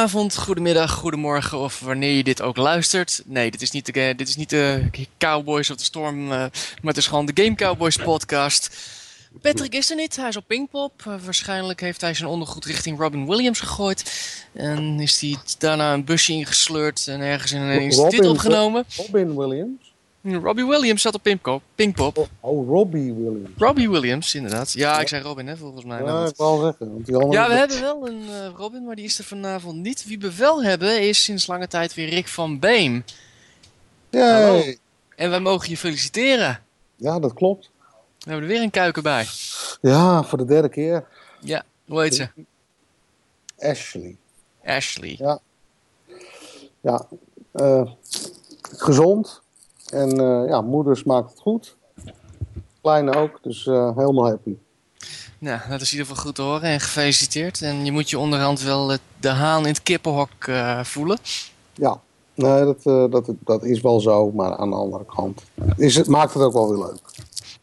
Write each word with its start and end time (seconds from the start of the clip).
Goedenavond, 0.00 0.36
goedemiddag, 0.36 0.92
goedemorgen 0.92 1.58
of 1.58 1.80
wanneer 1.80 2.12
je 2.12 2.24
dit 2.24 2.42
ook 2.42 2.56
luistert. 2.56 3.22
Nee, 3.24 3.50
dit 3.50 3.62
is 3.62 3.70
niet 3.70 3.86
de, 3.86 4.12
dit 4.16 4.28
is 4.28 4.36
niet 4.36 4.50
de 4.50 4.90
Cowboys 5.18 5.70
of 5.70 5.76
de 5.76 5.84
Storm, 5.84 6.22
uh, 6.22 6.28
maar 6.28 6.52
het 6.82 6.96
is 6.96 7.06
gewoon 7.06 7.26
de 7.26 7.42
Game 7.42 7.54
Cowboys 7.54 7.96
podcast. 7.96 8.76
Patrick 9.40 9.74
is 9.74 9.90
er 9.90 9.96
niet, 9.96 10.16
hij 10.16 10.28
is 10.28 10.36
op 10.36 10.44
Pinkpop. 10.46 11.04
Uh, 11.08 11.14
waarschijnlijk 11.24 11.80
heeft 11.80 12.00
hij 12.00 12.14
zijn 12.14 12.28
ondergoed 12.28 12.64
richting 12.64 12.98
Robin 12.98 13.26
Williams 13.26 13.60
gegooid. 13.60 14.12
En 14.52 15.00
is 15.00 15.20
hij 15.20 15.36
daarna 15.58 15.92
een 15.92 16.04
busje 16.04 16.32
ingesleurd 16.32 17.06
en 17.06 17.20
ergens 17.20 17.52
in 17.52 17.60
een 17.60 17.80
instituut 17.80 18.26
opgenomen. 18.26 18.84
Robin 18.96 19.36
Williams? 19.36 19.89
Robbie 20.22 20.66
Williams 20.66 21.02
zat 21.02 21.14
op 21.14 21.22
Pinkpop. 21.22 21.62
Pinkpop. 21.74 22.18
Oh, 22.18 22.28
oh, 22.40 22.68
Robbie 22.68 23.12
Williams. 23.12 23.50
Robbie 23.58 23.90
Williams, 23.90 24.34
inderdaad. 24.34 24.72
Ja, 24.72 25.00
ik 25.00 25.08
zei 25.08 25.22
Robin, 25.22 25.46
hè, 25.46 25.56
volgens 25.56 25.84
mij. 25.84 26.02
Ja, 26.02 26.26
ik 26.26 26.36
wou 26.36 26.62
zeggen. 26.62 26.92
Want 26.92 27.06
die 27.06 27.30
ja, 27.30 27.48
we 27.48 27.54
hebben 27.54 27.80
wel 27.80 28.08
een 28.08 28.22
uh, 28.22 28.46
Robin, 28.56 28.84
maar 28.84 28.96
die 28.96 29.04
is 29.04 29.18
er 29.18 29.24
vanavond 29.24 29.76
niet. 29.76 30.04
Wie 30.04 30.18
we 30.18 30.36
wel 30.36 30.62
hebben, 30.62 31.08
is 31.08 31.24
sinds 31.24 31.46
lange 31.46 31.66
tijd 31.66 31.94
weer 31.94 32.08
Rick 32.08 32.28
van 32.28 32.58
Beem. 32.58 33.04
Yay. 34.10 34.78
En 35.16 35.30
wij 35.30 35.40
mogen 35.40 35.70
je 35.70 35.76
feliciteren. 35.76 36.62
Ja, 36.96 37.18
dat 37.18 37.34
klopt. 37.34 37.70
We 38.18 38.30
hebben 38.30 38.42
er 38.48 38.54
weer 38.54 38.62
een 38.62 38.70
kuiken 38.70 39.02
bij. 39.02 39.26
Ja, 39.80 40.22
voor 40.22 40.38
de 40.38 40.44
derde 40.44 40.68
keer. 40.68 41.06
Ja, 41.40 41.64
hoe 41.86 42.02
heet 42.02 42.14
ze? 42.14 42.28
Ashley. 43.58 44.16
Ashley. 44.64 45.14
Ja. 45.18 45.40
Ja. 46.80 47.06
Uh, 47.54 47.90
gezond. 48.62 49.39
En 49.90 50.20
uh, 50.20 50.48
ja, 50.48 50.60
moeders 50.60 51.04
maakt 51.04 51.30
het 51.30 51.40
goed. 51.40 51.76
Kleine 52.82 53.14
ook, 53.14 53.38
dus 53.42 53.66
uh, 53.66 53.96
helemaal 53.96 54.26
happy. 54.26 54.56
Nou, 55.38 55.60
dat 55.68 55.80
is 55.80 55.92
in 55.92 55.98
ieder 55.98 56.06
geval 56.06 56.22
goed 56.24 56.34
te 56.34 56.42
horen 56.42 56.62
en 56.62 56.80
gefeliciteerd. 56.80 57.62
En 57.62 57.84
je 57.84 57.92
moet 57.92 58.10
je 58.10 58.18
onderhand 58.18 58.62
wel 58.62 58.96
de 59.20 59.28
haan 59.28 59.62
in 59.62 59.72
het 59.72 59.82
kippenhok 59.82 60.46
uh, 60.48 60.84
voelen. 60.84 61.18
Ja, 61.74 62.00
nee, 62.34 62.64
dat, 62.64 62.82
dat, 63.10 63.30
dat 63.44 63.64
is 63.64 63.80
wel 63.80 64.00
zo, 64.00 64.30
maar 64.30 64.56
aan 64.56 64.70
de 64.70 64.76
andere 64.76 65.04
kant 65.04 65.42
is 65.76 65.96
het, 65.96 66.06
maakt 66.06 66.34
het 66.34 66.42
ook 66.42 66.52
wel 66.52 66.68
weer 66.68 66.78
leuk. 66.78 67.00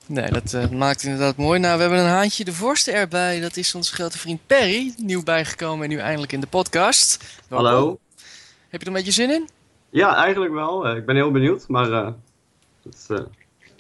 Nee, 0.06 0.32
dat 0.32 0.54
uh, 0.54 0.70
maakt 0.70 1.04
inderdaad 1.04 1.36
mooi. 1.36 1.60
Nou, 1.60 1.76
we 1.76 1.82
hebben 1.82 2.00
een 2.00 2.10
haantje 2.10 2.46
de 2.46 2.54
vorste 2.54 2.92
erbij. 2.92 3.40
Dat 3.40 3.58
is 3.58 3.76
onze 3.76 3.94
grote 3.94 4.18
vriend 4.18 4.40
Perry. 4.46 4.94
Nieuw 4.98 5.24
bijgekomen 5.24 5.84
en 5.84 5.90
nu 5.90 5.98
eindelijk 5.98 6.32
in 6.32 6.40
de 6.40 6.48
podcast. 6.48 7.24
Hallo. 7.50 8.00
Heb 8.70 8.80
je 8.80 8.80
er 8.80 8.88
een 8.88 8.94
beetje 8.94 9.12
zin 9.12 9.30
in? 9.30 9.50
Ja, 9.90 10.16
eigenlijk 10.16 10.54
wel. 10.54 10.96
ik 10.96 11.06
ben 11.06 11.16
heel 11.16 11.32
benieuwd, 11.32 11.68
maar 11.68 11.90
uh, 11.90 12.10
dat, 12.82 13.08
uh, 13.12 13.18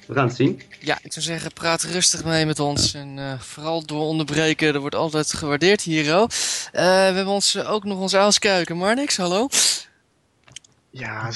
we 0.08 0.14
gaan 0.14 0.27
het 0.27 0.36
zien. 0.36 0.61
Ja, 0.80 0.97
ik 1.02 1.14
zou 1.14 1.25
zeggen, 1.25 1.53
praat 1.53 1.83
rustig 1.83 2.23
mee 2.23 2.45
met 2.45 2.59
ons. 2.59 2.94
En 2.94 3.39
vooral 3.39 3.86
door 3.86 4.02
onderbreken, 4.02 4.72
dat 4.73 4.81
wordt 4.81 4.95
altijd 4.95 5.33
gewaardeerd 5.33 5.81
hier. 5.81 6.19
Oh. 6.19 6.27
we 6.72 6.80
hebben 6.81 7.27
ons, 7.27 7.66
ook 7.66 7.83
nog 7.83 7.99
onze 7.99 8.17
uilskuiken. 8.17 8.77
Marnix, 8.77 9.17
hallo. 9.17 9.47
Ja, 10.97 11.31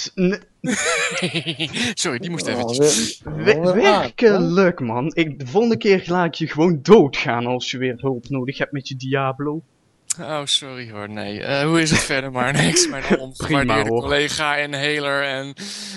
sorry, 1.93 2.19
die 2.19 2.29
moest 2.29 2.47
eventjes. 2.47 3.21
Oh, 3.25 3.73
werkelijk, 3.73 4.79
man. 4.79 5.11
Ik, 5.13 5.39
de 5.39 5.47
volgende 5.47 5.77
keer 5.77 6.03
laat 6.05 6.25
ik 6.25 6.33
je 6.33 6.47
gewoon 6.47 6.79
doodgaan 6.81 7.45
als 7.45 7.71
je 7.71 7.77
weer 7.77 7.95
hulp 7.97 8.29
nodig 8.29 8.57
hebt 8.57 8.71
met 8.71 8.87
je 8.87 8.95
Diablo. 8.95 9.61
Oh, 10.19 10.41
sorry 10.45 10.91
hoor, 10.91 11.09
nee. 11.09 11.39
Uh, 11.39 11.61
hoe 11.61 11.81
is 11.81 11.91
het 11.91 11.99
verder 11.99 12.31
maar? 12.31 12.53
Niks. 12.53 12.87
Mijn 12.87 13.19
ongewaardeerde 13.19 13.89
collega 13.89 14.57
en 14.57 14.73
heler 14.73 15.23
en 15.23 15.53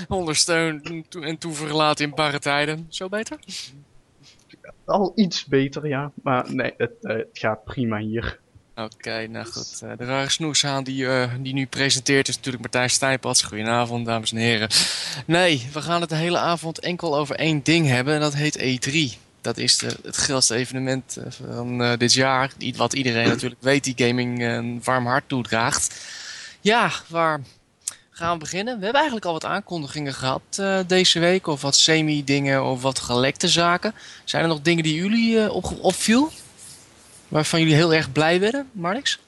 ondersteund 0.08 0.90
en 1.20 1.38
toeverlaten 1.38 2.04
in 2.04 2.14
barre 2.14 2.38
tijden. 2.38 2.86
Zo 2.88 3.08
beter? 3.08 3.38
Al 4.84 5.12
iets 5.14 5.44
beter, 5.44 5.88
ja. 5.88 6.10
Maar 6.22 6.54
nee, 6.54 6.74
het, 6.76 6.92
uh, 7.02 7.16
het 7.16 7.28
gaat 7.32 7.64
prima 7.64 7.98
hier. 7.98 8.38
Oké, 8.74 9.26
nou 9.26 9.46
goed. 9.46 9.80
Uh, 9.84 9.90
de 9.98 10.04
rare 10.04 10.28
snoeshaan 10.28 10.84
die, 10.84 11.04
uh, 11.04 11.32
die 11.40 11.54
nu 11.54 11.66
presenteert 11.66 12.28
is 12.28 12.36
natuurlijk 12.36 12.62
Martijn 12.62 12.90
Stijnpats. 12.90 13.42
Goedenavond, 13.42 14.06
dames 14.06 14.32
en 14.32 14.38
heren. 14.38 14.68
Nee, 15.26 15.68
we 15.72 15.82
gaan 15.82 16.00
het 16.00 16.10
de 16.10 16.16
hele 16.16 16.38
avond 16.38 16.78
enkel 16.78 17.16
over 17.16 17.36
één 17.36 17.60
ding 17.62 17.86
hebben 17.86 18.14
en 18.14 18.20
dat 18.20 18.34
heet 18.34 18.58
E3. 18.58 19.23
Dat 19.44 19.58
is 19.58 19.78
de, 19.78 19.96
het 20.02 20.16
grootste 20.16 20.54
evenement 20.54 21.16
uh, 21.18 21.24
van 21.28 21.96
dit 21.98 22.12
jaar. 22.12 22.52
Wat 22.76 22.92
iedereen 22.92 23.28
natuurlijk 23.28 23.62
weet 23.62 23.84
die 23.84 24.06
gaming 24.06 24.42
een 24.42 24.80
warm 24.84 25.06
hart 25.06 25.28
toedraagt. 25.28 26.06
Ja, 26.60 26.90
waar 27.08 27.40
gaan 28.10 28.32
we 28.32 28.38
beginnen? 28.38 28.74
We 28.74 28.82
hebben 28.82 29.00
eigenlijk 29.00 29.26
al 29.26 29.32
wat 29.32 29.44
aankondigingen 29.44 30.14
gehad 30.14 30.62
deze 30.86 31.18
week. 31.18 31.46
Of 31.46 31.62
wat 31.62 31.76
semi-dingen 31.76 32.64
of 32.64 32.82
wat 32.82 32.98
gelekte 32.98 33.48
zaken. 33.48 33.94
Zijn 34.24 34.42
er 34.42 34.48
nog 34.48 34.60
dingen 34.60 34.82
die 34.82 34.94
jullie 34.94 35.52
op, 35.52 35.64
opviel? 35.80 36.30
Waarvan 37.28 37.60
jullie 37.60 37.74
heel 37.74 37.94
erg 37.94 38.12
blij 38.12 38.40
werden, 38.40 38.68
Marnix? 38.72 39.18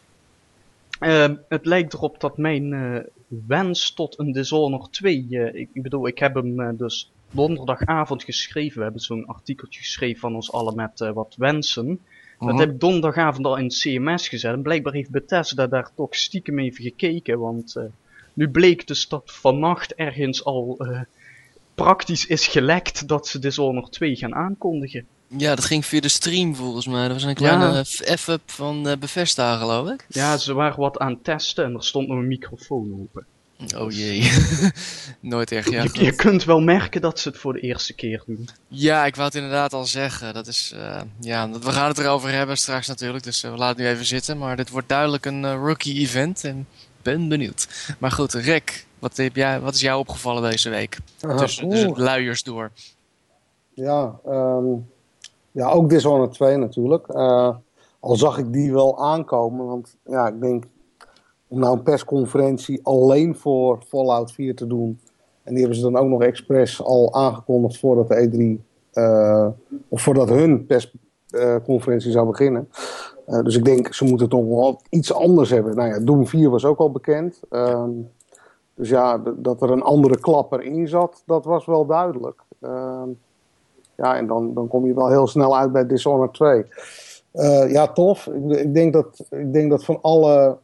Uh, 1.00 1.28
het 1.48 1.66
lijkt 1.66 1.92
erop 1.92 2.20
dat 2.20 2.38
mijn 2.38 2.72
uh, 2.72 2.98
wens 3.46 3.90
tot 3.90 4.18
een 4.18 4.32
Dishonored 4.32 4.92
2... 4.92 5.26
Uh, 5.30 5.54
ik, 5.54 5.68
ik, 5.72 5.82
bedoel, 5.82 6.06
ik 6.06 6.18
heb 6.18 6.34
hem 6.34 6.76
dus 6.76 7.12
donderdagavond 7.30 8.24
geschreven. 8.24 8.76
We 8.76 8.82
hebben 8.82 9.02
zo'n 9.02 9.26
artikeltje 9.26 9.80
geschreven 9.80 10.20
van 10.20 10.34
ons 10.34 10.52
allen 10.52 10.74
met 10.76 11.10
wat 11.14 11.34
wensen. 11.38 11.86
-huh. 11.86 11.98
Dat 12.38 12.48
mhm. 12.48 12.58
heb 12.58 12.70
ik 12.70 12.80
donderdagavond 12.80 13.46
al 13.46 13.56
in 13.56 13.64
het 13.64 13.78
CMS 13.78 14.28
gezet. 14.28 14.52
En 14.52 14.62
blijkbaar 14.62 14.92
heeft 14.92 15.10
Bethesda 15.10 15.66
daar 15.66 15.90
toch 15.94 16.14
stiekem 16.14 16.58
even 16.58 16.84
gekeken. 16.84 17.38
Want 17.38 17.76
nu 18.32 18.48
bleek 18.48 18.86
dus 18.86 19.08
dat 19.08 19.22
vannacht 19.24 19.94
ergens 19.94 20.44
al 20.44 20.86
praktisch 21.76 22.26
is 22.26 22.46
gelekt 22.46 23.08
dat 23.08 23.28
ze 23.28 23.38
Dishonored 23.38 23.92
2 23.92 24.16
gaan 24.16 24.34
aankondigen. 24.34 25.06
Ja, 25.28 25.54
dat 25.54 25.64
ging 25.64 25.86
via 25.86 26.00
de 26.00 26.08
stream 26.08 26.54
volgens 26.54 26.86
mij. 26.86 27.02
Dat 27.02 27.12
was 27.12 27.22
een 27.22 27.34
kleine 27.34 27.84
F-up 28.18 28.50
van 28.50 28.88
uh, 28.88 28.96
Bethesda, 28.96 29.56
geloof 29.56 29.90
ik. 29.90 30.06
Ja, 30.08 30.36
ze 30.36 30.52
waren 30.52 30.80
wat 30.80 30.98
aan 30.98 31.12
het 31.12 31.24
testen 31.24 31.64
en 31.64 31.74
er 31.74 31.84
stond 31.84 32.08
nog 32.08 32.16
een 32.16 32.26
microfoon 32.26 33.00
open. 33.00 33.26
Oh 33.76 33.90
jee. 33.90 34.30
Nooit 35.20 35.52
erg, 35.52 35.70
ja. 35.70 35.82
Je, 35.82 36.04
je, 36.04 36.14
kunt 36.14 36.44
wel 36.44 36.60
merken 36.60 37.00
dat 37.00 37.18
ze 37.18 37.28
het 37.28 37.38
voor 37.38 37.52
de 37.52 37.60
eerste 37.60 37.94
keer 37.94 38.22
doen. 38.26 38.48
Ja, 38.68 39.06
ik 39.06 39.14
wou 39.14 39.26
het 39.26 39.36
inderdaad 39.36 39.72
al 39.72 39.84
zeggen. 39.84 40.34
Dat 40.34 40.46
is, 40.46 40.72
uh, 40.76 41.00
ja, 41.20 41.50
we 41.50 41.70
gaan 41.70 41.88
het 41.88 41.98
erover 41.98 42.32
hebben 42.32 42.56
straks 42.56 42.86
natuurlijk, 42.86 43.24
dus 43.24 43.44
uh, 43.44 43.50
we 43.50 43.56
laten 43.56 43.76
het 43.76 43.86
nu 43.86 43.92
even 43.92 44.06
zitten. 44.06 44.38
Maar 44.38 44.56
dit 44.56 44.70
wordt 44.70 44.88
duidelijk 44.88 45.24
een 45.24 45.54
rookie 45.54 46.00
event 46.00 46.44
en 46.44 46.66
ben 47.02 47.28
benieuwd. 47.28 47.94
Maar 47.98 48.10
goed, 48.10 48.32
Rick, 48.32 48.86
wat, 48.98 49.16
heb 49.16 49.36
jij, 49.36 49.60
wat 49.60 49.74
is 49.74 49.80
jou 49.80 49.98
opgevallen 49.98 50.50
deze 50.50 50.70
week? 50.70 50.98
Tussen, 51.36 51.68
tussen 51.68 51.98
luiers 51.98 52.42
door. 52.42 52.70
Ja, 53.74 54.20
um, 54.26 54.86
ja, 55.52 55.68
ook 55.68 55.88
Dishonored 55.88 56.32
2 56.32 56.56
natuurlijk. 56.56 57.08
Uh, 57.08 57.56
al 58.00 58.16
zag 58.16 58.38
ik 58.38 58.52
die 58.52 58.72
wel 58.72 59.04
aankomen, 59.04 59.66
want 59.66 59.96
ja, 60.04 60.26
ik 60.28 60.40
denk 60.40 60.64
om 61.48 61.58
nou 61.58 61.76
een 61.76 61.82
persconferentie 61.82 62.80
alleen 62.82 63.36
voor 63.36 63.82
Fallout 63.86 64.32
4 64.32 64.54
te 64.54 64.66
doen. 64.66 65.00
En 65.42 65.52
die 65.52 65.58
hebben 65.58 65.76
ze 65.78 65.90
dan 65.90 65.96
ook 65.96 66.08
nog 66.08 66.22
expres 66.22 66.82
al 66.82 67.14
aangekondigd 67.14 67.78
voordat 67.78 68.08
de 68.08 68.58
E3, 68.58 68.64
uh, 68.92 69.48
of 69.88 70.02
voordat 70.02 70.28
hun 70.28 70.66
persconferentie 70.66 72.10
zou 72.10 72.26
beginnen. 72.26 72.68
Uh, 73.28 73.42
dus 73.42 73.56
ik 73.56 73.64
denk, 73.64 73.94
ze 73.94 74.04
moeten 74.04 74.28
toch 74.28 74.46
wel 74.46 74.80
iets 74.90 75.12
anders 75.12 75.50
hebben. 75.50 75.76
Nou 75.76 75.88
ja, 75.88 75.98
Doom 76.00 76.26
4 76.26 76.50
was 76.50 76.64
ook 76.64 76.78
al 76.78 76.90
bekend. 76.90 77.40
Uh, 77.50 77.84
dus 78.74 78.88
ja, 78.88 79.22
dat 79.36 79.62
er 79.62 79.70
een 79.70 79.82
andere 79.82 80.20
klapper 80.20 80.62
in 80.62 80.88
zat, 80.88 81.22
dat 81.26 81.44
was 81.44 81.66
wel 81.66 81.86
duidelijk. 81.86 82.42
Ehm, 82.60 83.08
ja, 83.96 84.16
en 84.16 84.26
dan, 84.26 84.54
dan 84.54 84.68
kom 84.68 84.86
je 84.86 84.94
wel 84.94 85.08
heel 85.08 85.26
snel 85.26 85.56
uit 85.56 85.72
bij 85.72 85.86
Dishonored 85.86 86.34
2. 86.34 86.64
Uh, 87.34 87.62
eh, 87.62 87.70
ja, 87.70 87.86
tof. 87.86 88.26
Ik, 88.26 88.74
denk 88.74 88.92
dat, 88.92 89.26
ik 89.30 89.52
denk 89.52 89.70
dat 89.70 89.84
van 89.84 89.98
alle 90.02 90.58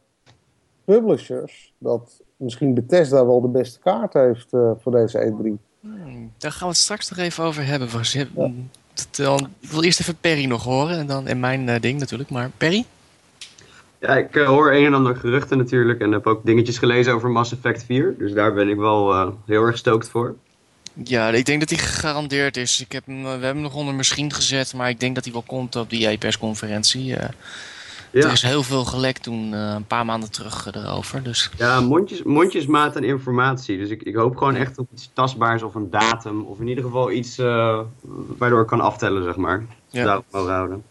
publishers, 0.85 1.73
dat 1.77 2.21
misschien 2.37 2.73
Bethesda 2.73 3.25
wel 3.25 3.41
de 3.41 3.47
beste 3.47 3.79
kaart 3.79 4.13
heeft 4.13 4.53
uh, 4.53 4.71
voor 4.79 4.91
deze 4.91 5.33
E3. 5.33 5.71
Hmm, 5.79 6.31
daar 6.37 6.51
gaan 6.51 6.67
we 6.67 6.73
het 6.73 6.83
straks 6.83 7.09
nog 7.09 7.19
even 7.19 7.43
over 7.43 7.65
hebben. 7.65 7.89
Ja. 8.01 8.51
Dat, 9.11 9.41
ik 9.59 9.69
wil 9.69 9.83
eerst 9.83 9.99
even 9.99 10.17
Perry 10.21 10.45
nog 10.45 10.63
horen 10.63 10.97
en 10.97 11.07
dan 11.07 11.27
en 11.27 11.39
mijn 11.39 11.67
uh, 11.67 11.75
ding 11.79 11.99
natuurlijk. 11.99 12.29
Maar 12.29 12.49
Perry? 12.57 12.85
Ja, 13.99 14.17
ik 14.17 14.35
uh, 14.35 14.47
hoor 14.47 14.73
een 14.73 14.85
en 14.85 14.93
ander 14.93 15.15
geruchten 15.15 15.57
natuurlijk 15.57 15.99
en 15.99 16.11
heb 16.11 16.27
ook 16.27 16.45
dingetjes 16.45 16.77
gelezen 16.77 17.13
over 17.13 17.29
Mass 17.29 17.51
Effect 17.51 17.83
4. 17.83 18.15
Dus 18.17 18.33
daar 18.33 18.53
ben 18.53 18.69
ik 18.69 18.77
wel 18.77 19.13
uh, 19.13 19.27
heel 19.45 19.63
erg 19.63 19.77
stoked 19.77 20.09
voor. 20.09 20.35
Ja, 21.03 21.29
ik 21.29 21.45
denk 21.45 21.59
dat 21.59 21.69
hij 21.69 21.79
gegarandeerd 21.79 22.57
is. 22.57 22.81
Ik 22.81 22.91
heb 22.91 23.05
hem, 23.05 23.23
we 23.23 23.29
hebben 23.29 23.47
hem 23.47 23.61
nog 23.61 23.75
onder 23.75 23.93
misschien 23.93 24.33
gezet, 24.33 24.73
maar 24.73 24.89
ik 24.89 24.99
denk 24.99 25.15
dat 25.15 25.23
hij 25.23 25.33
wel 25.33 25.43
komt 25.45 25.75
op 25.75 25.89
die 25.89 26.07
e-persconferentie. 26.07 27.15
Ja. 28.13 28.25
Er 28.25 28.31
is 28.31 28.41
heel 28.41 28.63
veel 28.63 28.85
gelekt 28.85 29.23
toen, 29.23 29.53
uh, 29.53 29.73
een 29.75 29.85
paar 29.85 30.05
maanden 30.05 30.31
terug 30.31 30.75
uh, 30.75 30.83
erover. 30.83 31.23
Dus. 31.23 31.49
Ja, 31.57 31.81
mondjes, 31.81 32.23
mondjesmaat 32.23 32.95
en 32.95 33.03
informatie. 33.03 33.77
Dus 33.77 33.89
ik, 33.89 34.01
ik 34.01 34.15
hoop 34.15 34.37
gewoon 34.37 34.55
echt 34.55 34.77
op 34.77 34.87
iets 34.93 35.09
tastbaars 35.13 35.63
of 35.63 35.75
een 35.75 35.89
datum. 35.89 36.41
Of 36.41 36.59
in 36.59 36.67
ieder 36.67 36.83
geval 36.83 37.11
iets 37.11 37.37
waardoor 38.37 38.61
ik 38.61 38.67
kan 38.67 38.81
aftellen, 38.81 39.23
zeg 39.23 39.35
maar. 39.35 39.65
Ja. 39.89 40.03
Daarop 40.03 40.25
mogen 40.31 40.53
houden. 40.53 40.83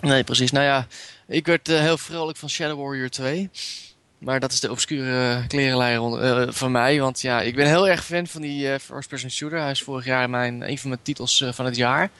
Nee, 0.00 0.24
precies. 0.24 0.50
Nou 0.50 0.64
ja, 0.64 0.86
ik 1.26 1.46
werd 1.46 1.66
heel 1.66 1.98
vrolijk 1.98 2.38
van 2.38 2.48
Shadow 2.48 2.80
Warrior 2.80 3.08
2. 3.08 3.50
Maar 4.18 4.40
dat 4.40 4.52
is 4.52 4.60
de 4.60 4.70
obscure 4.70 5.46
klerenleier 5.46 6.00
uh, 6.00 6.48
van 6.48 6.70
mij. 6.70 7.00
Want 7.00 7.20
ja, 7.20 7.40
ik 7.40 7.54
ben 7.54 7.66
heel 7.66 7.88
erg 7.88 8.04
fan 8.04 8.26
van 8.26 8.40
die 8.40 8.78
first-person 8.78 9.30
shooter. 9.30 9.60
Hij 9.60 9.70
is 9.70 9.82
vorig 9.82 10.04
jaar 10.04 10.30
mijn, 10.30 10.70
een 10.70 10.78
van 10.78 10.88
mijn 10.88 11.02
titels 11.02 11.44
van 11.50 11.64
het 11.64 11.76
jaar. 11.76 12.10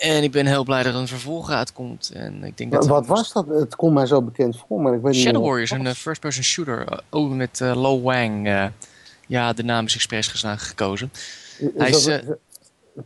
En 0.00 0.22
ik 0.22 0.30
ben 0.32 0.46
heel 0.46 0.64
blij 0.64 0.82
dat 0.82 0.94
er 0.94 1.00
een 1.00 1.08
vervolg 1.08 1.50
uitkomt. 1.50 2.10
En 2.14 2.44
ik 2.44 2.58
denk 2.58 2.72
dat 2.72 2.86
Wat 2.86 3.06
was 3.06 3.32
dat? 3.32 3.46
Het 3.46 3.76
komt 3.76 3.94
mij 3.94 4.06
zo 4.06 4.22
bekend 4.22 4.56
voor, 4.58 4.80
maar 4.80 4.94
ik 4.94 5.00
weet 5.02 5.12
niet 5.12 5.20
Shadow 5.20 5.32
meer 5.32 5.40
wat 5.40 5.50
Warriors, 5.50 5.70
een 5.70 5.86
eh, 5.86 5.92
first-person 5.92 6.44
shooter. 6.44 7.02
ook 7.10 7.30
met 7.30 7.60
eh, 7.60 7.80
Lo 7.82 8.00
Wang. 8.00 8.70
ja, 9.26 9.52
de 9.52 9.62
naam 9.62 9.84
is 9.84 9.94
expres 9.94 10.28
gekozen. 10.56 11.10
Is 11.58 11.68
hij 11.76 11.90
dat 11.90 12.36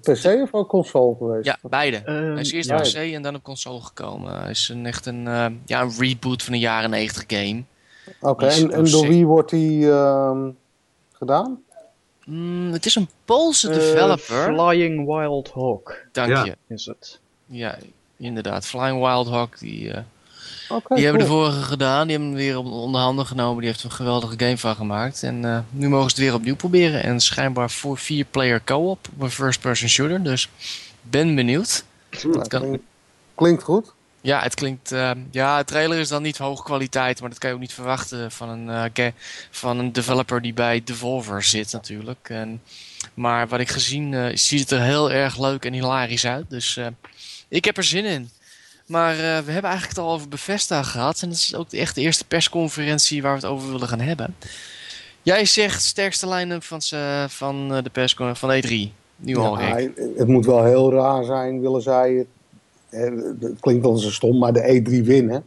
is, 0.02 0.24
PC 0.24 0.42
of 0.42 0.54
ook 0.54 0.68
console 0.68 1.16
geweest? 1.16 1.44
Ja, 1.44 1.58
beide. 1.62 1.96
Ehm, 1.96 2.32
Hij 2.32 2.40
is 2.40 2.52
eerst 2.52 2.70
op 2.70 2.76
PC 2.76 2.94
en 2.94 3.22
dan 3.22 3.34
op 3.34 3.42
console 3.42 3.80
gekomen. 3.80 4.40
Hij 4.40 4.50
is 4.50 4.68
een, 4.68 4.86
echt 4.86 5.06
een, 5.06 5.24
ja, 5.64 5.80
een 5.80 5.92
reboot 5.98 6.42
van 6.42 6.52
een 6.52 6.60
jaren 6.60 6.90
90 6.90 7.24
game. 7.26 7.62
Oké, 8.20 8.46
en, 8.46 8.72
en 8.72 8.84
door 8.84 9.06
wie 9.06 9.26
wordt 9.26 9.50
die 9.50 9.90
ehm, 9.90 10.50
gedaan? 11.12 11.62
Mm, 12.26 12.72
het 12.72 12.86
is 12.86 12.94
een 12.94 13.08
Poolse 13.24 13.68
eh, 13.70 13.74
developer. 13.74 14.54
Flying 14.54 15.06
Wild 15.06 15.50
Hawk 15.54 16.06
Dank 16.12 16.28
Ja. 16.30 16.44
je. 16.44 16.56
is 16.68 16.86
het. 16.86 17.20
Ja, 17.46 17.78
inderdaad. 18.16 18.66
Flying 18.66 19.00
Wild 19.00 19.28
Hawk, 19.28 19.58
die, 19.58 19.90
eh, 19.92 20.02
Oké, 20.68 20.94
die 20.94 21.04
hebben 21.04 21.22
de 21.22 21.28
vorige 21.28 21.62
gedaan. 21.62 22.06
Die 22.06 22.16
hebben 22.16 22.28
hem 22.36 22.38
weer 22.46 22.58
onder 22.58 23.00
handen 23.00 23.26
genomen. 23.26 23.58
Die 23.58 23.66
heeft 23.66 23.80
er 23.80 23.86
een 23.86 23.92
geweldige 23.96 24.34
game 24.38 24.58
van 24.58 24.74
gemaakt. 24.74 25.22
En 25.22 25.44
eh, 25.44 25.58
nu 25.70 25.88
mogen 25.88 26.10
ze 26.10 26.16
het 26.16 26.24
weer 26.24 26.34
opnieuw 26.34 26.56
proberen. 26.56 27.02
En 27.02 27.20
schijnbaar 27.20 27.70
voor 27.70 27.98
vier 27.98 28.24
player 28.24 28.64
co-op. 28.64 29.08
Op 29.14 29.20
een 29.22 29.30
first-person 29.30 29.88
shooter. 29.88 30.22
Dus 30.22 30.48
ben 31.02 31.34
benieuwd. 31.34 31.84
Kan- 32.20 32.60
klinkt, 32.60 32.82
klinkt 33.34 33.62
goed. 33.62 33.92
Ja, 34.24 34.42
het 34.42 34.54
klinkt. 34.54 34.92
eh, 34.92 35.10
ja, 35.30 35.56
het 35.56 35.66
trailer 35.66 35.98
is 35.98 36.08
dan 36.08 36.22
niet 36.22 36.38
hoge 36.38 36.62
kwaliteit, 36.62 37.20
maar 37.20 37.30
dat 37.30 37.38
kan 37.38 37.48
je 37.48 37.54
ook 37.54 37.60
niet 37.60 37.72
verwachten 37.72 38.30
van 38.30 38.48
een, 38.48 38.90
eh, 38.94 39.06
van 39.50 39.78
een 39.78 39.92
developer 39.92 40.42
die 40.42 40.52
bij 40.54 40.82
Devolver 40.84 41.42
zit, 41.42 41.72
natuurlijk. 41.72 42.28
En, 42.28 42.62
maar 43.14 43.48
wat 43.48 43.60
ik 43.60 43.68
gezien 43.68 44.14
eh, 44.14 44.36
ziet 44.36 44.60
het 44.60 44.70
er 44.70 44.80
heel 44.80 45.10
erg 45.10 45.38
leuk 45.38 45.64
en 45.64 45.72
hilarisch 45.72 46.26
uit. 46.26 46.50
Dus 46.50 46.76
eh, 46.76 46.86
ik 47.48 47.64
heb 47.64 47.76
er 47.76 47.84
zin 47.84 48.04
in. 48.04 48.30
Maar 48.86 49.16
we 49.16 49.22
hebben 49.22 49.70
eigenlijk 49.70 49.88
het 49.88 49.98
al 49.98 50.12
over 50.12 50.28
Bethesda 50.28 50.82
gehad. 50.82 51.22
En 51.22 51.28
dat 51.28 51.38
is 51.38 51.54
ook 51.54 51.72
echt 51.72 51.94
de 51.94 52.00
eerste 52.00 52.24
persconferentie 52.24 53.22
waar 53.22 53.34
we 53.34 53.40
het 53.40 53.50
over 53.50 53.72
willen 53.72 53.88
gaan 53.88 54.00
hebben. 54.00 54.36
Jij 55.22 55.44
zegt 55.44 55.82
sterkste 55.82 56.28
line-up 56.28 56.64
van, 56.64 56.80
van 57.28 57.68
de 57.82 57.90
persconferentie 57.92 58.90
van 58.90 58.92
E3. 58.92 59.02
Nu 59.16 59.36
al, 59.36 59.60
Ja, 59.60 59.76
het 60.16 60.28
moet 60.28 60.46
wel 60.46 60.64
heel 60.64 60.92
raar 60.92 61.24
zijn, 61.24 61.60
willen 61.60 61.82
zij 61.82 62.12
het. 62.12 62.26
Eh, 62.94 63.12
Het 63.40 63.60
klinkt 63.60 63.86
als 63.86 64.04
een 64.04 64.12
stom, 64.12 64.38
maar 64.38 64.52
de 64.52 64.82
E3 64.82 65.04
winnen. 65.04 65.44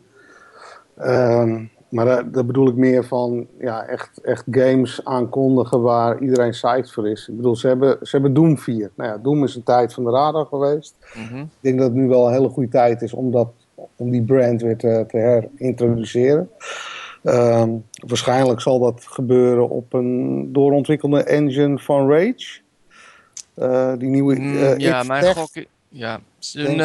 Ehm, 0.98 1.64
maar 1.90 2.06
daar, 2.06 2.32
daar 2.32 2.46
bedoel 2.46 2.68
ik 2.68 2.76
meer 2.76 3.06
van 3.06 3.48
ja, 3.60 3.86
echt, 3.86 4.22
echt 4.22 4.44
games 4.52 5.00
aankondigen 5.04 5.82
waar 5.82 6.22
iedereen 6.22 6.50
psyched 6.50 6.92
voor 6.92 7.10
is. 7.10 7.28
Ik 7.28 7.36
bedoel, 7.36 7.56
ze 7.56 7.68
hebben, 7.68 7.98
ze 8.02 8.10
hebben 8.12 8.34
Doom 8.34 8.58
4. 8.58 8.92
Nou 8.96 9.10
ja, 9.10 9.18
Doom 9.18 9.44
is 9.44 9.56
een 9.56 9.64
tijd 9.64 9.94
van 9.94 10.04
de 10.04 10.10
radar 10.10 10.46
geweest. 10.46 10.96
Mhm. 11.14 11.40
Ik 11.40 11.48
denk 11.60 11.78
dat 11.78 11.88
het 11.88 11.98
nu 11.98 12.08
wel 12.08 12.28
een 12.28 12.34
hele 12.34 12.50
goede 12.50 12.70
tijd 12.70 13.02
is 13.02 13.14
om, 13.14 13.32
dat, 13.32 13.50
om 13.96 14.12
die 14.12 14.24
brand 14.24 14.62
weer 14.62 14.78
te, 14.78 15.06
te 15.08 15.18
herintroduceren. 15.18 16.50
Ehm, 17.24 17.70
waarschijnlijk 18.08 18.62
zal 18.62 18.80
dat 18.80 19.04
gebeuren 19.08 19.70
op 19.70 19.94
een 19.94 20.50
doorontwikkelde 20.54 21.24
engine 21.24 21.80
van 21.80 22.10
Rage. 22.12 22.60
Eh, 23.54 23.94
die 23.98 24.10
nieuwe. 24.10 24.36
Mm, 24.36 24.58
eh, 24.58 24.78
ja, 24.78 25.04
mijn 25.04 25.36
gok. 25.36 25.66
Ja, 25.90 26.20
Een, 26.54 26.80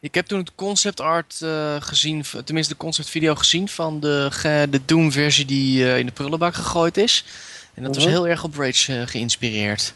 ik. 0.00 0.14
heb 0.14 0.26
toen 0.26 0.38
het 0.38 0.54
concept 0.54 1.00
art 1.00 1.40
eh, 1.42 1.76
gezien, 1.78 2.24
tenminste 2.44 2.72
de 2.72 2.78
concept 2.78 3.08
video 3.08 3.34
gezien 3.34 3.68
van 3.68 4.00
de, 4.00 4.66
de 4.70 4.80
Doom 4.84 5.12
versie 5.12 5.44
die 5.44 5.84
eh, 5.84 5.98
in 5.98 6.06
de 6.06 6.12
prullenbak 6.12 6.54
gegooid 6.54 6.96
is. 6.96 7.24
En 7.74 7.82
dat 7.82 7.94
was 7.94 8.04
Mhm. 8.04 8.12
heel 8.14 8.26
erg 8.28 8.44
op 8.44 8.54
Rage 8.56 9.00
eh, 9.00 9.06
geïnspireerd. 9.06 9.94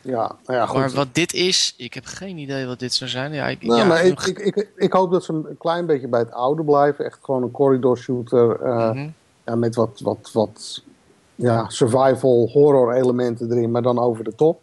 Ja, 0.00 0.36
nou 0.46 0.58
ja, 0.58 0.66
goed. 0.66 0.78
Maar 0.78 0.90
wat 0.90 1.08
dit 1.12 1.32
is, 1.32 1.74
ik 1.76 1.94
heb 1.94 2.04
geen 2.06 2.38
idee 2.38 2.66
wat 2.66 2.78
dit 2.78 2.94
zou 2.94 3.10
zijn. 3.10 3.32
Ja, 3.32 3.48
ik, 3.48 3.62
Nou, 3.62 3.78
ja, 3.80 3.84
maar 3.86 4.04
ik, 4.04 4.14
nog- 4.14 4.26
ik, 4.26 4.38
ik, 4.38 4.68
ik 4.76 4.92
hoop 4.92 5.10
dat 5.12 5.24
ze 5.24 5.32
een 5.32 5.56
klein 5.58 5.86
beetje 5.86 6.08
bij 6.08 6.20
het 6.20 6.32
oude 6.32 6.64
blijven. 6.64 7.04
Echt 7.04 7.18
gewoon 7.22 7.42
een 7.42 7.50
corridor 7.50 7.96
shooter. 7.98 8.58
Mhm. 8.62 9.08
ja, 9.46 9.54
met 9.54 9.74
wat, 9.74 10.00
wat, 10.02 10.30
wat 10.32 10.82
ja, 11.34 11.68
survival 11.68 12.48
horror 12.52 12.92
elementen 12.94 13.50
erin, 13.52 13.70
maar 13.70 13.82
dan 13.82 13.98
over 13.98 14.24
de 14.24 14.34
top. 14.34 14.60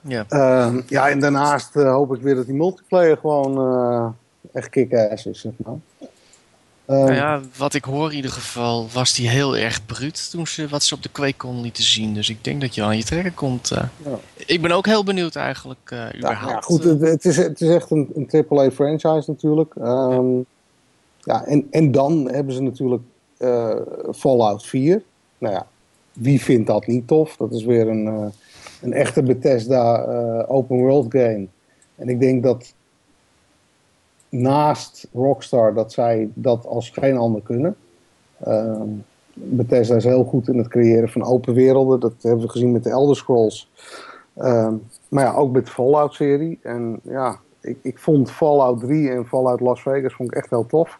Ja. 0.00 0.24
Ehm, 0.28 0.80
ja, 0.86 1.08
en 1.08 1.20
daarnaast 1.20 1.76
eh, 1.76 1.92
hoop 1.92 2.14
ik 2.14 2.22
weer 2.22 2.34
dat 2.34 2.46
die 2.46 2.54
multiplayer 2.54 3.16
gewoon 3.16 3.56
eh, 3.58 4.06
echt 4.52 4.68
kick-ass 4.68 5.26
is, 5.26 5.40
zeg 5.40 5.52
maar. 5.56 5.74
Ehm, 6.86 6.98
Nou 6.98 7.12
ja, 7.14 7.40
wat 7.56 7.74
ik 7.74 7.84
hoor 7.84 8.10
in 8.10 8.16
ieder 8.16 8.30
geval 8.30 8.88
was 8.92 9.14
die 9.14 9.28
heel 9.28 9.56
erg 9.56 9.86
bruut 9.86 10.30
toen 10.30 10.46
ze 10.46 10.68
wat 10.68 10.82
ze 10.82 10.94
op 10.94 11.02
de 11.02 11.08
kweekkon 11.08 11.60
lieten 11.60 11.84
zien. 11.84 12.14
Dus 12.14 12.28
ik 12.30 12.44
denk 12.44 12.60
dat 12.60 12.74
je 12.74 12.82
aan 12.82 12.96
je 12.96 13.04
trekken 13.04 13.34
komt. 13.34 13.70
eh. 13.70 13.82
Ja. 14.04 14.18
Ik 14.46 14.62
ben 14.62 14.70
ook 14.70 14.86
heel 14.86 15.04
benieuwd 15.04 15.36
eigenlijk, 15.36 15.80
ja, 15.90 16.14
überhaupt. 16.16 16.52
ja, 16.52 16.60
goed, 16.60 16.84
het, 16.84 17.00
het, 17.00 17.24
is, 17.24 17.36
het 17.36 17.60
is 17.60 17.68
echt 17.68 17.90
een, 17.90 18.10
een 18.14 18.46
AAA-franchise 18.48 19.30
natuurlijk. 19.30 19.74
Ehm, 19.74 20.26
ja, 21.18 21.44
en, 21.44 21.66
en 21.70 21.92
dan 21.92 22.30
hebben 22.30 22.54
ze 22.54 22.62
natuurlijk 22.62 23.02
Fallout 24.14 24.66
4. 24.66 25.02
Nou 25.38 25.54
ja, 25.54 25.66
wie 26.12 26.40
vindt 26.42 26.66
dat 26.66 26.86
niet 26.86 27.06
tof? 27.06 27.36
Dat 27.36 27.52
is 27.52 27.64
weer 27.64 27.88
een, 27.88 28.32
een 28.80 28.92
echte 28.92 29.22
Bethesda 29.22 30.04
eh, 30.04 30.50
open 30.54 30.78
world 30.78 31.06
game. 31.12 31.46
En 31.94 32.08
ik 32.08 32.20
denk 32.20 32.42
dat 32.42 32.74
naast 34.28 35.08
Rockstar 35.12 35.74
dat 35.74 35.92
zij 35.92 36.30
dat 36.34 36.66
als 36.66 36.90
geen 36.90 37.16
ander 37.16 37.42
kunnen. 37.42 37.76
Ehm, 38.44 38.88
Bethesda 39.34 39.94
is 39.94 40.04
heel 40.04 40.24
goed 40.24 40.48
in 40.48 40.58
het 40.58 40.68
creëren 40.68 41.08
van 41.08 41.24
open 41.24 41.54
werelden. 41.54 42.00
Dat 42.00 42.14
hebben 42.20 42.40
we 42.40 42.50
gezien 42.50 42.72
met 42.72 42.84
de 42.84 42.90
Elder 42.90 43.16
Scrolls. 43.16 43.70
Ehm, 44.34 44.74
maar 45.08 45.24
ja, 45.24 45.34
ook 45.34 45.52
met 45.52 45.66
de 45.66 45.72
Fallout-serie. 45.72 46.58
En 46.62 47.00
ja, 47.02 47.38
ik, 47.60 47.78
ik 47.82 47.98
vond 47.98 48.30
Fallout 48.30 48.80
3 48.80 49.10
en 49.10 49.26
Fallout 49.26 49.60
Las 49.60 49.82
Vegas 49.82 50.14
vond 50.14 50.30
ik 50.30 50.36
echt 50.36 50.50
heel 50.50 50.66
tof. 50.66 50.98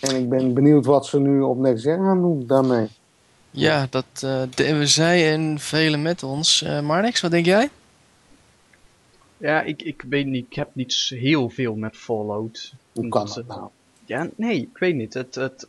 En 0.00 0.16
ik 0.16 0.28
ben 0.28 0.54
benieuwd 0.54 0.86
wat 0.86 1.06
ze 1.06 1.20
nu 1.20 1.40
op 1.40 1.58
Next 1.58 1.82
Gen 1.82 1.98
gaan 1.98 2.20
doen 2.20 2.46
daarmee. 2.46 2.88
Ja, 3.54 3.86
dat 3.90 4.04
eh 4.20 4.42
denken 4.54 4.88
zij 4.88 5.32
en 5.32 5.58
velen 5.58 6.02
met 6.02 6.22
ons. 6.22 6.62
Eh 6.62 6.80
Marnix, 6.80 7.20
wat 7.20 7.30
denk 7.30 7.46
jij? 7.46 7.70
Ja, 9.36 9.62
ik, 9.62 9.82
ik 9.82 10.04
weet 10.08 10.26
niet, 10.26 10.46
ik 10.50 10.54
heb 10.54 10.68
niet 10.74 10.94
heel 11.08 11.50
veel 11.50 11.74
met 11.74 11.96
Fallout. 11.96 12.72
Hoe 12.92 13.08
kan 13.08 13.24
dat 13.24 13.32
ze- 13.32 13.44
nou? 13.48 13.68
Ja, 14.06 14.28
nee, 14.36 14.56
ik 14.60 14.78
weet 14.78 14.94
niet. 14.94 15.14
Het, 15.14 15.34
het, 15.34 15.66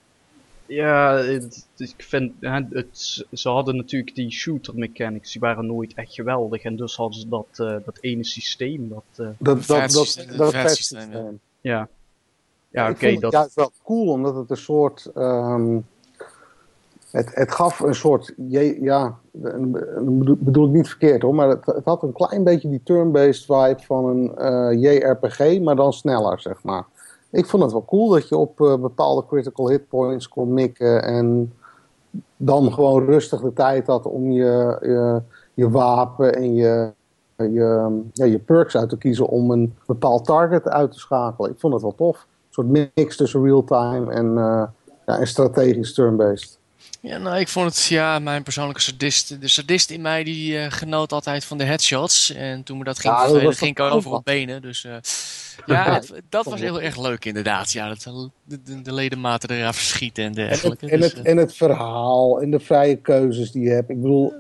ja, 0.66 1.16
het, 1.16 1.66
ik 1.78 1.94
vind, 1.98 2.32
het, 2.40 3.26
ze 3.34 3.50
hadden 3.50 3.76
natuurlijk 3.76 4.16
die 4.16 4.32
shooter 4.32 4.76
mechanics, 4.76 5.32
die 5.32 5.42
waren 5.42 5.66
nooit 5.66 5.94
echt 5.94 6.14
geweldig. 6.14 6.62
En 6.64 6.76
dus 6.76 6.96
hadden 6.96 7.20
ze 7.20 7.28
dat, 7.30 7.48
eh, 7.52 7.76
dat 7.86 7.98
ene 8.02 8.24
systeem, 8.24 8.90
dat, 8.90 9.04
eh, 9.16 9.28
Dat, 9.38 9.66
dat, 9.66 9.92
dat, 10.36 10.70
systeem, 10.70 11.40
ja. 11.62 11.88
Ja, 12.70 12.88
ik 12.88 12.96
oké, 12.96 13.00
vond 13.10 13.12
het 13.14 13.22
dat, 13.22 13.32
juist 13.32 13.56
wel 13.56 13.72
cool, 13.84 14.08
omdat 14.08 14.36
het 14.36 14.50
een 14.50 14.58
soort... 14.58 15.06
ehm, 15.16 15.78
het, 17.14 17.32
het 17.36 17.52
gaf 17.52 17.80
een 17.80 17.96
soort... 17.96 18.34
je- 18.48 18.78
Ja, 18.82 19.18
bedoel, 20.40 20.66
ik 20.66 20.72
niet 20.72 20.88
verkeerd 20.90 21.22
hoor, 21.22 21.36
maar 21.36 21.48
het, 21.50 21.82
had 21.84 22.04
een 22.04 22.14
klein 22.14 22.44
beetje 22.44 22.70
die 22.70 22.82
turn-based 22.84 23.46
vibe 23.46 23.82
van 23.86 24.06
een 24.06 24.36
eh, 24.38 24.82
JRPG, 24.82 25.60
maar 25.62 25.76
dan 25.76 25.94
sneller, 25.94 26.40
zeg 26.40 26.64
maar. 26.64 26.86
Ik 27.32 27.46
vond 27.46 27.64
het 27.64 27.72
wel 27.72 27.86
cool 27.86 28.10
dat 28.10 28.28
je 28.30 28.38
op 28.38 28.62
eh, 28.62 28.76
bepaalde 28.78 29.26
critical 29.28 29.70
hit 29.70 29.88
points 29.88 30.28
kon 30.28 30.54
mikken 30.54 31.04
en 31.04 31.54
dan 32.38 32.74
gewoon 32.74 33.06
rustig 33.06 33.42
de 33.42 33.54
tijd 33.54 33.88
had 33.88 34.06
om 34.06 34.32
je, 34.32 34.78
je, 35.54 35.70
wapen 35.70 36.36
en 36.36 36.54
je, 36.56 36.92
je, 37.38 38.02
je 38.14 38.40
perks 38.46 38.78
uit 38.78 38.90
te 38.90 38.98
kiezen 38.98 39.28
om 39.28 39.52
een 39.52 39.74
bepaald 39.86 40.26
target 40.26 40.70
uit 40.70 40.92
te 40.92 41.00
schakelen. 41.00 41.52
Ik 41.52 41.60
vond 41.60 41.74
het 41.74 41.82
wel 41.82 41.96
tof. 41.96 42.16
Een 42.18 42.54
soort 42.66 42.68
mix 42.96 43.18
tussen 43.18 43.44
real-time 43.44 44.12
en, 44.12 44.38
eh, 44.38 44.64
ja, 45.06 45.20
en 45.20 45.28
strategisch 45.28 45.94
turn-based. 45.94 46.60
Ja, 47.04 47.18
nou, 47.18 47.38
ik 47.40 47.48
vond 47.48 47.66
het, 47.76 47.86
ja, 47.86 48.20
mijn 48.20 48.44
persoonlijke 48.44 48.82
sadist. 48.82 49.42
De 49.42 49.48
sadist 49.48 49.90
in 49.90 50.02
mij 50.02 50.24
die 50.24 50.58
eh, 50.60 50.72
genoot 50.72 51.12
altijd 51.12 51.46
van 51.46 51.58
de 51.58 51.64
headshots. 51.64 52.34
En 52.34 52.64
toen 52.64 52.78
me 52.78 52.84
dat 52.84 53.00
ging 53.00 53.14
Ja, 53.14 53.28
vervelen, 53.28 53.54
ging 53.54 53.72
ik 53.72 53.80
over 53.80 54.12
op 54.12 54.26
benen. 54.26 54.62
Dus 54.62 54.84
eh, 54.86 54.96
ja, 55.66 55.94
het- 55.94 56.22
dat 56.30 56.46
was 56.46 56.60
heel 56.60 56.82
erg 56.82 56.98
leuk 57.02 57.26
inderdaad. 57.26 57.72
Ja, 57.72 57.88
dat 57.88 58.00
de, 58.44 58.60
de, 58.64 58.82
de 58.82 58.94
ledematen 58.94 59.50
eraf 59.50 59.76
verschieten 59.76 60.24
en 60.24 60.34
En 60.36 60.40
het, 60.42 60.50
dergelijke. 60.50 60.88
en, 60.90 61.00
Dus, 61.00 61.12
het, 61.14 61.22
eh, 61.26 61.32
en 61.32 61.38
het 61.38 61.56
verhaal 61.56 62.42
en 62.42 62.52
de 62.52 62.60
vrije 62.60 62.96
keuzes 62.96 63.52
die 63.52 63.64
je 63.64 63.70
hebt. 63.72 63.90
Ik 63.90 64.02
bedoel, 64.02 64.34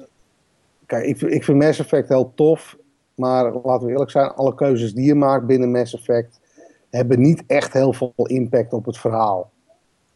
kijk, 0.86 1.05
ik, 1.05 1.22
ik 1.22 1.43
vind 1.43 1.58
Mass 1.63 1.79
Effect 1.79 2.10
heel 2.10 2.32
tof. 2.36 2.77
Maar 3.15 3.53
laten 3.63 3.86
we 3.86 3.91
eerlijk 3.91 4.12
zijn, 4.12 4.29
alle 4.34 4.55
keuzes 4.55 4.93
die 4.93 5.05
je 5.05 5.15
maakt 5.15 5.46
binnen 5.46 5.72
Mass 5.72 5.93
Effect 5.96 6.39
hebben 6.89 7.22
niet 7.22 7.43
echt 7.48 7.74
heel 7.74 7.93
veel 7.93 8.13
impact 8.15 8.74
op 8.74 8.86
het 8.86 8.98
verhaal. 8.98 9.51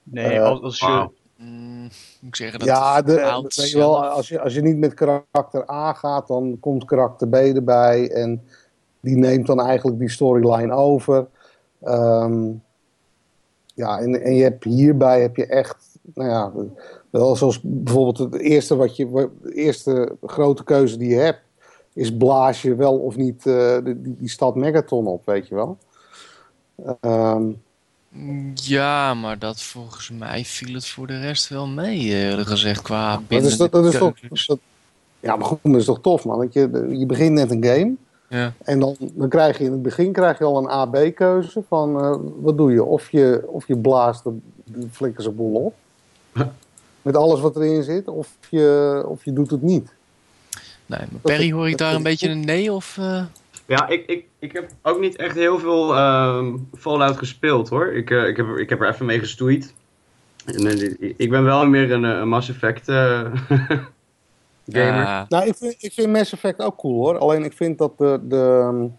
nee, 0.03 0.25
eh, 0.39 0.61
als, 0.61 0.79
je. 0.79 1.09
Mm, 1.37 1.81
moet 1.81 1.91
ik 2.21 2.35
zeggen 2.35 2.59
dat 2.59 2.67
ja, 2.67 3.01
de, 3.01 3.41
weet 3.41 3.69
je 3.69 3.77
wel, 3.77 4.05
als 4.05 4.27
je, 4.27 4.39
als 4.39 4.53
je 4.53 4.61
niet 4.61 4.77
met 4.77 4.93
karakter 4.93 5.71
A 5.71 5.93
gaat, 5.93 6.27
dan 6.27 6.57
komt 6.59 6.85
karakter 6.85 7.27
B 7.27 7.33
erbij. 7.33 8.11
En 8.11 8.43
die 8.99 9.15
neemt 9.15 9.47
dan 9.47 9.61
eigenlijk 9.61 9.99
die 9.99 10.09
storyline 10.09 10.73
over. 10.73 11.27
Ehm, 11.81 12.51
ja, 13.73 13.99
en, 13.99 14.21
en 14.21 14.35
je 14.35 14.43
hebt 14.43 14.63
hierbij 14.63 15.21
heb 15.21 15.35
je 15.35 15.45
echt, 15.45 15.99
nou 16.13 16.29
ja, 16.29 16.51
wel 17.09 17.35
zoals 17.35 17.61
bijvoorbeeld 17.63 18.17
het 18.17 18.41
eerste, 18.41 18.75
wat 18.75 18.95
je, 18.95 19.29
de 19.41 19.53
eerste 19.53 20.15
grote 20.25 20.63
keuze 20.63 20.97
die 20.97 21.09
je 21.09 21.15
hebt, 21.15 21.41
is 21.93 22.17
blaas 22.17 22.61
je 22.61 22.75
wel 22.75 22.97
of 22.99 23.15
niet 23.15 23.45
uh, 23.45 23.77
die, 23.83 24.01
die, 24.01 24.29
stad 24.29 24.55
Megaton 24.55 25.07
op, 25.07 25.25
weet 25.25 25.47
je 25.47 25.55
wel. 25.55 25.77
Um, 27.01 27.61
ja, 28.53 29.13
maar 29.13 29.39
dat 29.39 29.61
volgens 29.61 30.09
mij 30.09 30.45
viel 30.45 30.73
het 30.73 30.87
voor 30.87 31.07
de 31.07 31.19
rest 31.19 31.47
wel 31.47 31.67
mee, 31.67 31.99
eerlijk 31.99 32.47
gezegd, 32.47 32.81
qua 32.81 33.21
binnen 33.27 33.57
dat 33.57 33.59
is, 33.65 33.71
dat, 33.71 33.85
is 33.85 33.99
toch, 33.99 34.45
dat, 34.45 34.59
Ja, 35.19 35.35
maar 35.35 35.45
goed, 35.45 35.59
dat 35.63 35.75
is 35.75 35.85
toch 35.85 36.01
tof, 36.01 36.25
man. 36.25 36.37
Want 36.37 36.53
je, 36.53 36.87
je 36.97 37.05
begint 37.05 37.33
net 37.33 37.51
een 37.51 37.63
game. 37.63 37.93
Ja. 38.29 38.53
En 38.63 38.79
dan, 38.79 38.95
dan 38.99 39.29
krijg 39.29 39.57
je 39.57 39.63
in 39.63 39.71
het 39.71 39.81
begin 39.81 40.11
krijg 40.11 40.37
je 40.37 40.43
al 40.43 40.57
een 40.57 40.69
A-B-keuze 40.69 41.63
van 41.67 42.05
uh, 42.05 42.15
wat 42.41 42.57
doe 42.57 42.71
je? 42.71 42.83
Of 42.83 43.11
je, 43.11 43.43
of 43.47 43.67
je 43.67 43.77
blaast 43.77 44.23
de, 44.23 44.37
de 44.63 44.87
flikkers 44.91 45.35
boel 45.35 45.61
op. 45.61 45.75
Met 47.01 47.15
alles 47.15 47.39
wat 47.39 47.55
erin 47.55 47.83
zit. 47.83 48.07
Of 48.07 48.37
je, 48.49 49.03
of 49.07 49.25
je 49.25 49.33
doet 49.33 49.51
het 49.51 49.61
niet. 49.61 49.93
Nee, 50.85 50.99
maar 50.99 51.21
Perry, 51.21 51.51
hoor 51.51 51.69
ik 51.69 51.77
daar 51.77 51.95
een 51.95 52.03
beetje 52.03 52.29
een 52.29 52.45
nee? 52.45 52.73
Of, 52.73 52.97
uh... 52.99 53.23
Ja, 53.67 53.87
ik, 53.87 54.05
ik, 54.05 54.25
ik 54.39 54.51
heb 54.51 54.69
ook 54.81 54.99
niet 54.99 55.15
echt 55.15 55.35
heel 55.35 55.59
veel 55.59 55.95
uh, 55.95 56.53
Fallout 56.77 57.17
gespeeld 57.17 57.69
hoor. 57.69 57.93
Ik, 57.93 58.09
uh, 58.09 58.27
ik, 58.27 58.37
heb, 58.37 58.47
ik 58.57 58.69
heb 58.69 58.81
er 58.81 58.89
even 58.89 59.05
mee 59.05 59.19
gestoeid. 59.19 59.73
En, 60.45 60.97
ik 61.17 61.29
ben 61.29 61.43
wel 61.43 61.65
meer 61.65 61.91
een, 61.91 62.03
een 62.03 62.27
Mass 62.27 62.49
Effect 62.49 62.85
gamer. 64.75 65.25
Nou, 65.29 65.45
ik 65.45 65.55
vind, 65.55 65.75
ik 65.79 65.93
vind 65.93 66.11
Mass 66.11 66.33
Effect 66.33 66.59
ook 66.59 66.77
cool 66.77 66.95
hoor. 66.95 67.17
Alleen 67.17 67.43
ik 67.43 67.53
vind 67.53 67.77
dat 67.77 67.97
de. 67.97 68.19
de 68.23 68.89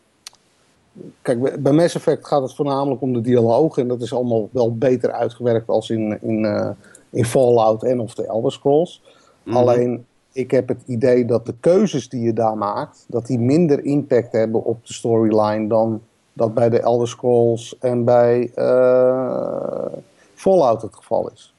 kijk, 1.22 1.62
bij 1.62 1.72
Mass 1.72 1.94
Effect 1.94 2.26
gaat 2.26 2.42
het 2.42 2.54
voornamelijk 2.54 3.02
om 3.02 3.12
de 3.12 3.20
dialoog. 3.20 3.78
En 3.78 3.88
dat 3.88 4.02
is 4.02 4.12
allemaal 4.12 4.48
wel 4.52 4.76
beter 4.76 5.12
uitgewerkt 5.12 5.68
als 5.68 5.90
in, 5.90 6.18
in, 6.22 6.44
uh, 6.44 6.70
in 7.10 7.24
Fallout 7.24 7.82
en 7.82 8.00
of 8.00 8.14
de 8.14 8.26
Elder 8.26 8.52
Scrolls. 8.52 9.02
Mm. 9.42 9.56
Alleen 9.56 10.06
ik 10.38 10.50
heb 10.50 10.68
het 10.68 10.82
idee 10.86 11.24
dat 11.24 11.46
de 11.46 11.54
keuzes 11.60 12.08
die 12.08 12.20
je 12.20 12.32
daar 12.32 12.56
maakt, 12.56 13.04
dat 13.08 13.26
die 13.26 13.38
minder 13.38 13.84
impact 13.84 14.32
hebben 14.32 14.64
op 14.64 14.86
de 14.86 14.92
storyline 14.92 15.68
dan 15.68 16.02
dat 16.32 16.54
bij 16.54 16.68
de 16.68 16.80
Elder 16.80 17.08
Scrolls 17.08 17.78
en 17.78 18.04
bij 18.04 18.52
uh, 18.56 19.84
Fallout 20.34 20.82
het 20.82 20.94
geval 20.94 21.30
is. 21.34 21.54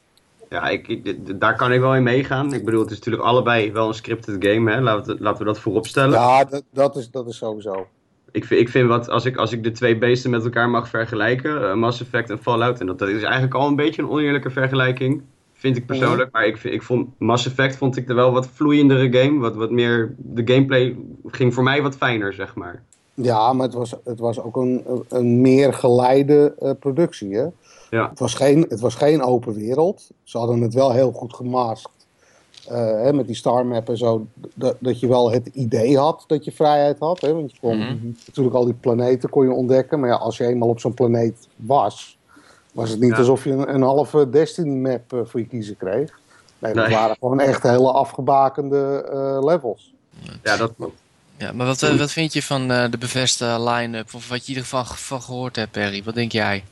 Ja, 0.50 0.70
ik, 0.70 1.40
daar 1.40 1.56
kan 1.56 1.72
ik 1.72 1.80
wel 1.80 1.96
in 1.96 2.04
meegaan. 2.04 2.54
Ik 2.54 2.66
bedoel, 2.66 2.82
het 2.82 2.92
is 2.92 2.98
natuurlijk 2.98 3.24
allebei 3.24 3.72
wel 3.72 3.88
een 3.88 3.94
scripted 3.94 4.46
game, 4.46 4.72
hè? 4.72 4.82
Laten, 4.82 5.16
we, 5.16 5.24
laten 5.24 5.40
we 5.40 5.46
dat 5.46 5.60
voorop 5.60 5.88
stellen. 5.88 6.20
Ja, 6.20 6.44
dat, 6.44 6.64
dat, 6.72 6.96
is, 6.96 7.12
dat 7.12 7.28
is 7.28 7.38
sowieso. 7.38 7.88
Ik 8.32 8.46
vind, 8.46 8.62
ik 8.62 8.70
vind 8.70 8.88
wat, 8.88 9.10
als 9.10 9.26
ik, 9.26 9.38
als 9.38 9.52
ik 9.52 9.64
de 9.64 9.72
twee 9.72 9.98
beesten 9.98 10.30
met 10.30 10.44
elkaar 10.44 10.70
mag 10.70 10.90
vergelijken, 10.90 11.62
uh, 11.62 11.74
Mass 11.74 12.02
Effect 12.02 12.30
en 12.30 12.40
Fallout, 12.40 12.80
en 12.80 12.86
dat, 12.86 13.00
dat 13.00 13.10
is 13.10 13.24
eigenlijk 13.24 13.54
al 13.54 13.68
een 13.68 13.76
beetje 13.76 14.02
een 14.02 14.10
oneerlijke 14.10 14.50
vergelijking, 14.50 15.22
vind 15.60 15.78
ik 15.78 15.86
persoonlijk. 15.86 16.32
Maar 16.32 16.46
ik, 16.46 16.64
ik 16.64 16.84
vond 16.84 17.08
Mass 17.18 17.46
Effect 17.46 17.76
vond 17.76 17.98
ik 17.98 18.10
er 18.10 18.16
wel 18.16 18.32
wat 18.32 18.48
vloeiendere 18.48 19.18
game. 19.18 19.40
Wat, 19.40 19.56
wat 19.56 19.72
meer, 19.72 20.16
de 20.18 20.54
gameplay 20.54 20.98
ging 21.26 21.54
voor 21.54 21.64
mij 21.64 21.82
wat 21.82 21.96
fijner, 21.96 22.34
zeg 22.34 22.56
maar. 22.56 22.84
Ja, 23.14 23.54
maar 23.54 23.66
het 23.66 23.76
was, 23.76 23.94
het 24.04 24.20
was 24.20 24.42
ook 24.42 24.56
een, 24.56 24.84
een 25.10 25.42
meer 25.42 25.74
geleide 25.74 26.56
uh, 26.62 26.72
productie, 26.80 27.36
hè? 27.36 27.46
Ja. 27.90 28.10
Het, 28.10 28.20
was 28.20 28.34
geen, 28.34 28.66
het 28.70 28.80
was 28.80 28.96
geen 28.96 29.22
open 29.24 29.54
wereld. 29.54 30.10
Ze 30.24 30.38
hadden 30.38 30.62
het 30.62 30.74
wel 30.74 30.92
heel 30.92 31.12
goed 31.12 31.34
gemasked. 31.34 31.92
Uh, 32.72 32.76
hè, 32.76 33.14
met 33.14 33.28
die 33.28 33.36
star 33.36 33.66
map 33.66 33.90
en 33.90 33.98
zo. 33.98 34.26
Dat, 34.54 34.76
dat 34.80 35.00
je 35.00 35.08
wel 35.08 35.32
het 35.32 35.48
idee 35.54 35.98
had 35.98 36.24
dat 36.28 36.46
je 36.46 36.52
vrijheid 36.52 37.00
had. 37.00 37.22
Hè? 37.22 37.34
Want 37.34 37.52
je 37.52 37.58
kon 37.62 37.78
Mhm. 37.78 37.98
natuurlijk 38.26 38.56
al 38.56 38.66
die 38.66 38.74
planeten 38.74 39.30
kon 39.30 39.44
je 39.44 39.52
ontdekken. 39.52 40.00
Maar 40.00 40.10
ja, 40.10 40.16
als 40.16 40.38
je 40.38 40.46
eenmaal 40.46 40.70
op 40.70 40.80
zo'n 40.80 40.94
planeet 40.94 41.48
was, 41.56 42.18
was 42.72 42.90
het 42.90 43.00
niet 43.00 43.12
Ja. 43.12 43.18
alsof 43.18 43.44
je 43.44 43.52
een, 43.52 43.74
een 43.74 43.82
halve 43.82 44.30
Destiny 44.30 44.76
map 44.76 45.14
eh, 45.14 45.20
voor 45.26 45.40
je 45.40 45.46
kiezen 45.46 45.78
kreeg. 45.78 46.20
Nee, 46.60 46.74
dat 46.74 46.88
Nee. 46.88 46.96
waren 46.96 47.16
gewoon 47.20 47.40
echt 47.40 47.64
hele 47.64 47.92
afgebakende 47.92 49.06
eh, 49.12 49.46
levels. 49.46 49.94
Ja, 50.44 50.58
dat 50.58 50.74
klopt. 50.78 51.00
Ja, 51.38 51.52
maar 51.52 51.66
wat, 51.66 51.82
eh, 51.84 51.96
wat 51.96 52.12
vind 52.12 52.34
je 52.34 52.44
van 52.44 52.72
eh, 52.72 52.92
de 52.92 52.98
bevestigde 52.98 53.64
line-up? 53.70 54.14
Of 54.14 54.30
wat 54.30 54.38
je 54.38 54.44
in 54.44 54.48
ieder 54.58 54.64
geval 54.64 54.84
van 54.86 55.22
gehoord 55.22 55.56
hebt, 55.56 55.72
Perry? 55.72 56.04
Wat 56.04 56.14
denk 56.16 56.32
jij? 56.32 56.64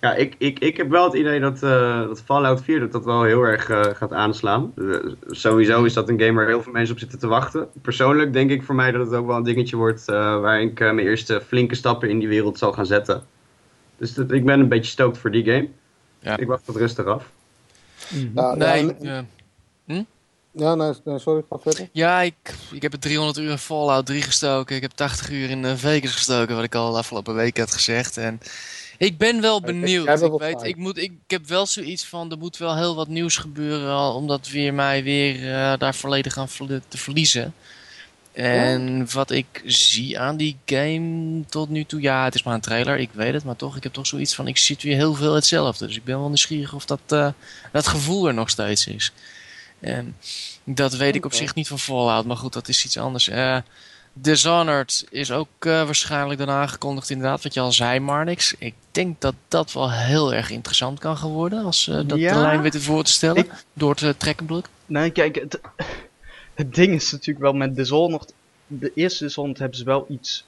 Ja, 0.00 0.14
ik, 0.14 0.34
ik, 0.38 0.58
ik 0.58 0.76
heb 0.76 0.88
wel 0.90 1.04
het 1.04 1.14
idee 1.14 1.40
dat, 1.40 1.62
eh, 1.62 2.00
dat 2.06 2.22
Fallout 2.24 2.62
4 2.62 2.80
dat, 2.80 2.92
dat 2.92 3.04
wel 3.04 3.22
heel 3.22 3.42
erg 3.42 3.64
gaat 3.98 4.12
aanslaan. 4.12 4.72
Sowieso 5.26 5.84
is 5.84 5.92
dat 5.92 6.08
een 6.08 6.20
game 6.20 6.32
waar 6.32 6.46
heel 6.46 6.62
veel 6.62 6.72
mensen 6.72 6.94
op 6.94 7.00
zitten 7.00 7.18
te 7.18 7.26
wachten. 7.26 7.68
Persoonlijk 7.82 8.32
denk 8.32 8.50
ik 8.50 8.62
voor 8.62 8.74
mij 8.74 8.90
dat 8.92 9.06
het 9.06 9.14
ook 9.14 9.26
wel 9.26 9.36
een 9.36 9.42
dingetje 9.42 9.76
wordt 9.76 10.08
eh, 10.08 10.40
waar 10.40 10.60
ik 10.60 10.78
mijn 10.78 10.98
eerste 10.98 11.42
flinke 11.46 11.74
stappen 11.74 12.08
in 12.10 12.18
die 12.18 12.28
wereld 12.28 12.58
zal 12.58 12.72
gaan 12.72 12.86
zetten. 12.86 13.22
Dus 13.98 14.14
dat, 14.14 14.30
ik 14.32 14.44
ben 14.44 14.60
een 14.60 14.68
beetje 14.68 14.90
stoked 14.90 15.18
voor 15.18 15.30
die 15.30 15.44
game. 15.44 15.68
Ja. 16.18 16.36
Ik 16.36 16.46
wacht 16.46 16.66
het 16.66 16.76
rustig 16.76 17.06
af. 17.06 17.30
Ja, 18.34 18.54
nee, 18.54 18.94
ja, 19.00 19.24
ja, 19.86 20.04
ja, 20.52 20.74
nee, 20.74 20.92
nee, 21.04 21.18
sorry, 21.18 21.42
ga 21.50 21.58
verder. 21.58 21.88
ja 21.92 22.20
ik, 22.20 22.34
ik 22.72 22.82
heb 22.82 22.92
er 22.92 22.98
300 22.98 23.38
uur 23.38 23.50
in 23.50 23.58
Fallout 23.58 24.06
3 24.06 24.22
gestoken. 24.22 24.76
Ik 24.76 24.82
heb 24.82 24.90
80 24.90 25.30
uur 25.30 25.50
in 25.50 25.64
eh, 25.64 25.72
Vegas 25.76 26.12
gestoken, 26.12 26.54
wat 26.54 26.64
ik 26.64 26.74
al 26.74 26.92
de 26.92 26.98
afgelopen 26.98 27.34
week 27.34 27.58
had 27.58 27.72
gezegd. 27.72 28.16
En 28.16 28.40
ik 28.98 29.18
ben 29.18 29.40
wel 29.40 29.60
benieuwd. 29.60 30.22
Ik, 30.22 30.32
weet, 30.38 30.62
ik, 30.62 30.76
moet, 30.76 30.96
ik, 30.96 31.12
ik 31.26 31.30
heb 31.30 31.46
wel 31.46 31.66
zoiets 31.66 32.06
van, 32.06 32.30
er 32.30 32.38
moet 32.38 32.56
wel 32.56 32.76
heel 32.76 32.94
wat 32.94 33.08
nieuws 33.08 33.36
gebeuren, 33.36 33.90
al- 33.90 34.14
omdat 34.14 34.48
weer 34.48 34.74
mij 34.74 35.02
weer 35.02 35.52
eh, 35.54 35.78
daar 35.78 35.94
volledig 35.94 36.32
gaan 36.32 36.48
te 36.88 36.98
verliezen. 36.98 37.54
En 38.36 39.06
wat 39.12 39.30
ik 39.30 39.62
zie 39.64 40.18
aan 40.20 40.36
die 40.36 40.56
game 40.66 41.42
tot 41.48 41.68
nu 41.68 41.84
toe, 41.84 42.00
ja, 42.00 42.24
het 42.24 42.34
is 42.34 42.42
maar 42.42 42.54
een 42.54 42.60
trailer, 42.60 42.98
ik 42.98 43.10
weet 43.12 43.32
het, 43.32 43.44
maar 43.44 43.56
toch, 43.56 43.76
ik 43.76 43.82
heb 43.82 43.92
toch 43.92 44.06
zoiets 44.06 44.34
van, 44.34 44.46
ik 44.48 44.56
zie 44.56 44.76
weer 44.80 44.96
heel 44.96 45.14
veel 45.14 45.34
hetzelfde. 45.34 45.86
Dus 45.86 45.96
ik 45.96 46.04
ben 46.04 46.18
wel 46.18 46.26
nieuwsgierig 46.28 46.72
of 46.72 46.84
dat, 46.84 47.00
eh, 47.08 47.28
dat 47.72 47.86
gevoel 47.86 48.26
er 48.26 48.34
nog 48.34 48.50
steeds 48.50 48.86
is. 48.86 49.12
En 49.80 50.16
dat 50.64 50.96
weet 50.96 51.14
ik 51.14 51.24
op 51.24 51.34
zich 51.34 51.54
niet 51.54 51.68
van 51.68 51.78
Fallout, 51.78 52.24
maar 52.24 52.36
goed, 52.36 52.52
dat 52.52 52.68
is 52.68 52.84
iets 52.84 52.96
anders. 52.98 53.28
Eh 53.28 53.56
Dishonored 54.18 55.04
is 55.10 55.30
ook 55.30 55.48
eh, 55.58 55.84
waarschijnlijk 55.84 56.38
daarna 56.38 56.60
aangekondigd, 56.60 57.10
inderdaad, 57.10 57.42
wat 57.42 57.54
je 57.54 57.60
al 57.60 57.72
zei, 57.72 58.00
Marnix. 58.00 58.54
Ik 58.58 58.74
denk 58.90 59.20
dat 59.20 59.34
dat 59.48 59.72
wel 59.72 59.92
heel 59.92 60.34
erg 60.34 60.50
interessant 60.50 60.98
kan 60.98 61.16
gaan 61.16 61.30
worden, 61.30 61.64
als 61.64 61.84
dat 61.84 62.18
Ja? 62.18 62.32
de 62.34 62.40
lijn 62.40 62.60
weten 62.62 62.82
voor 62.82 63.04
te 63.04 63.12
stellen, 63.12 63.44
Ik- 63.44 63.64
door 63.72 63.94
te 63.94 64.14
trekken 64.16 64.48
ik. 64.56 64.64
Nee, 64.86 65.10
kijk, 65.10 65.34
het, 65.34 65.60
het 66.56 66.74
ding 66.74 66.94
is 66.94 67.12
natuurlijk 67.12 67.44
wel 67.44 67.52
met 67.54 67.76
Dishonored. 67.76 68.34
De 68.66 68.92
eerste 68.94 69.24
Dishonored 69.24 69.58
hebben 69.58 69.78
ze 69.78 69.84
wel 69.84 70.06
iets 70.08 70.46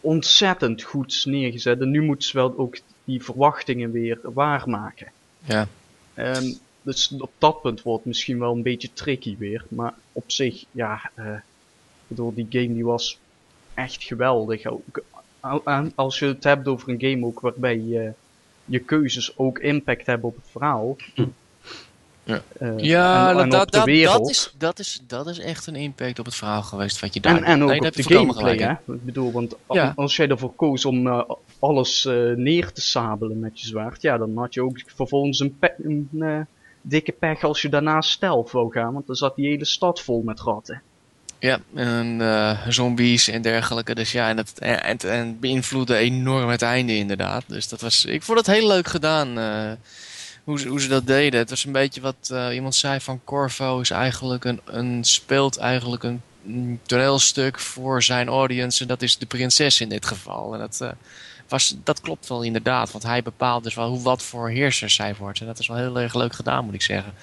ontzettend 0.00 0.82
goeds 0.82 1.24
neergezet. 1.24 1.80
En 1.80 1.90
nu 1.90 2.02
moeten 2.02 2.28
ze 2.28 2.36
wel 2.36 2.58
ook 2.58 2.78
die 3.04 3.22
verwachtingen 3.24 3.90
weer 3.90 4.18
waarmaken. 4.22 5.12
Ja. 5.44 5.68
Ehm, 6.14 6.52
dus 6.82 7.14
op 7.18 7.30
dat 7.38 7.62
punt 7.62 7.82
wordt 7.82 7.98
het 7.98 8.06
misschien 8.08 8.38
wel 8.38 8.52
een 8.52 8.62
beetje 8.62 8.92
tricky 8.92 9.36
weer. 9.38 9.64
Maar 9.68 9.94
op 10.12 10.30
zich, 10.30 10.64
ja, 10.70 11.10
eh, 11.14 11.32
ik 11.34 12.06
bedoel, 12.06 12.34
die 12.34 12.46
game 12.50 12.74
die 12.74 12.84
was 12.84 13.18
echt 13.74 14.02
geweldig. 14.02 14.66
Ook, 14.66 15.02
aan- 15.64 15.92
als 15.94 16.18
je 16.18 16.26
het 16.26 16.44
hebt 16.44 16.68
over 16.68 16.88
een 16.88 17.00
game 17.00 17.26
ook 17.26 17.40
waarbij 17.40 17.78
je, 17.78 18.12
je 18.64 18.78
keuzes 18.78 19.38
ook 19.38 19.58
impact 19.58 20.06
hebben 20.06 20.28
op 20.28 20.36
het 20.36 20.48
verhaal. 20.50 20.96
Ja. 22.24 22.42
Eh, 22.58 22.78
Ja, 22.78 23.28
en, 23.28 23.34
dat, 23.34 23.42
en 23.42 23.50
dat, 23.50 23.60
op 23.66 23.70
de 23.72 23.76
dat, 23.78 23.86
wereld. 23.86 24.18
dat, 24.18 24.28
is, 24.30 24.54
dat, 24.58 24.78
is, 24.78 25.00
dat 25.06 25.26
is 25.26 25.38
echt 25.38 25.66
een 25.66 25.76
impact 25.76 26.18
op 26.18 26.24
het 26.24 26.34
verhaal 26.34 26.62
geweest 26.62 27.00
wat 27.00 27.14
je 27.14 27.20
daar 27.20 27.36
En, 27.36 27.44
en 27.44 27.62
ook 27.62 27.68
nee, 27.68 27.80
op 27.80 27.92
de 27.94 28.02
gameplay, 28.02 28.56
hè? 28.56 28.70
Ik 28.70 29.04
bedoel, 29.04 29.32
want 29.32 29.54
Ja. 29.70 29.92
als 29.96 30.16
jij 30.16 30.28
ervoor 30.28 30.54
koos 30.54 30.84
om 30.84 31.06
eh, 31.06 31.22
alles 31.58 32.04
eh, 32.04 32.14
neer 32.36 32.72
te 32.72 32.80
sabelen 32.80 33.38
met 33.38 33.60
je 33.60 33.66
zwaard, 33.66 34.02
ja, 34.02 34.18
dan 34.18 34.36
had 34.36 34.54
je 34.54 34.62
ook 34.62 34.80
vervolgens 34.96 35.40
een, 35.40 35.58
pe- 35.58 35.74
een 35.82 36.46
dikke 36.82 37.12
pech 37.12 37.42
als 37.44 37.62
je 37.62 37.68
daarna 37.68 38.00
stealth 38.00 38.50
wou 38.50 38.72
gaan, 38.72 38.92
want 38.92 39.06
dan 39.06 39.16
zat 39.16 39.36
die 39.36 39.46
hele 39.48 39.64
stad 39.64 40.00
vol 40.00 40.22
met 40.22 40.40
ratten. 40.40 40.82
Ja, 41.38 41.60
en 41.74 42.20
eh, 42.20 42.66
zombies 42.68 43.28
en 43.28 43.42
dergelijke. 43.42 43.94
Dus 43.94 44.12
ja, 44.12 44.28
en 44.28 44.36
het, 44.36 44.58
en, 44.58 44.82
en, 44.82 44.98
en 44.98 45.38
beïnvloedde 45.40 45.96
enorm 45.96 46.48
het 46.48 46.62
einde 46.62 46.96
inderdaad. 46.96 47.44
Dus 47.46 47.68
dat 47.68 47.80
was, 47.80 48.04
ik 48.04 48.22
vond 48.22 48.38
het 48.38 48.46
heel 48.46 48.66
leuk 48.66 48.88
gedaan. 48.88 49.38
Hoe, 50.44 50.80
ze, 50.80 50.88
dat 50.88 51.06
deden. 51.06 51.40
Het 51.40 51.50
was 51.50 51.64
een 51.64 51.72
beetje 51.72 52.00
wat 52.00 52.30
eh, 52.32 52.54
iemand 52.54 52.74
zei 52.74 53.00
van 53.00 53.20
Corvo 53.24 53.80
is 53.80 53.90
eigenlijk 53.90 54.44
een, 54.44 54.60
een 54.64 55.04
speelt 55.04 55.58
eigenlijk 55.58 56.02
een, 56.02 56.22
toneelstuk 56.82 57.58
voor 57.58 58.02
zijn 58.02 58.28
audience. 58.28 58.82
En 58.82 58.88
dat 58.88 59.02
is 59.02 59.18
de 59.18 59.26
prinses 59.26 59.80
in 59.80 59.88
dit 59.88 60.06
geval. 60.06 60.52
En 60.54 60.58
dat, 60.58 60.80
eh, 60.80 60.90
was, 61.48 61.76
dat 61.84 62.00
klopt 62.00 62.28
wel 62.28 62.42
inderdaad. 62.42 62.90
Want 62.90 63.04
hij 63.04 63.22
bepaalt 63.22 63.64
dus 63.64 63.74
wel 63.74 63.88
hoe, 63.88 64.02
wat 64.02 64.22
voor 64.22 64.50
heerser 64.50 64.90
zij 64.90 65.14
wordt. 65.14 65.40
En 65.40 65.46
dat 65.46 65.58
is 65.58 65.66
wel 65.66 65.76
heel 65.76 65.98
erg 66.00 66.14
leuk 66.14 66.32
gedaan 66.32 66.64
moet 66.64 66.74
ik 66.74 66.82
zeggen. 66.82 67.14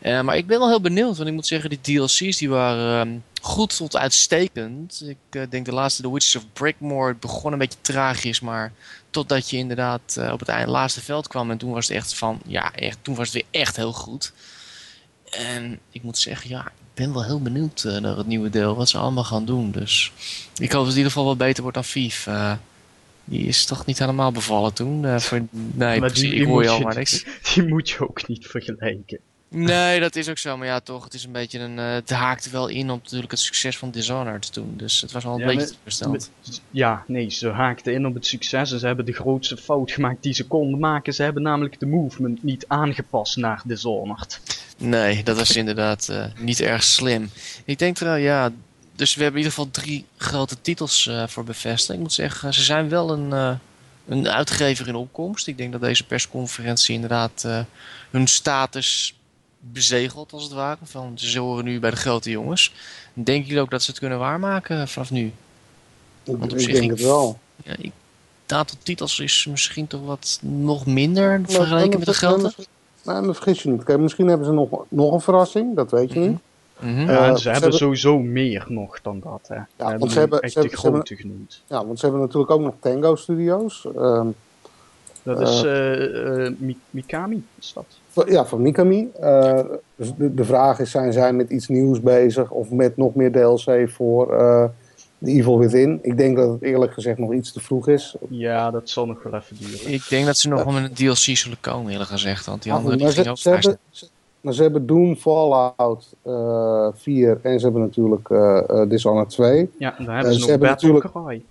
Eh, 0.00 0.20
maar 0.20 0.36
ik 0.36 0.46
ben 0.46 0.58
wel 0.58 0.68
heel 0.68 0.80
benieuwd, 0.80 1.16
want 1.16 1.28
ik 1.28 1.34
moet 1.34 1.46
zeggen, 1.46 1.70
die 1.70 1.80
DLC's 1.80 2.36
die 2.36 2.48
waren 2.48 3.08
ehm, 3.08 3.18
goed 3.42 3.76
tot 3.76 3.96
uitstekend. 3.96 5.02
Ik 5.06 5.50
denk 5.50 5.64
de 5.64 5.72
laatste, 5.72 6.02
The 6.02 6.12
Witches 6.12 6.36
of 6.36 6.44
Brickmore, 6.52 7.14
begon 7.14 7.52
een 7.52 7.58
beetje 7.58 7.78
tragisch, 7.80 8.40
maar 8.40 8.72
totdat 9.10 9.50
je 9.50 9.56
inderdaad 9.56 10.16
eh, 10.18 10.32
op 10.32 10.38
het 10.40 10.48
eind, 10.48 10.68
laatste 10.68 11.00
veld 11.00 11.28
kwam 11.28 11.50
en 11.50 11.58
toen 11.58 11.72
was 11.72 11.88
het 11.88 11.96
echt 11.96 12.14
van, 12.14 12.40
ja, 12.46 12.72
echt, 12.74 12.98
toen 13.02 13.14
was 13.14 13.24
het 13.32 13.34
weer 13.34 13.62
echt 13.62 13.76
heel 13.76 13.92
goed. 13.92 14.32
En 15.30 15.78
ik 15.90 16.02
moet 16.02 16.18
zeggen, 16.18 16.50
ja, 16.50 16.66
ik 16.66 16.72
ben 16.94 17.12
wel 17.12 17.24
heel 17.24 17.40
benieuwd 17.42 17.84
eh, 17.84 17.96
naar 17.96 18.16
het 18.16 18.26
nieuwe 18.26 18.50
deel, 18.50 18.76
wat 18.76 18.88
ze 18.88 18.98
allemaal 18.98 19.24
gaan 19.24 19.44
doen. 19.44 19.70
Dus 19.70 20.12
ik 20.58 20.70
hoop 20.70 20.70
dat 20.70 20.80
het 20.80 20.90
in 20.90 20.96
ieder 20.96 21.12
geval 21.12 21.24
wat 21.24 21.38
beter 21.38 21.62
wordt 21.62 21.76
dan 21.76 21.86
Vief. 21.86 22.26
Eh, 22.26 22.52
die 23.24 23.46
is 23.46 23.64
toch 23.64 23.86
niet 23.86 23.98
helemaal 23.98 24.32
bevallen 24.32 24.72
toen? 24.72 25.20
Voor, 25.20 25.40
nee, 25.50 26.00
Maar 26.00 26.10
precies, 26.10 26.30
die- 26.30 26.40
ik 26.40 26.46
hoor 26.46 26.62
je 26.62 26.68
al 26.68 26.80
maar 26.80 26.94
niks. 26.96 27.24
Die 27.54 27.68
moet 27.68 27.88
je 27.90 28.08
ook 28.08 28.28
niet 28.28 28.46
vergelijken. 28.46 29.18
Nee, 29.52 30.00
dat 30.00 30.16
is 30.16 30.28
ook 30.28 30.38
zo. 30.38 30.56
Maar 30.56 30.66
ja, 30.66 30.80
toch, 30.80 31.04
het 31.04 31.14
is 31.14 31.24
een 31.24 31.32
beetje 31.32 31.58
een... 31.58 31.78
eh, 31.78 31.92
het 31.92 32.10
haakte 32.10 32.50
wel 32.50 32.68
in 32.68 32.90
op 32.90 33.02
natuurlijk 33.02 33.30
het 33.30 33.40
succes 33.40 33.78
van 33.78 33.90
Dishonored 33.90 34.52
toen. 34.52 34.74
Dus 34.76 35.00
het 35.00 35.12
was 35.12 35.24
wel 35.24 35.32
een 35.32 35.38
Ja, 35.38 35.46
beetje 35.46 35.60
maar- 35.66 35.74
versteld. 35.82 36.30
Ja, 36.70 37.04
nee, 37.06 37.30
ze 37.30 37.48
haakten 37.48 37.92
in 37.92 38.06
op 38.06 38.14
het 38.14 38.26
succes 38.26 38.72
en 38.72 38.78
ze 38.78 38.86
hebben 38.86 39.04
de 39.04 39.12
grootste 39.12 39.56
fout 39.56 39.90
gemaakt 39.90 40.22
die 40.22 40.32
ze 40.34 40.46
konden 40.46 40.78
maken. 40.80 41.14
Ze 41.14 41.22
hebben 41.22 41.42
namelijk 41.42 41.80
de 41.80 41.86
movement 41.86 42.42
niet 42.42 42.64
aangepast 42.68 43.36
naar 43.36 43.62
Dishonored. 43.64 44.40
Nee, 44.76 45.22
dat 45.22 45.36
was 45.36 45.56
inderdaad 45.56 46.08
eh, 46.08 46.24
niet 46.38 46.60
erg 46.60 46.82
slim. 46.82 47.30
Ik 47.64 47.78
denk 47.78 47.96
trouwens, 47.96 48.24
ja... 48.26 48.50
Dus 48.96 49.14
we 49.14 49.22
hebben 49.22 49.40
in 49.40 49.46
ieder 49.46 49.58
geval 49.64 49.82
drie 49.82 50.04
grote 50.16 50.60
titels 50.60 51.06
eh, 51.06 51.26
voor 51.26 51.44
Bethesda. 51.44 51.94
Ik 51.94 52.00
moet 52.00 52.12
zeggen, 52.12 52.54
ze 52.54 52.62
zijn 52.62 52.88
wel 52.88 53.10
een, 53.12 53.58
een 54.08 54.28
uitgever 54.28 54.88
in 54.88 54.94
opkomst. 54.94 55.46
Ik 55.46 55.56
denk 55.58 55.72
dat 55.72 55.80
deze 55.80 56.04
persconferentie 56.06 56.94
inderdaad 56.94 57.46
hun 58.10 58.26
status 58.26 59.14
bezegelt, 59.60 60.32
als 60.32 60.42
het 60.42 60.52
ware. 60.52 60.78
Van, 60.82 61.12
ze 61.14 61.38
horen 61.38 61.64
nu 61.64 61.80
bij 61.80 61.90
de 61.90 61.96
grote 61.96 62.30
jongens. 62.30 62.72
Denken 63.12 63.46
jullie 63.48 63.62
ook 63.62 63.70
dat 63.70 63.82
ze 63.82 63.90
het 63.90 64.00
kunnen 64.00 64.18
waarmaken 64.18 64.88
vanaf 64.88 65.10
nu? 65.10 65.26
Ik, 65.26 65.32
Want 66.24 66.42
op 66.52 66.58
ik 66.58 66.60
zich 66.64 66.72
denk 66.72 66.84
ik- 66.84 66.90
het 66.90 67.00
wel. 67.00 67.38
Ja, 67.64 67.72
ik, 67.78 67.90
het 68.42 68.52
aantal 68.52 68.76
titels 68.82 69.18
is 69.18 69.46
misschien 69.50 69.86
toch 69.86 70.04
wat 70.04 70.38
nog 70.42 70.86
minder 70.86 71.40
vergeleken 71.46 71.98
met 71.98 72.08
de 72.08 72.14
grote. 72.14 72.52
Nee, 73.04 73.20
maar 73.20 73.34
vergis 73.34 73.62
je 73.62 73.68
niet. 73.70 73.84
Kijk, 73.84 73.98
misschien 73.98 74.26
hebben 74.28 74.46
ze 74.46 74.52
nog, 74.52 74.84
nog 74.88 75.12
een 75.12 75.20
verrassing, 75.20 75.76
dat 75.76 75.90
weet 75.90 76.12
je 76.12 76.18
Mhm. 76.18 76.28
niet. 76.28 76.38
Mhm. 76.80 76.88
Eh, 76.98 77.06
Ja, 77.06 77.26
en 77.28 77.36
ze 77.36 77.42
ze 77.42 77.50
hebben 77.50 77.72
sowieso 77.72 78.18
meer 78.18 78.64
nog 78.68 79.00
dan 79.00 79.20
dat. 79.20 79.40
Hè. 79.48 79.54
We 79.54 79.64
hebben 79.76 79.98
want 79.98 80.12
ze 80.12 80.18
hebben- 80.18 80.40
echt 80.40 80.52
ze 80.52 80.60
de 80.60 80.68
hebben- 80.68 80.90
grote 80.92 81.16
genoemd. 81.16 81.62
Ja, 81.66 81.86
want 81.86 81.98
ze 81.98 82.04
hebben 82.04 82.22
natuurlijk 82.24 82.50
ook 82.52 82.60
nog 82.60 82.74
Tango 82.80 83.16
Studios. 83.16 83.86
Ehm, 83.96 84.26
Dat 85.22 85.40
is 85.40 85.62
eh, 85.62 86.46
eh, 86.46 86.52
Mi- 86.58 86.78
Mikami, 86.90 87.44
is 87.58 87.72
dat? 87.74 87.84
Ja, 88.26 88.46
van 88.46 88.62
Mikami. 88.62 89.08
Eh, 89.20 89.60
dus 89.96 90.12
de, 90.16 90.34
de 90.34 90.44
vraag 90.44 90.78
is, 90.80 90.90
zijn 90.90 91.12
zij 91.12 91.32
met 91.32 91.50
iets 91.50 91.68
nieuws 91.68 92.00
bezig 92.00 92.50
of 92.50 92.70
met 92.70 92.96
nog 92.96 93.14
meer 93.14 93.32
DLC 93.32 93.90
voor 93.90 94.32
eh 94.38 94.64
The 95.24 95.30
Evil 95.30 95.58
Within? 95.58 95.98
Ik 96.02 96.16
denk 96.16 96.36
dat 96.36 96.48
het 96.50 96.62
eerlijk 96.62 96.92
gezegd 96.92 97.18
nog 97.18 97.32
iets 97.32 97.52
te 97.52 97.60
vroeg 97.60 97.88
is. 97.88 98.14
Ja, 98.28 98.70
dat 98.70 98.88
zal 98.88 99.06
nog 99.06 99.22
wel 99.22 99.34
even 99.34 99.56
duren. 99.58 99.92
Ik 99.92 100.06
denk 100.08 100.26
dat 100.26 100.36
ze 100.38 100.48
nog 100.48 100.64
wel 100.64 100.72
met 100.72 100.82
een 100.84 100.94
DLC 100.94 101.16
zullen 101.36 101.60
komen, 101.60 101.92
eerlijk 101.92 102.10
gezegd. 102.10 102.46
Want 102.46 102.62
die 102.62 102.72
andere 102.72 102.96
die 102.96 103.06
ging 103.06 103.24
ze, 103.24 103.30
ook 103.30 103.36
ze 103.36 103.42
vrij 103.42 103.54
hebben, 103.60 103.78
ze, 103.90 104.06
maar 104.40 104.54
ze 104.54 104.62
hebben 104.62 104.86
Doom, 104.86 105.16
Fallout 105.16 106.12
eh 106.22 106.88
4 106.94 107.38
en 107.42 107.58
ze 107.58 107.64
hebben 107.64 107.82
natuurlijk 107.82 108.28
Dishonored 108.90 109.28
2. 109.28 109.70
Ja, 109.78 109.94
dan 109.98 110.06
Eh, 110.06 110.12
hebben 110.14 110.24
ze 110.32 110.32
ze 110.32 110.40
nog 110.40 110.48
hebben 110.48 110.68
Battle 110.68 110.92
natuurlijk- 110.92 111.26
Cry. 111.26 111.42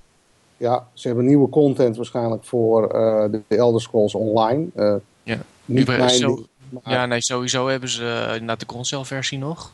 Ja, 0.57 0.87
ze 0.93 1.07
hebben 1.07 1.25
nieuwe 1.25 1.49
content 1.49 1.95
waarschijnlijk 1.95 2.43
voor 2.43 2.87
eh, 2.89 3.31
de 3.31 3.41
Elder 3.57 3.81
Scrolls 3.81 4.15
Online. 4.15 4.65
Eh, 4.75 4.93
Ja. 5.23 5.37
Niet 5.69 5.88
Nu- 5.88 5.97
mijn 5.97 6.09
zo- 6.09 6.35
ding, 6.35 6.47
maar- 6.69 6.93
Ja, 6.93 7.05
nee, 7.05 7.21
sowieso 7.21 7.67
hebben 7.67 7.89
ze 7.89 8.03
uh, 8.03 8.31
inderdaad 8.33 8.59
de 8.59 8.65
console-versie 8.65 9.38
nog. 9.38 9.71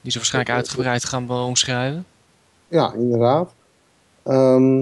Die 0.00 0.10
ze 0.12 0.18
waarschijnlijk 0.18 0.56
uitgebreid 0.56 1.04
gaan 1.04 1.26
be- 1.26 1.32
omschrijven. 1.32 2.06
Ja, 2.68 2.92
inderdaad. 2.92 3.54
Ehm, 4.22 4.80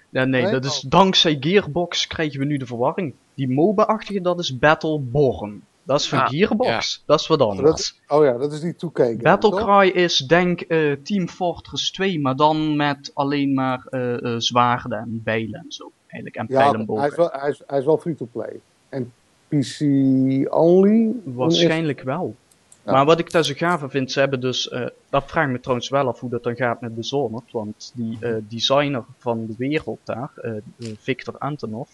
ja, 0.09 0.25
nee, 0.25 0.41
Nee? 0.41 0.51
dat 0.51 0.65
is 0.65 0.83
Oh. 0.83 0.89
dankzij 0.89 1.37
Gearbox 1.39 2.07
krijgen 2.07 2.39
we 2.39 2.45
nu 2.45 2.57
de 2.57 2.65
verwarring. 2.65 3.13
Die 3.35 3.49
MOBA-achtige, 3.49 4.21
dat 4.21 4.39
is 4.39 4.57
Battleborn. 4.57 5.63
Dat 5.85 5.99
is 5.99 6.09
van 6.09 6.19
Ah, 6.19 6.27
Gearbox. 6.29 7.03
Dat 7.05 7.19
is 7.19 7.27
wat 7.27 7.41
anders. 7.41 7.99
Oh 8.07 8.23
ja, 8.23 8.37
dat 8.37 8.53
is 8.53 8.59
die 8.59 8.73
2K 8.73 8.93
game, 8.93 9.13
toch? 9.13 9.21
Battlecry 9.21 9.87
is 9.89 10.17
denk 10.17 10.61
eh, 10.61 10.91
Team 11.03 11.29
Fortress 11.29 11.91
2, 11.91 12.19
maar 12.19 12.35
dan 12.35 12.75
met 12.75 13.11
alleen 13.13 13.53
maar 13.53 13.85
eh, 13.89 14.23
eh, 14.23 14.39
zwaarden 14.39 14.97
en 14.97 15.21
bijlen 15.23 15.59
en 15.59 15.71
zo. 15.71 15.91
Eigenlijk, 16.13 16.35
en 16.35 16.45
Ja, 16.49 16.57
pijlen 16.57 16.87
en 16.87 16.97
hij 16.99 17.07
is 17.07 17.15
wel, 17.15 17.29
hij 17.31 17.49
is, 17.49 17.61
hij 17.67 17.79
is 17.79 17.85
wel 17.85 17.97
free-to-play. 17.97 18.59
En 18.89 19.13
PC 19.47 19.79
only? 20.53 21.11
Waarschijnlijk 21.23 22.01
wel. 22.01 22.35
Ja. 22.85 22.91
Maar 22.91 23.05
wat 23.05 23.19
ik 23.19 23.31
daar 23.31 23.43
zo 23.43 23.53
gaaf 23.55 23.83
vind, 23.87 24.11
ze 24.11 24.19
hebben 24.19 24.39
dus, 24.41 24.69
eh, 24.69 24.85
dat 25.09 25.23
vraag 25.27 25.45
ik 25.45 25.51
me 25.51 25.59
trouwens 25.59 25.89
wel 25.89 26.07
af 26.07 26.19
hoe 26.19 26.29
dat 26.29 26.43
dan 26.43 26.55
gaat 26.55 26.81
met 26.81 26.95
Dishonored, 26.95 27.51
want 27.51 27.91
die 27.95 28.17
eh, 28.21 28.33
designer 28.47 29.03
van 29.19 29.45
de 29.45 29.53
wereld 29.57 29.99
daar, 30.03 30.31
eh, 30.35 30.51
eh, 30.55 30.61
Victor 30.99 31.37
Antonov, 31.37 31.89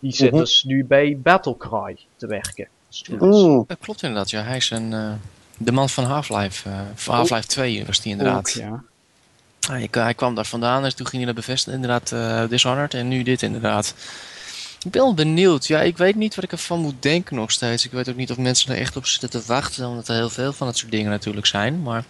die 0.00 0.12
zit 0.12 0.30
Mhm. 0.30 0.40
dus 0.40 0.64
nu 0.64 0.84
bij 0.84 1.18
Battlecry 1.22 1.96
te 2.16 2.26
werken. 2.26 2.68
Studios. 2.88 3.42
Mm, 3.46 3.64
Dat 3.66 3.78
klopt 3.80 4.02
inderdaad, 4.02 4.30
ja. 4.30 4.42
Hij 4.42 4.56
is 4.56 4.70
een, 4.70 4.92
eh, 4.92 5.12
de 5.58 5.72
man 5.72 5.88
van 5.88 6.04
Half-Life. 6.04 6.68
eh, 6.68 6.80
van 6.94 7.14
Half-Life 7.14 7.46
2 7.46 7.84
was 7.86 8.00
die 8.00 8.12
inderdaad. 8.12 8.38
Ook, 8.38 8.62
ja. 8.62 8.82
Hij, 9.68 9.88
hij 9.90 10.14
kwam 10.14 10.34
daar 10.34 10.46
vandaan 10.46 10.84
en 10.84 10.96
toen 10.96 11.06
ging 11.06 11.16
hij 11.16 11.24
naar 11.24 11.42
bevestigen, 11.42 11.80
inderdaad, 11.80 12.12
eh 12.12 12.48
Dishonored. 12.48 12.94
En 12.94 13.08
nu 13.08 13.22
dit 13.22 13.42
inderdaad. 13.42 13.94
Ik 14.84 14.90
ben 14.90 15.02
wel 15.02 15.14
benieuwd. 15.14 15.66
Ja, 15.66 15.80
ik 15.80 15.96
weet 15.96 16.14
niet 16.14 16.34
wat 16.34 16.44
ik 16.44 16.52
ervan 16.52 16.80
moet 16.80 17.02
denken 17.02 17.36
nog 17.36 17.50
steeds. 17.50 17.84
Ik 17.84 17.90
weet 17.90 18.08
ook 18.08 18.16
niet 18.16 18.30
of 18.30 18.38
mensen 18.38 18.72
er 18.72 18.80
echt 18.80 18.96
op 18.96 19.06
zitten 19.06 19.30
te 19.30 19.42
wachten. 19.46 19.88
Omdat 19.88 20.08
er 20.08 20.14
heel 20.14 20.30
veel 20.30 20.52
van 20.52 20.66
dat 20.66 20.76
soort 20.76 20.90
dingen 20.90 21.10
natuurlijk 21.10 21.46
zijn. 21.46 21.82
Maar 21.82 22.04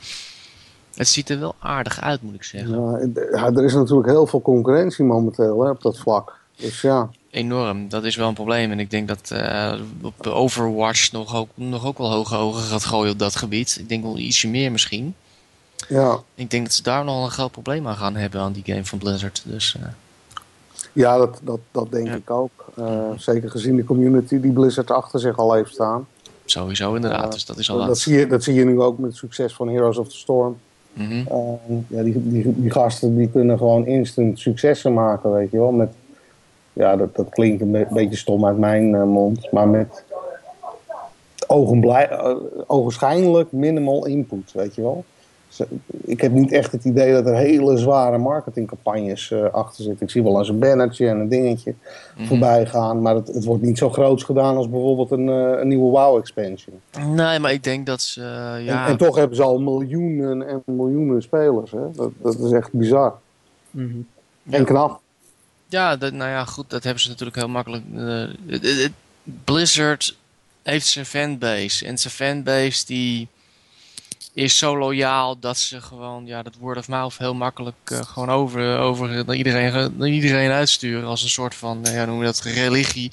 het 0.94 1.08
ziet 1.08 1.28
er 1.28 1.40
wel 1.40 1.54
aardig 1.58 2.00
uit, 2.00 2.22
moet 2.22 2.34
ik 2.34 2.42
zeggen. 2.42 3.12
ja, 3.32 3.46
er 3.46 3.64
is 3.64 3.74
natuurlijk 3.74 4.08
heel 4.08 4.26
veel 4.26 4.42
concurrentie 4.42 5.04
momenteel 5.04 5.62
hè, 5.62 5.70
op 5.70 5.82
dat 5.82 5.98
vlak. 5.98 6.36
Dus 6.56 6.80
ja, 6.80 7.10
Enorm, 7.30 7.88
dat 7.88 8.04
is 8.04 8.16
wel 8.16 8.28
een 8.28 8.34
probleem. 8.34 8.70
En 8.70 8.80
ik 8.80 8.90
denk 8.90 9.08
dat 9.08 9.30
eh, 9.30 9.74
op 10.02 10.26
Overwatch 10.26 11.12
nog 11.12 11.34
ook, 11.34 11.48
nog 11.54 11.86
ook 11.86 11.98
wel 11.98 12.10
hoge 12.10 12.36
ogen 12.36 12.62
gaat 12.62 12.84
gooien 12.84 13.12
op 13.12 13.18
dat 13.18 13.36
gebied. 13.36 13.76
Ik 13.80 13.88
denk 13.88 14.02
wel 14.02 14.18
ietsje 14.18 14.48
meer 14.48 14.72
misschien. 14.72 15.14
Ja, 15.88 16.18
Ik 16.34 16.50
denk 16.50 16.64
dat 16.64 16.72
ze 16.74 16.82
daar 16.82 17.04
nog 17.04 17.24
een 17.24 17.30
groot 17.30 17.50
probleem 17.52 17.86
aan 17.88 17.96
gaan 17.96 18.16
hebben 18.16 18.40
aan 18.40 18.52
die 18.52 18.62
game 18.66 18.84
van 18.84 18.98
Blizzard. 18.98 19.42
Dus 19.46 19.76
eh, 19.80 19.88
ja 20.92 21.16
dat, 21.18 21.40
dat, 21.42 21.60
dat 21.70 21.90
denk 21.90 22.06
Ja. 22.06 22.14
ik 22.14 22.30
ook. 22.30 22.50
Eh, 22.76 23.10
zeker 23.16 23.50
gezien 23.50 23.76
de 23.76 23.84
community 23.84 24.40
die 24.40 24.52
Blizzard 24.52 24.90
achter 24.90 25.20
zich 25.20 25.36
al 25.38 25.52
heeft 25.52 25.72
staan. 25.72 26.06
sowieso 26.44 26.94
inderdaad. 26.94 27.22
Ja, 27.24 27.28
dus 27.30 27.44
dat 27.46 27.58
is 27.58 27.70
al 27.70 27.86
Dat, 27.86 27.98
zie 27.98 28.18
je, 28.18 28.26
dat 28.26 28.42
zie 28.42 28.54
je 28.54 28.64
nu 28.64 28.80
ook 28.80 28.98
met 28.98 29.08
het 29.10 29.18
succes 29.18 29.54
van 29.54 29.68
Heroes 29.68 29.98
of 29.98 30.08
the 30.08 30.16
Storm. 30.16 30.56
Mhm. 30.92 31.12
Eh, 31.28 31.38
ja, 31.86 32.02
die, 32.02 32.30
die, 32.30 32.60
die 32.62 32.70
gasten 32.70 33.16
die 33.16 33.28
kunnen 33.30 33.58
gewoon 33.58 33.86
instant 33.86 34.38
successen 34.40 34.94
maken, 34.94 35.32
weet 35.32 35.50
je 35.50 35.58
wel. 35.58 35.70
Met, 35.72 35.90
ja, 36.72 36.96
dat, 36.96 37.16
dat 37.16 37.28
klinkt 37.30 37.60
een 37.62 37.70
be- 37.70 37.86
beetje 37.90 38.16
stom 38.16 38.46
uit 38.46 38.58
mijn 38.58 38.94
eh, 38.94 39.02
mond, 39.02 39.52
maar 39.52 39.68
met 39.68 40.04
ogenblij, 41.46 42.08
eh, 42.08 42.34
ogenschijnlijk 42.66 43.52
minimal 43.52 44.06
input, 44.06 44.52
weet 44.52 44.74
je 44.74 44.82
wel. 44.82 45.04
Ik 46.04 46.20
heb 46.20 46.32
niet 46.32 46.52
echt 46.52 46.72
het 46.72 46.84
idee 46.84 47.12
dat 47.12 47.26
er 47.26 47.34
hele 47.36 47.76
zware 47.76 48.18
marketingcampagnes 48.18 49.30
eh, 49.30 49.44
achter 49.52 49.84
zitten. 49.84 50.06
Ik 50.06 50.12
zie 50.12 50.22
wel 50.22 50.38
eens 50.38 50.48
een 50.48 50.58
bannertje 50.58 51.08
en 51.08 51.18
een 51.20 51.28
dingetje 51.28 51.74
Mhm. 52.16 52.26
voorbij 52.26 52.66
gaan, 52.66 53.02
maar 53.02 53.14
het, 53.14 53.28
het 53.28 53.44
wordt 53.44 53.62
niet 53.62 53.78
zo 53.78 53.90
groots 53.90 54.22
gedaan 54.22 54.56
als 54.56 54.70
bijvoorbeeld 54.70 55.10
een, 55.10 55.28
eh, 55.28 55.60
een 55.60 55.68
nieuwe 55.68 55.90
WoW-expansion. 55.90 56.80
Nee, 57.06 57.38
maar 57.38 57.52
ik 57.52 57.64
denk 57.64 57.86
dat 57.86 58.00
ze. 58.02 58.20
eh, 58.20 58.64
ja, 58.64 58.84
En, 58.84 58.90
en 58.90 58.96
toch 58.96 59.16
hebben 59.16 59.36
ze 59.36 59.42
al 59.42 59.58
miljoenen 59.60 60.48
en 60.48 60.62
miljoenen 60.64 61.22
spelers. 61.22 61.70
Hè? 61.70 61.90
Dat, 61.94 62.10
dat 62.22 62.38
is 62.38 62.50
echt 62.52 62.72
bizar. 62.72 63.14
Mhm. 63.70 63.96
En 64.50 64.64
knap. 64.64 65.00
Ja, 65.68 65.96
dat, 65.96 66.12
nou 66.12 66.30
ja, 66.30 66.44
goed, 66.44 66.70
dat 66.70 66.82
hebben 66.84 67.02
ze 67.02 67.08
natuurlijk 67.08 67.36
heel 67.36 67.48
makkelijk. 67.48 67.82
eh, 67.96 68.88
Blizzard 69.44 70.16
heeft 70.62 70.86
zijn 70.86 71.06
fanbase. 71.06 71.86
En 71.86 71.98
zijn 71.98 72.12
fanbase 72.14 72.86
die 72.86 73.28
is 74.38 74.58
zo 74.58 74.78
loyaal 74.78 75.38
dat 75.38 75.56
ze 75.58 75.80
gewoon 75.80 76.26
ja, 76.26 76.42
dat 76.42 76.54
word 76.60 76.78
of 76.78 76.88
mouth 76.88 77.18
heel 77.18 77.34
makkelijk 77.34 77.76
eh, 77.84 78.02
gewoon 78.02 78.30
over, 78.30 78.78
over 78.78 79.24
naar 79.24 79.34
iedereen, 79.36 80.02
iedereen 80.04 80.50
uitsturen. 80.50 81.08
Als 81.08 81.22
een 81.22 81.28
soort 81.28 81.54
van, 81.54 81.84
eh, 81.84 81.94
ja, 81.94 82.04
noem 82.04 82.18
je 82.18 82.24
dat, 82.24 82.40
religie 82.40 83.12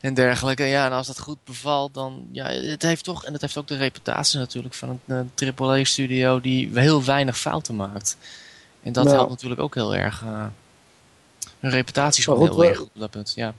en 0.00 0.14
dergelijke. 0.14 0.62
Ja, 0.64 0.86
en 0.86 0.92
als 0.92 1.06
dat 1.06 1.18
goed 1.20 1.38
bevalt, 1.44 1.94
dan 1.94 2.26
ja, 2.32 2.46
het 2.46 2.82
heeft 2.82 3.04
toch, 3.04 3.24
en 3.24 3.32
het 3.32 3.40
heeft 3.40 3.56
ook 3.56 3.66
de 3.66 3.76
reputatie 3.76 4.38
natuurlijk 4.38 4.74
van 4.74 5.00
een, 5.04 5.30
een 5.36 5.54
AAA-studio 5.58 6.40
die 6.40 6.70
heel 6.74 7.04
weinig 7.04 7.38
fouten 7.38 7.76
maakt. 7.76 8.16
En 8.82 8.92
dat 8.92 9.04
Ja. 9.04 9.10
helpt 9.10 9.30
natuurlijk 9.30 9.60
ook 9.60 9.74
heel 9.74 9.94
erg. 9.94 10.22
eh, 10.22 10.44
hun 11.60 11.70
reputatie 11.70 12.20
is 12.20 12.26
Maar 12.26 12.36
gewoon 12.36 12.50
heel 12.50 12.60
we- 12.60 12.68
erg 12.68 12.80
op 12.80 12.88
dat 12.94 13.10
punt. 13.10 13.32
Ja. 13.36 13.54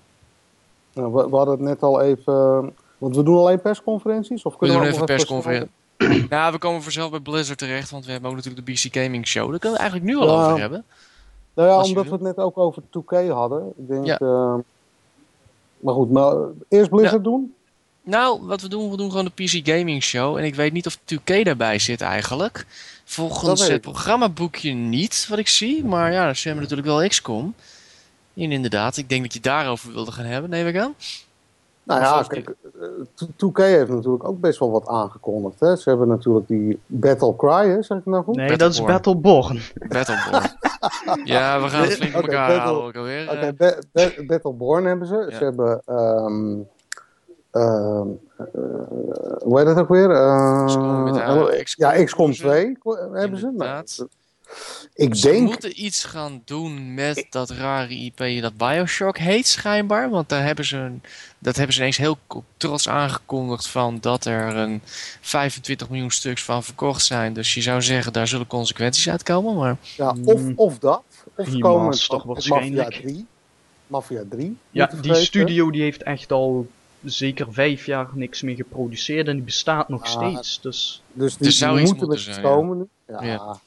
Nou, 0.94 1.14
we, 1.14 1.30
we 1.30 1.36
hadden 1.36 1.54
het 1.56 1.64
net 1.64 1.82
al 1.82 2.02
even. 2.02 2.74
Want 2.98 3.16
we 3.16 3.24
doen 3.24 3.38
alleen 3.38 3.62
persconferenties? 3.62 4.44
Of 4.44 4.52
We 4.52 4.58
kunnen 4.60 4.78
doen 4.78 5.06
we, 5.06 5.14
even. 5.14 5.70
nou, 6.30 6.52
we 6.52 6.58
komen 6.58 6.84
vanzelf 6.84 7.12
bij 7.12 7.20
Blizzard 7.20 7.58
terecht, 7.58 7.90
want 7.90 8.06
we 8.06 8.12
hebben 8.12 8.30
ook 8.30 8.36
natuurlijk 8.36 8.66
de 8.66 8.72
BC 8.72 8.96
Gaming 8.96 9.28
Show. 9.28 9.50
Daar 9.50 9.60
kunnen 9.60 9.78
we 9.78 9.84
eigenlijk 9.84 10.12
nu 10.12 10.18
al 10.18 10.28
Ja. 10.28 10.46
over 10.46 10.60
hebben. 10.60 10.84
Nou 11.54 11.70
ja, 11.70 11.82
omdat 11.82 12.06
we 12.06 12.12
het 12.12 12.22
net 12.22 12.38
ook 12.38 12.58
over 12.58 12.82
2K 12.90 13.30
hadden. 13.30 13.74
Ik 13.78 13.88
denk. 13.88 14.06
Ja. 14.06 14.18
eh, 14.20 14.56
maar 15.80 15.94
goed, 15.94 16.12
maar 16.12 16.36
eerst 16.70 16.90
Blizzard 16.90 17.24
doen. 17.24 17.54
Nou, 18.04 18.42
wat 18.46 18.62
we 18.62 18.68
doen, 18.68 18.90
we 18.92 18.98
doen 18.98 19.10
gewoon 19.12 19.32
de 19.36 19.44
PC 19.44 19.68
Gaming 19.68 20.04
Show. 20.04 20.38
En 20.38 20.44
ik 20.44 20.56
weet 20.56 20.74
niet 20.74 20.86
of 20.86 20.98
2K 20.98 21.44
daarbij 21.44 21.80
zit 21.80 22.02
eigenlijk. 22.02 22.66
Volgens 23.06 23.68
het 23.68 23.82
programmaboekje 23.82 24.72
niet, 24.74 25.26
wat 25.30 25.38
ik 25.38 25.48
zie. 25.48 25.86
Maar 25.86 26.12
ja, 26.12 26.34
ze 26.34 26.48
hebben 26.48 26.64
natuurlijk 26.70 26.98
wel 26.98 27.08
XCOM. 27.08 27.54
En 28.36 28.52
inderdaad, 28.52 28.98
ik 28.98 29.10
denk 29.10 29.22
dat 29.24 29.34
je 29.34 29.40
daarover 29.40 29.94
wilde 29.94 30.12
gaan 30.12 30.26
hebben, 30.26 30.50
neem 30.50 30.68
ik 30.68 30.78
aan. 30.78 30.94
Nou 31.86 32.02
ja, 32.02 32.24
kijk, 32.28 32.50
eh, 32.82 33.28
2K 33.36 33.58
heeft 33.58 33.90
natuurlijk 33.90 34.24
ook 34.28 34.40
best 34.40 34.60
wel 34.60 34.72
wat 34.72 34.88
aangekondigd. 34.88 35.60
Hè? 35.60 35.76
Ze 35.76 35.90
hebben 35.90 36.08
natuurlijk 36.08 36.48
die 36.48 36.80
Battle 36.86 37.36
Cry, 37.36 37.68
hè? 37.70 37.82
zeg 37.82 37.98
ik 37.98 38.06
nou 38.06 38.24
goed? 38.24 38.36
Nee, 38.36 38.58
dat 38.58 38.72
is 38.72 38.84
Battleborn. 38.84 39.60
Battleborn. 39.88 40.44
Ja, 41.24 41.62
we 41.62 41.70
gaan 41.70 41.82
het 41.82 41.94
flink 41.94 42.16
op 42.16 42.24
Oké, 42.24 42.32
elkaar 42.32 42.58
Battle- 42.58 43.00
alweer. 43.00 43.24
Oké, 43.32 43.36
Eh, 43.40 43.54
Ba- 43.58 43.80
Ba- 43.92 44.24
Battleborn 44.28 44.86
hebben 44.86 45.08
ze. 45.08 45.16
Ja. 45.30 45.38
Ze 45.38 45.44
hebben, 45.44 45.82
ehm 45.86 46.58
ehm, 47.52 48.08
eh, 48.38 48.48
hoe 49.44 49.58
heet 49.58 49.66
dat 49.66 49.78
ook 49.78 49.88
weer? 49.90 50.12
Eh, 50.12 50.66
XCOM 50.66 51.08
eh, 51.08 51.50
eh, 51.60 51.64
ja, 51.66 52.04
XCOM 52.04 52.26
hebben 52.26 52.36
ze. 52.36 52.42
2 52.44 52.78
hebben 53.14 53.40
ze. 53.40 53.52
Nou. 53.58 53.84
Ik 54.94 55.16
Ze 55.16 55.30
denk, 55.30 55.42
moeten 55.48 55.86
iets 55.86 56.04
gaan 56.04 56.42
doen 56.46 56.94
met 56.94 57.26
dat 57.30 57.50
rare 57.50 57.94
IP 57.94 58.42
dat 58.42 58.58
Bioshock 58.58 59.18
heet, 59.18 59.48
schijnbaar. 59.48 60.10
Want 60.10 60.30
daar 60.30 60.44
hebben 60.44 60.66
ze, 60.66 60.78
een- 60.78 61.02
dat 61.40 61.56
hebben 61.56 61.74
ze 61.76 61.80
ineens 61.82 61.98
heel 61.98 62.18
trots 62.58 62.90
aangekondigd 62.90 63.68
van 63.68 63.98
dat 64.02 64.26
er 64.26 64.56
een 64.56 64.82
25 65.22 65.90
miljoen 65.90 66.12
stuks 66.12 66.44
van 66.44 66.64
verkocht 66.64 67.06
zijn. 67.06 67.34
Dus 67.34 67.54
je 67.54 67.62
zou 67.62 67.82
zeggen, 67.82 68.14
daar 68.14 68.28
zullen 68.28 68.48
consequenties 68.48 69.10
uitkomen. 69.10 69.56
Maar 69.56 69.78
ja, 69.98 70.16
of, 70.26 70.42
Mm. 70.42 70.54
of 70.56 70.80
dat, 70.80 71.04
of 71.36 71.48
Remaster 71.48 71.60
komen 71.60 71.88
met, 71.90 72.10
met 72.10 72.26
Mafia 72.26 72.34
waarschijnlijk. 72.34 72.92
3. 72.96 73.26
Mafia 73.88 74.24
3. 74.30 74.58
Ja, 74.72 74.86
die 74.86 74.96
vergeten. 74.98 75.24
studio 75.24 75.72
die 75.72 75.82
heeft 75.82 76.04
echt 76.04 76.32
al 76.32 76.68
zeker 77.04 77.48
vijf 77.54 77.86
jaar 77.86 78.08
niks 78.14 78.42
meer 78.42 78.56
geproduceerd 78.56 79.28
en 79.28 79.34
die 79.36 79.44
bestaat 79.44 79.90
nog 79.90 80.04
Ah, 80.04 80.10
steeds. 80.10 80.60
Dus 80.62 81.02
Dus 81.14 81.38
die, 81.38 81.52
zou 81.52 81.72
die 81.74 81.82
iets 81.82 81.90
moeten 81.92 82.08
met 82.10 82.20
zijn, 82.20 82.42
komen. 82.42 82.90
Ja. 83.08 83.60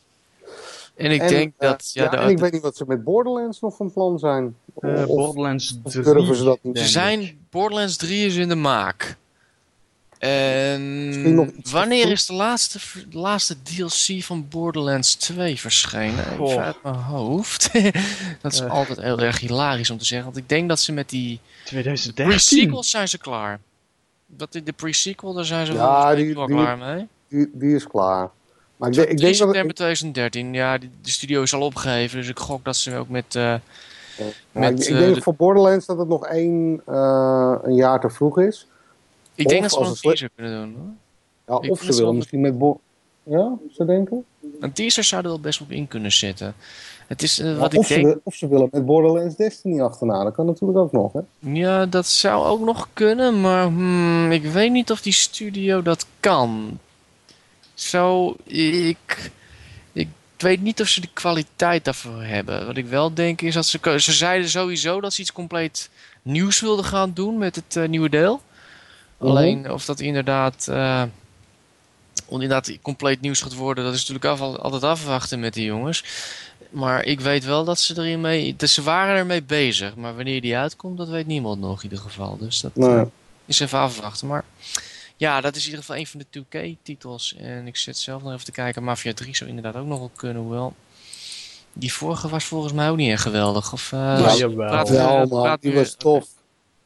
En 0.98 1.10
ik 1.10 1.20
En, 1.20 1.28
denk 1.28 1.52
eh, 1.58 1.68
dat... 1.70 1.90
Ja, 1.92 2.02
ja, 2.04 2.08
de- 2.10 2.16
en 2.16 2.28
ik 2.28 2.36
de- 2.36 2.42
weet 2.42 2.52
niet 2.52 2.62
wat 2.62 2.76
ze 2.76 2.84
met 2.86 3.04
Borderlands 3.04 3.60
nog 3.60 3.76
van 3.76 3.92
plan 3.92 4.18
zijn. 4.18 4.56
eh, 4.80 5.00
Of- 5.00 5.06
Borderlands 5.06 5.78
of 5.82 5.92
3. 5.92 6.04
durven 6.04 6.36
ze 6.36 6.44
dat 6.44 6.58
niet? 6.62 6.76
er 6.76 6.80
denk 6.80 6.92
zijn. 6.92 7.38
Borderlands 7.50 7.96
3 7.96 8.26
is 8.26 8.36
in 8.36 8.48
de 8.48 8.54
maak. 8.54 9.16
En 10.18 11.52
wanneer 11.70 12.10
is 12.10 12.26
de 12.26 12.32
laatste, 12.32 12.78
de 13.10 13.18
laatste 13.18 13.56
DLC 13.62 14.22
van 14.22 14.46
Borderlands 14.48 15.14
2 15.14 15.60
verschenen? 15.60 16.32
Even 16.40 16.62
uit 16.64 16.82
mijn 16.82 16.94
hoofd. 16.94 17.70
dat 18.42 18.52
is 18.52 18.60
Eh. 18.60 18.70
altijd 18.70 19.00
heel 19.00 19.18
erg 19.20 19.40
hilarisch 19.40 19.90
om 19.90 19.98
te 19.98 20.04
zeggen. 20.04 20.26
Want 20.26 20.38
ik 20.42 20.48
denk 20.48 20.68
dat 20.68 20.80
ze 20.80 20.92
met 20.92 21.08
die 21.08 21.40
2013. 21.64 22.26
pre-sequels 22.28 22.90
zijn 22.90 23.08
ze 23.08 23.18
klaar. 23.18 23.60
Dat 24.26 24.52
de, 24.52 24.62
de 24.62 24.72
pre-sequel, 24.72 25.32
daar 25.32 25.44
zijn 25.44 25.66
ze 25.66 25.72
Ja, 25.72 26.14
die- 26.14 26.24
die- 26.24 26.34
klaar 26.46 26.78
mee. 26.78 27.06
Die, 27.28 27.50
die 27.52 27.74
is 27.74 27.86
klaar. 27.86 28.30
Maar 28.78 28.88
ik, 28.88 28.94
denk- 28.94 29.08
ik 29.08 29.18
denk 29.18 29.36
dat... 29.36 29.46
september 29.48 29.74
2013. 29.74 30.52
Ja, 30.54 30.78
de 30.78 30.86
studio 31.02 31.42
is 31.42 31.54
al 31.54 31.60
opgegeven. 31.60 32.18
Dus 32.18 32.28
ik 32.28 32.38
gok 32.38 32.64
dat 32.64 32.76
ze 32.76 32.96
ook 32.96 33.08
met... 33.08 33.34
eh, 33.34 33.42
Ja, 33.42 33.60
met, 34.52 34.80
ik, 34.80 34.86
ik 34.86 34.94
eh, 34.94 34.98
denk 35.00 35.14
de- 35.14 35.20
voor 35.22 35.34
Borderlands 35.34 35.86
dat 35.86 35.98
het 35.98 36.08
nog 36.08 36.26
één 36.26 36.82
eh, 36.86 37.54
een 37.62 37.74
jaar 37.74 38.00
te 38.00 38.10
vroeg 38.10 38.38
is. 38.40 38.66
ik 39.34 39.48
denk 39.48 39.64
Of 39.64 39.70
dat 39.70 39.72
ze 39.78 39.80
wel 39.80 39.88
een 39.90 39.96
teaser 40.00 40.30
kunnen 40.34 40.60
doen. 40.60 40.74
Hoor. 41.46 41.62
Ja, 41.62 41.70
of 41.70 41.82
ze 41.82 41.94
willen 41.94 42.16
misschien 42.16 42.40
met... 42.40 42.58
Bo 42.58 42.80
ja, 43.22 43.52
ze 43.72 43.84
denken? 43.84 44.24
Een 44.60 44.72
teaser 44.72 45.04
zou 45.04 45.22
er 45.22 45.28
wel 45.28 45.40
best 45.40 45.60
op 45.60 45.70
in 45.70 45.88
kunnen 45.88 46.12
zitten. 46.12 46.54
Het 47.06 47.22
is 47.22 47.38
wat 47.58 47.74
of, 47.74 47.80
ik 47.80 47.86
ze, 47.86 47.94
denk... 47.94 48.06
wil- 48.06 48.20
of 48.22 48.34
ze 48.34 48.48
willen 48.48 48.68
met 48.72 48.86
Borderlands 48.86 49.36
Destiny 49.36 49.80
achterna. 49.80 50.24
Dat 50.24 50.34
kan 50.34 50.46
natuurlijk 50.46 50.78
ook 50.78 50.92
nog, 50.92 51.12
hè? 51.12 51.20
Ja, 51.38 51.86
dat 51.86 52.06
zou 52.06 52.44
ook 52.46 52.60
nog 52.60 52.88
kunnen, 52.92 53.40
maar 53.40 53.64
hmm, 53.66 54.32
ik 54.32 54.42
weet 54.44 54.70
niet 54.72 54.90
of 54.90 55.00
die 55.02 55.12
studio 55.12 55.82
dat 55.82 56.06
kan. 56.20 56.78
Zo, 57.78 58.36
ik, 58.44 59.30
ik 59.92 60.08
weet 60.38 60.60
niet 60.60 60.80
of 60.80 60.88
ze 60.88 61.00
de 61.00 61.08
kwaliteit 61.12 61.84
daarvoor 61.84 62.22
hebben. 62.22 62.66
Wat 62.66 62.76
ik 62.76 62.86
wel 62.86 63.14
denk 63.14 63.40
is 63.42 63.54
dat 63.54 63.66
ze, 63.66 63.78
ze 64.00 64.12
zeiden 64.12 64.48
sowieso 64.48 65.00
dat 65.00 65.12
ze 65.12 65.20
iets 65.20 65.32
compleet 65.32 65.90
nieuws 66.22 66.60
wilden 66.60 66.84
gaan 66.84 67.12
doen 67.14 67.38
met 67.38 67.54
het 67.56 67.76
eh, 67.76 67.88
nieuwe 67.88 68.08
deel. 68.08 68.42
Mhm. 69.18 69.30
Alleen 69.30 69.72
of 69.72 69.84
dat 69.84 70.00
inderdaad, 70.00 70.68
eh, 70.68 71.02
inderdaad 72.28 72.78
compleet 72.82 73.20
nieuws 73.20 73.40
gaat 73.40 73.54
worden, 73.54 73.84
dat 73.84 73.94
is 73.94 73.98
natuurlijk 74.08 74.24
af, 74.24 74.40
altijd 74.40 74.82
afwachten 74.82 75.40
met 75.40 75.54
die 75.54 75.64
jongens. 75.64 76.04
Maar 76.70 77.04
ik 77.04 77.20
weet 77.20 77.44
wel 77.44 77.64
dat 77.64 77.78
ze 77.80 77.98
erin 77.98 78.20
mee. 78.20 78.54
Dus 78.56 78.74
ze 78.74 78.82
waren 78.82 79.16
ermee 79.16 79.42
bezig. 79.42 79.94
Maar 79.94 80.14
wanneer 80.16 80.40
die 80.40 80.56
uitkomt, 80.56 80.98
dat 80.98 81.08
weet 81.08 81.26
niemand 81.26 81.60
nog 81.60 81.76
in 81.82 81.90
ieder 81.90 82.04
geval. 82.04 82.36
Dus 82.38 82.60
dat 82.60 82.76
Nee. 82.76 82.88
eh, 82.98 83.02
is 83.46 83.60
even 83.60 83.78
afwachten. 83.78 84.26
Maar 84.26 84.44
ja, 85.18 85.40
dat 85.40 85.54
is 85.56 85.60
in 85.64 85.70
ieder 85.70 85.84
geval 85.84 85.96
een 86.00 86.06
van 86.06 86.20
de 86.20 86.26
2K-titels. 86.40 87.36
En 87.38 87.66
ik 87.66 87.76
zit 87.76 87.96
zelf 87.96 88.22
nog 88.22 88.32
even 88.32 88.44
te 88.44 88.52
kijken. 88.52 88.84
Mafia 88.84 89.14
3 89.14 89.36
zou 89.36 89.50
inderdaad 89.50 89.76
ook 89.82 89.86
nog 89.86 89.98
wel 89.98 90.10
kunnen. 90.16 90.42
Hoewel. 90.42 90.72
Die 91.72 91.92
vorige 91.92 92.28
was 92.28 92.44
volgens 92.44 92.72
mij 92.72 92.90
ook 92.90 92.96
niet 92.96 93.10
echt 93.10 93.22
geweldig. 93.22 93.72
Of, 93.72 93.92
eh, 93.92 93.98
Ja, 93.98 94.34
jawel. 94.34 94.66
praat- 94.66 94.88
Ja, 94.88 95.08
eh, 95.22 95.28
man, 95.28 95.42
praat 95.42 95.62
die 95.62 95.74
was 95.74 95.94
tof. 95.94 96.26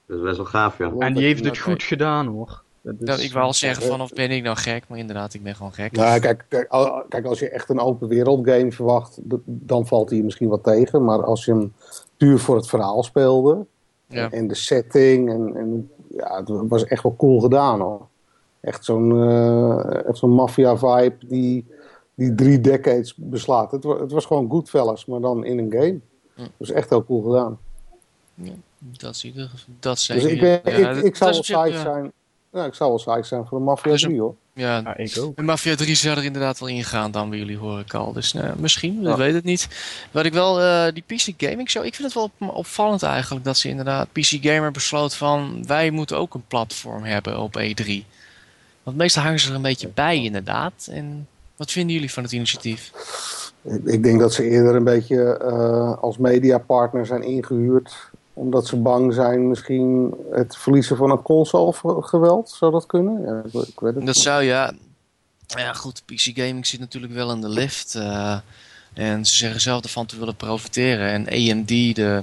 Dat 0.07 0.16
is 0.16 0.23
best 0.23 0.37
wel 0.37 0.47
gaaf, 0.47 0.79
ja. 0.79 0.92
En 0.99 1.14
die 1.14 1.25
heeft 1.25 1.45
het 1.45 1.59
goed 1.59 1.83
gedaan 1.83 2.27
hoor. 2.27 2.62
Dat 2.83 2.95
is, 3.01 3.07
Dat, 3.07 3.21
ik 3.21 3.33
wou 3.33 3.45
al 3.45 3.55
zeggen 3.55 3.83
eh, 3.83 3.88
van 3.88 4.01
of 4.01 4.11
ben 4.11 4.31
ik 4.31 4.42
nou 4.42 4.57
gek. 4.57 4.85
Maar 4.88 4.99
inderdaad, 4.99 5.35
ik 5.35 5.42
ben 5.42 5.55
gewoon 5.57 5.73
gek. 5.73 5.92
Nou, 5.92 6.21
kijk, 6.21 6.45
kijk, 6.49 6.68
al- 6.71 7.05
kijk, 7.09 7.25
als 7.27 7.38
je 7.38 7.49
echt 7.49 7.68
een 7.68 7.81
open 7.81 8.09
wereld 8.09 8.49
game 8.49 8.73
verwacht, 8.73 9.18
dan 9.45 9.87
valt 9.87 10.11
hij 10.11 10.21
misschien 10.21 10.49
wat 10.49 10.64
tegen. 10.64 11.05
Maar 11.05 11.25
als 11.25 11.45
je 11.45 11.51
hem 11.53 11.73
puur 12.16 12.38
voor 12.38 12.57
het 12.57 12.68
verhaal 12.68 13.03
speelde 13.03 13.66
Ja. 14.07 14.31
en 14.31 14.49
de 14.49 14.55
setting, 14.55 15.31
en, 15.31 15.57
en 15.57 15.90
ja, 16.16 16.37
het 16.37 16.68
was 16.68 16.85
echt 16.85 17.03
wel 17.03 17.16
cool 17.16 17.40
gedaan 17.40 17.81
hoor. 17.81 18.07
Echt 18.62 18.85
zo'n 18.85 19.22
eh, 19.29 20.07
echt 20.09 20.18
zo'n 20.18 20.31
maffia 20.31 20.77
vibe 20.77 21.16
die, 21.27 21.66
die 22.14 22.35
drie 22.35 22.61
decades 22.61 23.14
beslaat. 23.16 23.70
Het, 23.70 23.85
wa- 23.85 24.01
het 24.01 24.12
was 24.12 24.25
gewoon 24.27 24.51
Goodfellas, 24.51 25.05
maar 25.07 25.20
dan 25.20 25.44
in 25.44 25.59
een 25.59 25.70
game. 25.72 25.98
Dat 26.37 26.48
was 26.57 26.70
echt 26.70 26.88
heel 26.90 27.05
cool 27.05 27.22
gedaan. 27.22 27.59
Dat 28.81 29.20
in 29.22 29.29
ieder 29.31 29.48
geval. 29.48 29.75
Dat 29.81 29.94
Dus 29.94 30.05
zeker. 30.05 30.31
ik, 30.31 30.40
ben, 30.40 30.79
Ja, 30.81 30.90
ik, 30.90 31.03
ik 31.05 31.16
zou 31.16 31.42
wel 31.46 31.66
ja. 31.66 31.81
zijn. 31.81 32.12
Ja, 32.53 32.64
ik 32.64 32.75
zou 32.75 32.90
wel 32.90 32.98
psyched 32.98 33.27
zijn 33.27 33.46
voor 33.46 33.59
een 33.59 33.64
Mafia 33.64 33.90
Dus 33.92 34.03
een- 34.03 34.09
3 34.09 34.20
hoor. 34.20 34.35
Ja, 34.55 34.79
Ja, 34.79 34.96
ik 34.96 35.16
ook. 35.20 35.37
En 35.38 35.44
Mafia 35.44 35.75
3 35.75 35.94
zou 35.94 36.16
er 36.16 36.25
inderdaad 36.25 36.59
wel 36.59 36.68
ingaan 36.68 37.11
dan 37.11 37.29
bij 37.31 37.38
jullie 37.38 37.57
hoor 37.59 37.81
ik 37.81 37.94
al. 37.94 38.12
Dus 38.12 38.33
nou, 38.33 38.59
misschien, 38.59 39.03
we 39.03 39.09
Ja. 39.09 39.16
weten 39.16 39.35
het 39.35 39.44
niet. 39.44 39.68
Wat 40.11 40.25
ik 40.25 40.33
wel, 40.33 40.61
eh, 40.61 40.92
die 40.92 41.03
PC 41.07 41.33
Gaming 41.37 41.70
Show, 41.70 41.85
ik 41.85 41.94
vind 41.94 42.12
het 42.14 42.14
wel 42.14 42.31
op- 42.48 42.55
opvallend 42.57 43.03
eigenlijk 43.03 43.44
dat 43.44 43.57
ze 43.57 43.68
inderdaad, 43.68 44.09
PC 44.12 44.25
Gamer 44.40 44.70
besloot 44.70 45.14
van 45.14 45.64
wij 45.66 45.90
moeten 45.90 46.18
ook 46.18 46.35
een 46.35 46.44
platform 46.48 47.03
hebben 47.05 47.38
op 47.38 47.57
E3. 47.61 48.05
Want 48.83 48.97
meestal 48.97 49.23
hangen 49.23 49.40
ze 49.40 49.49
er 49.49 49.55
een 49.55 49.62
beetje 49.62 49.88
bij 49.88 50.23
inderdaad. 50.25 50.88
En 50.90 51.29
wat 51.57 51.71
vinden 51.71 51.95
jullie 51.95 52.12
van 52.12 52.23
het 52.23 52.33
initiatief? 52.33 52.90
Ik, 53.85 54.03
denk 54.03 54.21
dat 54.21 54.33
ze 54.33 54.45
eerder 54.49 54.75
een 54.75 54.85
beetje 54.85 55.37
eh, 55.38 55.99
als 56.03 56.18
mediapartner 56.18 57.07
zijn 57.07 57.23
ingehuurd. 57.23 57.95
Omdat 58.35 58.66
ze 58.66 58.77
bang 58.77 59.14
zijn 59.14 59.49
misschien 59.49 60.14
het 60.31 60.57
verliezen 60.57 60.97
van 60.97 61.11
het 61.11 61.23
consolegeweld. 61.23 62.51
Zou 62.51 62.73
dat 62.73 62.87
kunnen? 62.87 63.23
Ja, 63.23 63.42
ik, 63.45 63.68
ik 63.68 63.81
weet 63.81 63.95
het 63.95 64.07
Dat 64.07 64.14
niet. 64.14 64.25
zou 64.25 64.42
ja. 64.42 64.73
Ja, 65.47 65.73
goed, 65.73 66.03
PC 66.07 66.21
Gaming 66.21 66.66
zit 66.66 66.81
natuurlijk 66.81 67.12
wel 67.12 67.31
in 67.33 67.40
de 67.40 67.49
lift. 67.49 67.95
eh, 67.95 68.38
en 68.95 69.25
ze 69.27 69.35
zeggen 69.35 69.61
zelf 69.61 69.83
ervan 69.83 70.07
te 70.07 70.18
willen 70.18 70.37
profiteren. 70.37 71.09
En 71.09 71.29
AMD, 71.29 71.68
de, 71.68 72.23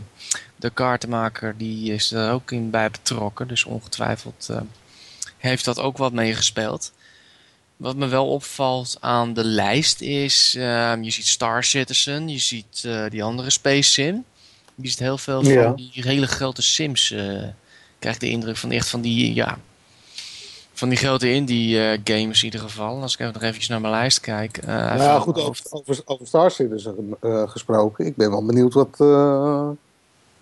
de 0.56 0.70
kaartenmaker, 0.70 1.54
die 1.58 1.94
is 1.94 2.12
er 2.12 2.32
ook 2.32 2.52
in 2.52 2.70
bij 2.70 2.90
betrokken. 2.92 3.48
Dus 3.48 3.64
ongetwijfeld 3.64 4.48
eh, 4.52 4.62
heeft 5.40 5.66
dat 5.66 5.80
ook 5.80 5.98
wat 5.98 6.14
meegespeeld. 6.14 6.92
Wat 7.78 7.96
me 7.96 8.08
wel 8.08 8.28
opvalt 8.28 8.98
aan 9.00 9.34
de 9.34 9.44
lijst 9.44 10.02
is, 10.02 10.56
ehm, 10.58 11.02
je 11.04 11.12
ziet 11.12 11.26
Star 11.28 11.64
Citizen, 11.64 12.30
je 12.30 12.38
ziet 12.40 12.84
eh, 12.86 13.06
die 13.10 13.24
andere 13.24 13.50
Space 13.50 13.92
Sim. 13.92 14.24
Je 14.76 14.90
ziet 14.90 15.00
heel 15.00 15.18
veel 15.18 15.44
van 15.44 15.52
Ja. 15.52 15.72
die 15.76 15.92
hele 15.94 16.28
grote 16.28 16.62
sims. 16.62 17.12
eh 17.12 17.44
krijg 18.00 18.18
de 18.18 18.30
indruk 18.30 18.58
van 18.58 18.72
echt 18.72 18.90
van 18.90 19.02
die, 19.02 19.34
ja, 19.34 19.60
van 20.74 20.90
die 20.90 20.98
grote 20.98 21.32
indie 21.34 21.82
eh, 21.90 22.00
games 22.04 22.40
in 22.40 22.46
ieder 22.46 22.60
geval. 22.60 23.02
Als 23.02 23.14
ik 23.14 23.20
even 23.20 23.34
nog 23.34 23.42
eventjes 23.42 23.68
naar 23.68 23.82
mijn 23.82 23.94
lijst 23.94 24.20
kijk. 24.20 24.60
ja, 24.66 25.20
goed, 25.20 25.38
over, 25.38 25.66
over, 25.70 26.02
over 26.06 26.28
Star 26.28 26.52
Citizen 26.52 27.16
gesproken. 27.46 28.06
Ik 28.06 28.16
ben 28.16 28.30
wel 28.30 28.46
benieuwd 28.46 28.74
wat, 28.74 28.98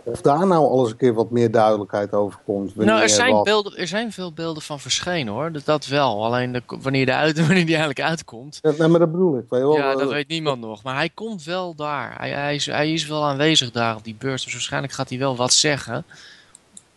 of 0.08 0.22
daar 0.22 0.48
nou 0.48 0.68
alles 0.68 0.92
een 0.92 0.98
keer 0.98 1.14
wat 1.14 1.32
meer 1.32 1.52
duidelijkheid 1.52 2.14
over 2.14 2.40
komt. 2.46 2.76
Nou, 2.76 3.02
er 3.02 3.10
zijn, 3.10 3.34
wat. 3.34 3.44
beelden, 3.44 3.78
er 3.78 3.88
zijn 3.88 4.12
veel 4.12 4.32
beelden 4.34 4.64
van 4.64 4.80
verschenen 4.80 5.34
hoor. 5.34 5.52
Dat, 5.52 5.66
dat 5.66 5.88
wel. 5.88 6.26
Alleen 6.26 6.52
de, 6.52 6.62
wanneer, 6.68 7.06
de 7.06 7.14
uit, 7.14 7.38
wanneer 7.48 7.66
die 7.66 7.76
eigenlijk 7.76 8.02
uitkomt. 8.02 8.60
Ja, 8.62 8.74
nee, 8.78 8.88
maar 8.88 9.00
dat 9.00 9.12
bedoel 9.12 9.38
ik. 9.38 9.44
Weet 9.50 9.62
wel, 9.62 9.78
Ja, 9.78 9.92
eh, 9.92 9.98
dat 9.98 10.10
weet 10.10 10.28
niemand 10.28 10.62
nog. 10.62 10.84
Maar 10.84 10.96
hij 10.96 11.10
komt 11.10 11.44
wel 11.44 11.76
daar. 11.76 12.16
Hij, 12.18 12.30
hij, 12.30 12.56
is, 12.56 12.66
hij 12.66 12.94
is 12.94 13.08
wel 13.08 13.26
aanwezig 13.26 13.72
daar 13.72 13.96
op 13.96 14.04
die 14.04 14.16
beurs. 14.20 14.44
Dus 14.44 14.54
waarschijnlijk 14.54 14.94
gaat 14.94 15.10
hij 15.10 15.18
wel 15.18 15.36
wat 15.36 15.54
zeggen. 15.54 16.06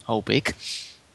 Hoop 0.02 0.28
ik. 0.28 0.54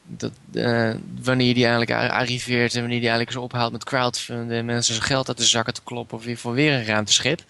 Dat, 0.08 0.30
eh, 0.52 0.90
wanneer 1.22 1.54
die 1.54 1.66
eigenlijk 1.66 1.90
ar- 1.90 2.10
arriveert 2.10 2.74
en 2.74 2.80
wanneer 2.80 3.00
die 3.00 3.08
eigenlijk 3.08 3.36
eens 3.36 3.44
ophoudt 3.44 3.72
met 3.72 3.84
crowdfunden 3.84 4.56
en 4.56 4.64
mensen 4.64 4.94
zijn 4.94 5.06
geld 5.06 5.28
uit 5.28 5.38
de 5.38 5.44
zakken 5.44 5.74
te 5.74 5.80
kloppen 5.84 6.18
of 6.18 6.24
weer 6.24 6.36
voor 6.36 6.52
weer 6.52 6.72
een 6.72 6.84
ruimteschip. 6.84 7.40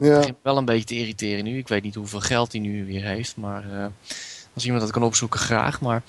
Want 0.00 0.06
Ja. 0.06 0.10
het 0.12 0.20
begint 0.20 0.38
wel 0.42 0.56
een 0.56 0.64
beetje 0.64 0.84
te 0.84 0.94
irriteren 0.98 1.44
nu. 1.44 1.58
Ik 1.58 1.68
weet 1.68 1.82
niet 1.82 1.94
hoeveel 1.94 2.20
geld 2.20 2.52
hij 2.52 2.60
nu 2.60 2.84
weer 2.86 3.04
heeft, 3.04 3.36
maar 3.36 3.72
eh, 3.72 3.86
als 4.54 4.64
iemand 4.64 4.82
dat 4.82 4.90
kan 4.92 5.02
opzoeken, 5.02 5.40
graag. 5.40 5.80
Maar 5.80 6.02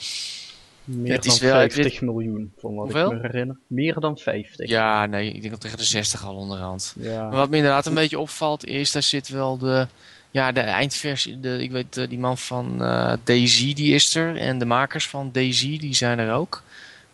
Meer 0.83 1.13
Het 1.13 1.25
is 1.25 1.39
dan 1.39 1.49
wel- 1.49 1.59
het- 1.59 1.73
50 1.73 2.01
miljoen, 2.01 2.51
van 2.57 2.75
wat 2.75 2.83
Hoeveel? 2.83 3.11
ik 3.11 3.21
me 3.21 3.27
herinner. 3.27 3.57
Meer 3.67 3.99
dan 3.99 4.17
50. 4.17 4.69
Ja, 4.69 5.05
nee, 5.05 5.27
ik 5.31 5.39
denk 5.39 5.51
dat 5.51 5.61
tegen 5.61 5.77
de 5.77 5.83
60 5.83 6.25
al 6.25 6.35
onderhand. 6.35 6.95
Ja. 6.99 7.21
Maar 7.21 7.35
wat 7.35 7.49
me 7.49 7.55
inderdaad 7.55 7.85
een 7.85 7.93
beetje 7.93 8.19
opvalt 8.19 8.65
is, 8.65 8.91
daar 8.91 9.03
zit 9.03 9.27
wel 9.29 9.57
de, 9.57 9.87
ja, 10.31 10.51
de 10.51 10.59
eindversie. 10.59 11.39
De, 11.39 11.63
ik 11.63 11.71
weet, 11.71 11.97
eh, 11.97 12.09
die 12.09 12.19
man 12.19 12.37
van 12.37 12.83
eh 12.83 13.13
Daisy 13.23 13.73
die 13.73 13.93
is 13.93 14.15
er. 14.15 14.37
En 14.37 14.57
de 14.59 14.65
makers 14.65 15.07
van 15.07 15.29
Daisy 15.31 15.79
die 15.79 15.93
zijn 15.93 16.19
er 16.19 16.33
ook. 16.33 16.63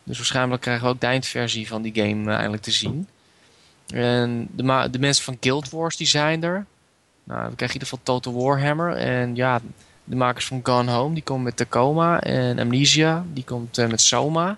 Dus 0.03 0.17
waarschijnlijk 0.17 0.61
krijgen 0.61 0.85
we 0.85 0.89
ook 0.93 0.99
de 1.01 1.07
eindversie 1.07 1.67
van 1.67 1.81
die 1.81 1.93
game 1.95 2.31
eindelijk 2.31 2.63
te 2.63 2.71
zien. 2.71 3.07
En 3.91 4.47
de, 4.55 4.63
ma- 4.63 4.87
de 4.87 4.99
mensen 4.99 5.23
van 5.23 5.37
Guild 5.39 5.69
Wars 5.69 5.97
die 5.97 6.07
zijn 6.07 6.43
er. 6.43 6.65
Nou, 7.23 7.41
dan 7.41 7.55
krijg 7.55 7.73
je 7.73 7.79
in 7.79 7.85
ieder 7.85 7.87
geval 7.87 7.99
Total 8.03 8.33
Warhammer. 8.43 8.95
En 8.95 9.35
ja, 9.35 9.61
de 10.03 10.15
makers 10.15 10.45
van 10.45 10.59
Gone 10.63 10.91
Home 10.91 11.13
die 11.13 11.23
komen 11.23 11.43
met 11.43 11.57
Tacoma. 11.57 12.19
En 12.21 12.59
Amnesia 12.59 13.25
die 13.33 13.43
komt 13.43 13.77
eh, 13.77 13.87
met 13.87 14.01
Soma. 14.01 14.57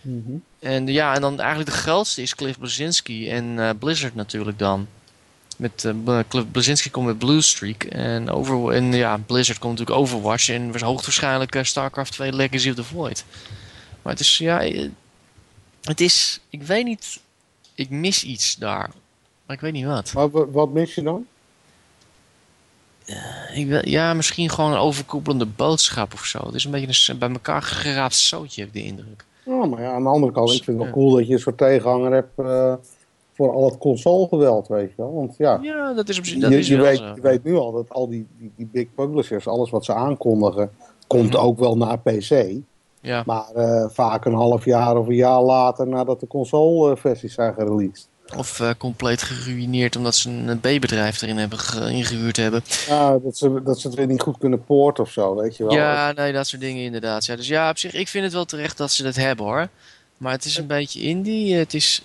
Mhm. 0.00 0.36
En 0.58 0.86
ja, 0.86 1.14
en 1.14 1.20
dan 1.20 1.40
eigenlijk 1.40 1.70
de 1.70 1.76
grootste 1.76 2.22
is 2.22 2.34
Cliff 2.34 2.58
Blazinski 2.58 3.30
en 3.30 3.58
eh, 3.58 3.70
Blizzard 3.78 4.14
natuurlijk 4.14 4.58
dan. 4.58 4.86
Met 5.56 5.84
eh, 5.84 5.92
B- 6.04 6.28
Cliff 6.28 6.50
Blazinski 6.50 6.90
komt 6.90 7.06
met 7.06 7.18
Blue 7.18 7.40
Streak 7.40 7.84
en, 7.84 8.30
over, 8.30 8.72
en 8.72 8.92
ja, 8.92 9.16
Blizzard 9.16 9.58
komt 9.58 9.78
natuurlijk 9.78 10.00
Overwatch 10.00 10.48
en 10.48 10.80
hoogstwaarschijnlijk 10.80 11.54
eh, 11.54 11.62
StarCraft 11.62 12.12
2 12.12 12.32
Legacy 12.32 12.68
of 12.68 12.74
the 12.74 12.84
Void. 12.84 13.24
Maar 14.02 14.12
het 14.12 14.20
is, 14.20 14.38
ja, 14.38 14.60
eh, 14.62 14.88
het 15.82 16.00
is, 16.00 16.40
ik 16.50 16.62
weet 16.62 16.84
niet, 16.84 17.20
ik 17.74 17.90
mis 17.90 18.24
iets 18.24 18.54
daar. 18.56 18.90
Maar 19.46 19.56
ik 19.56 19.62
weet 19.62 19.72
niet 19.72 19.84
wat. 19.86 20.12
Maar 20.14 20.50
wat 20.52 20.72
mis 20.72 20.94
je 20.94 21.02
dan? 21.02 21.26
Ik 23.54 23.66
wil, 23.66 23.88
ja, 23.88 24.14
misschien 24.14 24.50
gewoon 24.50 24.72
een 24.72 24.78
overkoepelende 24.78 25.46
boodschap 25.46 26.12
of 26.12 26.24
zo. 26.24 26.46
Het 26.46 26.54
is 26.54 26.64
een 26.64 26.70
beetje 26.70 27.12
een 27.12 27.18
bij 27.18 27.30
elkaar 27.30 27.62
geraapt 27.62 28.14
zootje, 28.14 28.60
heb 28.60 28.74
ik 28.74 28.82
de 28.82 28.88
indruk. 28.88 29.24
Ja, 29.44 29.64
maar 29.66 29.82
ja, 29.82 29.92
aan 29.92 30.02
de 30.02 30.08
andere 30.08 30.32
kant, 30.32 30.50
ik 30.52 30.64
vind 30.64 30.76
het 30.76 30.86
wel 30.86 30.94
cool 30.94 31.10
dat 31.16 31.26
je 31.26 31.32
een 31.32 31.38
soort 31.38 31.58
tegenhanger 31.58 32.12
hebt 32.12 32.38
eh, 32.38 32.74
voor 33.32 33.52
al 33.52 33.64
het 33.64 33.78
consolegeweld, 33.78 34.68
weet 34.68 34.88
je 34.88 34.94
wel. 34.96 35.14
Want 35.14 35.34
ja, 35.38 35.58
Ja, 35.62 35.92
dat 35.92 36.08
is 36.08 36.18
op 36.18 36.24
zich 36.24 36.38
dat 36.40 36.50
je, 36.50 36.58
is 36.58 36.68
je, 36.68 36.80
weet, 36.80 36.98
je 36.98 37.20
weet 37.20 37.44
nu 37.44 37.56
al 37.56 37.72
dat 37.72 37.88
al 37.90 38.08
die, 38.08 38.26
die, 38.38 38.52
die 38.56 38.68
big 38.72 38.86
publishers, 38.94 39.46
alles 39.46 39.70
wat 39.70 39.84
ze 39.84 39.94
aankondigen, 39.94 40.70
komt 41.06 41.32
Mhm. 41.32 41.42
ook 41.42 41.58
wel 41.58 41.76
naar 41.76 41.98
PC. 41.98 42.52
Ja. 43.04 43.22
Maar 43.26 43.44
eh, 43.54 43.84
vaak 43.90 44.24
een 44.24 44.34
half 44.34 44.64
jaar 44.64 44.96
of 44.96 45.06
een 45.08 45.14
jaar 45.14 45.42
later 45.42 45.86
nadat 45.86 46.20
de 46.20 46.26
console-versies 46.26 47.34
zijn 47.34 47.54
gereleased. 47.54 48.08
Of 48.36 48.60
eh, 48.60 48.70
compleet 48.78 49.22
geruineerd 49.22 49.96
omdat 49.96 50.14
ze 50.14 50.30
een 50.30 50.60
B-bedrijf 50.60 51.22
erin 51.22 51.36
hebben 51.36 51.58
ge- 51.58 51.90
ingehuurd 51.90 52.36
hebben. 52.36 52.62
Ja, 52.88 53.18
dat 53.18 53.36
ze, 53.36 53.62
dat 53.64 53.80
ze 53.80 53.86
het 53.86 53.96
weer 53.96 54.06
niet 54.06 54.20
goed 54.20 54.38
kunnen 54.38 54.64
poorten 54.64 55.04
of 55.04 55.10
zo, 55.10 55.34
weet 55.34 55.56
je 55.56 55.64
wel. 55.64 55.72
Ja, 55.72 56.12
nee, 56.12 56.32
dat 56.32 56.46
soort 56.46 56.62
dingen 56.62 56.82
inderdaad. 56.84 57.24
Ja, 57.24 57.36
dus 57.36 57.48
ja, 57.48 57.70
op 57.70 57.78
zich, 57.78 57.92
ik 57.94 58.08
vind 58.08 58.24
het 58.24 58.32
wel 58.32 58.44
terecht 58.44 58.76
dat 58.76 58.92
ze 58.92 59.02
dat 59.02 59.16
hebben 59.16 59.44
hoor. 59.44 59.68
Maar 60.16 60.32
het 60.32 60.44
is 60.44 60.56
een 60.58 60.66
beetje 60.66 61.00
indie. 61.00 61.54
Het 61.54 61.74
is, 61.74 62.04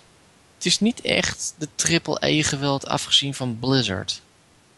het 0.55 0.65
is 0.65 0.79
niet 0.79 1.01
echt 1.01 1.53
de 1.57 1.67
triple-E 1.75 2.43
geweld 2.43 2.87
afgezien 2.87 3.33
van 3.33 3.57
Blizzard. 3.59 4.21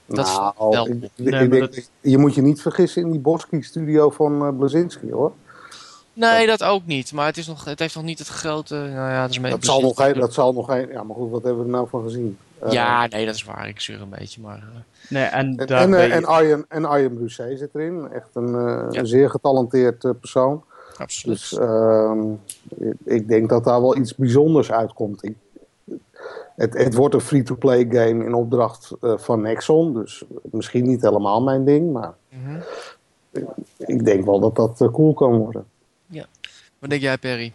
Dat 0.05 0.25
nou, 0.25 0.53
wel 0.71 0.85
ik, 0.87 0.93
op. 0.93 1.03
ik 1.03 1.09
Nee, 1.15 1.31
denk 1.31 1.49
maar 1.49 1.59
dat- 1.59 1.89
je 2.01 2.17
moet 2.17 2.35
je 2.35 2.41
niet 2.41 2.61
vergissen 2.61 3.01
in 3.01 3.11
die 3.11 3.19
Boski-studio 3.19 4.09
van 4.09 4.45
eh 4.45 4.57
Blazinski, 4.57 5.11
hoor. 5.11 5.31
Nee, 6.29 6.47
dat 6.47 6.63
ook 6.63 6.85
niet. 6.85 7.13
Maar 7.13 7.25
het, 7.25 7.37
is 7.37 7.47
nog, 7.47 7.65
het 7.65 7.79
heeft 7.79 7.95
nog 7.95 8.03
niet 8.03 8.19
het 8.19 8.27
grote... 8.27 8.75
Nou 8.75 8.89
ja, 9.11 9.21
dat 9.21 9.29
is 9.29 9.35
een 9.37 9.49
Dat 9.49 9.63
zal, 9.65 9.81
nog 9.81 9.95
geen, 9.95 10.13
dat 10.13 10.33
zal 10.33 10.53
nog 10.53 10.65
geen... 10.71 10.87
Ja, 10.91 11.03
maar 11.03 11.15
goed, 11.15 11.29
wat 11.31 11.43
hebben 11.43 11.59
we 11.61 11.65
er 11.65 11.71
nou 11.75 11.87
van 11.89 12.03
gezien? 12.03 12.37
Eh, 12.59 12.71
Ja, 12.71 13.07
nee, 13.07 13.25
dat 13.25 13.35
is 13.35 13.43
waar. 13.43 13.67
Ik 13.67 13.79
zuur 13.79 14.01
een 14.01 14.09
beetje, 14.09 14.41
maar... 14.41 14.57
eh, 14.57 14.63
Nee, 15.09 15.23
en 15.23 15.57
En, 15.57 15.67
en, 15.67 15.93
eh, 15.93 16.15
en 16.15 16.25
Arjen, 16.25 16.65
en 16.69 16.85
Arjen 16.85 17.13
Brusset 17.17 17.59
zit 17.59 17.69
erin. 17.75 18.07
Echt 18.11 18.29
een, 18.33 18.55
eh, 18.55 18.85
Ja. 18.91 18.99
een 18.99 19.07
zeer 19.07 19.29
getalenteerd 19.29 20.19
persoon. 20.19 20.63
absoluut. 20.97 21.37
Dus 21.37 21.57
ehm, 21.59 22.19
ik- 23.03 23.27
denk 23.27 23.49
dat 23.49 23.63
daar 23.63 23.81
wel 23.81 23.97
iets 23.97 24.15
bijzonders 24.15 24.71
uitkomt. 24.71 25.23
Ik, 25.23 25.35
het, 26.55 26.73
het 26.77 26.93
wordt 26.95 27.13
een 27.13 27.21
free-to-play 27.21 27.85
game 27.89 28.25
in 28.25 28.33
opdracht 28.33 28.91
eh, 29.01 29.13
van 29.17 29.41
Nexon. 29.41 29.93
Dus 29.93 30.23
misschien 30.41 30.85
niet 30.87 31.01
helemaal 31.01 31.41
mijn 31.41 31.65
ding. 31.65 31.91
Maar 31.91 32.13
Mhm. 32.29 32.59
ik 33.77 34.05
denk 34.05 34.25
wel 34.25 34.39
dat 34.39 34.55
dat 34.55 34.89
cool 34.91 35.13
kan 35.13 35.37
worden. 35.37 35.65
Wat 36.79 36.89
denk 36.89 37.01
jij, 37.01 37.17
Perry? 37.17 37.53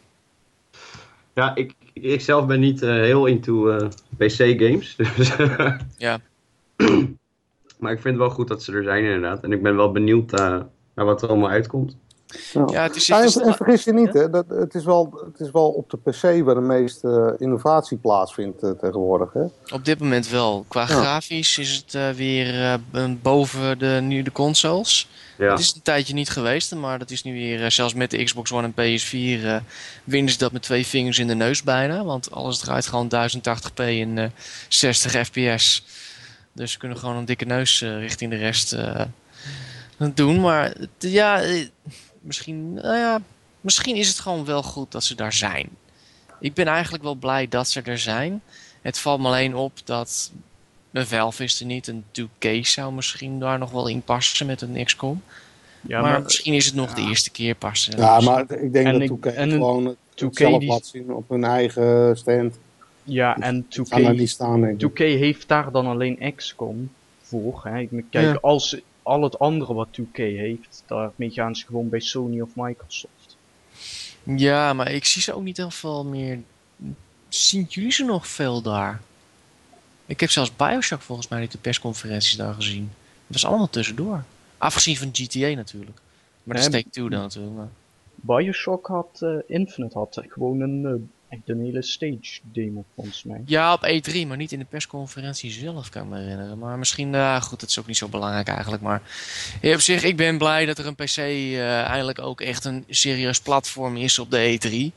Ja, 1.34 1.54
ik, 1.54 1.74
ik 1.92 2.20
zelf 2.20 2.46
ben 2.46 2.60
niet 2.60 2.82
eh, 2.82 2.88
heel 2.90 3.26
into 3.26 3.68
eh, 3.70 3.88
PC-games. 4.16 4.96
Dus 5.16 5.32
Ja. 5.96 6.18
maar 7.80 7.92
ik 7.92 8.00
vind 8.00 8.04
het 8.04 8.16
wel 8.16 8.30
goed 8.30 8.48
dat 8.48 8.62
ze 8.62 8.72
er 8.72 8.82
zijn, 8.82 9.04
inderdaad. 9.04 9.42
En 9.42 9.52
ik 9.52 9.62
ben 9.62 9.76
wel 9.76 9.92
benieuwd 9.92 10.32
eh, 10.32 10.60
naar 10.94 11.04
wat 11.04 11.22
er 11.22 11.28
allemaal 11.28 11.50
uitkomt. 11.50 11.96
Ja, 12.66 12.82
het 12.82 12.96
is... 12.96 13.06
Ja, 13.06 13.16
het 13.16 13.24
is- 13.28 13.36
en, 13.36 13.46
en 13.46 13.54
vergis 13.54 13.84
je 13.84 13.92
niet, 13.92 14.12
hè, 14.12 14.30
dat, 14.30 14.44
het, 14.48 14.74
is 14.74 14.84
wel, 14.84 15.22
het 15.32 15.40
is 15.40 15.50
wel 15.50 15.68
op 15.70 15.90
de 15.90 15.96
PC 15.96 16.44
waar 16.44 16.54
de 16.54 16.60
meeste 16.60 17.34
innovatie 17.38 17.96
plaatsvindt 17.98 18.58
tegenwoordig. 18.60 19.32
Hè? 19.32 19.44
Op 19.74 19.84
dit 19.84 19.98
moment 19.98 20.28
wel. 20.28 20.64
Qua 20.68 20.80
Ja. 20.80 20.86
grafisch 20.86 21.58
is 21.58 21.76
het 21.76 21.94
eh, 21.94 22.10
weer 22.10 22.62
eh, 22.92 23.10
boven 23.22 23.78
de, 23.78 23.98
nu 24.02 24.22
de 24.22 24.32
consoles. 24.32 25.08
Ja, 25.38 25.50
Het 25.50 25.58
is 25.60 25.74
een 25.74 25.82
tijdje 25.82 26.14
niet 26.14 26.30
geweest, 26.30 26.74
maar 26.74 26.98
dat 26.98 27.10
is 27.10 27.22
nu 27.22 27.32
weer, 27.32 27.64
eh, 27.64 27.70
zelfs 27.70 27.94
met 27.94 28.10
de 28.10 28.24
Xbox 28.24 28.52
One 28.52 28.66
en 28.66 28.72
PS4, 28.72 29.46
eh 29.46 29.60
winnen 30.04 30.32
ze 30.32 30.38
dat 30.38 30.52
met 30.52 30.62
twee 30.62 30.86
vingers 30.86 31.18
in 31.18 31.26
de 31.26 31.34
neus 31.34 31.62
bijna. 31.62 32.04
Want 32.04 32.30
alles 32.30 32.58
draait 32.58 32.86
gewoon 32.86 33.08
1080p 33.08 34.00
en 34.00 34.18
eh 34.18 34.28
60 34.68 35.26
fps. 35.26 35.84
Dus 36.52 36.72
ze 36.72 36.78
kunnen 36.78 36.98
gewoon 36.98 37.16
een 37.16 37.24
dikke 37.24 37.44
neus 37.44 37.82
eh, 37.82 37.98
richting 37.98 38.30
de 38.30 38.36
rest 38.36 38.76
doen. 40.14 40.40
Maar 40.40 40.72
ja, 40.98 41.42
misschien, 42.20 42.74
nou 42.74 42.96
ja, 42.96 43.20
misschien 43.60 43.96
is 43.96 44.08
het 44.08 44.20
gewoon 44.20 44.44
wel 44.44 44.62
goed 44.62 44.92
dat 44.92 45.04
ze 45.04 45.14
daar 45.14 45.32
zijn. 45.32 45.68
Ik 46.40 46.54
ben 46.54 46.66
eigenlijk 46.66 47.02
wel 47.02 47.14
blij 47.14 47.48
dat 47.48 47.68
ze 47.68 47.82
er 47.82 47.98
zijn. 47.98 48.42
Het 48.82 48.98
valt 48.98 49.20
me 49.20 49.26
alleen 49.26 49.54
op 49.54 49.72
dat 49.84 50.30
een 50.96 51.06
Valve 51.06 51.44
is 51.44 51.60
er 51.60 51.66
niet. 51.66 51.86
Een 51.86 52.04
2K 52.12 52.60
zou 52.66 52.92
misschien 52.92 53.38
daar 53.38 53.58
nog 53.58 53.70
wel 53.70 53.88
in 53.88 54.02
passen 54.02 54.46
met 54.46 54.60
een 54.60 54.84
XCOM. 54.84 55.22
ja, 55.80 56.00
maar, 56.00 56.10
maar 56.10 56.22
misschien 56.22 56.54
is 56.54 56.66
het 56.66 56.74
nog 56.74 56.94
de 56.94 57.00
eerste 57.02 57.30
keer 57.30 57.54
passen. 57.54 57.96
Ja, 57.98 58.20
maar 58.20 58.40
ik 58.52 58.72
denk 58.72 58.86
En 58.86 58.92
dat 58.92 59.02
ik- 59.02 59.08
2K 59.10 59.26
en 59.26 59.42
een 59.50 59.50
gewoon 59.50 59.84
het 59.84 59.96
2K 60.14 60.36
zelf 60.38 60.58
die- 60.58 60.68
laat 60.68 60.86
zien 60.86 61.14
op 61.14 61.28
hun 61.28 61.44
eigen 61.44 62.16
stand. 62.16 62.58
Ja, 63.02 63.36
en 63.38 63.56
Ik 63.70 63.84
kan 63.88 64.02
daar 64.02 64.10
2K, 64.12 64.18
niet 64.18 64.30
staan, 64.30 64.60
denk 64.60 64.72
ik. 64.72 64.78
2K 64.78 64.98
heeft 64.98 65.48
daar 65.48 65.72
dan 65.72 65.86
alleen 65.86 66.32
XCOM 66.36 66.90
voor. 67.22 67.60
Hè. 67.64 67.78
Ik 67.78 67.90
moet 67.90 68.02
kijken, 68.10 68.32
Ja. 68.32 68.38
als 68.40 68.76
al 69.02 69.22
het 69.22 69.38
andere 69.38 69.74
wat 69.74 69.88
2K 69.90 70.16
heeft, 70.16 70.82
daarmee 70.86 71.30
gaan 71.30 71.56
ze 71.56 71.66
gewoon 71.66 71.88
bij 71.88 72.00
Sony 72.00 72.40
of 72.40 72.48
Microsoft. 72.54 73.36
Ja, 74.22 74.72
maar 74.72 74.90
ik 74.92 75.04
zie 75.04 75.22
ze 75.22 75.34
ook 75.34 75.42
niet 75.42 75.56
heel 75.56 75.70
veel 75.70 76.04
meer. 76.04 76.38
Zien 77.28 77.66
jullie 77.68 77.92
ze 77.92 78.04
nog 78.04 78.26
veel 78.28 78.62
daar? 78.62 79.00
Ik 80.06 80.20
heb 80.20 80.30
zelfs 80.30 80.56
Bioshock 80.56 81.00
volgens 81.00 81.28
mij 81.28 81.40
niet 81.40 81.52
de 81.52 81.58
persconferenties 81.58 82.36
daar 82.36 82.54
gezien. 82.54 82.90
Dat 83.26 83.42
was 83.42 83.46
allemaal 83.46 83.70
tussendoor. 83.70 84.24
Afgezien 84.58 84.96
van 84.96 85.08
GTA 85.12 85.48
natuurlijk. 85.48 85.98
Maar 86.42 86.56
dat 86.56 86.64
is 86.64 86.70
Nee, 86.70 86.82
Take-Two 86.82 87.08
dan 87.08 87.20
natuurlijk. 87.20 87.56
Maar... 87.56 87.68
Bioshock 88.14 88.86
had, 88.86 89.18
eh, 89.20 89.36
Infinite 89.46 89.98
had 89.98 90.22
gewoon 90.28 90.60
een, 90.60 90.84
eh, 90.86 90.92
echt 91.38 91.48
een 91.48 91.60
hele 91.60 91.82
stage 91.82 92.40
demo 92.42 92.84
volgens 92.94 93.22
mij. 93.24 93.42
Ja, 93.46 93.72
op 93.72 93.86
E3, 93.86 94.26
maar 94.26 94.36
niet 94.36 94.52
in 94.52 94.58
de 94.58 94.64
persconferentie 94.64 95.50
zelf, 95.50 95.88
kan 95.88 96.02
ik 96.02 96.08
me 96.08 96.18
herinneren. 96.18 96.58
Maar 96.58 96.78
misschien, 96.78 97.12
uh, 97.12 97.42
goed, 97.42 97.60
dat 97.60 97.68
is 97.68 97.78
ook 97.78 97.86
niet 97.86 97.96
zo 97.96 98.08
belangrijk 98.08 98.48
eigenlijk. 98.48 98.82
Maar 98.82 99.02
op 99.62 99.80
zich, 99.80 100.02
ik 100.02 100.16
ben 100.16 100.38
blij 100.38 100.66
dat 100.66 100.78
er 100.78 100.86
een 100.86 100.94
PC 100.94 101.16
eindelijk 101.86 102.18
ook 102.18 102.40
echt 102.40 102.64
een 102.64 102.84
serieus 102.88 103.40
platform 103.40 103.96
is 103.96 104.18
op 104.18 104.30
de 104.30 104.58
E3. 104.58 104.94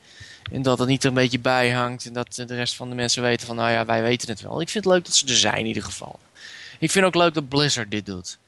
En 0.52 0.62
dat 0.62 0.78
het 0.78 0.88
niet 0.88 1.02
er 1.02 1.08
een 1.08 1.14
beetje 1.14 1.38
bij 1.38 1.70
hangt. 1.70 2.06
En 2.06 2.12
dat 2.12 2.34
de 2.34 2.44
rest 2.44 2.76
van 2.76 2.88
de 2.88 2.94
mensen 2.94 3.22
weten 3.22 3.46
van, 3.46 3.56
nou 3.56 3.70
ja, 3.70 3.84
wij 3.84 4.02
weten 4.02 4.28
het 4.28 4.40
wel. 4.40 4.60
Ik 4.60 4.68
vind 4.68 4.84
het 4.84 4.92
leuk 4.92 5.04
dat 5.04 5.14
ze 5.14 5.26
er 5.26 5.36
zijn 5.36 5.58
in 5.58 5.66
ieder 5.66 5.82
geval. 5.82 6.18
Ik 6.78 6.90
vind 6.90 7.04
ook 7.04 7.14
leuk 7.14 7.34
dat 7.34 7.48
Blizzard 7.48 7.90
dit 7.90 8.06
doet. 8.06 8.38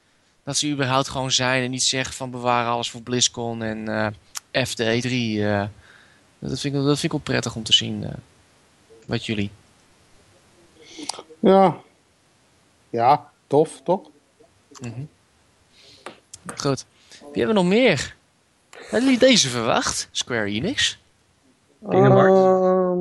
Dat 0.43 0.57
ze 0.57 0.69
überhaupt 0.69 1.07
gewoon 1.07 1.31
zijn 1.31 1.63
en 1.63 1.71
niet 1.71 1.83
zeggen 1.83 2.13
van 2.13 2.31
bewaren 2.31 2.71
alles 2.71 2.89
voor 2.89 3.01
BlizzCon 3.01 3.63
en 3.63 3.89
uh, 3.89 4.65
F 4.65 4.75
de 4.75 5.01
E3. 5.01 5.09
Uh, 5.09 5.63
dat, 6.39 6.59
vind 6.59 6.75
ik, 6.75 6.81
dat 6.81 6.99
vind 6.99 7.03
ik 7.03 7.11
wel 7.11 7.19
prettig 7.19 7.55
om 7.55 7.63
te 7.63 7.73
zien. 7.73 8.03
Uh, 8.03 8.09
wat 9.05 9.25
jullie? 9.25 9.51
Ja. 11.39 11.77
Ja, 12.89 13.31
tof, 13.47 13.81
toch? 13.83 14.01
Mm 14.81 14.93
-hmm. 14.93 15.09
Goed. 16.55 16.85
Wie 17.19 17.43
hebben 17.43 17.47
we 17.47 17.61
nog 17.61 17.65
meer? 17.65 18.15
Hadden 18.71 19.03
jullie 19.03 19.19
deze 19.19 19.49
verwacht? 19.49 20.07
Square 20.11 20.45
Enix? 20.45 20.97
Uh, 21.89 22.95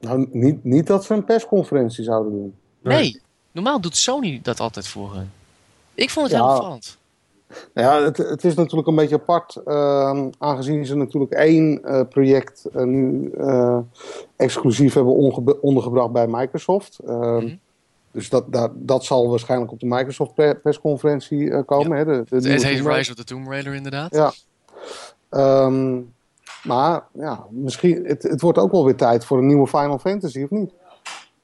nou, 0.00 0.28
niet, 0.30 0.64
niet 0.64 0.86
dat 0.86 1.04
ze 1.04 1.14
een 1.14 1.24
persconferentie 1.24 2.04
zouden 2.04 2.32
doen. 2.32 2.54
Nee. 2.82 2.96
nee. 2.96 3.20
Normaal 3.52 3.80
doet 3.80 3.96
Sony 3.96 4.40
dat 4.42 4.60
altijd 4.60 4.88
voor 4.88 5.14
hun. 5.14 5.30
Ik 5.94 6.10
vond 6.10 6.26
het 6.26 6.36
ja. 6.36 6.42
heel 6.42 6.54
opvallend. 6.54 6.98
Ja, 7.74 8.02
het, 8.02 8.16
het, 8.16 8.44
is 8.44 8.54
natuurlijk 8.54 8.88
een 8.88 8.94
beetje 8.94 9.14
apart, 9.14 9.60
uh, 9.66 10.26
aangezien 10.38 10.86
ze 10.86 10.96
natuurlijk 10.96 11.32
één 11.32 11.80
uh, 11.84 12.00
project 12.08 12.66
uh, 12.76 12.82
nu 12.82 13.32
exclusief 14.36 14.94
hebben 14.94 15.14
ondergebracht 15.60 16.12
bij 16.12 16.26
Microsoft. 16.26 16.98
Mm 17.04 17.22
-hmm. 17.22 17.60
Dus 18.10 18.28
dat, 18.28 18.52
dat, 18.52 18.70
dat 18.74 19.04
zal 19.04 19.28
waarschijnlijk 19.28 19.72
op 19.72 19.80
de 19.80 19.86
Microsoft 19.86 20.34
persconferentie 20.62 21.64
komen. 21.64 21.98
Ja. 21.98 22.04
Hè, 22.04 22.04
de, 22.04 22.40
de 22.40 22.50
het 22.50 22.64
heet 22.64 22.86
Rise 22.86 23.10
of 23.10 23.16
the 23.16 23.24
Tomb 23.24 23.48
Raider 23.48 23.74
inderdaad. 23.74 24.14
Ja. 24.14 24.32
Um, 25.64 26.12
Maar 26.62 27.02
ja, 27.14 27.44
misschien, 27.50 28.04
het, 28.04 28.22
het 28.22 28.40
wordt 28.40 28.58
ook 28.58 28.70
wel 28.70 28.84
weer 28.84 28.96
tijd 28.96 29.24
voor 29.24 29.38
een 29.38 29.46
nieuwe 29.46 29.66
Final 29.66 29.98
Fantasy, 29.98 30.42
of 30.42 30.50
niet? 30.50 30.70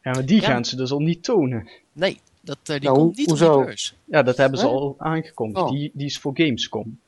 Ja, 0.02 0.10
maar 0.12 0.26
die 0.26 0.40
Ja. 0.40 0.46
gaan 0.46 0.64
ze 0.64 0.76
dus 0.76 0.90
al 0.90 0.98
niet 1.00 1.24
tonen. 1.24 1.68
Nee, 1.92 2.20
dat, 2.40 2.58
eh, 2.64 2.74
die 2.74 2.80
Nou, 2.88 2.96
komt 2.98 3.16
niet 3.16 3.30
op 3.30 3.38
hoezo? 3.38 3.58
de 3.58 3.64
beurs. 3.64 3.94
Ja, 4.04 4.22
dat 4.22 4.36
hebben 4.36 4.58
ze 4.58 4.66
al 4.66 4.94
aangekondigd. 4.98 5.64
Oh. 5.64 5.70
Die, 5.70 5.90
die 5.94 6.06
is 6.06 6.18
voor 6.18 6.32
Gamescom. 6.34 6.98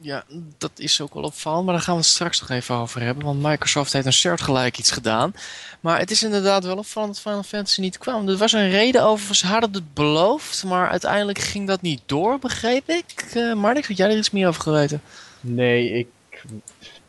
Ja, 0.00 0.24
dat 0.58 0.70
is 0.76 1.00
ook 1.00 1.14
wel 1.14 1.22
opvallend, 1.22 1.64
maar 1.64 1.74
daar 1.74 1.82
gaan 1.82 1.94
we 1.94 2.00
het 2.00 2.08
straks 2.10 2.40
nog 2.40 2.50
even 2.50 2.74
over 2.74 3.00
hebben. 3.02 3.24
Want 3.24 3.42
Microsoft 3.42 3.92
heeft 3.92 4.06
een 4.06 4.12
shirt 4.12 4.40
gelijk 4.40 4.78
iets 4.78 4.90
gedaan. 4.90 5.32
Maar 5.80 5.98
het 5.98 6.10
is 6.10 6.22
inderdaad 6.22 6.64
wel 6.64 6.76
opvallend 6.76 7.12
dat 7.14 7.22
Final 7.22 7.42
Fantasy 7.42 7.80
niet 7.80 7.98
kwam. 7.98 8.28
Er 8.28 8.36
was 8.36 8.52
een 8.52 8.70
reden 8.70 9.02
over, 9.04 9.34
ze 9.34 9.46
hadden 9.46 9.72
het 9.72 9.94
beloofd, 9.94 10.64
maar 10.64 10.88
uiteindelijk 10.88 11.38
ging 11.38 11.66
dat 11.66 11.80
niet 11.82 12.02
door, 12.06 12.38
begreep 12.38 12.88
ik. 12.88 13.32
Uh, 13.36 13.54
Marnix, 13.54 13.88
had 13.88 13.96
jij 13.96 14.10
er 14.10 14.16
iets 14.16 14.30
meer 14.30 14.48
over 14.48 14.62
geweten? 14.62 15.00
Nee, 15.40 15.90
ik 15.90 16.06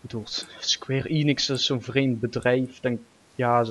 bedoel, 0.02 0.24
Square 0.60 1.10
Enix 1.10 1.50
is 1.50 1.66
zo'n 1.66 1.82
vreemd 1.82 2.20
bedrijf. 2.20 2.80
Denk, 2.80 3.00
ja, 3.36 3.66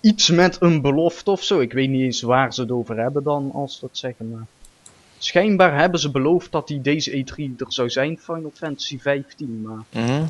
iets 0.00 0.30
met 0.30 0.56
een 0.60 0.80
belofte 0.80 1.30
of 1.30 1.42
zo. 1.42 1.60
Ik 1.60 1.72
weet 1.72 1.88
niet 1.88 2.02
eens 2.02 2.20
waar 2.20 2.54
ze 2.54 2.60
het 2.60 2.70
over 2.70 2.96
hebben 2.96 3.22
dan, 3.22 3.50
als 3.54 3.74
ze 3.74 3.80
dat 3.80 3.98
zeggen. 3.98 4.30
Maar 4.30 4.46
schijnbaar 5.18 5.78
hebben 5.78 6.00
ze 6.00 6.10
beloofd 6.10 6.52
dat 6.52 6.68
die 6.68 6.80
deze 6.80 7.10
E3 7.24 7.56
er 7.58 7.72
zou 7.72 7.90
zijn, 7.90 8.18
Final 8.18 8.52
Fantasy 8.54 8.98
15. 8.98 9.62
Maar 9.62 10.02
Mhm. 10.04 10.24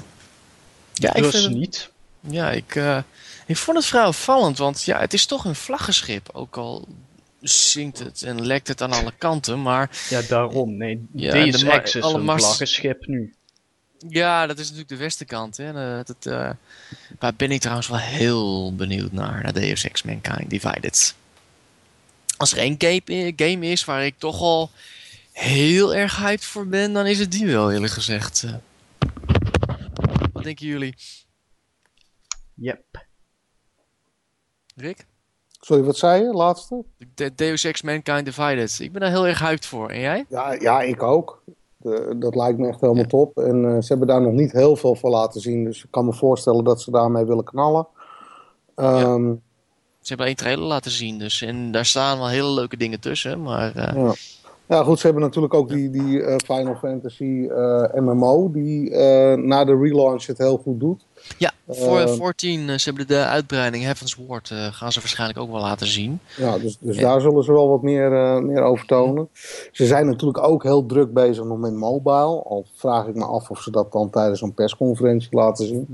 Ja, 0.92 1.14
ik 1.14 1.22
dus 1.22 1.42
het, 1.44 1.52
niet. 1.52 1.90
ja 2.20 2.50
ik, 2.50 2.74
eh, 2.74 2.98
ik 3.46 3.56
vond 3.56 3.76
het 3.76 3.86
vrij 3.86 4.06
opvallend, 4.06 4.58
want 4.58 4.82
ja, 4.82 4.98
het 5.00 5.12
is 5.12 5.26
toch 5.26 5.44
een 5.44 5.54
vlaggenschip. 5.54 6.28
Ook 6.32 6.56
al 6.56 6.88
zingt 7.40 7.98
het 7.98 8.22
en 8.22 8.46
lekt 8.46 8.68
het 8.68 8.80
aan 8.82 8.92
alle 8.92 9.12
kanten, 9.18 9.62
maar 9.62 9.90
Ja, 10.08 10.22
daarom. 10.28 10.76
Nee, 10.76 11.06
Ja, 11.12 11.32
deze 11.32 11.64
de 11.64 11.80
is 11.82 11.94
een 11.94 12.24
vlaggenschip 12.24 13.06
nu. 13.06 13.34
Ja, 14.08 14.46
dat 14.46 14.58
is 14.58 14.62
natuurlijk 14.64 14.88
de 14.88 14.96
westenkant. 14.96 15.56
Hè. 15.56 15.98
Eh, 15.98 16.04
dat, 16.04 16.26
eh, 16.26 16.50
Waar 17.18 17.34
ben 17.34 17.50
ik 17.50 17.60
trouwens 17.60 17.88
wel 17.88 17.98
heel 17.98 18.74
benieuwd 18.74 19.12
naar, 19.12 19.42
naar 19.42 19.52
Deus 19.52 19.84
Ex 19.84 20.02
Mankind 20.02 20.50
Divided. 20.50 21.14
Als 22.36 22.52
er 22.52 22.58
één 22.58 22.74
game, 22.78 23.32
game 23.36 23.66
is 23.66 23.84
waar 23.84 24.04
ik 24.04 24.14
toch 24.18 24.40
al 24.40 24.70
heel 25.32 25.94
erg 25.94 26.16
hyped 26.16 26.44
voor 26.44 26.66
ben, 26.66 26.92
dan 26.92 27.06
is 27.06 27.18
het 27.18 27.30
die 27.32 27.46
wel 27.46 27.72
eerlijk 27.72 27.92
gezegd. 27.92 28.42
Eh, 28.42 28.54
Wat 30.32 30.42
denken 30.44 30.66
jullie? 30.66 30.94
Yep. 32.54 33.06
Rick? 34.76 35.06
Sorry, 35.60 35.82
wat 35.82 35.96
zei 35.96 36.22
je, 36.22 36.32
laatste? 36.32 36.84
De 37.14 37.34
Deus 37.34 37.64
Ex 37.64 37.82
Mankind 37.82 38.24
Divided. 38.24 38.78
Ik 38.80 38.92
ben 38.92 39.00
daar 39.00 39.10
heel 39.10 39.26
erg 39.26 39.38
hyped 39.38 39.66
voor. 39.66 39.90
En 39.90 40.00
jij? 40.00 40.24
Ja, 40.28 40.52
ja 40.52 40.82
ik 40.82 41.02
ook. 41.02 41.42
De- 41.90 42.16
dat 42.18 42.34
lijkt 42.34 42.58
me 42.58 42.68
echt 42.68 42.80
helemaal 42.80 43.02
Ja. 43.02 43.08
top. 43.08 43.38
En 43.38 43.64
eh, 43.64 43.80
ze 43.80 43.86
hebben 43.88 44.06
daar 44.06 44.20
nog 44.22 44.32
niet 44.32 44.52
heel 44.52 44.76
veel 44.76 44.94
van 44.94 45.10
laten 45.10 45.40
zien. 45.40 45.64
Dus 45.64 45.84
ik 45.84 45.90
kan 45.90 46.04
me 46.04 46.12
voorstellen 46.12 46.64
dat 46.64 46.80
ze 46.82 46.90
daarmee 46.90 47.24
willen 47.24 47.44
knallen. 47.44 47.86
Ehm, 48.74 49.34
Ze 50.00 50.08
hebben 50.12 50.26
één 50.26 50.36
trailer 50.36 50.64
laten 50.66 50.90
zien, 50.90 51.18
dus. 51.18 51.42
En 51.42 51.72
daar 51.72 51.84
staan 51.84 52.18
wel 52.18 52.28
hele 52.28 52.50
leuke 52.50 52.76
dingen 52.76 53.00
tussen. 53.00 53.42
Maar 53.42 53.74
eh, 53.76 53.94
ja. 53.94 54.14
Ja, 54.68 54.82
goed. 54.82 54.98
Ze 54.98 55.06
hebben 55.06 55.24
natuurlijk 55.24 55.54
ook 55.54 55.68
die, 55.68 55.90
die 55.90 56.22
eh, 56.22 56.34
Final 56.44 56.74
Fantasy 56.76 57.46
eh, 57.50 57.82
MMO. 57.94 58.50
Die 58.52 58.90
eh, 58.90 59.36
na 59.36 59.64
de 59.64 59.76
relaunch 59.76 60.26
het 60.26 60.38
heel 60.38 60.56
goed 60.58 60.80
doet. 60.80 61.04
ja, 61.38 61.52
voor 61.68 62.00
Eh, 62.00 62.12
14, 62.12 62.68
eh, 62.68 62.78
ze 62.78 62.88
hebben 62.88 63.06
de 63.06 63.24
uitbreiding 63.24 63.84
Heaven's 63.84 64.16
Ward, 64.26 64.50
eh, 64.50 64.66
gaan 64.72 64.92
ze 64.92 65.00
waarschijnlijk 65.00 65.38
ook 65.38 65.50
wel 65.50 65.60
laten 65.60 65.86
zien. 65.86 66.20
Ja, 66.36 66.58
dus, 66.58 66.76
dus 66.80 66.96
Ja. 66.96 67.02
daar 67.02 67.20
zullen 67.20 67.44
ze 67.44 67.52
wel 67.52 67.68
wat 67.68 67.82
meer, 67.82 68.12
eh, 68.12 68.38
meer 68.38 68.62
over 68.62 68.86
tonen. 68.86 69.28
Ze 69.72 69.86
zijn 69.86 70.06
natuurlijk 70.06 70.46
ook 70.46 70.62
heel 70.62 70.86
druk 70.86 71.12
bezig 71.12 71.44
nog 71.44 71.58
met 71.58 71.72
mobile. 71.74 72.42
Al 72.42 72.66
vraag 72.74 73.06
ik 73.06 73.14
me 73.14 73.24
af 73.24 73.50
of 73.50 73.62
ze 73.62 73.70
dat 73.70 73.92
dan 73.92 74.10
tijdens 74.10 74.40
een 74.40 74.54
persconferentie 74.54 75.28
laten 75.30 75.66
zien. 75.66 75.86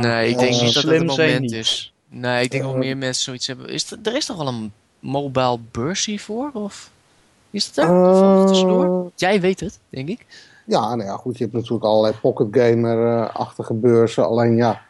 Nee, 0.00 0.28
ik 0.28 0.38
denk 0.38 0.60
niet 0.60 0.74
dat 0.74 0.82
het 0.82 0.92
het 0.92 1.06
moment 1.06 1.52
is. 1.52 1.92
Nee, 2.10 2.44
ik 2.44 2.50
denk 2.50 2.62
wel 2.64 2.76
meer 2.76 2.96
mensen 2.96 3.24
zoiets 3.24 3.46
hebben. 3.46 3.68
Is 3.68 3.90
er, 3.90 3.98
er 4.02 4.16
is 4.16 4.26
toch 4.26 4.36
wel 4.36 4.46
een 4.48 4.72
mobile 5.00 5.58
beursie 5.70 6.20
voor? 6.22 6.50
Of 6.52 6.90
is 7.50 7.72
dat 7.74 7.88
er? 7.88 8.04
Eh, 8.04 8.44
tussendoor? 8.46 9.10
Jij 9.14 9.40
weet 9.40 9.60
het, 9.60 9.78
denk 9.88 10.08
ik. 10.08 10.26
Ja, 10.66 10.94
nou 10.94 11.08
ja, 11.08 11.16
goed. 11.16 11.38
Je 11.38 11.42
hebt 11.44 11.56
natuurlijk 11.56 11.84
allerlei 11.84 12.14
pocket 12.20 12.46
gamer-achtige 12.50 13.74
beurzen. 13.74 14.26
Alleen 14.26 14.56
ja, 14.56 14.80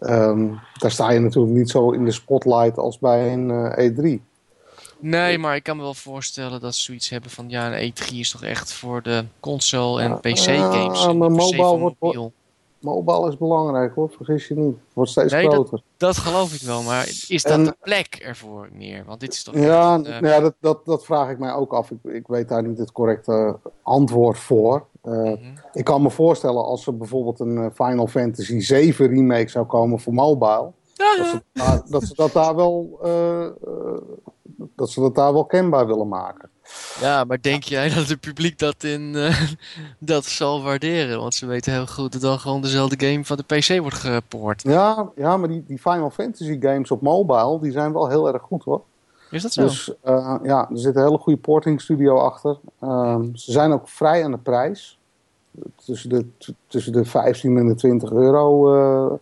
ehm, 0.00 0.46
daar 0.78 0.90
sta 0.90 1.10
je 1.10 1.18
natuurlijk 1.20 1.54
niet 1.54 1.70
zo 1.70 1.90
in 1.90 2.04
de 2.04 2.12
spotlight 2.12 2.78
als 2.78 2.98
bij 2.98 3.32
een 3.32 3.50
eh, 3.50 3.90
E3. 3.90 4.22
Nee, 5.00 5.38
maar 5.38 5.56
ik 5.56 5.62
kan 5.62 5.76
me 5.76 5.82
wel 5.82 5.94
voorstellen 5.94 6.60
dat 6.60 6.74
ze 6.74 6.82
zoiets 6.82 7.08
hebben 7.08 7.30
van... 7.30 7.48
Ja, 7.50 7.78
een 7.80 7.92
E3 7.92 8.14
is 8.14 8.30
toch 8.30 8.42
echt 8.42 8.72
voor 8.72 9.02
de 9.02 9.24
console- 9.40 10.02
en 10.02 10.08
Ja, 10.08 10.14
PC-games. 10.16 11.02
ah, 11.02 11.08
en 11.10 11.18
maar 11.18 11.30
mobile 11.30 11.78
wordt- 11.78 11.96
mobiel. 12.00 12.32
Mobile 12.80 13.28
is 13.28 13.36
belangrijk 13.36 13.94
hoor, 13.94 14.10
vergis 14.10 14.48
je 14.48 14.54
niet. 14.56 14.74
Het 14.84 14.94
wordt 14.94 15.10
steeds 15.10 15.32
Nee, 15.32 15.48
groter. 15.48 15.82
Dat 15.96 16.16
geloof 16.16 16.54
ik 16.54 16.60
wel, 16.60 16.82
maar 16.82 17.06
is 17.28 17.42
dat 17.42 17.52
En- 17.52 17.64
de 17.64 17.76
plek 17.82 18.14
ervoor 18.14 18.68
meer? 18.72 19.04
Want 19.06 19.20
dit 19.20 19.32
is 19.32 19.42
toch 19.42 19.54
Ja, 19.54 19.98
echt, 19.98 20.06
eh, 20.06 20.30
ja 20.30 20.40
dat, 20.40 20.54
dat, 20.60 20.84
dat 20.86 21.04
vraag 21.04 21.30
ik 21.30 21.38
mij 21.38 21.52
ook 21.52 21.72
af. 21.72 21.90
Ik, 21.90 21.98
ik 22.12 22.26
weet 22.26 22.48
daar 22.48 22.62
niet 22.62 22.78
het 22.78 22.92
correcte 22.92 23.58
antwoord 23.82 24.38
voor. 24.38 24.86
Eh, 25.02 25.12
mhm. 25.12 25.36
Ik 25.72 25.84
kan 25.84 26.02
me 26.02 26.10
voorstellen 26.10 26.64
als 26.64 26.86
er 26.86 26.96
bijvoorbeeld 26.96 27.40
een 27.40 27.58
eh, 27.58 27.66
Final 27.74 28.06
Fantasy 28.06 28.58
7 28.60 29.06
remake 29.08 29.48
zou 29.48 29.66
komen 29.66 29.98
voor 30.00 30.14
mobile. 30.14 30.70
Ja, 30.98 31.16
Dat 31.16 31.26
ze, 31.26 31.42
daar- 31.52 31.82
dat 31.88 32.02
ze 32.02 32.14
dat 32.14 32.32
daar 32.32 32.54
wel 32.56 32.98
eh, 33.02 33.44
eh, 33.46 33.52
dat 34.76 34.90
ze 34.90 35.00
dat 35.00 35.14
daar 35.14 35.32
wel 35.32 35.44
kenbaar 35.44 35.86
willen 35.86 36.08
maken. 36.08 36.48
Ja, 37.00 37.24
maar 37.24 37.38
denk 37.40 37.62
jij 37.62 37.88
dat 37.94 38.08
het 38.08 38.20
publiek 38.20 38.58
dat, 38.58 38.82
in, 38.84 39.14
eh, 39.14 39.40
dat 39.98 40.24
zal 40.24 40.62
waarderen? 40.62 41.20
Want 41.20 41.34
ze 41.34 41.46
weten 41.46 41.72
heel 41.72 41.86
goed 41.86 42.12
dat 42.12 42.20
dan 42.20 42.38
gewoon 42.38 42.60
dezelfde 42.60 43.06
game 43.06 43.24
van 43.24 43.36
de 43.36 43.42
PC 43.56 43.80
wordt 43.80 43.96
gepoord. 43.96 44.62
Ja, 44.62 45.10
ja 45.16 45.36
maar 45.36 45.48
die, 45.48 45.64
die 45.66 45.78
Final 45.78 46.10
Fantasy 46.10 46.58
games 46.60 46.90
op 46.90 47.00
mobile, 47.00 47.60
die 47.60 47.72
zijn 47.72 47.92
wel 47.92 48.08
heel 48.08 48.32
erg 48.32 48.42
goed 48.42 48.64
hoor. 48.64 48.82
Is 49.30 49.42
dat 49.42 49.52
zo? 49.52 49.62
Dus 49.62 49.92
eh, 50.02 50.36
ja, 50.42 50.68
er 50.70 50.78
zit 50.78 50.96
een 50.96 51.02
hele 51.02 51.18
goede 51.18 51.38
porting 51.40 51.80
studio 51.80 52.16
achter. 52.18 52.58
Ehm, 52.80 53.34
ze 53.34 53.52
zijn 53.52 53.72
ook 53.72 53.88
vrij 53.88 54.24
aan 54.24 54.30
de 54.30 54.38
prijs. 54.38 54.98
Tussen 55.84 56.08
de, 56.10 56.26
tussen 56.66 56.92
de 56.92 57.04
15 57.04 57.56
en 57.56 57.66
de 57.66 57.74
20 57.74 58.10
euro 58.12 59.20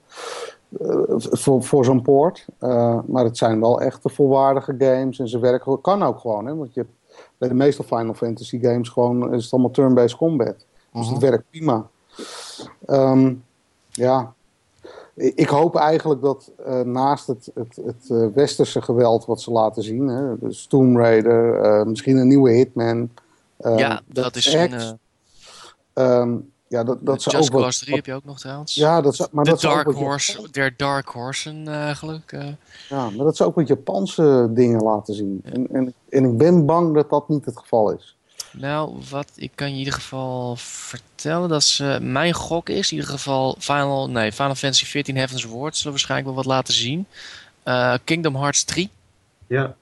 voor, 1.19 1.63
voor 1.63 1.85
zo'n 1.85 2.03
port. 2.03 2.47
Eh, 2.59 2.99
maar 3.07 3.25
het 3.25 3.37
zijn 3.37 3.61
wel 3.61 3.81
echte 3.81 4.09
volwaardige 4.09 4.75
games. 4.79 5.19
En 5.19 5.29
ze 5.29 5.39
werken, 5.39 5.81
kan 5.81 6.03
ook 6.03 6.19
gewoon. 6.19 6.47
Hè, 6.47 6.55
want 6.57 6.75
je 6.75 6.81
hebt 6.81 6.93
bij 7.39 7.49
de 7.49 7.55
meeste 7.55 7.83
Final 7.83 8.15
Fantasy 8.15 8.61
games 8.61 8.89
gewoon, 8.89 9.35
is 9.35 9.45
het 9.45 9.53
allemaal 9.53 9.71
turn-based 9.71 10.17
combat. 10.17 10.55
Dus 10.93 11.09
het 11.09 11.19
werkt 11.19 11.45
prima. 11.51 11.87
Ehm, 12.87 13.35
ja, 13.91 14.33
ik 15.15 15.49
hoop 15.49 15.77
eigenlijk 15.77 16.23
dat 16.23 16.51
eh, 16.67 16.81
naast 16.81 17.27
het, 17.27 17.51
het, 17.55 17.77
het 17.85 18.11
eh, 18.11 18.27
westerse 18.35 18.83
geweld 18.83 19.25
wat 19.25 19.41
ze 19.41 19.51
laten 19.51 19.83
zien, 19.83 20.09
hè, 20.09 20.39
dus 20.39 20.67
Tomb 20.67 20.97
Raider, 20.97 21.61
eh, 21.61 21.85
misschien 21.85 22.17
een 22.17 22.29
nieuwe 22.29 22.51
Hitman. 22.51 23.11
eh, 23.57 23.79
ja, 23.79 24.01
dat 24.07 24.37
is 24.37 24.53
een... 24.55 24.73
eh, 24.73 24.91
ehm, 25.93 26.37
ja, 26.69 26.85
dat, 26.85 26.99
dat 27.01 27.23
ze 27.23 27.31
Just 27.31 27.53
ook 27.53 27.61
Cause 27.61 27.79
3 27.81 27.91
wat- 27.91 27.97
heb 28.05 28.07
je 28.07 28.15
ook 28.21 28.25
nog 28.25 28.39
trouwens. 28.39 28.75
ja, 28.75 29.01
dat 29.01 29.17
ze, 29.17 29.29
maar 29.31 29.45
de 29.45 29.51
dat 29.51 29.65
ook 29.65 29.73
Dark 29.73 29.87
wat 29.87 29.95
Horse, 29.95 30.49
der 30.51 30.75
Dark 30.77 31.09
Horsen 31.09 31.69
eigenlijk. 31.69 32.33
eh. 32.33 32.47
Ja, 32.89 33.11
maar 33.11 33.25
dat 33.25 33.37
ze 33.37 33.45
ook 33.45 33.55
wat 33.55 33.69
Japanse 33.69 34.49
dingen 34.51 34.83
laten 34.83 35.15
zien. 35.15 35.41
En, 35.45 35.67
en, 35.73 35.95
en 36.09 36.25
ik 36.25 36.37
ben 36.39 36.67
bang 36.67 36.95
dat 36.95 37.11
dat 37.11 37.29
niet 37.29 37.45
het 37.45 37.59
geval 37.59 37.91
is. 37.93 38.17
Nou, 38.53 38.97
wat 39.11 39.31
ik 39.35 39.51
kan 39.55 39.67
je 39.67 39.73
in 39.73 39.79
ieder 39.79 39.95
geval 39.95 40.57
vertellen, 40.57 41.49
dat 41.49 41.63
ze, 41.63 41.99
mijn 42.03 42.33
gok 42.33 42.69
is 42.69 42.91
in 42.91 42.97
ieder 42.97 43.13
geval 43.13 43.57
Final, 43.59 44.11
nee, 44.11 44.33
Final 44.33 44.55
Fantasy 44.55 44.85
14 44.85 45.17
Heaven's 45.17 45.45
Ward 45.45 45.77
zullen 45.77 45.93
waarschijnlijk 45.93 46.29
wel 46.35 46.37
wat 46.45 46.53
laten 46.55 46.75
zien. 46.75 47.07
Eh, 47.63 47.95
Kingdom 48.05 48.37
Hearts 48.37 48.65
3. 48.65 48.91
Ja, 49.47 49.75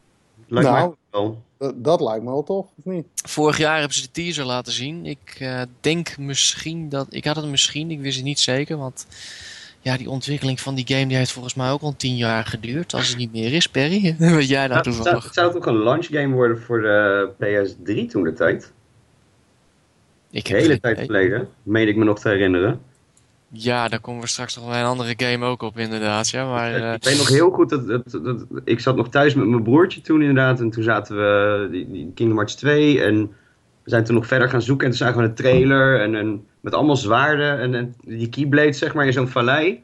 lijkt 0.47 0.68
Nou. 0.68 0.74
mij 0.80 0.85
ook 0.87 0.97
wel. 1.11 1.43
Dat, 1.64 1.84
dat 1.84 2.00
lijkt 2.00 2.24
me 2.24 2.30
wel 2.30 2.42
tof, 2.42 2.66
of 2.78 2.84
niet? 2.84 3.06
Vorig 3.14 3.58
jaar 3.58 3.78
hebben 3.78 3.96
ze 3.96 4.02
de 4.02 4.10
teaser 4.10 4.44
laten 4.44 4.72
zien. 4.72 5.06
Ik 5.06 5.36
eh, 5.38 5.62
denk 5.80 6.18
misschien 6.18 6.88
dat, 6.88 7.06
ik 7.10 7.24
had 7.24 7.36
het 7.36 7.44
misschien, 7.46 7.90
ik 7.90 8.00
wist 8.00 8.16
het 8.16 8.24
niet 8.24 8.40
zeker, 8.40 8.76
want 8.76 9.06
ja, 9.80 9.96
die 9.96 10.10
ontwikkeling 10.10 10.60
van 10.60 10.74
die 10.74 10.86
game 10.86 11.06
die 11.06 11.16
heeft 11.16 11.32
volgens 11.32 11.54
mij 11.54 11.70
ook 11.70 11.80
al 11.82 11.96
tien 11.96 12.16
jaar 12.16 12.44
geduurd, 12.46 12.94
als 12.94 13.08
het 13.08 13.16
niet 13.16 13.32
meer 13.32 13.52
is, 13.52 13.66
Perry. 13.68 14.16
Weet 14.18 14.48
jij 14.48 14.68
daar 14.68 14.82
Nou, 14.82 14.84
het, 14.84 14.84
zou, 14.84 14.94
toevallig? 14.96 15.24
het 15.24 15.34
zou 15.34 15.52
toch 15.52 15.66
een 15.66 15.82
launch 15.82 16.06
game 16.06 16.34
worden 16.34 16.58
voor 16.62 16.80
de 16.80 17.30
PS3 17.36 18.10
toen 18.10 18.22
de 18.24 18.32
tijd? 18.32 18.72
Ik 20.30 20.44
De 20.44 20.52
heb 20.52 20.58
hele 20.60 20.72
geen 20.72 20.80
tijd 20.80 20.94
idee. 20.94 21.06
geleden, 21.06 21.48
meen 21.62 21.88
ik 21.88 21.96
me 21.96 22.04
nog 22.04 22.18
te 22.20 22.28
herinneren. 22.28 22.80
Ja, 23.57 23.88
daar 23.88 24.00
komen 24.00 24.20
we 24.20 24.26
straks 24.28 24.57
nog 24.57 24.68
bij 24.68 24.80
een 24.80 24.86
andere 24.86 25.14
game 25.16 25.46
ook 25.46 25.62
op 25.62 25.78
inderdaad, 25.78 26.28
ja, 26.28 26.48
maar... 26.50 26.74
eh, 26.74 26.92
ik 26.92 27.05
weet 27.05 27.16
nog 27.18 27.28
heel 27.28 27.50
goed 27.50 27.68
dat, 27.68 27.86
dat, 27.86 28.18
dat, 28.24 28.46
ik 28.64 28.80
zat 28.80 28.96
nog 28.96 29.09
thuis 29.09 29.34
met 29.34 29.46
mijn 29.46 29.62
broertje 29.62 30.00
toen 30.00 30.20
inderdaad. 30.20 30.61
En 30.61 30.70
toen 30.70 30.82
zaten 30.82 31.16
we 31.16 31.68
die, 31.70 31.90
die 31.90 32.12
Kingdom 32.14 32.36
Hearts 32.36 32.55
2 32.55 33.02
en 33.02 33.20
we 33.82 33.90
zijn 33.90 34.05
toen 34.05 34.14
nog 34.14 34.26
verder 34.26 34.48
gaan 34.48 34.62
zoeken. 34.62 34.86
En 34.86 34.92
toen 34.92 35.07
zagen 35.07 35.20
we 35.22 35.28
een 35.28 35.34
trailer 35.34 36.00
en, 36.00 36.14
en 36.14 36.46
met 36.61 36.74
allemaal 36.74 36.96
zwaarden 36.96 37.59
en, 37.59 37.74
en 37.74 37.94
die 38.05 38.28
keyblades 38.28 38.78
zeg 38.78 38.94
maar 38.94 39.07
in 39.07 39.12
zo'n 39.12 39.28
vallei. 39.28 39.82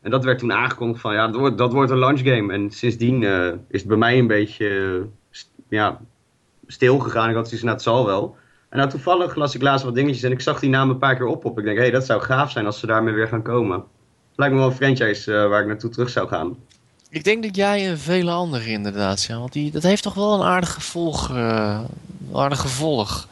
En 0.00 0.10
dat 0.10 0.24
werd 0.24 0.38
toen 0.38 0.52
aangekondigd 0.52 1.00
van 1.00 1.14
ja, 1.14 1.26
dat 1.26 1.36
wordt, 1.36 1.58
dat 1.58 1.72
wordt 1.72 1.90
een 1.90 1.98
launch 1.98 2.20
game. 2.22 2.52
En 2.52 2.70
sindsdien 2.70 3.24
eh, 3.24 3.46
is 3.46 3.80
het 3.80 3.88
bij 3.88 3.96
mij 3.96 4.18
een 4.18 4.26
beetje 4.26 4.68
eh, 4.68 5.06
st- 5.30 5.50
ja, 5.68 6.00
stil 6.66 6.98
gegaan. 6.98 7.28
Ik 7.28 7.34
had 7.34 7.44
zoiets, 7.44 7.62
nou 7.62 7.74
het 7.74 7.84
zal 7.84 8.06
wel. 8.06 8.36
En 8.68 8.78
nou 8.78 8.90
toevallig 8.90 9.34
las 9.34 9.54
ik 9.54 9.62
laatst 9.62 9.84
wat 9.84 9.94
dingetjes 9.94 10.22
en 10.22 10.32
ik 10.32 10.40
zag 10.40 10.60
die 10.60 10.70
naam 10.70 10.90
een 10.90 10.98
paar 10.98 11.16
keer 11.16 11.26
op. 11.26 11.58
Ik 11.58 11.64
denk, 11.64 11.76
hé, 11.76 11.82
hey, 11.82 11.90
dat 11.90 12.06
zou 12.06 12.22
gaaf 12.22 12.50
zijn 12.50 12.66
als 12.66 12.78
ze 12.78 12.86
daarmee 12.86 13.14
weer 13.14 13.28
gaan 13.28 13.42
komen. 13.42 13.84
lijkt 14.34 14.54
me 14.54 14.60
wel 14.60 14.68
een 14.70 14.76
franchise 14.76 15.36
eh, 15.36 15.48
waar 15.48 15.60
ik 15.60 15.66
naartoe 15.66 15.90
terug 15.90 16.10
zou 16.10 16.28
gaan. 16.28 16.56
Ik 17.10 17.24
denk 17.24 17.42
dat 17.42 17.56
jij 17.56 17.88
en 17.88 17.98
vele 17.98 18.30
anderen 18.30 18.66
inderdaad, 18.66 19.22
ja. 19.22 19.38
Want 19.38 19.52
die, 19.52 19.70
dat 19.70 19.82
heeft 19.82 20.02
toch 20.02 20.14
wel 20.14 20.34
een 20.34 20.46
aardig 20.46 20.72
gevolg. 20.72 21.30
eh, 21.30 21.80
een 22.30 22.36
aardig 22.36 22.60
gevolg. 22.60 23.28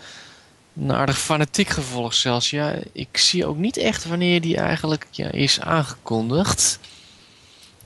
Een 0.80 0.93
aardig 0.93 1.18
fanatiek 1.18 1.68
gevolg 1.68 2.14
zelfs. 2.14 2.51
Ja, 2.51 2.74
ik 2.93 3.16
zie 3.16 3.47
ook 3.47 3.57
niet 3.57 3.76
echt 3.76 4.05
wanneer 4.05 4.41
die 4.41 4.57
eigenlijk 4.57 5.07
ja, 5.11 5.30
is 5.30 5.61
aangekondigd. 5.61 6.78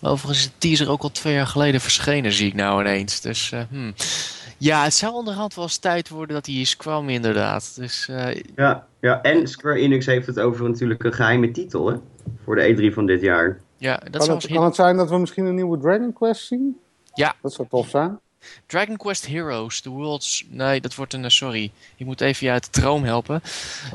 Overigens 0.00 0.38
is 0.38 0.44
de 0.44 0.58
teaser 0.58 0.90
ook 0.90 1.02
al 1.02 1.10
twee 1.10 1.34
jaar 1.34 1.46
geleden 1.46 1.80
verschenen, 1.80 2.32
zie 2.32 2.46
ik 2.46 2.54
nou 2.54 2.80
ineens. 2.80 3.20
Dus 3.20 3.52
eh, 3.52 3.60
hmm. 3.70 3.94
Ja, 4.60 4.82
het 4.84 4.94
zou 4.94 5.12
onderhand 5.14 5.54
wel 5.54 5.64
eens 5.64 5.76
tijd 5.78 6.08
worden 6.08 6.34
dat 6.34 6.46
hij 6.46 6.54
eens 6.54 6.76
kwam, 6.76 7.08
inderdaad. 7.08 7.76
Dus 7.76 8.08
eh, 8.08 8.42
Ja, 8.56 8.86
ja, 9.00 9.22
en 9.22 9.46
Square 9.48 9.78
Enix 9.78 10.06
heeft 10.06 10.26
het 10.26 10.40
over 10.40 10.68
natuurlijk 10.68 11.04
een 11.04 11.12
geheime 11.12 11.50
titel, 11.50 11.86
hè? 11.88 11.96
Voor 12.44 12.56
de 12.56 12.90
E3 12.90 12.94
van 12.94 13.06
dit 13.06 13.20
jaar. 13.20 13.60
ja, 13.76 13.96
dat 13.96 14.10
Kan 14.10 14.22
zou 14.24 14.38
het, 14.38 14.46
kan 14.52 14.64
het 14.64 14.74
zijn 14.74 14.96
dat 14.96 15.10
we 15.10 15.18
misschien 15.18 15.44
een 15.44 15.54
nieuwe 15.54 15.78
Dragon 15.78 16.12
Quest 16.12 16.46
zien? 16.46 16.78
Ja. 17.14 17.34
Dat 17.42 17.52
zou 17.52 17.68
tof 17.68 17.88
zijn. 17.88 18.18
Dragon 18.66 18.96
Quest 18.96 19.26
Heroes, 19.26 19.80
The 19.80 19.90
World's... 19.90 20.46
Nee, 20.48 20.80
dat 20.80 20.94
wordt 20.94 21.12
een... 21.12 21.24
eh, 21.24 21.30
sorry, 21.30 21.72
ik 21.96 22.06
moet 22.06 22.20
even 22.20 22.46
je 22.46 22.52
uit 22.52 22.74
de 22.74 22.80
droom 22.80 23.04
helpen. 23.04 23.40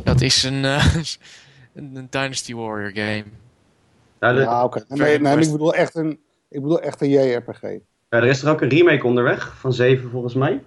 Dat 0.03 0.21
is 0.21 0.43
een, 0.43 0.65
eh, 0.65 0.95
een, 1.75 2.07
Dynasty 2.09 2.53
Warrior 2.55 2.91
game. 2.93 3.23
Nou, 4.19 4.35
de- 4.35 4.41
Ja, 4.41 4.63
oké. 4.63 4.83
Nee, 4.87 4.99
nee, 5.19 5.35
nee, 5.35 5.45
ik 5.45 5.51
bedoel 5.51 5.73
echt 5.73 5.95
een, 5.95 6.19
ik 6.49 6.61
bedoel 6.61 6.81
echt 6.81 7.01
een 7.01 7.09
JRPG. 7.09 7.61
Ja, 8.09 8.17
er 8.17 8.25
is 8.25 8.43
er 8.43 8.49
ook 8.49 8.61
een 8.61 8.69
remake 8.69 9.05
onderweg, 9.05 9.57
van 9.57 9.73
7 9.73 10.09
volgens 10.09 10.33
mij. 10.33 10.63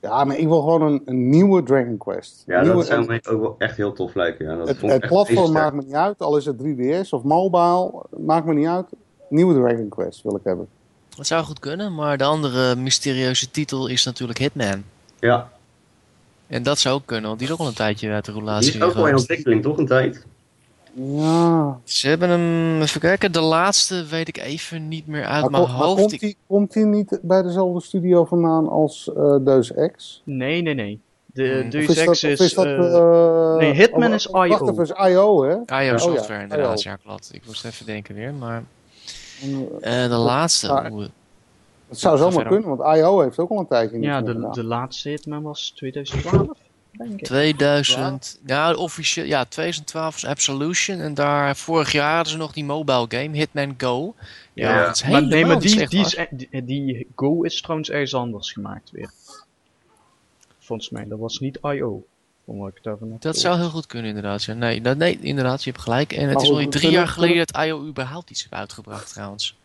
Ja, 0.00 0.24
maar 0.24 0.38
ik 0.38 0.46
wil 0.46 0.60
gewoon 0.60 0.82
een, 0.82 1.02
een 1.04 1.28
nieuwe 1.28 1.62
Dragon 1.62 1.96
Quest. 1.96 2.42
Ja, 2.46 2.60
nieuwe, 2.60 2.76
dat 2.76 2.86
zou 2.86 3.06
mij 3.06 3.20
ook 3.28 3.40
wel 3.40 3.54
echt 3.58 3.76
heel 3.76 3.92
tof 3.92 4.14
lijken. 4.14 4.46
Ja. 4.46 4.56
Dat 4.56 4.68
het, 4.68 4.78
vond 4.78 4.92
ik 4.92 5.02
het 5.02 5.02
echt 5.02 5.12
platform 5.12 5.52
maakt 5.52 5.74
me 5.74 5.82
niet 5.82 5.94
uit, 5.94 6.18
al 6.18 6.36
is 6.36 6.44
het 6.44 6.56
3DS 6.58 7.08
of 7.10 7.22
mobile, 7.22 8.02
maakt 8.16 8.46
me 8.46 8.54
niet 8.54 8.66
uit. 8.66 8.86
Nieuwe 9.28 9.54
Dragon 9.54 9.88
Quest 9.88 10.22
wil 10.22 10.36
ik 10.36 10.44
hebben. 10.44 10.68
Dat 11.16 11.26
zou 11.26 11.44
goed 11.44 11.58
kunnen, 11.58 11.94
maar 11.94 12.18
de 12.18 12.24
andere 12.24 12.76
mysterieuze 12.76 13.50
titel 13.50 13.86
is 13.86 14.04
natuurlijk 14.04 14.38
Hitman. 14.38 14.84
Ja, 15.20 15.50
En 16.46 16.62
dat 16.62 16.78
zou 16.78 16.94
ook 16.94 17.06
kunnen, 17.06 17.26
want 17.26 17.38
die 17.38 17.48
is 17.48 17.54
ook 17.54 17.60
al 17.60 17.66
een 17.66 17.74
tijdje 17.74 18.10
uit 18.10 18.24
de 18.24 18.32
die 18.32 18.40
roulatie 18.40 18.74
is 18.74 18.82
ook 18.82 18.92
wel 18.92 19.08
in 19.08 19.16
ontwikkeling, 19.16 19.62
toch 19.62 19.78
een 19.78 19.86
tijd? 19.86 20.26
Ja. 20.94 21.78
Ze 21.84 22.08
hebben 22.08 22.28
hem... 22.28 22.80
Even 22.82 23.00
kijken, 23.00 23.32
de 23.32 23.40
laatste 23.40 24.04
weet 24.04 24.28
ik 24.28 24.36
even 24.38 24.88
niet 24.88 25.06
meer 25.06 25.24
uit 25.24 25.42
Maar, 25.42 25.50
mijn 25.50 25.62
kom- 25.64 25.72
maar 25.72 25.82
hoofd. 25.86 26.00
komt 26.00 26.20
die, 26.20 26.36
komt 26.46 26.72
die 26.72 26.84
niet 26.84 27.18
bij 27.22 27.42
dezelfde 27.42 27.80
studio 27.80 28.24
vandaan 28.24 28.68
als 28.68 29.12
eh 29.16 29.36
Deus 29.40 29.72
Ex? 29.74 30.22
Nee, 30.24 30.62
nee, 30.62 30.74
nee. 30.74 31.00
De 31.26 31.58
Hmm. 31.60 31.70
Deus 31.70 31.96
Ex 31.96 32.22
is... 32.24 32.40
is 32.40 32.54
dat 32.54 32.64
eh, 32.66 33.56
nee, 33.56 33.72
Hitman 33.74 34.08
oh, 34.08 34.14
is 34.14 34.26
Wacht 34.26 34.48
IO. 34.60 34.70
even, 34.70 34.82
is 34.82 34.90
IO 34.90 35.42
hè? 35.44 35.54
IO 35.54 35.92
ja, 35.92 35.98
Software 35.98 36.42
inderdaad, 36.42 36.82
IO. 36.82 36.90
ja 36.90 36.96
klopt. 36.96 37.30
Ik 37.34 37.42
moest 37.46 37.64
even 37.64 37.86
denken 37.86 38.14
weer, 38.14 38.34
maar... 38.34 38.62
De 39.82 40.08
laatste... 40.08 40.68
Ah, 40.68 40.98
Het 41.88 41.98
zou 41.98 42.18
zomaar 42.18 42.46
kunnen, 42.46 42.76
want 42.76 42.96
IO 42.96 43.20
heeft 43.20 43.38
ook 43.38 43.50
al 43.50 43.58
een 43.58 43.66
tijdje 43.66 43.96
niet 43.96 44.04
ja, 44.04 44.20
de, 44.22 44.32
gedaan. 44.32 44.52
de 44.52 44.64
laatste 44.64 45.08
Hitman 45.08 45.42
was 45.42 45.72
2012, 45.76 46.48
denk 46.98 47.12
ik. 47.20 47.24
2000, 47.24 48.40
ja, 48.46 48.74
officieel, 48.74 49.26
ja, 49.26 49.44
2012 49.44 50.12
was 50.12 50.24
Absolution 50.26 51.00
en 51.00 51.14
daar 51.14 51.56
vorig 51.56 51.92
jaar 51.92 52.14
hadden 52.14 52.32
ze 52.32 52.38
nog 52.38 52.52
die 52.52 52.64
mobile 52.64 53.04
game 53.08 53.36
Hitman 53.36 53.74
Go. 53.78 54.14
Ja, 54.52 54.70
Ja. 54.74 54.86
dat 54.86 54.96
is 54.96 55.02
Maar, 55.04 55.26
nee, 55.26 55.46
maar 55.46 55.58
die, 55.60 55.80
is, 55.88 56.16
e- 56.16 56.26
die, 56.30 56.64
die 56.64 57.06
Go 57.16 57.42
is 57.42 57.60
trouwens 57.60 57.90
ergens 57.90 58.14
anders 58.14 58.52
gemaakt 58.52 58.90
weer. 58.90 59.10
Volgens 60.58 60.90
mij, 60.90 61.06
dat 61.08 61.18
was 61.18 61.38
niet 61.38 61.58
I.O. 61.66 62.04
Dat 63.18 63.36
zou 63.38 63.58
heel 63.58 63.68
goed 63.70 63.86
kunnen 63.86 64.08
inderdaad. 64.08 64.42
Ja. 64.44 64.54
Nee, 64.54 64.80
dat, 64.80 64.96
nee, 64.96 65.18
inderdaad, 65.20 65.64
je 65.64 65.70
hebt 65.70 65.82
gelijk. 65.82 66.12
En 66.12 66.24
het 66.24 66.34
Maar 66.34 66.42
is 66.42 66.48
alweer 66.48 66.68
drie 66.68 66.80
kunnen- 66.80 66.98
jaar 66.98 67.08
geleden 67.08 67.46
dat 67.46 67.64
IO 67.64 67.84
überhaupt 67.86 68.30
iets 68.30 68.40
heeft 68.42 68.54
uitgebracht 68.54 69.12
trouwens. 69.12 69.56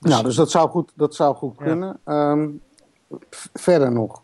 Nou, 0.00 0.22
dus 0.24 0.34
dat 0.34 0.50
zou 0.50 0.68
goed, 0.70 0.90
dat 0.94 1.14
zou 1.14 1.36
goed 1.36 1.54
Ja. 1.58 1.64
kunnen. 1.64 1.98
Ehm, 2.04 2.48
verder 3.54 3.92
nog. 3.92 4.22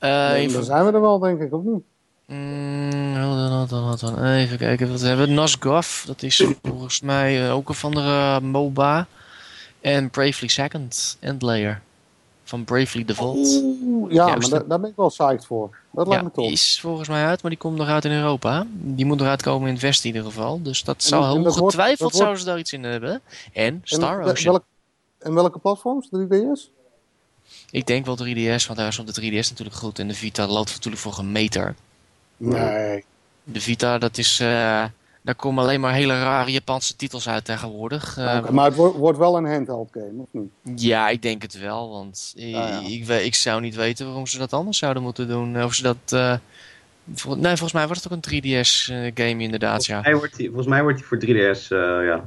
Eh, 0.00 0.26
Dan 0.26 0.34
even, 0.36 0.64
zijn 0.64 0.86
we 0.86 0.92
er 0.92 1.00
wel, 1.00 1.18
denk 1.18 1.40
ik, 1.40 1.52
of 1.52 1.62
niet? 1.62 1.82
Mm, 2.26 3.16
hold 3.22 3.36
on, 3.50 3.56
hold 3.56 3.72
on, 3.72 3.78
hold 3.82 4.02
on. 4.02 4.24
even 4.24 4.58
kijken, 4.58 4.90
wat 4.90 5.00
hebben 5.00 5.26
we? 5.26 5.32
Nosgoth, 5.32 6.02
dat 6.06 6.22
is 6.22 6.46
volgens 6.62 7.00
mij 7.00 7.46
eh, 7.46 7.54
ook 7.54 7.68
een 7.68 7.74
van 7.74 7.90
de 7.90 8.00
eh, 8.00 8.38
MOBA. 8.40 9.06
En 9.80 10.10
Bravely 10.10 10.48
Second, 10.48 11.16
Endlayer. 11.20 11.80
Van 12.44 12.64
Bravely 12.64 13.04
Default. 13.04 13.62
Oeh, 13.82 14.12
ja, 14.12 14.26
Juist. 14.26 14.50
maar 14.50 14.58
daar, 14.58 14.68
daar 14.68 14.80
ben 14.80 14.90
ik 14.90 14.96
wel 14.96 15.08
psyched 15.08 15.46
voor. 15.46 15.76
Dat 15.92 16.06
lijkt 16.06 16.22
Ja, 16.22 16.28
me 16.28 16.34
tof. 16.34 16.44
die 16.44 16.52
is 16.52 16.78
volgens 16.80 17.08
mij 17.08 17.24
uit, 17.26 17.42
maar 17.42 17.50
die 17.50 17.60
komt 17.60 17.76
nog 17.76 17.88
uit 17.88 18.04
in 18.04 18.10
Europa. 18.12 18.66
Die 18.72 19.04
moet 19.06 19.20
eruit 19.20 19.42
komen 19.42 19.66
in 19.68 19.72
het 19.74 19.82
Westen 19.82 20.08
in 20.10 20.16
ieder 20.16 20.30
geval. 20.30 20.62
Dus 20.62 20.84
dat 20.84 21.02
zou 21.02 21.22
en 21.24 21.28
dat 21.28 21.42
wordt- 21.42 21.60
ongetwijfeld 21.60 21.98
dat 21.98 22.00
wordt- 22.00 22.16
zouden 22.16 22.40
ze 22.40 22.46
daar 22.46 22.58
iets 22.58 22.72
in 22.72 22.82
hebben. 22.84 23.20
En 23.52 23.80
Star 23.84 24.12
en, 24.18 24.18
wel- 24.24 24.30
Ocean. 24.32 24.52
welk- 24.52 24.64
en 25.18 25.34
welke 25.34 25.58
platforms? 25.58 26.08
3DS? 26.08 26.70
Ik 27.70 27.86
denk 27.86 28.06
wel 28.06 28.16
3DS, 28.24 28.66
want 28.66 28.76
daar 28.78 28.86
is 28.88 28.98
op 28.98 29.14
de 29.14 29.20
3DS 29.22 29.48
natuurlijk 29.48 29.76
goed. 29.76 29.98
En 29.98 30.08
de 30.08 30.14
Vita 30.14 30.46
loopt 30.46 30.70
natuurlijk 30.72 31.02
voor 31.02 31.18
een 31.18 31.32
meter. 31.32 31.74
Nee. 32.36 33.04
De 33.44 33.60
Vita, 33.60 33.98
dat 33.98 34.18
is... 34.18 34.40
eh, 34.40 34.84
daar 35.22 35.34
komen 35.36 35.64
alleen 35.64 35.80
maar 35.80 35.92
hele 35.92 36.18
rare 36.22 36.50
Japanse 36.50 36.96
titels 36.96 37.28
uit 37.28 37.44
tegenwoordig. 37.44 38.16
Eh, 38.18 38.38
Oké, 38.42 38.52
maar 38.52 38.64
het 38.64 38.74
wordt, 38.74 38.96
wordt 38.96 39.18
wel 39.18 39.36
een 39.36 39.46
handheld 39.46 39.88
game, 39.92 40.12
of 40.16 40.26
niet? 40.30 40.80
Ja, 40.82 41.08
ik 41.08 41.22
denk 41.22 41.42
het 41.42 41.58
wel, 41.58 41.90
want 41.90 42.32
Ah, 42.36 42.42
ja. 42.50 42.80
ik, 42.86 43.04
we- 43.04 43.24
ik 43.24 43.34
zou 43.34 43.60
niet 43.60 43.74
weten 43.74 44.06
waarom 44.06 44.26
ze 44.26 44.38
dat 44.38 44.52
anders 44.52 44.78
zouden 44.78 45.02
moeten 45.02 45.28
doen. 45.28 45.62
Of 45.62 45.74
ze 45.74 45.82
dat... 45.82 45.96
eh, 46.08 46.34
vol- 47.14 47.34
nee, 47.36 47.46
volgens 47.50 47.72
mij 47.72 47.86
wordt 47.86 48.02
het 48.04 48.12
ook 48.12 48.18
een 48.24 48.42
3DS-game 48.42 49.42
inderdaad, 49.42 49.86
ja. 49.86 50.02
Volgens, 50.02 50.06
mij 50.10 50.14
wordt 50.16 50.36
die, 50.36 50.46
volgens 50.46 50.68
mij 50.68 50.82
wordt 50.82 50.98
die 50.98 51.06
voor 51.06 51.18
3DS, 51.18 51.68
eh, 51.68 51.78
ja. 51.78 52.24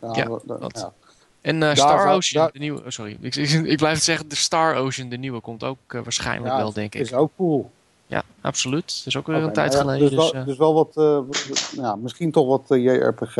Ja, 0.00 0.24
dat- 0.24 0.42
dat- 0.46 0.60
dat- 0.60 0.72
ja. 0.76 0.92
En 1.40 1.62
eh, 1.62 1.74
Star 1.74 2.08
Ocean, 2.12 2.42
daar- 2.42 2.52
de 2.52 2.58
nieuwe... 2.58 2.78
oh, 2.80 2.88
sorry, 2.88 3.16
ik, 3.20 3.36
ik, 3.36 3.50
ik 3.50 3.76
blijf 3.76 3.94
het 3.94 4.02
zeggen, 4.02 4.28
de 4.28 4.34
Star 4.36 4.74
Ocean, 4.74 5.08
de 5.08 5.16
nieuwe, 5.16 5.40
komt 5.40 5.64
ook 5.64 5.78
eh, 5.86 6.00
waarschijnlijk 6.02 6.52
Ja, 6.52 6.58
wel, 6.58 6.72
denk 6.72 6.94
ik. 6.94 7.00
Is 7.00 7.12
ook 7.12 7.30
cool. 7.36 7.70
Ja, 8.06 8.22
absoluut. 8.40 8.86
Dat 8.98 9.06
is 9.06 9.16
ook 9.16 9.26
weer 9.26 9.36
een 9.36 9.52
tijd 9.52 9.72
nou 9.72 9.84
ja, 9.86 9.92
geleden. 9.92 10.16
Dus 10.16 10.30
Dus, 10.30 10.32
wel, 10.32 10.40
eh, 10.40 10.46
dus 10.46 10.56
wel 10.56 10.74
wat, 10.74 11.26
ja, 11.76 11.96
misschien 11.96 12.30
toch 12.32 12.46
wat 12.46 12.62
JRPG 12.68 13.34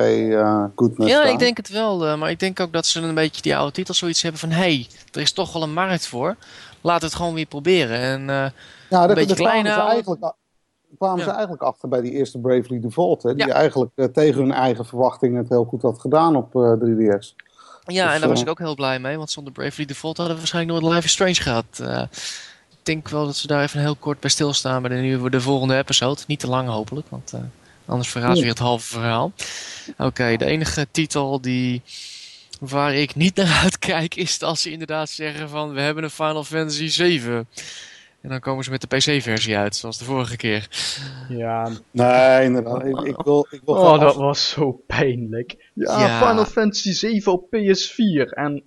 goodness 0.75 1.11
ja, 1.13 1.23
ik 1.25 1.39
denk 1.39 1.57
het 1.57 1.69
wel. 1.69 2.17
maar 2.17 2.31
ik 2.31 2.41
denk 2.41 2.61
ook 2.61 2.73
dat 2.73 2.87
ze 2.87 3.01
een 3.01 3.15
beetje 3.15 3.43
die 3.43 3.57
oude 3.57 3.73
titels 3.73 3.99
zoiets 3.99 4.23
hebben 4.23 4.41
van... 4.41 4.51
Hé, 4.51 4.57
hey, 4.57 4.87
er 5.13 5.21
is 5.21 5.33
toch 5.33 5.53
wel 5.53 5.63
een 5.63 5.73
markt 5.73 6.07
voor. 6.07 6.37
Laat 6.81 7.03
het 7.03 7.15
gewoon 7.15 7.35
weer 7.35 7.47
proberen. 7.47 7.99
En 7.99 8.21
ja, 8.21 8.53
daar, 8.89 9.09
een 9.09 9.15
beetje 9.15 9.49
eigenlijk, 9.49 10.33
kwamen 10.99 11.25
ze 11.25 11.31
eigenlijk 11.31 11.63
achter 11.63 11.89
bij 11.89 12.01
die 12.01 12.13
eerste 12.13 12.39
Bravely 12.39 12.81
Default. 12.81 13.23
Hè, 13.23 13.35
die 13.35 13.47
Ja. 13.47 13.53
eigenlijk 13.55 13.91
tegen 14.13 14.41
hun 14.41 14.53
eigen 14.53 14.85
verwachtingen 14.87 15.39
het 15.39 15.49
heel 15.49 15.65
goed 15.65 15.83
had 15.83 16.01
gedaan 16.01 16.37
op 16.37 16.55
eh, 16.57 16.73
3DS. 16.81 17.35
Ja, 17.87 18.05
Dus, 18.05 18.15
en 18.15 18.21
daar 18.21 18.29
was 18.29 18.39
eh, 18.39 18.45
ik 18.45 18.51
ook 18.51 18.59
heel 18.59 18.75
blij 18.75 18.99
mee, 18.99 19.17
want 19.17 19.31
zonder 19.31 19.53
Bravely 19.53 19.87
Default 19.87 20.17
hadden 20.17 20.35
we 20.35 20.41
waarschijnlijk 20.41 20.81
nooit 20.81 20.95
Life 20.95 21.07
is 21.07 21.13
Strange 21.13 21.35
gehad. 21.35 21.65
Eh, 21.81 22.03
ik 22.71 22.87
denk 22.87 23.09
wel 23.09 23.27
dat 23.27 23.37
ze 23.37 23.47
daar 23.47 23.63
even 23.63 23.81
heel 23.81 23.97
kort 23.97 24.21
bij 24.21 24.31
stilstaan 24.31 24.83
bij 24.83 24.91
de, 24.97 25.03
nieuwe, 25.03 25.31
de 25.31 25.41
volgende 25.41 25.77
episode. 25.77 26.21
Niet 26.27 26.41
te 26.41 26.47
lang 26.49 26.69
hopelijk, 26.69 27.07
want 27.11 27.33
eh, 27.33 27.41
anders 27.87 28.09
verraad 28.09 28.33
Nee. 28.33 28.41
weer 28.41 28.51
het 28.51 28.59
halve 28.59 28.87
verhaal. 28.87 29.33
Oké, 29.99 30.37
de 30.37 30.45
enige 30.45 30.87
titel 30.91 31.41
die, 31.41 31.83
waar 32.61 32.95
ik 32.95 33.15
niet 33.15 33.37
naar 33.37 33.61
uitkijk 33.63 34.15
is 34.15 34.43
als 34.43 34.63
ze 34.63 34.71
inderdaad 34.71 35.11
zeggen 35.11 35.49
van 35.49 35.73
we 35.73 35.81
hebben 35.81 36.05
een 36.05 36.11
Final 36.11 36.45
Fantasy 36.45 36.89
7. 36.89 37.49
En 38.23 38.29
dan 38.29 38.41
komen 38.41 38.65
ze 38.65 38.71
met 38.71 38.81
de 38.81 38.97
PC-versie 38.97 39.57
uit, 39.57 39.77
zoals 39.77 39.99
de 39.99 40.05
vorige 40.05 40.37
keer. 40.37 40.69
Ja, 41.29 41.71
Nee, 41.91 42.45
inderdaad. 42.45 42.85
Ik, 42.85 42.99
ik 43.01 43.17
wil, 43.17 43.47
ik 43.51 43.61
wil 43.65 43.75
oh, 43.75 43.81
gewoon 43.81 43.99
dat 44.01 44.09
af- 44.09 44.17
was 44.17 44.49
zo 44.49 44.73
pijnlijk. 44.87 45.71
Ja, 45.75 46.01
Ja. 46.07 46.19
Final 46.29 46.45
Fantasy 46.45 46.93
7 46.93 47.33
op 47.33 47.47
PS4 47.57 48.29
en... 48.35 48.63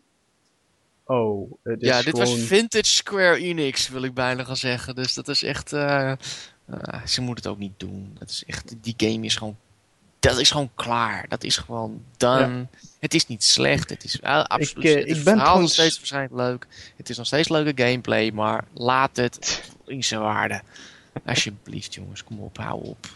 Oh, 1.05 1.51
het 1.63 1.81
is 1.81 1.87
ja, 1.87 1.95
dit 2.01 2.09
gewoon... 2.09 2.19
was 2.25 2.39
vintage 2.39 2.85
Square 2.85 3.37
Enix, 3.37 3.89
wil 3.89 4.03
ik 4.03 4.13
bijna 4.13 4.43
gaan 4.43 4.57
zeggen. 4.57 4.95
Dus 4.95 5.13
dat 5.13 5.27
is 5.27 5.43
echt. 5.43 5.73
eh, 5.73 6.11
eh, 6.11 6.17
ze 7.05 7.21
moeten 7.21 7.43
het 7.43 7.53
ook 7.53 7.59
niet 7.59 7.73
doen. 7.79 8.15
Dat 8.19 8.29
is 8.29 8.43
echt, 8.47 8.75
die 8.81 8.93
game 8.97 9.25
is 9.25 9.35
gewoon. 9.35 9.57
Dat 10.23 10.39
is 10.39 10.51
gewoon 10.51 10.69
klaar. 10.75 11.25
Dat 11.29 11.43
is 11.43 11.57
gewoon 11.57 12.03
done. 12.17 12.67
Het 12.99 13.13
is 13.13 13.27
niet 13.27 13.43
slecht. 13.43 13.89
Het 13.89 14.03
is 14.03 14.19
wel 14.21 14.47
absoluut. 14.47 14.85
eh, 14.85 14.95
het 14.95 15.17
ik 15.17 15.23
ben 15.23 15.37
verhaal 15.37 15.59
nog 15.59 15.69
steeds 15.69 15.97
waarschijnlijk 15.97 16.35
leuk. 16.35 16.67
Het 16.97 17.09
is 17.09 17.17
nog 17.17 17.25
steeds 17.25 17.49
leuke 17.49 17.83
gameplay, 17.83 18.31
maar 18.31 18.63
laat 18.73 19.15
het 19.17 19.71
in 19.85 20.03
zijn 20.03 20.21
waarde. 20.21 20.61
Alsjeblieft, 21.25 21.93
jongens, 21.93 22.23
kom 22.23 22.39
op, 22.39 22.57
hou 22.57 22.83
op. 22.83 23.07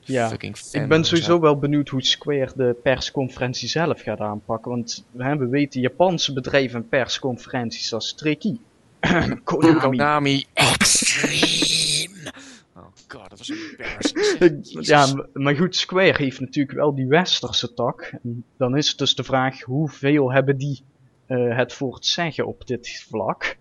Ja, 0.00 0.28
Fucking 0.28 0.56
Ik 0.72 0.88
ben 0.88 1.04
sowieso 1.04 1.40
wel 1.40 1.58
benieuwd 1.58 1.88
hoe 1.88 2.02
Square 2.02 2.52
de 2.56 2.76
persconferentie 2.82 3.68
zelf 3.68 4.00
gaat 4.02 4.20
aanpakken. 4.20 4.70
Want 4.70 5.04
hè, 5.16 5.36
we 5.36 5.48
weten 5.48 5.80
Japanse 5.80 6.32
bedrijven 6.32 6.80
en 6.80 6.88
persconferenties 6.88 7.92
als 7.92 8.14
Tricky, 8.14 8.56
Konami. 9.44 9.78
Konami 9.78 10.46
god, 13.12 13.30
dat 13.30 13.38
was 13.38 13.48
een 14.38 14.64
Ja, 14.92 15.28
maar 15.32 15.56
goed, 15.56 15.76
Square 15.76 16.16
heeft 16.16 16.40
natuurlijk 16.40 16.76
wel 16.76 16.94
die 16.94 17.06
westerse 17.06 17.74
tak. 17.74 18.12
En 18.22 18.44
dan 18.56 18.76
is 18.76 18.88
het 18.88 18.98
dus 18.98 19.14
de 19.14 19.24
vraag, 19.24 19.60
hoeveel 19.62 20.32
hebben 20.32 20.56
die 20.56 20.82
eh, 21.26 21.56
het 21.56 21.72
voor 21.72 21.94
het 21.94 22.06
zeggen 22.06 22.46
op 22.46 22.66
dit 22.66 23.04
vlak? 23.08 23.56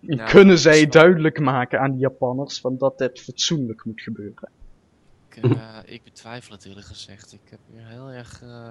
Nou, 0.00 0.30
Kunnen 0.30 0.58
zij 0.58 0.78
snap- 0.78 0.92
duidelijk 0.92 1.40
maken 1.40 1.80
aan 1.80 1.92
de 1.92 1.98
Japanners 1.98 2.60
van 2.60 2.78
dat 2.78 2.98
dit 2.98 3.20
fatsoenlijk 3.20 3.84
moet 3.84 4.00
gebeuren? 4.00 4.48
Ik, 5.28 5.36
eh, 5.44 5.78
ik 5.94 6.02
betwijfel 6.04 6.52
het 6.54 6.64
eerlijk 6.64 6.86
gezegd. 6.86 7.32
Ik 7.32 7.50
heb 7.50 7.60
weer 7.72 7.86
heel 7.86 8.08
erg. 8.10 8.42
eh, 8.42 8.70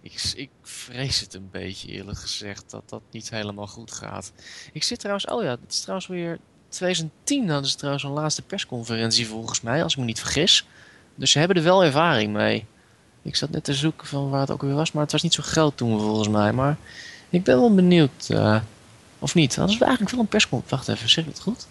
ik, 0.00 0.32
ik 0.36 0.50
vrees 0.62 1.20
het 1.20 1.34
een 1.34 1.48
beetje 1.50 1.88
eerlijk 1.88 2.18
gezegd 2.18 2.70
dat 2.70 2.88
dat 2.88 3.02
niet 3.10 3.30
helemaal 3.30 3.66
goed 3.66 3.92
gaat. 3.92 4.32
Ik 4.72 4.82
zit 4.82 4.98
trouwens, 4.98 5.26
oh 5.26 5.42
ja, 5.42 5.50
het 5.50 5.72
is 5.72 5.80
trouwens 5.80 6.08
weer 6.08 6.38
2010 6.68 7.48
hadden 7.48 7.70
ze 7.70 7.76
trouwens 7.76 8.04
een 8.04 8.10
laatste 8.10 8.42
persconferentie 8.42 9.26
volgens 9.26 9.60
mij, 9.60 9.82
als 9.82 9.92
ik 9.92 9.98
me 9.98 10.04
niet 10.04 10.20
vergis. 10.20 10.66
Dus 11.14 11.30
ze 11.30 11.38
hebben 11.38 11.56
er 11.56 11.62
wel 11.62 11.84
ervaring 11.84 12.32
mee. 12.32 12.64
Ik 13.22 13.36
zat 13.36 13.50
net 13.50 13.64
te 13.64 13.74
zoeken 13.74 14.06
van 14.06 14.30
waar 14.30 14.40
het 14.40 14.50
ook 14.50 14.62
weer 14.62 14.74
was, 14.74 14.92
maar 14.92 15.02
het 15.02 15.12
was 15.12 15.22
niet 15.22 15.34
zo 15.34 15.42
groot 15.42 15.76
toen 15.76 16.00
volgens 16.00 16.28
mij. 16.28 16.52
Maar 16.52 16.76
ik 17.30 17.42
ben 17.44 17.58
wel 17.58 17.74
benieuwd. 17.74 18.26
eh, 18.28 18.60
of 19.18 19.34
niet? 19.34 19.56
Hadden 19.56 19.74
ze 19.76 19.80
eigenlijk 19.84 20.12
wel 20.14 20.20
een 20.20 20.28
persconferentie? 20.28 20.76
Wacht 20.86 20.98
even, 20.98 21.10
zeg 21.10 21.24
ik 21.24 21.30
het 21.30 21.40
goed? 21.40 21.66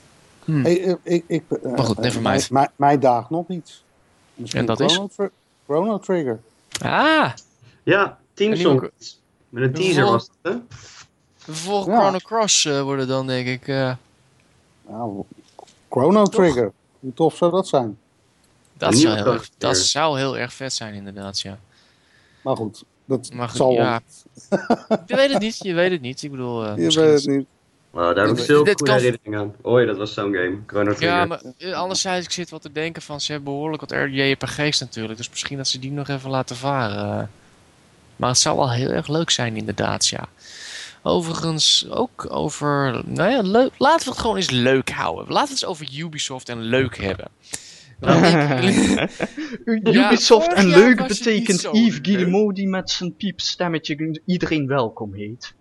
Hm. 0.45 0.61
Hey, 0.63 0.83
eh, 0.83 0.93
ik, 1.03 1.23
ik, 1.27 1.43
Maar 1.63 1.77
goed, 1.85 1.97
eh, 1.97 2.03
never 2.03 2.21
mij- 2.21 2.31
mind. 2.35 2.49
Mij, 2.49 2.67
mij 2.75 2.99
daagt 2.99 3.29
nog. 3.29 3.47
Misschien 3.47 4.59
En 4.59 4.65
dat 4.65 4.79
is? 4.79 4.91
Chrono, 4.93 5.07
Tri- 5.15 5.29
Chrono 5.65 5.99
Trigger. 5.99 6.39
Ah, 6.81 7.31
Ja, 7.83 8.17
Team 8.33 8.55
Song. 8.55 8.89
Met 9.49 9.63
een 9.63 9.73
teaser 9.73 10.03
was 10.05 10.23
het, 10.23 10.31
hè? 10.41 10.49
Ja. 10.49 11.81
Chrono 11.81 12.17
Cross 12.17 12.65
eh, 12.65 12.81
worden 12.81 13.07
dan 13.07 13.27
denk 13.27 13.47
ik. 13.47 13.67
eh, 13.67 13.91
Nou, 14.89 15.23
Chrono 15.89 16.25
Trigger. 16.25 16.71
Hoe 16.99 17.13
tof 17.13 17.35
zou 17.35 17.51
dat 17.51 17.67
zijn? 17.67 17.97
dat, 18.77 18.95
zou 18.97 19.15
heel 19.15 19.33
erg, 19.33 19.49
dat 19.57 19.77
zou 19.77 20.17
heel 20.17 20.37
erg 20.37 20.53
vet 20.53 20.73
zijn 20.73 20.93
inderdaad, 20.93 21.39
ja. 21.41 21.59
Maar 22.41 22.55
goed, 22.55 22.83
dat 23.05 23.29
Maar 23.33 23.47
goed, 23.49 23.57
zal 23.57 23.71
ja. 23.71 23.99
Je 25.05 25.15
weet 25.15 25.31
het 25.31 25.41
niet, 25.41 25.57
je 25.57 25.73
weet 25.73 25.91
het 25.91 26.01
niet. 26.01 26.23
Ik 26.23 26.31
bedoel, 26.31 26.65
eh, 26.65 26.75
Je 26.75 26.81
misschien 26.83 27.05
weet 27.05 27.17
is- 27.19 27.25
het 27.25 27.35
niet. 27.35 27.45
Wow, 27.89 28.15
daar 28.15 28.27
heb 28.27 28.37
ik 28.37 28.45
kan- 28.47 28.55
goede 28.65 28.91
herinneringen 28.91 29.39
aan. 29.39 29.53
Oei, 29.71 29.85
dat 29.85 29.97
was 29.97 30.13
zo'n 30.13 30.33
game. 30.33 30.57
Chrono 30.67 30.93
Trigger. 30.93 31.07
Ja, 31.17 31.25
maar 31.25 31.41
eh, 31.57 31.73
anderzijds, 31.73 32.25
ik 32.25 32.31
zit 32.31 32.49
wat 32.49 32.61
te 32.61 32.71
denken 32.71 33.01
van, 33.01 33.21
ze 33.21 33.31
hebben 33.31 33.53
behoorlijk 33.53 33.81
wat 33.81 33.91
RJPG's 33.91 34.79
natuurlijk. 34.79 35.17
Dus 35.17 35.29
misschien 35.29 35.57
dat 35.57 35.67
ze 35.67 35.79
die 35.79 35.91
nog 35.91 36.07
even 36.07 36.29
laten 36.29 36.55
varen. 36.55 37.31
Maar 38.15 38.29
het 38.29 38.37
zou 38.37 38.57
wel 38.57 38.71
heel 38.71 38.89
erg 38.89 39.07
leuk 39.07 39.29
zijn 39.29 39.55
inderdaad, 39.57 40.07
ja. 40.07 40.27
Overigens 41.07 41.87
ook 41.89 42.27
over, 42.29 43.01
nou 43.05 43.31
ja, 43.31 43.41
leuk. 43.41 43.71
laten 43.77 44.05
we 44.05 44.11
het 44.11 44.19
gewoon 44.19 44.35
eens 44.35 44.49
leuk 44.49 44.89
houden. 44.89 45.23
Laten 45.33 45.35
we 45.35 45.39
het 45.39 45.49
eens 45.49 45.65
over 45.65 45.99
Ubisoft 45.99 46.49
en 46.49 46.61
leuk 46.61 46.97
hebben. 46.97 47.29
Ja, 49.83 50.09
Ubisoft 50.09 50.53
en 50.53 50.67
leuk 50.67 51.07
betekent 51.07 51.61
Yves. 51.61 51.99
Guillemot 52.01 52.55
die 52.55 52.67
met 52.67 52.89
zijn 52.89 53.15
piepstemmetje 53.15 54.21
iedereen 54.25 54.67
welkom 54.67 55.13
heet. 55.13 55.53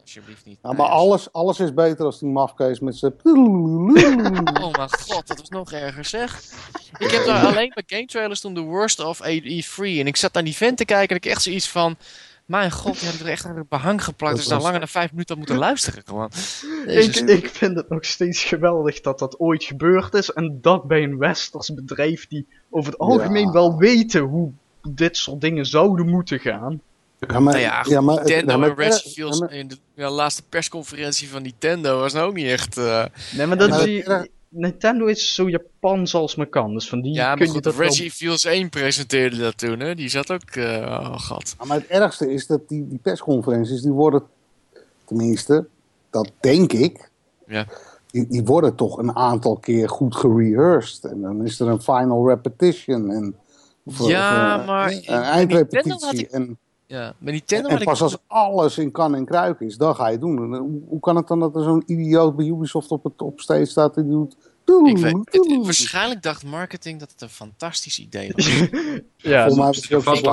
Alsjeblieft 0.00 0.44
niet. 0.44 0.58
Ja, 0.62 0.72
maar 0.72 0.88
alles, 0.88 1.32
alles 1.32 1.60
is 1.60 1.74
beter 1.74 2.04
als 2.04 2.18
die 2.18 2.28
mafkees 2.28 2.80
met 2.80 2.96
zijn... 2.96 3.12
Oh 3.22 4.72
mijn 4.72 4.90
god, 4.90 5.26
dat 5.26 5.38
was 5.38 5.48
nog 5.48 5.72
erger 5.72 6.04
zeg. 6.04 6.42
Ik 6.98 7.10
heb 7.10 7.24
daar 7.24 7.46
alleen 7.46 7.72
bij 7.74 7.82
game 7.86 8.06
trailers 8.06 8.40
toen 8.40 8.54
de 8.54 8.60
worst 8.60 9.00
of 9.00 9.20
E3 9.22 9.76
en 9.76 10.06
ik 10.06 10.16
zat 10.16 10.32
naar 10.32 10.44
die 10.44 10.56
vent 10.56 10.76
te 10.76 10.84
kijken 10.84 11.08
en 11.08 11.16
ik 11.16 11.30
echt 11.30 11.42
zoiets 11.42 11.68
van... 11.68 11.96
Mijn 12.50 12.70
god, 12.70 13.00
die 13.00 13.08
had 13.08 13.20
er 13.20 13.26
echt 13.28 13.44
aan 13.44 13.56
het 13.56 13.68
behang 13.68 14.04
geplakt. 14.04 14.32
Dat 14.32 14.40
Dus 14.40 14.46
daar 14.48 14.54
was- 14.56 14.64
langer 14.64 14.78
dan 14.80 14.88
vijf 14.88 15.10
minuten 15.10 15.38
moeten 15.38 15.56
luisteren 15.68 16.02
gewoon. 16.06 16.30
Ik, 16.86 17.16
ik 17.16 17.48
vind 17.48 17.76
het 17.76 17.88
nog 17.88 18.04
steeds 18.04 18.44
geweldig 18.44 19.00
dat 19.00 19.18
dat 19.18 19.38
ooit 19.38 19.64
gebeurd 19.64 20.14
is. 20.14 20.32
En 20.32 20.58
dat 20.60 20.84
bij 20.88 21.02
een 21.02 21.18
westers 21.18 21.74
bedrijf 21.74 22.26
die 22.28 22.46
over 22.70 22.90
het 22.92 23.00
algemeen 23.00 23.46
Ja. 23.46 23.52
wel 23.52 23.76
weten 23.76 24.20
hoe 24.20 24.50
dit 24.88 25.16
soort 25.16 25.40
dingen 25.40 25.66
zouden 25.66 26.08
moeten 26.08 26.38
gaan. 26.40 26.80
Ja, 27.18 27.26
maar, 27.40 27.42
Nou 27.52 27.58
ja, 27.58 27.84
ja, 27.88 28.00
maar, 28.00 28.14
Nintendo 28.16 28.50
ja, 28.52 28.56
maar- 28.58 28.76
en 28.76 28.98
ja, 29.14 29.48
in 29.48 29.68
de 29.94 30.08
laatste 30.08 30.42
persconferentie 30.48 31.28
van 31.28 31.42
Nintendo 31.42 31.98
was 32.00 32.12
nou 32.12 32.28
ook 32.28 32.34
niet 32.34 32.46
echt... 32.46 32.76
eh, 32.76 33.04
Nee, 33.36 33.46
maar 33.46 33.58
dat 33.58 33.68
maar- 33.68 34.26
Nintendo 34.52 35.06
is 35.06 35.34
zo 35.34 35.48
Japans 35.50 36.14
als 36.14 36.34
maar 36.34 36.46
kan. 36.46 36.72
Dus 36.74 36.88
van 36.88 37.00
die 37.00 37.12
Ja, 37.14 37.26
maar 37.28 37.36
kun 37.36 37.46
je 37.46 37.52
goed, 37.52 37.62
dat 37.62 37.74
wel... 37.76 37.86
Reggie 37.86 38.10
Fils 38.10 38.44
1 38.44 38.68
presenteerde 38.68 39.36
dat 39.36 39.58
toen, 39.58 39.80
hè. 39.80 39.94
Die 39.94 40.08
zat 40.08 40.30
ook... 40.30 40.50
eh, 40.50 40.64
oh 41.00 41.20
god. 41.20 41.54
Ja, 41.58 41.64
maar 41.64 41.76
het 41.76 41.86
ergste 41.86 42.32
is 42.32 42.46
dat 42.46 42.68
die, 42.68 42.88
die 42.88 42.98
persconferenties, 43.02 43.80
die 43.82 43.90
worden, 43.90 44.22
tenminste, 45.04 45.66
dat 46.10 46.30
denk 46.40 46.72
ik, 46.72 47.10
Ja. 47.46 47.66
die, 48.10 48.26
die 48.28 48.44
worden 48.44 48.74
toch 48.74 48.98
een 48.98 49.16
aantal 49.16 49.56
keer 49.56 49.88
goed 49.88 50.16
gerehearsed. 50.16 51.04
En 51.04 51.20
dan 51.20 51.44
is 51.44 51.60
er 51.60 51.68
een 51.68 51.82
final 51.82 52.28
repetition 52.28 53.10
en 53.10 53.36
of, 53.84 54.06
Ja, 54.08 54.54
of, 54.56 54.60
eh, 54.60 54.66
maar 54.66 54.86
een 54.86 54.92
in 54.92 54.98
Nintendo 55.00 55.22
eindrepetitie. 55.30 55.92
had 56.06 56.18
ik- 56.18 56.30
En, 56.30 56.58
Ja, 56.90 57.14
maar 57.18 57.32
Nintendo 57.32 57.68
en 57.68 57.78
ik... 57.78 57.84
pas 57.84 58.02
als 58.02 58.16
alles 58.26 58.78
in 58.78 58.90
kan 58.90 59.14
en 59.14 59.24
kruik 59.24 59.60
is, 59.60 59.76
dan 59.76 59.94
ga 59.94 60.06
je 60.06 60.12
het 60.12 60.20
doen. 60.20 60.36
En, 60.42 60.52
eh, 60.54 60.58
hoe, 60.60 60.80
hoe 60.88 61.00
kan 61.00 61.16
het 61.16 61.26
dan 61.28 61.40
dat 61.40 61.56
er 61.56 61.62
zo'n 61.62 61.82
idioot 61.86 62.36
bij 62.36 62.46
Ubisoft 62.46 62.90
op 62.90 63.04
het 63.04 63.22
op 63.22 63.40
stage 63.40 63.64
staat 63.64 63.96
en 63.96 64.02
die 64.02 64.12
doet... 64.12 64.36
Ik 64.86 64.96
weet, 64.98 65.12
het- 65.30 65.58
waarschijnlijk 65.64 66.22
dacht 66.22 66.44
marketing 66.44 67.00
dat 67.00 67.10
het 67.10 67.20
een 67.20 67.28
fantastisch 67.28 67.98
idee 67.98 68.32
was. 68.36 68.46
Ja, 69.16 69.44
mij 69.46 69.54
was 69.54 69.88
hij 69.88 69.96
ook 69.96 70.02
vast. 70.02 70.24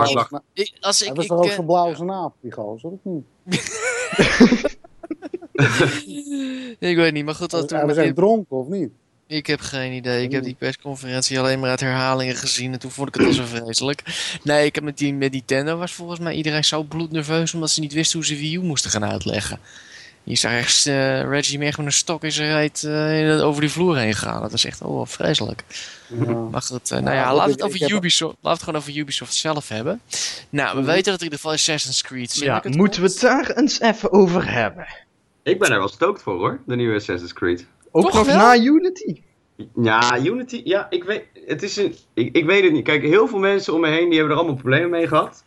Hij 0.53 0.71
als 0.79 1.01
ik, 1.01 1.15
was 1.15 1.29
ook 1.29 1.45
eh, 1.45 1.51
zo 1.51 1.63
blauw 1.63 1.85
als 1.89 1.99
een 1.99 2.11
aap, 2.11 2.33
die 2.41 2.51
gozer, 2.51 2.89
of 2.89 2.99
niet? 3.03 3.23
ik 6.79 6.95
weet 6.95 7.13
niet, 7.13 7.25
maar 7.25 7.35
goed, 7.35 7.49
dat 7.49 7.67
toen 7.67 7.77
Hij 7.77 7.87
met 7.87 7.95
was 7.95 8.05
dit- 8.05 8.05
echt 8.05 8.15
dronken, 8.15 8.57
of 8.57 8.67
niet? 8.67 8.89
Ik 9.27 9.47
heb 9.47 9.59
geen 9.59 9.91
idee. 9.93 10.23
Ik 10.23 10.31
heb 10.31 10.43
die 10.43 10.55
persconferentie 10.59 11.39
alleen 11.39 11.59
maar 11.59 11.69
uit 11.69 11.79
herhalingen 11.79 12.35
gezien 12.35 12.73
en 12.73 12.79
toen 12.79 12.91
vond 12.91 13.07
ik 13.07 13.15
het 13.15 13.25
al 13.25 13.33
zo 13.33 13.43
vreselijk. 13.45 14.03
Nee, 14.43 14.65
ik 14.65 14.75
heb 14.75 14.83
met 14.83 14.97
die 14.97 15.13
met 15.13 15.31
Nintendo 15.31 15.77
was 15.77 15.91
volgens 15.91 16.19
mij 16.19 16.33
iedereen 16.33 16.63
zo 16.63 16.83
bloednerveus 16.83 17.53
omdat 17.53 17.69
ze 17.69 17.79
niet 17.79 17.93
wisten 17.93 18.17
hoe 18.19 18.27
ze 18.27 18.35
Wii 18.35 18.55
U 18.55 18.59
moesten 18.59 18.91
gaan 18.91 19.05
uitleggen. 19.05 19.59
Je 20.23 20.35
zag 20.35 20.51
echt 20.51 20.85
eh, 20.85 21.21
Reggie 21.21 21.57
meer 21.57 21.73
met 21.77 21.85
een 21.85 21.91
stok 21.91 22.23
in 22.23 22.31
zijn 22.31 22.51
reet 22.51 22.83
eh, 22.83 23.45
over 23.45 23.61
die 23.61 23.69
vloer 23.71 23.97
heen 23.97 24.13
gaan. 24.15 24.41
Dat 24.41 24.53
is 24.53 24.65
echt 24.65 24.81
oh, 24.81 25.07
vreselijk. 25.07 25.63
Ja. 26.07 26.31
Maar 26.33 26.61
goed, 26.61 26.91
eh, 26.91 26.99
nou 26.99 27.15
Ja, 27.15 27.21
ja, 27.21 27.27
goed, 27.27 27.37
laten 27.37 27.45
we 27.45 27.63
ik- 27.63 27.73
het 27.73 27.83
over 27.83 27.95
Ubisoft, 27.97 28.35
we 28.41 28.49
het 28.49 28.63
gewoon 28.63 28.79
over 28.79 28.97
Ubisoft 28.97 29.33
zelf 29.33 29.69
hebben. 29.69 30.01
Nou, 30.49 30.75
we 30.75 30.81
Mhm. 30.81 30.89
weten 30.89 31.03
dat 31.11 31.13
er 31.13 31.19
in 31.19 31.23
ieder 31.23 31.37
geval 31.39 31.51
Assassin's 31.51 32.01
Creed 32.01 32.33
ja, 32.33 32.39
Syndicate 32.39 32.69
moeten 32.77 33.01
we 33.01 33.07
het 33.07 33.19
daar 33.19 33.49
eens 33.51 33.79
even 33.79 34.11
over 34.11 34.51
hebben. 34.51 34.87
Ik 35.43 35.59
ben 35.59 35.71
er 35.71 35.77
wel 35.79 35.87
stoked 35.87 36.21
voor 36.21 36.37
hoor, 36.37 36.59
de 36.65 36.75
nieuwe 36.75 36.95
Assassin's 36.95 37.33
Creed. 37.33 37.65
Ook 37.97 38.03
Toch 38.03 38.13
nog 38.13 38.25
wel? 38.25 38.37
na 38.37 38.57
Unity. 38.57 39.21
Ja, 39.75 40.19
Unity, 40.25 40.61
ja, 40.63 40.89
ik 40.89 41.03
weet, 41.03 41.23
het 41.45 41.63
is 41.63 41.77
een, 41.77 41.95
ik, 42.13 42.35
ik 42.35 42.45
weet 42.45 42.63
het 42.63 42.71
niet. 42.71 42.83
Kijk, 42.83 43.01
heel 43.01 43.27
veel 43.27 43.39
mensen 43.39 43.73
om 43.73 43.81
me 43.81 43.87
heen, 43.87 44.09
die 44.09 44.17
hebben 44.17 44.31
er 44.35 44.41
allemaal 44.41 44.59
problemen 44.59 44.89
mee 44.89 45.07
gehad. 45.07 45.45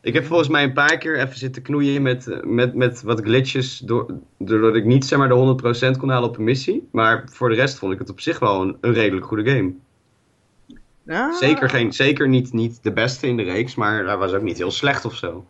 Ik 0.00 0.14
heb 0.14 0.24
volgens 0.24 0.48
mij 0.48 0.62
een 0.62 0.72
paar 0.72 0.98
keer 0.98 1.18
even 1.20 1.38
zitten 1.38 1.62
knoeien 1.62 2.02
met, 2.02 2.40
met, 2.44 2.74
met 2.74 3.02
wat 3.02 3.20
glitches, 3.20 3.78
door, 3.78 4.06
doordat 4.38 4.74
ik 4.74 4.84
niet 4.84 5.04
zeg 5.04 5.18
maar 5.18 5.28
de 5.28 5.94
100% 5.94 5.98
kon 5.98 6.08
halen 6.08 6.28
op 6.28 6.36
een 6.38 6.44
missie. 6.44 6.88
Maar 6.92 7.24
voor 7.32 7.48
de 7.48 7.54
rest 7.54 7.78
vond 7.78 7.92
ik 7.92 7.98
het 7.98 8.10
op 8.10 8.20
zich 8.20 8.38
wel 8.38 8.62
een, 8.62 8.76
een 8.80 8.92
redelijk 8.92 9.26
goede 9.26 9.50
game. 9.50 9.72
Ja. 11.02 11.32
Zeker, 11.32 11.70
geen, 11.70 11.92
zeker 11.92 12.28
niet, 12.28 12.52
niet 12.52 12.82
de 12.82 12.92
beste 12.92 13.26
in 13.26 13.36
de 13.36 13.42
reeks, 13.42 13.74
maar 13.74 14.06
hij 14.06 14.16
was 14.16 14.32
ook 14.32 14.42
niet 14.42 14.58
heel 14.58 14.70
slecht 14.70 15.04
of 15.04 15.14
zo. 15.14 15.44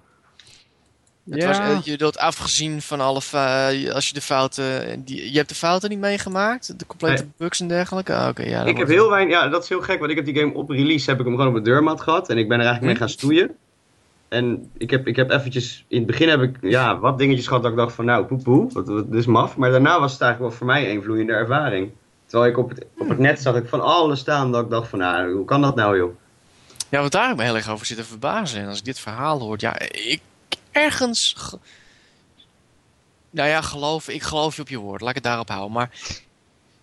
Het 1.31 1.43
Ja. 1.43 1.47
was, 1.49 1.59
eh, 1.59 1.79
je 1.83 1.97
doet 1.97 2.18
afgezien 2.18 2.83
van 2.83 3.01
alle 3.01 3.22
fa- 3.22 3.72
als 3.93 4.09
je 4.09 4.14
de 4.14 4.20
fouten, 4.20 5.05
die, 5.05 5.31
je 5.31 5.37
hebt 5.37 5.49
de 5.49 5.55
fouten 5.55 5.91
niet 5.91 5.99
meegemaakt, 5.99 6.79
de 6.79 6.87
complete 6.87 7.22
Nee. 7.22 7.33
bugs 7.37 7.61
en 7.61 7.68
dergelijke. 7.68 8.14
Ah, 8.14 8.29
Oké, 8.29 8.43
ja. 8.43 8.59
dat 8.59 8.68
Ik 8.68 8.77
heb 8.77 8.89
heel 8.89 9.11
weinig, 9.11 9.35
ja, 9.35 9.49
dat 9.49 9.62
is 9.62 9.68
heel 9.68 9.81
gek, 9.81 9.99
want 9.99 10.11
ik 10.11 10.16
heb 10.16 10.25
die 10.25 10.35
game 10.39 10.55
op 10.55 10.70
release, 10.70 11.11
heb 11.11 11.18
ik 11.20 11.27
hem 11.27 11.35
gewoon 11.37 11.49
op 11.49 11.55
de 11.55 11.70
deurmat 11.70 12.01
gehad. 12.01 12.29
En 12.29 12.39
ik 12.39 12.49
ben 12.49 12.59
er 12.59 12.64
eigenlijk 12.66 12.93
mee 12.93 13.01
gaan 13.09 13.14
stoeien. 13.14 13.57
En 14.29 14.70
ik 14.79 14.91
heb, 14.91 15.07
ik 15.07 15.16
heb 15.16 15.31
eventjes, 15.31 15.85
in 15.89 15.97
het 15.99 16.07
begin 16.07 16.29
heb 16.29 16.41
ik, 16.43 16.57
ja, 16.61 16.99
wat 16.99 17.18
dingetjes 17.18 17.47
gehad 17.47 17.62
dat 17.62 17.70
ik 17.72 17.77
dacht 17.79 17.95
van, 17.95 18.05
nou, 18.05 18.25
poepoe, 18.25 18.72
wat, 18.72 18.89
wat, 18.89 19.11
dit 19.11 19.20
is 19.20 19.27
maf. 19.27 19.57
Maar 19.57 19.70
daarna 19.70 20.01
was 20.01 20.12
het 20.12 20.20
eigenlijk 20.20 20.51
wel 20.51 20.59
voor 20.59 20.66
mij 20.77 20.91
een 20.91 21.03
vloeiende 21.03 21.33
ervaring. 21.33 21.91
Terwijl 22.27 22.51
ik 22.51 22.59
op 22.59 22.68
het, 22.68 22.85
op 22.99 23.09
het 23.09 23.18
net 23.18 23.41
zag 23.41 23.57
ik 23.57 23.68
van 23.68 23.81
alles 23.81 24.18
staan 24.20 24.53
dat 24.53 24.64
ik 24.64 24.70
dacht 24.70 24.89
van, 24.89 24.99
nou, 24.99 25.33
hoe 25.33 25.45
kan 25.45 25.62
dat 25.62 25.75
nou, 25.75 25.97
joh? 25.97 26.14
Ja, 26.89 27.01
wat 27.01 27.12
daar 27.12 27.31
ik 27.31 27.37
me 27.37 27.43
heel 27.43 27.57
erg 27.57 27.70
over 27.70 27.87
zit 27.87 27.97
te 27.97 28.05
verbazen. 28.05 28.61
En 28.61 28.68
als 28.68 28.79
ik 28.79 28.85
dit 28.85 28.99
verhaal 28.99 29.41
hoor, 29.41 29.57
ja, 29.59 29.79
ik 29.81 30.20
ergens. 30.75 31.35
ge- 31.37 31.59
Nou 33.31 33.49
ja, 33.49 33.61
geloof, 33.61 34.09
ik 34.09 34.22
geloof 34.22 34.57
je 34.57 34.62
op 34.62 34.68
je 34.68 34.79
woord. 34.79 35.01
Laat 35.01 35.09
ik 35.09 35.14
het 35.14 35.25
daarop 35.25 35.49
houden. 35.49 35.72
Maar 35.72 35.91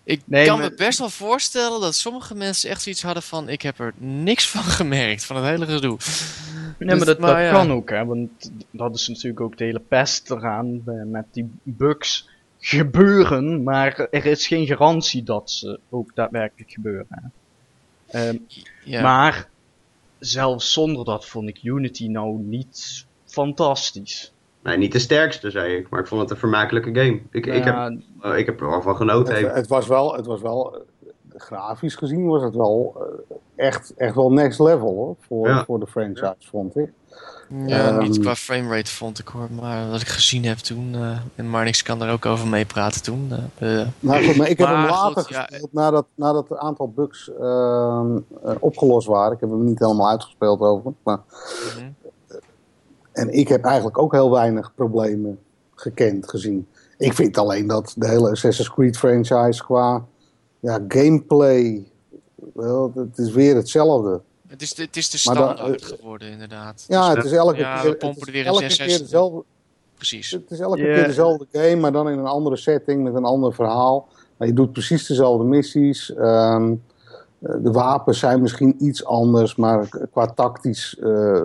ik 0.04 0.20
Nee, 0.24 0.46
kan 0.46 0.58
maar- 0.58 0.70
me 0.70 0.76
best 0.76 0.98
wel 0.98 1.08
voorstellen 1.10 1.80
dat 1.80 1.94
sommige 1.94 2.34
mensen 2.34 2.70
echt 2.70 2.82
zoiets 2.82 3.02
hadden 3.02 3.22
van: 3.22 3.48
ik 3.48 3.62
heb 3.62 3.78
er 3.78 3.92
niks 3.98 4.48
van 4.48 4.62
gemerkt, 4.80 5.24
van 5.24 5.36
het 5.36 5.44
hele 5.44 5.66
gedoe. 5.66 5.96
Nee, 6.78 6.88
Dus- 6.88 6.96
maar 6.98 7.06
dat, 7.06 7.18
maar 7.18 7.30
dat 7.34 7.42
ja. 7.44 7.50
kan 7.52 7.72
ook, 7.72 7.90
hè. 7.90 8.04
Want 8.04 8.50
dat 8.70 8.94
is 8.94 9.08
natuurlijk 9.08 9.40
ook 9.40 9.56
de 9.58 9.64
hele 9.64 9.80
pest 9.88 10.30
eraan. 10.30 10.82
eh, 10.86 11.02
Met 11.04 11.24
die 11.32 11.50
bugs 11.62 12.28
gebeuren, 12.58 13.62
maar 13.62 13.98
er 14.10 14.26
is 14.26 14.46
geen 14.46 14.66
garantie 14.66 15.22
dat 15.22 15.50
ze 15.50 15.80
ook 15.90 16.14
daadwerkelijk 16.14 16.70
gebeuren. 16.72 17.32
Ehm, 18.06 18.36
Ja. 18.84 19.02
Maar 19.02 19.48
zelfs 20.18 20.72
zonder 20.72 21.04
dat 21.04 21.26
vond 21.26 21.48
ik 21.48 21.62
Unity 21.62 22.06
nou 22.06 22.38
niet 22.38 23.04
fantastisch. 23.32 24.32
Nee, 24.62 24.76
niet 24.76 24.92
de 24.92 24.98
sterkste, 24.98 25.50
zei 25.50 25.76
ik, 25.76 25.88
maar 25.88 26.00
ik 26.00 26.06
vond 26.06 26.20
het 26.20 26.30
een 26.30 26.36
vermakelijke 26.36 26.88
game. 27.00 27.20
Ik, 27.30 27.46
ik, 27.46 27.64
heb, 27.64 27.74
Ja, 27.74 27.96
eh, 28.22 28.38
ik 28.38 28.46
heb 28.46 28.60
er 28.60 28.68
wel 28.70 28.82
van 28.82 28.96
genoten. 28.96 29.54
Het, 29.54 29.68
was 29.68 29.86
wel, 29.86 30.14
het 30.14 30.26
was 30.26 30.40
wel 30.40 30.74
eh, 30.74 30.80
grafisch 31.36 31.94
gezien 31.94 32.26
was 32.26 32.42
het 32.42 32.54
wel 32.54 32.96
eh, 33.28 33.36
echt, 33.66 33.92
echt 33.96 34.14
wel 34.14 34.32
next 34.32 34.58
level 34.60 34.94
hoor, 34.94 35.16
voor, 35.26 35.48
Ja. 35.48 35.64
voor 35.64 35.80
de 35.80 35.86
franchise, 35.86 36.34
vond 36.50 36.76
ik. 36.76 36.90
Ja, 37.66 37.88
Ehm, 37.88 37.98
niet 38.02 38.18
qua 38.18 38.34
framerate 38.34 38.90
vond 38.90 39.18
ik 39.18 39.28
hoor, 39.28 39.48
maar 39.60 39.90
wat 39.90 40.00
ik 40.00 40.08
gezien 40.08 40.44
heb 40.44 40.56
toen. 40.56 40.94
eh, 40.94 41.18
en 41.34 41.48
Marnix 41.48 41.82
kan 41.82 41.98
daar 41.98 42.12
ook 42.12 42.26
over 42.26 42.46
meepraten 42.48 43.02
toen. 43.02 43.28
Nou, 44.00 44.24
goed, 44.24 44.36
maar 44.36 44.48
ik 44.48 44.58
heb 44.58 44.68
Maar 44.68 44.76
hem 44.80 44.90
later 44.90 45.22
goed, 45.22 45.28
ja. 45.32 45.42
gespeeld 45.42 45.72
nadat, 45.72 46.06
nadat 46.14 46.50
een 46.50 46.58
aantal 46.58 46.88
bugs 46.90 47.30
ehm, 47.40 48.16
eh, 48.44 48.54
opgelost 48.58 49.06
waren. 49.06 49.32
Ik 49.32 49.40
heb 49.40 49.50
hem 49.50 49.64
niet 49.64 49.78
helemaal 49.78 50.08
uitgespeeld 50.08 50.60
over. 50.60 50.92
Maar 51.02 51.18
mhm. 51.76 51.86
En 53.12 53.32
ik 53.32 53.48
heb 53.48 53.64
eigenlijk 53.64 53.98
ook 53.98 54.12
heel 54.12 54.30
weinig 54.30 54.74
problemen 54.74 55.38
gekend, 55.74 56.28
gezien. 56.28 56.66
Ik 56.98 57.12
vind 57.12 57.38
alleen 57.38 57.66
dat 57.66 57.94
de 57.96 58.08
hele 58.08 58.30
Assassin's 58.30 58.70
Creed 58.70 58.96
franchise 58.98 59.64
qua 59.64 60.04
ja, 60.60 60.84
gameplay, 60.88 61.84
wel, 62.54 62.92
het 62.94 63.18
is 63.18 63.30
weer 63.32 63.56
hetzelfde. 63.56 64.20
Het 64.48 64.62
is, 64.62 64.74
de- 64.74 64.82
het 64.82 64.96
is 64.96 65.10
de 65.10 65.18
standaard 65.18 65.82
eh, 65.82 65.88
geworden, 65.88 66.28
inderdaad. 66.30 66.84
Ja, 66.88 67.06
Dus, 67.08 67.16
het 67.16 67.24
is 67.24 67.32
elke 67.38 67.58
ja, 67.58 67.74
we 67.74 67.80
keer, 67.80 67.90
het 67.90 67.98
pompen 67.98 68.20
is 68.20 68.26
er 68.26 68.32
weer 68.32 68.40
een 68.46 68.52
elke 68.52 68.70
6, 68.70 68.76
keer 68.76 68.98
dezelfde, 68.98 69.42
precies. 69.96 70.30
het 70.30 70.50
is 70.50 70.60
elke 70.60 70.76
keer 70.76 71.06
dezelfde 71.06 71.46
game, 71.52 71.76
maar 71.76 71.92
dan 71.92 72.08
in 72.08 72.18
een 72.18 72.26
andere 72.26 72.56
setting 72.56 73.02
met 73.02 73.14
een 73.14 73.24
ander 73.24 73.54
verhaal. 73.54 74.08
Maar 74.36 74.48
je 74.48 74.54
doet 74.54 74.72
precies 74.72 75.06
dezelfde 75.06 75.44
missies. 75.44 76.14
Ehm, 76.14 76.70
eh, 76.70 76.76
de 77.62 77.70
wapens 77.70 78.18
zijn 78.18 78.40
misschien 78.42 78.74
iets 78.78 79.04
anders, 79.04 79.56
maar 79.56 79.88
qua 80.12 80.26
tactisch 80.26 80.98
eh, 81.02 81.42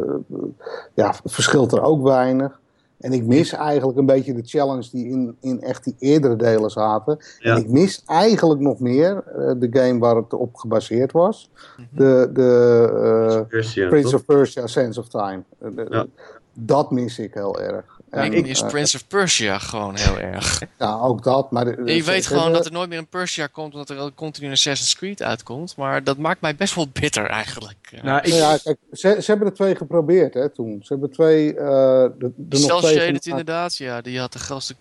ja, 0.94 1.14
verschilt 1.24 1.72
er 1.72 1.82
ook 1.82 2.04
weinig. 2.04 2.60
En 2.98 3.12
ik 3.14 3.26
mis 3.26 3.54
eigenlijk 3.54 3.98
een 3.98 4.06
beetje 4.06 4.34
de 4.34 4.42
challenge 4.46 4.88
die 4.92 5.06
in, 5.08 5.36
in 5.42 5.62
echt 5.62 5.84
die 5.84 5.96
eerdere 6.00 6.36
delen 6.36 6.70
zaten. 6.70 7.18
Ja. 7.40 7.56
En 7.56 7.62
ik 7.62 7.70
mis 7.70 8.04
eigenlijk 8.06 8.60
nog 8.62 8.80
meer 8.80 9.24
eh, 9.26 9.52
de 9.58 9.68
game 9.72 10.00
waar 10.00 10.16
het 10.16 10.34
op 10.34 10.56
gebaseerd 10.56 11.12
was. 11.12 11.52
Mhm. 11.78 11.86
De, 12.04 12.30
de 12.34 13.46
eh, 13.52 13.58
Prince 13.90 14.16
of 14.16 14.26
Persia 14.26 14.68
Sense 14.68 15.00
of 15.00 15.08
Time. 15.08 15.44
Eh, 15.60 15.70
de- 15.76 15.86
Ja. 15.90 16.06
Dat 16.54 16.92
mis 16.92 17.20
ik 17.20 17.34
heel 17.34 17.60
erg. 17.60 17.97
Ik 18.12 18.48
eh, 18.62 18.68
Prince 18.68 18.96
of 18.98 19.08
Persia 19.08 19.60
gewoon 19.60 19.96
heel 19.96 20.18
erg. 20.18 20.62
ja, 20.80 21.00
ook 21.00 21.24
dat. 21.24 21.52
Maar 21.52 21.66
de- 21.66 21.96
je 21.96 22.04
weet 22.04 22.28
gewoon 22.28 22.54
dat 22.54 22.66
er 22.66 22.72
nooit 22.72 22.90
meer 22.90 22.98
een 22.98 23.08
Persia 23.08 23.48
komt, 23.48 23.74
omdat 23.74 23.90
er 23.90 24.12
continu 24.16 24.46
een 24.46 24.52
Assassin's 24.52 24.96
Creed 24.96 25.22
uitkomt. 25.22 25.76
Maar 25.76 26.04
dat 26.04 26.18
maakt 26.18 26.42
mij 26.42 26.56
best 26.56 26.76
wel 26.76 26.88
bitter 26.94 27.26
eigenlijk. 27.26 28.00
Nou, 28.02 28.18
ik, 28.18 28.28
Nou 28.28 28.42
ja, 28.42 28.58
kijk, 28.64 28.78
ze, 28.92 29.18
ze 29.22 29.32
hebben 29.32 29.48
er 29.48 29.54
twee 29.54 29.76
geprobeerd 29.76 30.34
hè, 30.34 30.50
toen. 30.50 30.80
Ze 30.84 30.94
hebben 30.94 31.12
twee. 31.12 31.56
eh 31.56 31.66
de, 31.66 32.32
de 32.36 32.60
nog 32.60 32.80
twee 32.80 32.94
shaded 32.94 33.06
gemaakt. 33.06 33.26
inderdaad, 33.26 33.78
ja, 33.78 34.02
die 34.02 34.20
had 34.20 34.34
de 34.34 34.40
grootste 34.40 34.76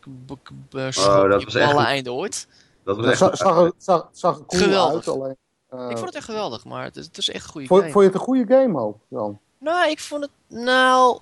Oh, 0.97 1.31
dat 1.31 1.45
was 1.45 1.55
echt 1.55 1.77
einde 1.77 2.13
ooit. 2.13 2.47
Dat 2.85 2.97
was 2.97 3.07
echt 3.07 3.19
zag, 3.19 3.37
zag, 3.37 3.71
zag, 3.79 4.09
zag 4.13 4.47
cool 4.47 4.63
Geweldig. 4.63 4.95
uit. 4.95 5.09
Alleen, 5.09 5.37
eh, 5.69 5.87
ik 5.91 5.97
vond 5.97 6.07
het 6.07 6.15
echt 6.15 6.25
geweldig, 6.25 6.65
maar 6.65 6.85
het 6.85 6.97
is, 6.97 7.07
het 7.07 7.19
is 7.19 7.31
echt 7.31 7.45
een 7.45 7.51
goede 7.51 7.67
vond, 7.67 7.81
game. 7.81 7.93
vond 7.93 8.05
je 8.05 8.11
het 8.11 8.21
een 8.21 8.27
goede 8.27 8.55
game 8.55 8.81
ook 8.81 8.99
dan? 9.09 9.39
Nou, 9.59 9.91
ik 9.91 10.01
vond 10.01 10.23
het, 10.23 10.31
nou, 10.59 11.21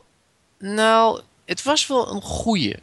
nou, 0.58 1.20
het 1.44 1.62
was 1.62 1.86
wel 1.86 2.12
een 2.14 2.22
goeie. 2.22 2.76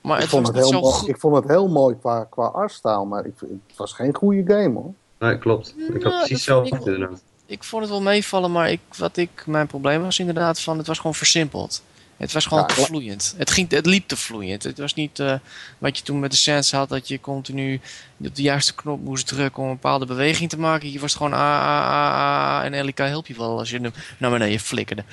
Maar 0.00 0.16
Ik 0.16 0.22
het 0.22 0.30
vond 0.30 0.46
was 0.46 0.56
het, 0.56 0.64
heel 0.64 0.72
zo 0.74 0.80
mooi, 0.80 0.94
goed. 0.94 1.08
ik 1.08 1.18
vond 1.20 1.34
het 1.36 1.48
heel 1.48 1.68
mooi 1.68 1.96
qua, 2.00 2.24
qua 2.30 2.46
artstyle, 2.46 3.04
maar 3.04 3.26
ik, 3.26 3.32
het 3.40 3.76
was 3.76 3.92
geen 3.92 4.14
goede 4.14 4.54
game 4.54 4.74
hoor. 4.74 4.92
Nee, 5.18 5.38
klopt. 5.38 5.74
Ik 5.78 6.02
Nou, 6.02 6.14
had 6.14 6.26
precies 6.26 6.46
inderdaad. 6.46 7.22
Ik 7.46 7.64
vond 7.64 7.82
het 7.82 7.90
wel 7.90 8.02
meevallen, 8.02 8.52
maar 8.52 8.70
ik, 8.70 8.80
wat 8.98 9.16
ik, 9.16 9.44
mijn 9.46 9.66
probleem 9.66 10.02
was 10.02 10.18
inderdaad 10.18 10.60
van, 10.60 10.78
het 10.78 10.86
was 10.86 10.96
gewoon 10.96 11.14
versimpeld. 11.14 11.82
Het 12.24 12.32
was 12.32 12.46
gewoon 12.46 12.64
Ja, 12.68 12.74
te 12.74 12.80
vloeiend. 12.80 13.34
Het, 13.36 13.50
ging, 13.50 13.70
het 13.70 13.86
liep 13.86 14.08
te 14.08 14.16
vloeiend. 14.16 14.62
Het 14.62 14.78
was 14.78 14.94
niet 14.94 15.18
eh, 15.18 15.34
wat 15.78 15.98
je 15.98 16.04
toen 16.04 16.20
met 16.20 16.30
de 16.30 16.36
Sense 16.36 16.76
had, 16.76 16.88
dat 16.88 17.08
je 17.08 17.20
continu 17.20 17.80
op 18.24 18.34
de 18.36 18.42
juiste 18.42 18.74
knop 18.74 19.00
moest 19.04 19.26
drukken 19.26 19.62
om 19.62 19.68
een 19.68 19.74
bepaalde 19.74 20.06
beweging 20.06 20.50
te 20.50 20.58
maken. 20.58 20.92
Je 20.92 21.00
was 21.00 21.14
gewoon 21.14 21.32
ah, 21.32 21.40
ah, 21.40 22.58
ah, 22.58 22.64
en 22.64 22.72
Elika 22.74 23.06
help 23.06 23.26
je 23.26 23.34
wel 23.36 23.58
als 23.58 23.70
je 23.70 23.78
hem 23.80 23.92
naar 24.18 24.30
beneden 24.30 24.58
flikkerde. 24.60 25.04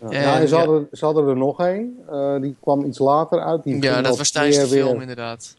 Ja, 0.00 0.08
En, 0.10 0.22
nou, 0.24 0.40
en 0.40 0.48
ze, 0.48 0.54
ja. 0.54 0.60
hadden, 0.60 0.88
ze 0.92 1.04
hadden 1.04 1.28
er 1.28 1.36
nog 1.36 1.60
één. 1.60 1.96
eh, 2.10 2.40
die 2.40 2.56
kwam 2.60 2.84
iets 2.84 2.98
later 2.98 3.40
uit. 3.44 3.62
Die 3.64 3.82
Ja, 3.82 4.02
dat 4.02 4.18
was 4.18 4.30
tijdens 4.30 4.56
de 4.58 4.68
weer- 4.68 4.84
film 4.84 5.00
inderdaad. 5.00 5.56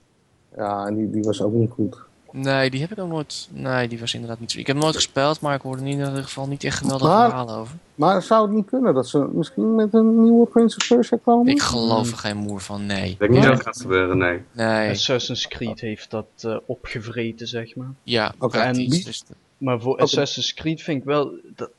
Ja, 0.58 0.86
en 0.86 0.96
die, 0.96 1.10
die 1.10 1.22
was 1.24 1.42
ook 1.42 1.54
niet 1.54 1.72
goed. 1.72 1.98
Nee, 2.34 2.70
die 2.70 2.82
heb 2.82 2.92
ik 2.92 3.00
ook 3.00 3.10
nooit. 3.10 3.48
Nee, 3.52 3.88
die 3.88 4.00
was 4.00 4.14
inderdaad 4.14 4.40
niet 4.40 4.52
zo. 4.52 4.60
Ik 4.60 4.68
heb 4.68 4.76
hem 4.76 4.84
nooit 4.86 4.96
gespeeld, 4.96 5.42
maar 5.42 5.56
ik 5.56 5.62
hoorde 5.62 5.82
in 5.82 5.88
ieder 5.88 6.24
geval 6.24 6.48
niet 6.48 6.64
echt 6.64 6.78
geweldige 6.78 7.12
Maar- 7.12 7.28
verhalen 7.30 7.56
over. 7.56 7.76
Maar 7.96 8.22
zou 8.22 8.48
het 8.48 8.56
niet 8.56 8.66
kunnen 8.66 8.94
dat 8.94 9.08
ze 9.08 9.30
misschien 9.34 9.76
met 9.76 9.94
een 9.94 10.22
nieuwe 10.24 10.46
Prince 10.48 10.78
of 10.78 10.88
Persia 10.88 11.18
komen? 11.24 11.52
Ik 11.52 11.62
geloof 11.62 12.12
er 12.12 12.18
geen 12.18 12.38
moer 12.38 12.62
van, 12.62 12.86
nee. 12.86 13.10
Ik 13.12 13.20
denk 13.20 13.32
niet 13.32 13.44
dat 13.44 13.54
het 13.54 13.62
gaat 13.64 13.82
gebeuren, 13.82 14.18
nee. 14.18 14.40
Nee, 14.52 14.90
Assassin's 14.90 15.48
Creed 15.48 15.80
heeft 15.82 16.10
dat 16.12 16.26
eh, 16.40 16.58
opgevreten, 16.66 17.48
zeg 17.48 17.76
maar. 17.76 17.92
ja, 18.04 18.34
Oké, 18.40 18.72
wie- 18.72 19.04
Dus, 19.04 19.24
Maar 19.58 19.82
voor. 19.82 19.98
Assassin's 19.98 20.54
Creed 20.54 20.82
vind 20.82 20.98
ik 21.00 21.04
wel... 21.04 21.32
Dat, 21.56 21.70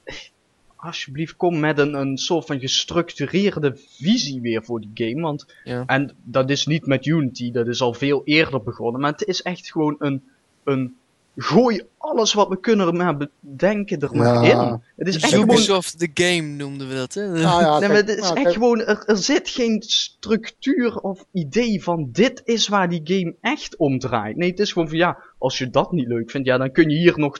alsjeblieft, 0.77 1.37
kom 1.37 1.61
met 1.61 1.79
een, 1.79 1.95
een 1.95 2.19
soort 2.19 2.47
van 2.47 2.61
gestructureerde 2.61 3.77
visie 3.89 4.41
weer 4.41 4.65
voor 4.65 4.81
die 4.81 4.91
game. 4.95 5.21
Want, 5.23 5.47
Ja. 5.65 5.83
En 5.87 6.15
dat 6.25 6.51
is 6.51 6.67
niet 6.67 6.87
met 6.87 7.07
Unity, 7.07 7.51
dat 7.53 7.67
is 7.67 7.81
al 7.81 7.95
veel 7.95 8.23
eerder 8.25 8.63
begonnen. 8.63 9.01
Maar 9.01 9.13
het 9.13 9.25
is 9.27 9.43
echt 9.43 9.71
gewoon 9.71 9.97
een... 9.99 10.23
een 10.65 10.97
gooi 11.37 11.83
alles 11.99 12.33
wat 12.35 12.49
we 12.49 12.61
kunnen 12.61 12.97
maar 12.97 13.29
bedenken 13.41 13.99
er 14.01 14.17
maar 14.17 14.45
Ja. 14.45 14.63
in. 14.73 14.83
Het 14.97 15.09
is 15.09 15.15
echt 15.17 15.33
gewoon... 15.33 15.51
Ubisoft 15.51 15.99
The 15.99 16.11
Game 16.15 16.49
noemden 16.49 16.89
we 16.89 16.95
dat, 16.95 17.15
hè? 17.15 17.23
Ja, 17.23 17.79
Nee, 17.79 17.89
maar 17.89 17.97
het 17.97 18.09
is 18.09 18.17
nou, 18.21 18.35
echt 18.35 18.43
kijk, 18.43 18.55
gewoon, 18.55 18.81
er, 18.81 19.03
er 19.07 19.17
zit 19.17 19.49
geen 19.49 19.83
structuur 19.87 20.99
of 20.99 21.25
idee 21.33 21.83
van 21.83 22.09
dit 22.13 22.41
is 22.45 22.69
waar 22.69 22.89
die 22.89 23.01
game 23.05 23.35
echt 23.41 23.77
om 23.77 23.99
draait. 23.99 24.37
Nee, 24.37 24.51
het 24.51 24.59
is 24.61 24.73
gewoon 24.73 24.89
van 24.89 24.99
ja, 24.99 25.19
als 25.39 25.59
je 25.59 25.71
dat 25.71 25.93
niet 25.93 26.07
leuk 26.07 26.31
vindt, 26.31 26.47
ja, 26.47 26.59
dan 26.59 26.73
kun 26.73 26.89
je 26.91 26.97
hier 26.97 27.19
nog 27.19 27.39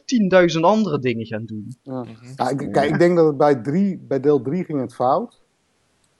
10.000 0.55 0.61
andere 0.61 0.99
dingen 0.99 1.27
gaan 1.27 1.45
doen. 1.45 1.77
ja. 1.83 2.01
Mhm. 2.03 2.11
Ja, 2.37 2.49
ik, 2.49 2.73
kijk, 2.73 2.91
ik 2.91 2.99
denk 2.99 3.17
dat 3.17 3.27
het 3.27 3.37
bij, 3.37 3.55
drie, 3.55 3.99
bij 4.09 4.21
deel 4.21 4.43
3 4.43 4.65
ging 4.65 4.81
het 4.81 4.95
fout. 4.95 5.41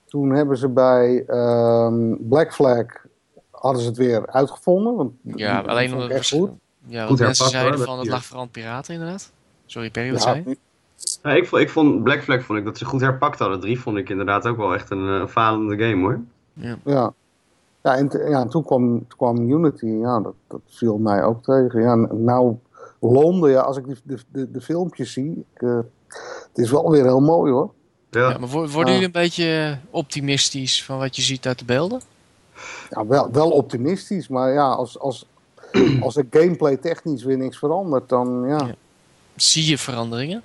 Toen 0.05 0.29
hebben 0.29 0.57
ze 0.57 0.69
bij 0.69 1.23
ehm, 1.27 2.15
Black 2.19 2.53
Flag 2.53 2.85
hadden 3.51 3.81
ze 3.81 3.87
het 3.87 3.97
weer 3.97 4.27
uitgevonden. 4.27 4.95
Want 4.95 5.11
Ja, 5.23 5.59
alleen 5.59 5.93
omdat 5.93 6.09
het 6.11 6.27
goed. 6.29 6.49
Ja, 6.85 7.05
Goed 7.07 7.09
wat 7.09 7.27
mensen 7.27 7.45
herpakt, 7.45 7.51
zeiden 7.51 7.75
hoor, 7.77 7.85
van 7.87 7.99
het 7.99 8.07
lag 8.07 8.25
vooral 8.25 8.45
piraten, 8.47 8.93
inderdaad. 8.93 9.31
Sorry, 9.65 9.89
Perry, 9.91 10.11
wat 10.11 10.23
Ja, 10.23 10.31
zei 10.31 10.43
je? 10.45 10.57
Ja, 11.23 11.31
ik, 11.31 11.47
vond, 11.47 11.61
ik 11.61 11.69
vond 11.69 12.03
Black 12.03 12.23
Flag 12.23 12.43
vond 12.43 12.59
ik 12.59 12.65
dat 12.65 12.77
ze 12.77 12.85
goed 12.85 13.01
herpakt 13.01 13.39
hadden. 13.39 13.59
Drie 13.59 13.79
vond 13.79 13.97
ik 13.97 14.09
inderdaad 14.09 14.47
ook 14.47 14.57
wel 14.57 14.73
echt 14.73 14.89
een 14.91 15.21
eh, 15.21 15.27
falende 15.27 15.77
game 15.87 16.01
hoor. 16.01 16.19
Ja. 16.83 17.13
Ja, 17.83 17.95
en, 17.95 18.09
te- 18.09 18.25
ja, 18.29 18.41
en 18.41 18.49
toen, 18.49 18.63
kwam, 18.65 18.87
toen 19.07 19.17
kwam 19.17 19.49
Unity. 19.51 19.85
Ja, 19.85 20.19
dat, 20.19 20.33
dat 20.47 20.59
viel 20.67 20.97
mij 20.97 21.23
ook 21.23 21.43
tegen. 21.43 21.81
Ja, 21.81 21.95
nou, 21.95 22.55
Londen, 22.99 23.51
ja, 23.51 23.61
als 23.61 23.77
ik 23.77 23.85
die, 23.85 23.95
de, 24.03 24.17
de, 24.31 24.51
de 24.51 24.61
filmpjes 24.61 25.13
zie. 25.13 25.45
Ik, 25.53 25.61
eh, 25.61 25.77
het 26.47 26.57
is 26.57 26.71
wel 26.71 26.91
weer 26.91 27.03
heel 27.03 27.19
mooi 27.21 27.51
hoor. 27.51 27.71
Ja, 28.09 28.29
Ja, 28.29 28.37
maar 28.37 28.49
wo- 28.49 28.67
worden 28.67 28.79
Ja. 28.93 28.99
jullie 28.99 29.05
een 29.05 29.11
beetje 29.11 29.77
optimistisch 29.89 30.83
van 30.85 30.97
wat 30.97 31.15
je 31.15 31.21
ziet 31.21 31.47
uit 31.47 31.59
de 31.59 31.65
beelden? 31.65 32.01
Ja, 32.89 33.05
wel, 33.07 33.31
wel 33.31 33.49
optimistisch, 33.51 34.27
maar 34.27 34.53
ja, 34.53 34.69
als, 34.71 34.99
als, 34.99 35.25
als 36.01 36.15
er 36.15 36.25
gameplay 36.31 36.77
technisch 36.77 37.23
weer 37.23 37.37
niks 37.37 37.57
verandert, 37.57 38.09
dan 38.09 38.43
ja. 38.47 38.57
Ja. 38.67 38.75
Zie 39.35 39.65
je 39.69 39.77
veranderingen? 39.77 40.41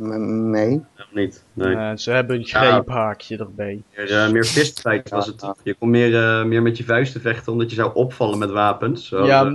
n- 0.00 0.50
Nee. 0.50 0.80
niet. 1.12 1.42
Nee. 1.52 1.74
Eh, 1.76 1.92
ze 1.96 2.10
hebben 2.10 2.36
een 2.36 2.42
Ja. 2.46 2.60
greephaakje 2.70 3.36
erbij. 3.38 3.82
Meer, 3.96 4.28
meer 4.32 4.44
fistfight 4.44 5.10
was 5.10 5.26
het? 5.26 5.46
Je 5.62 5.74
kon 5.74 5.90
meer, 5.90 6.14
eh, 6.16 6.44
meer 6.44 6.62
met 6.62 6.76
je 6.76 6.84
vuisten 6.84 7.20
vechten 7.20 7.52
omdat 7.52 7.70
je 7.70 7.76
zou 7.76 7.94
opvallen 7.94 8.38
met 8.38 8.50
wapens. 8.50 9.06
Zo, 9.08 9.26
ja, 9.26 9.44
eh, 9.46 9.52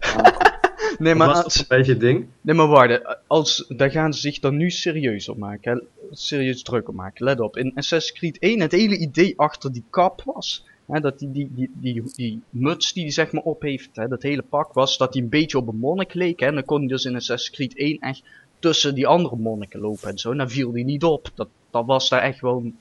Ja, 0.00 0.32
nee, 0.98 1.08
dat 1.08 1.16
maar, 1.16 1.26
was 1.26 1.44
als, 1.44 1.52
toch 1.56 1.62
een 1.68 1.76
beetje 1.76 1.92
het 1.92 2.00
ding. 2.00 2.26
nee, 2.40 2.54
maar 2.54 2.66
waarde, 2.66 3.18
als, 3.26 3.64
daar 3.68 3.90
gaan 3.90 4.14
ze 4.14 4.20
zich 4.20 4.38
dan 4.38 4.56
nu 4.56 4.70
serieus 4.70 5.28
op 5.28 5.36
maken. 5.36 5.72
Hè? 5.72 5.80
Serieus 6.16 6.62
druk 6.62 6.88
op 6.88 6.94
maken, 6.94 7.24
let 7.24 7.40
op. 7.40 7.56
In 7.56 7.72
Assassin's 7.74 8.18
Creed 8.18 8.38
1, 8.38 8.60
het 8.60 8.72
hele 8.72 8.96
idee 8.96 9.32
achter 9.38 9.72
die 9.72 9.84
kap 9.90 10.22
was... 10.24 10.64
Dat 11.00 11.18
die, 11.18 11.32
die, 11.32 11.50
die, 11.54 11.70
die, 11.74 12.02
die 12.14 12.40
muts 12.50 12.92
die 12.92 13.02
hij 13.02 13.12
zeg 13.12 13.32
maar 13.32 13.42
op 13.42 13.62
heeft, 13.62 13.90
hè, 13.92 14.08
dat 14.08 14.22
hele 14.22 14.42
pak 14.42 14.72
was 14.72 14.96
dat 14.96 15.14
hij 15.14 15.22
een 15.22 15.28
beetje 15.28 15.58
op 15.58 15.68
een 15.68 15.78
monnik 15.78 16.14
leek. 16.14 16.40
Hè, 16.40 16.46
en 16.46 16.54
dan 16.54 16.64
kon 16.64 16.78
hij 16.78 16.88
dus 16.88 17.04
in 17.04 17.16
Assassin's 17.16 17.56
Creed 17.56 17.76
1 17.76 17.98
echt 17.98 18.22
tussen 18.58 18.94
die 18.94 19.06
andere 19.06 19.36
monniken 19.36 19.80
lopen 19.80 20.08
en 20.10 20.18
zo. 20.18 20.30
En 20.30 20.36
dan 20.36 20.50
viel 20.50 20.72
hij 20.72 20.82
niet 20.82 21.04
op. 21.04 21.30
Dat, 21.34 21.48
dat 21.70 21.86
was 21.86 22.08
daar 22.08 22.22
echt 22.22 22.40
wel... 22.40 22.72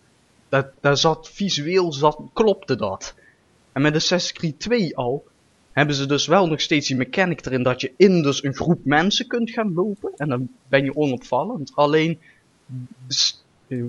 Dat, 0.50 0.68
daar 0.80 0.98
zat 0.98 1.30
visueel, 1.30 1.94
zat, 1.94 2.20
klopte 2.34 2.76
dat. 2.76 3.16
En 3.72 3.82
met 3.82 3.96
Assassin's 3.96 4.40
Creed 4.40 4.60
2 4.60 4.98
al, 4.98 5.26
hebben 5.72 5.96
ze 5.96 6.06
dus 6.06 6.28
wel 6.28 6.48
nog 6.48 6.62
steeds 6.62 6.88
die 6.88 6.98
mechanic 6.98 7.46
erin 7.46 7.64
dat 7.64 7.82
je 7.82 7.94
in 7.98 8.22
dus 8.22 8.44
een 8.44 8.56
groep 8.56 8.86
mensen 8.86 9.28
kunt 9.28 9.52
gaan 9.52 9.74
lopen. 9.74 10.12
En 10.16 10.30
dan 10.30 10.50
ben 10.68 10.84
je 10.84 10.96
onopvallend. 10.96 11.72
Alleen 11.76 12.20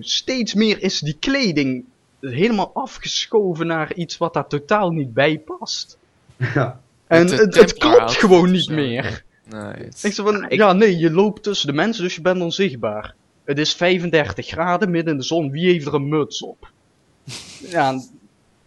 steeds 0.01 0.55
meer 0.55 0.83
is 0.83 0.99
die 0.99 1.16
kleding 1.18 1.85
helemaal 2.31 2.70
afgeschoven 2.75 3.66
naar 3.66 3.95
iets 3.95 4.18
wat 4.18 4.35
daar 4.35 4.47
totaal 4.47 4.91
niet 4.91 5.14
bij 5.14 5.39
past. 5.39 5.99
Ja. 6.55 6.81
En 7.07 7.18
Het, 7.20 7.31
het, 7.31 7.41
het 7.41 7.53
Templar 7.68 7.97
klopt 7.97 8.12
gewoon 8.16 8.51
niet 8.51 8.64
zo. 8.64 8.75
meer. 8.75 9.25
Nee. 9.51 9.73
Ik 10.03 10.12
zo 10.12 10.25
van, 10.25 10.45
ik- 10.45 10.53
ja 10.53 10.73
nee, 10.73 10.97
je 10.99 11.11
loopt 11.11 11.43
tussen 11.43 11.66
de 11.66 11.73
mensen, 11.75 12.03
dus 12.03 12.14
je 12.14 12.20
bent 12.20 12.43
onzichtbaar. 12.43 13.14
Het 13.45 13.59
is 13.59 13.75
35 13.75 14.47
graden 14.47 14.91
midden 14.91 15.12
in 15.12 15.18
de 15.18 15.25
zon, 15.27 15.51
wie 15.51 15.70
heeft 15.70 15.87
er 15.87 15.95
een 15.95 16.09
muts 16.09 16.43
op? 16.43 16.70
ja, 17.77 18.01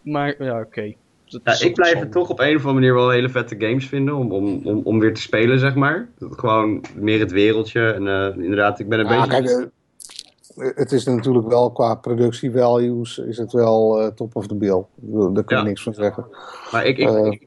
maar 0.02 0.42
ja, 0.44 0.60
oké. 0.60 0.94
Dat 1.28 1.58
Ja, 1.60 1.66
ik 1.66 1.74
blijf 1.74 1.98
het 1.98 2.12
toch 2.12 2.28
op 2.28 2.40
een 2.40 2.46
of 2.56 2.66
andere 2.66 2.72
manier 2.72 2.94
wel 2.94 3.10
hele 3.10 3.28
vette 3.28 3.54
games 3.58 3.86
vinden 3.86 4.14
om, 4.14 4.32
om, 4.32 4.60
om, 4.64 4.80
om 4.84 4.98
weer 4.98 5.14
te 5.14 5.20
spelen, 5.20 5.58
zeg 5.58 5.74
maar. 5.74 6.08
Dat 6.18 6.38
gewoon 6.38 6.84
meer 6.94 7.20
het 7.20 7.32
wereldje 7.32 7.92
en 7.92 8.06
eh, 8.08 8.42
inderdaad, 8.42 8.78
ik 8.78 8.88
ben 8.88 8.98
een 8.98 9.06
Ja, 9.12 9.26
beetje... 9.26 9.42
kijk, 9.42 9.60
eh, 9.60 9.66
het 10.56 10.92
is 10.92 11.04
natuurlijk 11.04 11.48
wel 11.48 11.70
qua 11.72 11.94
productievalues 11.94 13.18
is 13.18 13.38
het 13.38 13.52
wel 13.52 14.00
eh, 14.00 14.06
top 14.08 14.36
of 14.36 14.46
the 14.46 14.54
bill. 14.54 14.84
Daar 14.96 15.44
kun 15.44 15.56
je 15.56 15.62
Ja. 15.62 15.62
niks 15.62 15.82
van 15.82 15.94
zeggen. 15.94 16.26
Maar 16.72 16.86
ik, 16.86 16.98
ik, 16.98 17.08
Eh. 17.08 17.24
ik, 17.26 17.46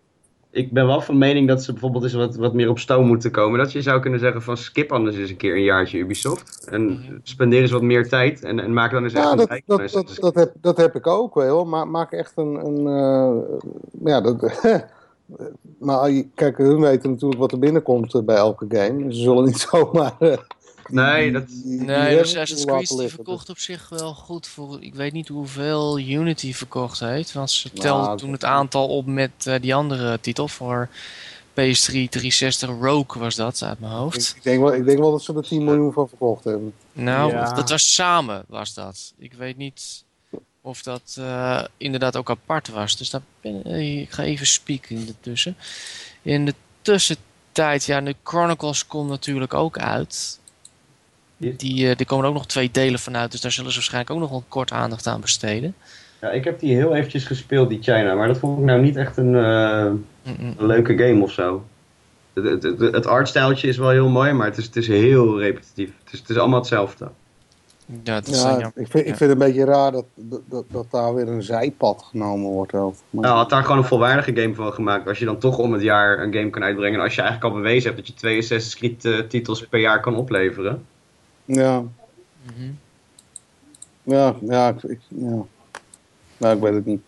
ik 0.52 0.72
ben 0.72 0.86
wel 0.88 1.02
van 1.02 1.18
mening 1.18 1.48
dat 1.48 1.64
ze 1.64 1.72
bijvoorbeeld 1.72 2.04
eens 2.04 2.14
wat, 2.14 2.36
wat 2.36 2.54
meer 2.54 2.70
op 2.70 2.80
stoom 2.80 3.08
moeten 3.08 3.32
komen. 3.32 3.60
Dat 3.60 3.72
je 3.72 3.82
zou 3.82 4.00
kunnen 4.02 4.20
zeggen 4.20 4.42
van 4.42 4.58
skip 4.58 4.92
anders 4.92 5.18
eens 5.18 5.30
een 5.30 5.38
keer 5.38 5.56
een 5.56 5.64
jaartje 5.64 5.98
Ubisoft. 5.98 6.68
En 6.72 7.00
spendeer 7.24 7.62
eens 7.62 7.72
wat 7.72 7.82
meer 7.82 8.10
tijd 8.10 8.44
en, 8.44 8.60
en 8.60 8.74
maak 8.74 8.92
dan 8.92 9.04
eens 9.04 9.14
echt 9.14 9.24
Ja, 9.24 9.32
een 9.32 9.38
dat, 9.38 9.62
dat, 9.66 9.92
dat, 9.92 10.16
dat, 10.20 10.36
heb, 10.36 10.54
dat 10.62 10.78
heb 10.78 10.96
ik 10.96 11.08
ook 11.08 11.36
wel. 11.36 11.66
Maar 11.66 11.88
maak 11.88 12.12
echt 12.12 12.32
een. 12.36 12.66
een 12.66 12.88
eh, 12.88 13.58
ja, 14.06 14.22
dat, 14.22 14.62
maar 15.80 16.12
kijk, 16.36 16.58
hun 16.58 16.80
weten 16.82 17.10
natuurlijk 17.10 17.42
wat 17.42 17.52
er 17.52 17.60
binnenkomt 17.60 18.26
bij 18.26 18.36
elke 18.36 18.66
game. 18.70 19.14
Ze 19.14 19.22
zullen 19.22 19.44
niet 19.46 19.60
zomaar. 19.72 20.18
Nee, 20.92 21.32
dat- 21.32 21.44
Nee, 21.64 21.86
revenue 21.86 22.20
Assassin's 22.22 22.66
Creed 22.66 22.88
die 22.88 23.08
verkocht 23.08 23.50
op 23.50 23.58
zich 23.58 23.90
wel 23.90 24.14
goed 24.14 24.48
voor... 24.48 24.78
Ik 24.84 24.96
weet 24.96 25.14
niet 25.14 25.28
hoeveel 25.28 26.00
Unity 26.00 26.54
verkocht 26.54 27.00
heeft. 27.00 27.32
Want 27.34 27.52
ze 27.52 27.68
Nou, 27.74 27.80
telden 27.82 28.06
dat- 28.10 28.18
toen 28.18 28.32
het 28.32 28.44
aantal 28.46 28.88
op 28.88 29.06
met 29.06 29.32
eh, 29.44 29.56
die 29.62 29.76
andere 29.76 30.20
titel 30.22 30.48
voor 30.48 30.90
PS3 31.54 32.10
360 32.10 32.70
Rogue 32.82 33.22
was 33.22 33.36
dat, 33.36 33.64
uit 33.64 33.80
mijn 33.80 33.92
hoofd. 33.94 34.34
ik 34.36 34.44
denk 34.44 34.60
wel, 34.62 34.74
ik 34.74 34.86
denk 34.86 35.00
wel 35.00 35.12
dat 35.12 35.22
ze 35.24 35.34
er 35.34 35.44
10 35.44 35.64
miljoen 35.64 35.94
van 35.94 36.08
verkocht 36.10 36.44
hebben. 36.44 36.74
Nou, 36.94 37.32
Ja. 37.32 37.54
dat 37.54 37.70
was 37.70 37.94
samen, 37.94 38.44
was 38.48 38.74
dat. 38.74 39.14
Ik 39.18 39.34
weet 39.34 39.58
niet 39.58 40.04
of 40.62 40.82
dat 40.84 41.16
eh, 41.20 41.64
inderdaad 41.78 42.16
ook 42.18 42.30
apart 42.30 42.68
was. 42.70 42.98
Dus 42.98 43.10
daar 43.10 43.22
ben, 43.42 43.66
ik 43.66 44.12
ga 44.12 44.24
even 44.24 44.48
spieken 44.48 44.96
in 44.96 45.06
de 45.06 45.14
tussen. 45.20 45.58
In 46.22 46.46
de 46.46 46.54
tussentijd, 46.82 47.84
ja, 47.86 48.02
de 48.02 48.16
Chronicles 48.24 48.88
komt 48.88 49.10
natuurlijk 49.10 49.54
ook 49.54 49.78
uit. 49.78 50.40
Die, 51.40 51.86
eh 51.86 52.00
er 52.00 52.06
komen 52.06 52.26
ook 52.26 52.34
nog 52.34 52.46
twee 52.48 52.70
delen 52.72 53.00
van 53.00 53.18
uit, 53.18 53.32
dus 53.32 53.42
daar 53.42 53.52
zullen 53.52 53.70
ze 53.72 53.76
waarschijnlijk 53.78 54.14
ook 54.14 54.20
nog 54.20 54.30
wel 54.30 54.44
kort 54.48 54.72
aandacht 54.72 55.08
aan 55.08 55.22
besteden. 55.22 55.76
Ja, 56.22 56.30
ik 56.30 56.44
heb 56.44 56.60
die 56.60 56.76
heel 56.76 56.96
eventjes 56.96 57.26
gespeeld, 57.26 57.70
die 57.70 57.82
China. 57.82 58.14
Maar 58.14 58.28
dat 58.28 58.38
vond 58.38 58.60
ik 58.60 58.66
nou 58.66 58.82
niet 58.82 58.96
echt 58.96 59.18
een, 59.18 59.36
eh, 59.36 59.92
een 60.24 60.66
leuke 60.66 60.98
game 60.98 61.24
of 61.24 61.32
zo. 61.32 61.64
Het, 62.34 62.44
het, 62.44 62.64
het, 62.64 62.80
het 62.80 63.08
artstijltje 63.08 63.68
is 63.68 63.78
wel 63.78 63.90
heel 63.90 64.10
mooi, 64.10 64.32
maar 64.34 64.48
het 64.48 64.58
is, 64.58 64.66
het 64.66 64.76
is 64.76 64.88
heel 64.88 65.40
repetitief. 65.40 65.90
Het 66.04 66.14
is, 66.14 66.20
het 66.20 66.30
is 66.30 66.38
allemaal 66.38 66.60
hetzelfde. 66.60 67.10
Ja, 68.04 68.14
dat 68.14 68.28
is 68.28 68.42
Ja, 68.42 68.60
eh, 68.60 68.66
ik, 68.76 68.88
vind, 68.88 68.92
Ja. 69.06 69.12
ik 69.12 69.18
vind 69.18 69.20
het 69.20 69.30
een 69.30 69.38
beetje 69.38 69.66
raar 69.66 69.92
dat, 69.92 70.06
dat, 70.16 70.64
dat, 70.72 70.86
daar 70.92 71.14
weer 71.16 71.28
een 71.28 71.44
zijpad 71.44 72.06
genomen 72.10 72.50
wordt. 72.50 72.72
Maar- 72.74 72.92
Nou, 73.10 73.36
had 73.36 73.50
daar 73.50 73.62
gewoon 73.64 73.78
een 73.78 73.84
volwaardige 73.84 74.36
game 74.42 74.56
van 74.56 74.74
gemaakt. 74.74 75.08
Als 75.08 75.20
je 75.20 75.26
dan 75.26 75.38
toch 75.40 75.58
om 75.58 75.74
het 75.74 75.82
jaar 75.82 76.20
een 76.24 76.34
game 76.34 76.50
kan 76.50 76.64
uitbrengen. 76.64 76.98
En 77.00 77.04
als 77.06 77.16
je 77.16 77.22
eigenlijk 77.22 77.54
al 77.54 77.62
bewezen 77.62 77.84
hebt 77.84 77.98
dat 77.98 78.08
je 78.08 78.14
twee 78.14 78.38
Assassin's 78.38 78.76
Creed 78.76 79.06
eh, 79.06 79.20
titels 79.28 79.68
per 79.68 79.80
jaar 79.80 80.00
kan 80.02 80.16
opleveren. 80.16 80.86
Ja, 81.58 81.84
Mhm. 82.44 82.72
ja, 84.04 84.36
ja, 84.42 84.68
ik, 84.70 84.84
ik- 84.84 85.00
ja. 85.08 85.46
Nou, 86.38 86.56
ik 86.56 86.62
weet 86.62 86.74
het 86.74 86.86
niet. 86.86 87.02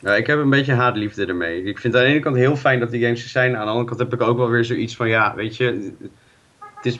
Ja, 0.00 0.14
ik 0.14 0.26
heb 0.26 0.38
een 0.38 0.50
beetje 0.50 0.72
haatliefde 0.74 1.26
ermee. 1.26 1.62
Ik 1.62 1.78
vind 1.78 1.92
het 1.94 2.02
aan 2.02 2.08
de 2.08 2.14
ene 2.14 2.22
kant 2.24 2.36
heel 2.36 2.56
fijn 2.56 2.80
dat 2.80 2.90
die 2.90 3.02
games 3.02 3.22
er 3.22 3.28
zijn. 3.28 3.56
Aan 3.56 3.64
de 3.64 3.70
andere 3.70 3.86
kant 3.86 4.00
heb 4.00 4.12
ik 4.12 4.20
ook 4.20 4.36
wel 4.36 4.48
weer 4.48 4.64
zoiets 4.64 4.96
van, 4.96 5.08
ja, 5.08 5.34
weet 5.34 5.56
je... 5.56 5.92
Het 6.76 6.86
is 6.86 6.98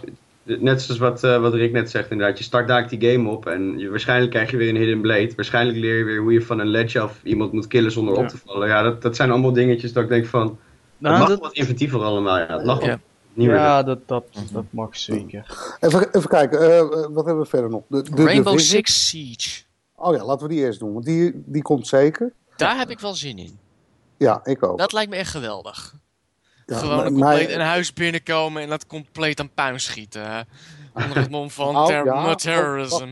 net 0.61 0.83
zoals 0.83 1.01
wat, 1.01 1.25
eh, 1.25 1.41
wat 1.41 1.55
Rick 1.55 1.73
net 1.73 1.91
zegt 1.91 2.11
inderdaad. 2.11 2.39
Je 2.39 2.45
start 2.45 2.69
daar 2.69 2.89
die 2.89 3.11
game 3.11 3.29
op 3.29 3.47
en 3.47 3.79
je, 3.79 3.91
waarschijnlijk 3.91 4.31
krijg 4.31 4.51
je 4.51 4.57
weer 4.57 4.69
een 4.69 4.77
hidden 4.77 5.01
blade. 5.01 5.33
Waarschijnlijk 5.37 5.79
leer 5.79 5.99
je 5.99 6.05
weer 6.05 6.21
hoe 6.21 6.33
je 6.33 6.43
van 6.43 6.59
een 6.59 6.67
ledge 6.67 7.01
af 7.01 7.21
iemand 7.25 7.53
moet 7.53 7.67
killen 7.67 7.93
zonder 7.93 8.15
Ja. 8.15 8.21
op 8.21 8.29
te 8.29 8.37
vallen. 8.45 8.69
Ja, 8.69 8.83
dat, 8.83 9.03
dat 9.03 9.17
zijn 9.17 9.31
allemaal 9.31 9.53
dingetjes 9.53 9.93
dat 9.93 10.03
ik 10.03 10.09
denk 10.09 10.27
van... 10.27 10.47
Het 10.47 10.57
Nou, 10.99 11.19
mag 11.19 11.29
dat- 11.29 11.41
wat 11.41 11.53
inventiever 11.53 12.01
allemaal, 12.03 12.39
ja. 12.39 12.47
Het 12.57 12.65
mag 12.65 12.83
Ja. 12.85 12.89
wat 12.91 12.99
ja, 13.35 13.83
dat, 13.83 14.09
dat, 14.09 14.25
Mhm. 14.35 14.53
dat 14.53 14.65
mag 14.71 14.97
zeker. 14.97 15.77
Even, 15.81 16.09
even 16.15 16.29
kijken, 16.29 16.61
eh, 16.77 16.81
wat 16.91 17.25
hebben 17.25 17.39
we 17.43 17.49
verder 17.49 17.71
nog? 17.71 17.83
De, 17.89 18.03
de 18.03 18.25
Rainbow? 18.25 18.59
Six 18.59 19.09
Siege. 19.09 19.63
Oh 19.97 20.17
ja, 20.17 20.25
laten 20.25 20.47
we 20.49 20.55
die 20.55 20.63
eerst 20.65 20.79
doen, 20.79 20.93
want 20.93 21.05
die, 21.05 21.33
die 21.47 21.63
komt 21.63 21.87
zeker. 21.87 22.33
Daar 22.57 22.77
heb 22.77 22.91
ik 22.91 22.99
wel 23.01 23.15
zin 23.15 23.39
in. 23.39 23.59
Ja, 24.17 24.41
ik 24.45 24.63
ook. 24.63 24.79
Dat 24.79 24.93
lijkt 24.93 25.11
me 25.11 25.17
echt 25.17 25.31
geweldig. 25.31 25.95
Ja, 26.67 26.79
Gewoon 26.79 26.97
maar- 26.97 27.07
een 27.07 27.13
compleet 27.13 27.47
maar- 27.49 27.57
een 27.57 27.67
huis 27.67 27.93
binnenkomen 27.93 28.63
en 28.63 28.69
dat 28.69 28.87
compleet 28.87 29.41
aan 29.41 29.51
puin 29.55 29.81
schieten. 29.81 30.47
Onder 30.95 31.17
het 31.19 31.31
mom 31.31 31.51
van 31.51 31.73
Nou, 31.73 31.87
ter- 31.89 32.05
ja, 32.05 32.35
terrorism. 32.35 33.09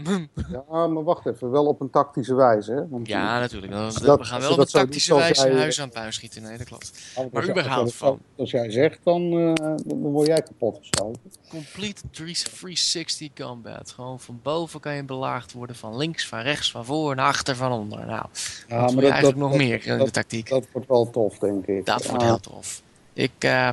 Ja, 0.50 0.86
maar 0.86 1.04
wacht 1.04 1.26
even, 1.26 1.50
wel 1.50 1.66
op 1.66 1.80
een 1.80 1.90
tactische 1.90 2.34
wijze. 2.34 2.72
Hè? 2.72 2.88
Want, 2.88 3.06
Ja, 3.08 3.38
natuurlijk. 3.40 3.72
Dat, 3.72 3.98
Dat- 4.02 4.18
we 4.18 4.24
gaan 4.24 4.40
wel 4.40 4.50
op 4.50 4.56
dat 4.56 4.66
een 4.74 4.80
tactische 4.80 5.14
wijze 5.14 5.48
jij- 5.48 5.56
huizen 5.58 5.82
aan 5.82 5.90
puin 5.90 6.12
schieten. 6.12 6.42
Nee, 6.42 6.58
dat 6.58 6.66
klopt. 6.66 6.92
maar 7.32 7.48
überhaupt 7.48 7.80
als, 7.84 7.94
van. 7.94 8.18
Als 8.36 8.50
jij 8.50 8.70
zegt, 8.70 8.98
dan, 9.04 9.22
eh, 9.32 9.52
dan 9.84 9.98
word 10.00 10.26
jij 10.26 10.42
kapot 10.42 10.78
geschoten. 10.78 11.20
Complete 11.50 12.02
360 12.10 13.28
combat. 13.34 13.90
Gewoon 13.90 14.20
van 14.20 14.40
boven 14.42 14.80
kan 14.80 14.94
je 14.94 15.04
belaagd 15.04 15.52
worden. 15.52 15.76
Van 15.76 15.96
links, 15.96 16.26
van 16.28 16.38
rechts, 16.40 16.70
van 16.70 16.84
voor, 16.84 17.14
naar 17.14 17.26
achter, 17.26 17.56
van 17.56 17.72
onder. 17.72 18.06
Nou, 18.06 18.26
Ja, 18.68 18.86
wil 18.86 19.00
je 19.00 19.08
eigenlijk 19.08 19.38
nog 19.38 19.56
meer 19.56 19.86
in 19.86 19.98
de 19.98 20.10
tactiek? 20.10 20.48
Dat 20.48 20.66
wordt 20.72 20.88
wel 20.88 21.10
tof, 21.10 21.38
denk 21.38 21.66
ik. 21.66 21.86
Dat 21.86 22.06
wordt 22.06 22.22
heel 22.24 22.40
tof. 22.40 22.82
Ik, 23.12 23.32
eh, 23.38 23.68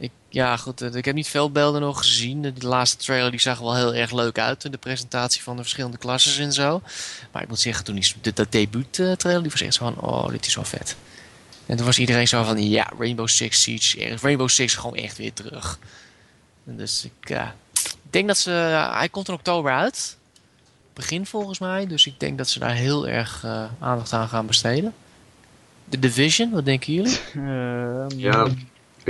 ik, 0.00 0.10
ja 0.28 0.56
goed, 0.56 0.80
eh, 0.80 0.94
ik 0.94 1.04
heb 1.04 1.14
niet 1.14 1.28
veel 1.28 1.50
beelden 1.52 1.80
nog 1.80 1.98
gezien. 1.98 2.42
De, 2.42 2.52
de 2.52 2.66
laatste 2.66 2.96
trailer 2.96 3.30
die 3.30 3.40
zag 3.40 3.58
er 3.58 3.64
wel 3.64 3.76
heel 3.76 3.94
erg 3.94 4.12
leuk 4.12 4.38
uit. 4.38 4.72
De 4.72 4.78
presentatie 4.78 5.42
van 5.42 5.56
de 5.56 5.62
verschillende 5.62 5.98
klasses 5.98 6.38
en 6.38 6.52
zo. 6.52 6.82
Maar 7.32 7.42
ik 7.42 7.48
moet 7.48 7.60
zeggen, 7.60 7.84
toen 7.84 7.94
die, 7.94 8.12
de, 8.20 8.32
dat 8.32 8.52
debuut 8.52 8.98
eh, 8.98 9.12
trailer, 9.12 9.42
die 9.42 9.50
was 9.50 9.60
echt 9.60 9.74
zo 9.74 9.84
van, 9.84 10.00
oh, 10.00 10.28
dit 10.28 10.46
is 10.46 10.54
wel 10.54 10.64
vet. 10.64 10.96
En 11.66 11.76
toen 11.76 11.86
was 11.86 11.98
iedereen 11.98 12.28
zo 12.28 12.42
van, 12.44 12.68
ja, 12.68 12.92
Rainbow 12.98 13.28
Six 13.28 13.62
Siege, 13.62 14.04
eh, 14.04 14.16
Rainbow 14.16 14.48
Six 14.48 14.74
gewoon 14.74 14.96
echt 14.96 15.16
weer 15.16 15.32
terug. 15.32 15.78
En 16.66 16.76
dus 16.76 17.04
ik 17.04 17.30
eh, 17.30 17.48
denk 18.10 18.26
dat 18.26 18.38
ze, 18.38 18.50
hij 18.92 19.08
komt 19.08 19.28
in 19.28 19.34
oktober 19.34 19.72
uit. 19.72 20.16
Begin 20.94 21.26
volgens 21.26 21.58
mij, 21.58 21.86
dus 21.86 22.06
ik 22.06 22.20
denk 22.20 22.38
dat 22.38 22.48
ze 22.48 22.58
daar 22.58 22.74
heel 22.74 23.08
erg 23.08 23.44
eh, 23.44 23.64
aandacht 23.78 24.12
aan 24.12 24.28
gaan 24.28 24.46
besteden. 24.46 24.94
The 25.88 25.98
Division, 25.98 26.50
wat 26.50 26.64
denken 26.64 26.92
jullie? 26.92 27.18
Ehm, 27.34 28.18
Ja, 28.18 28.46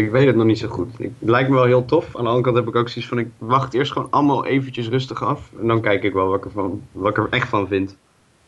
ik 0.04 0.10
weet 0.10 0.26
het 0.26 0.36
nog 0.36 0.46
niet 0.46 0.58
zo 0.58 0.68
goed. 0.68 1.00
Ik, 1.00 1.10
het 1.18 1.28
lijkt 1.28 1.48
me 1.48 1.54
wel 1.54 1.64
heel 1.64 1.84
tof. 1.84 2.04
Aan 2.06 2.22
de 2.22 2.28
andere 2.28 2.42
kant 2.44 2.56
heb 2.56 2.68
ik 2.68 2.74
ook 2.74 2.88
zoiets 2.88 3.08
van, 3.10 3.18
ik 3.18 3.28
wacht 3.38 3.74
eerst 3.74 3.92
gewoon 3.92 4.10
allemaal 4.10 4.46
eventjes 4.46 4.88
rustig 4.88 5.22
af. 5.24 5.50
En 5.60 5.66
dan 5.66 5.80
kijk 5.80 6.02
ik 6.02 6.12
wel 6.12 6.26
wat 6.26 6.38
ik, 6.38 6.44
ervan, 6.44 6.82
wat 6.92 7.10
ik 7.10 7.16
er 7.18 7.28
echt 7.30 7.48
van 7.48 7.68
vind. 7.68 7.96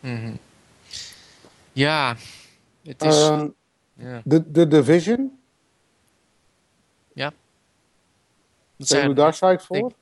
Mhm. 0.00 0.32
Ja, 1.72 2.16
het 2.82 3.03
is. 3.03 3.22
Ehm, 3.28 3.48
ja. 3.94 4.20
de, 4.24 4.50
de 4.50 4.68
Division, 4.68 5.40
Dat, 8.76 8.88
zijn 8.88 9.09
we 9.09 9.14
daar 9.14 9.34
site 9.34 9.59
voor? 9.66 9.76
ik- 9.76 9.94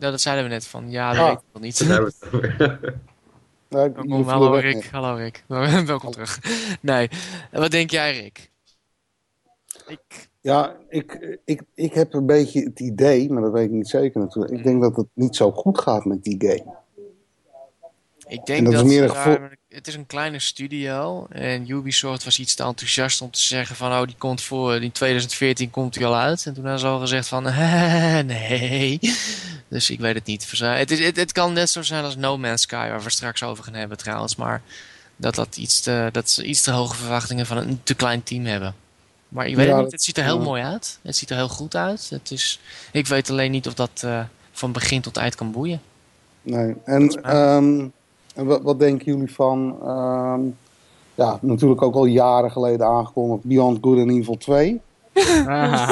ja, 0.00 0.10
dat 0.10 0.20
zeiden 0.20 0.44
we 0.44 0.50
net 0.50 0.66
van. 0.66 0.90
Ja, 0.90 1.12
dat 1.12 1.20
Ah. 1.20 1.28
weet 1.28 1.38
ik 1.38 1.44
wel 1.52 1.62
niet. 1.62 1.88
Daar 1.88 2.00
hebben. 2.58 2.92
Ja, 3.68 3.78
Welkom, 3.78 4.02
vielen 4.02 4.24
hallo 4.24 4.52
Rick. 4.54 4.84
Hallo 4.84 5.14
Rick. 5.24 5.44
Welkom 5.86 6.10
terug. 6.10 6.38
Nee, 6.80 7.08
wat 7.52 7.70
denk 7.70 7.90
jij 7.90 8.20
Rick? 8.20 8.50
Ik, 9.86 10.27
Ja, 10.40 10.76
ik, 10.88 11.38
ik, 11.44 11.62
ik 11.74 11.92
heb 11.94 12.14
een 12.14 12.26
beetje 12.26 12.62
het 12.62 12.80
idee, 12.80 13.30
maar 13.30 13.42
dat 13.42 13.52
weet 13.52 13.64
ik 13.64 13.70
niet 13.70 13.88
zeker 13.88 14.20
natuurlijk. 14.20 14.54
Ik 14.54 14.62
denk 14.64 14.82
dat 14.82 14.96
het 14.96 15.06
niet 15.14 15.36
zo 15.36 15.52
goed 15.52 15.80
gaat 15.80 16.04
met 16.04 16.22
die 16.24 16.36
game. 16.38 16.76
ik 18.28 18.38
En 18.38 18.44
denk 18.44 18.64
dat 18.64 18.72
dat, 18.72 18.82
is 18.84 18.88
meer 18.88 18.98
ze 18.98 19.04
een 19.08 19.10
gevoel- 19.16 19.38
daar- 19.38 19.56
het 19.68 19.86
is 19.86 19.94
een 19.94 20.06
kleine 20.06 20.38
studio 20.38 21.26
en 21.30 21.70
Ubisoft 21.70 22.24
was 22.24 22.38
iets 22.38 22.54
te 22.54 22.62
enthousiast 22.62 23.20
om 23.20 23.30
te 23.30 23.40
zeggen 23.40 23.76
van 23.76 23.92
oh 23.92 24.02
die 24.06 24.14
komt 24.18 24.42
voor 24.42 24.74
in 24.82 24.92
2014 24.92 25.70
komt 25.70 25.94
hij 25.94 26.06
al 26.06 26.16
uit 26.16 26.46
en 26.46 26.54
toen 26.54 26.62
hebben 26.62 26.80
ze 26.80 26.86
al 26.86 26.98
gezegd 26.98 27.28
van 27.28 27.42
nee 28.26 28.98
dus 29.68 29.90
ik 29.90 30.00
weet 30.00 30.14
het 30.14 30.26
niet 30.26 30.50
het, 30.60 30.90
is, 30.90 30.98
het, 31.04 31.16
het 31.16 31.32
kan 31.32 31.52
net 31.52 31.70
zo 31.70 31.82
zijn 31.82 32.04
als 32.04 32.16
No 32.16 32.38
Man's 32.38 32.62
Sky 32.62 32.88
waar 32.88 33.02
we 33.02 33.10
straks 33.10 33.42
over 33.42 33.64
gaan 33.64 33.74
hebben 33.74 33.98
trouwens 33.98 34.36
maar 34.36 34.62
dat, 35.16 35.34
dat, 35.34 35.56
iets 35.56 35.80
te, 35.80 36.08
dat 36.12 36.30
ze 36.30 36.44
iets 36.44 36.62
te 36.62 36.70
hoge 36.70 36.96
verwachtingen 36.96 37.46
van 37.46 37.56
een 37.56 37.80
te 37.82 37.94
klein 37.94 38.22
team 38.22 38.44
hebben 38.44 38.74
maar 39.28 39.46
ik 39.46 39.56
weet 39.56 39.66
Ja, 39.66 39.74
het 39.74 39.82
niet 39.82 39.92
het 39.92 40.02
ziet 40.02 40.16
er 40.16 40.24
heel 40.24 40.38
ja. 40.38 40.44
mooi 40.44 40.62
uit 40.62 40.98
het 41.02 41.16
ziet 41.16 41.30
er 41.30 41.36
heel 41.36 41.48
goed 41.48 41.74
uit 41.74 42.10
het 42.10 42.30
is, 42.30 42.60
ik 42.92 43.06
weet 43.06 43.30
alleen 43.30 43.50
niet 43.50 43.66
of 43.66 43.74
dat 43.74 44.02
eh, 44.04 44.24
van 44.52 44.72
begin 44.72 45.00
tot 45.00 45.16
eind 45.16 45.34
kan 45.34 45.52
boeien 45.52 45.80
Nee. 46.42 46.74
En, 46.84 47.08
ehm, 47.08 47.88
wat, 48.34 48.62
wat 48.62 48.78
denken 48.78 49.06
jullie 49.06 49.32
van, 49.32 49.78
ehm, 49.82 50.40
ja, 51.14 51.38
natuurlijk 51.40 51.82
ook 51.82 51.94
al 51.94 52.04
jaren 52.04 52.50
geleden 52.50 52.86
aangekondigd, 52.86 53.44
Beyond 53.44 53.78
Good 53.80 53.98
and 53.98 54.10
Evil 54.10 54.36
2. 54.36 54.80
Ah. 55.46 55.90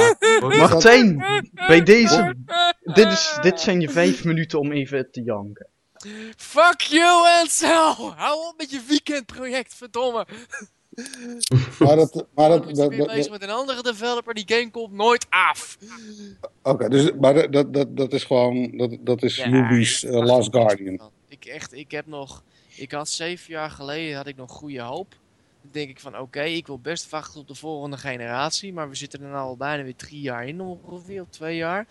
Martijn, 0.59 1.25
bij 1.67 1.83
deze. 1.83 2.35
Dit, 2.81 3.07
is, 3.07 3.39
dit 3.43 3.61
zijn 3.61 3.81
je 3.81 3.89
vijf 3.89 4.25
minuten 4.25 4.59
om 4.59 4.73
even 4.73 5.09
te 5.11 5.23
janken. 5.23 5.67
Fuck 6.37 6.81
you, 6.81 7.27
Ansel! 7.41 8.13
Hou 8.17 8.49
op 8.49 8.55
met 8.57 8.71
je 8.71 8.81
weekendproject, 8.89 9.75
verdomme! 9.75 10.27
Maar 11.79 11.97
dat, 11.97 12.27
maar 12.35 12.49
dat, 12.49 12.75
dat, 12.75 12.97
dat- 12.97 13.07
bezig 13.07 13.31
met 13.31 13.43
een 13.43 13.51
andere 13.51 13.83
developer, 13.83 14.35
die 14.35 14.45
game 14.47 14.71
komt 14.71 14.93
nooit 14.93 15.27
af. 15.29 15.79
Oké, 16.63 16.89
dus, 16.89 17.13
maar 17.21 17.35
dat, 17.35 17.53
dat, 17.53 17.75
dat, 17.75 17.97
dat 17.97 18.13
is 18.13 18.25
gewoon, 18.25 18.77
dat, 18.77 18.97
dat 19.01 19.23
is 19.23 19.37
Ja, 19.37 19.71
ik 19.71 20.03
eh, 20.03 20.11
Last 20.25 20.51
Guardian. 20.53 21.01
Ik 21.29 21.45
echt, 21.45 21.73
ik 21.73 21.91
heb 21.91 22.07
nog, 22.07 22.43
ik 22.75 22.93
had 22.93 23.09
zeven 23.09 23.53
jaar 23.53 23.71
geleden 23.71 24.17
had 24.17 24.27
ik 24.27 24.37
nog 24.37 24.51
goede 24.53 24.81
hoop. 24.81 25.11
Dan 25.63 25.71
denk 25.73 25.89
ik 25.91 26.01
van, 26.01 26.19
oké, 26.19 26.43
ik 26.43 26.67
wil 26.67 26.79
best 26.79 27.11
wachten 27.11 27.41
op 27.41 27.49
de 27.49 27.55
volgende 27.55 27.97
generatie, 27.97 28.73
maar 28.73 28.89
we 28.89 28.95
zitten 28.95 29.23
er 29.23 29.29
nou 29.29 29.49
al 29.49 29.57
bijna 29.57 29.83
weer 29.83 29.97
drie 29.97 30.21
jaar 30.21 30.47
in 30.49 30.61
ongeveer, 30.61 31.21
of 31.23 31.29
twee 31.31 31.57
jaar. 31.57 31.87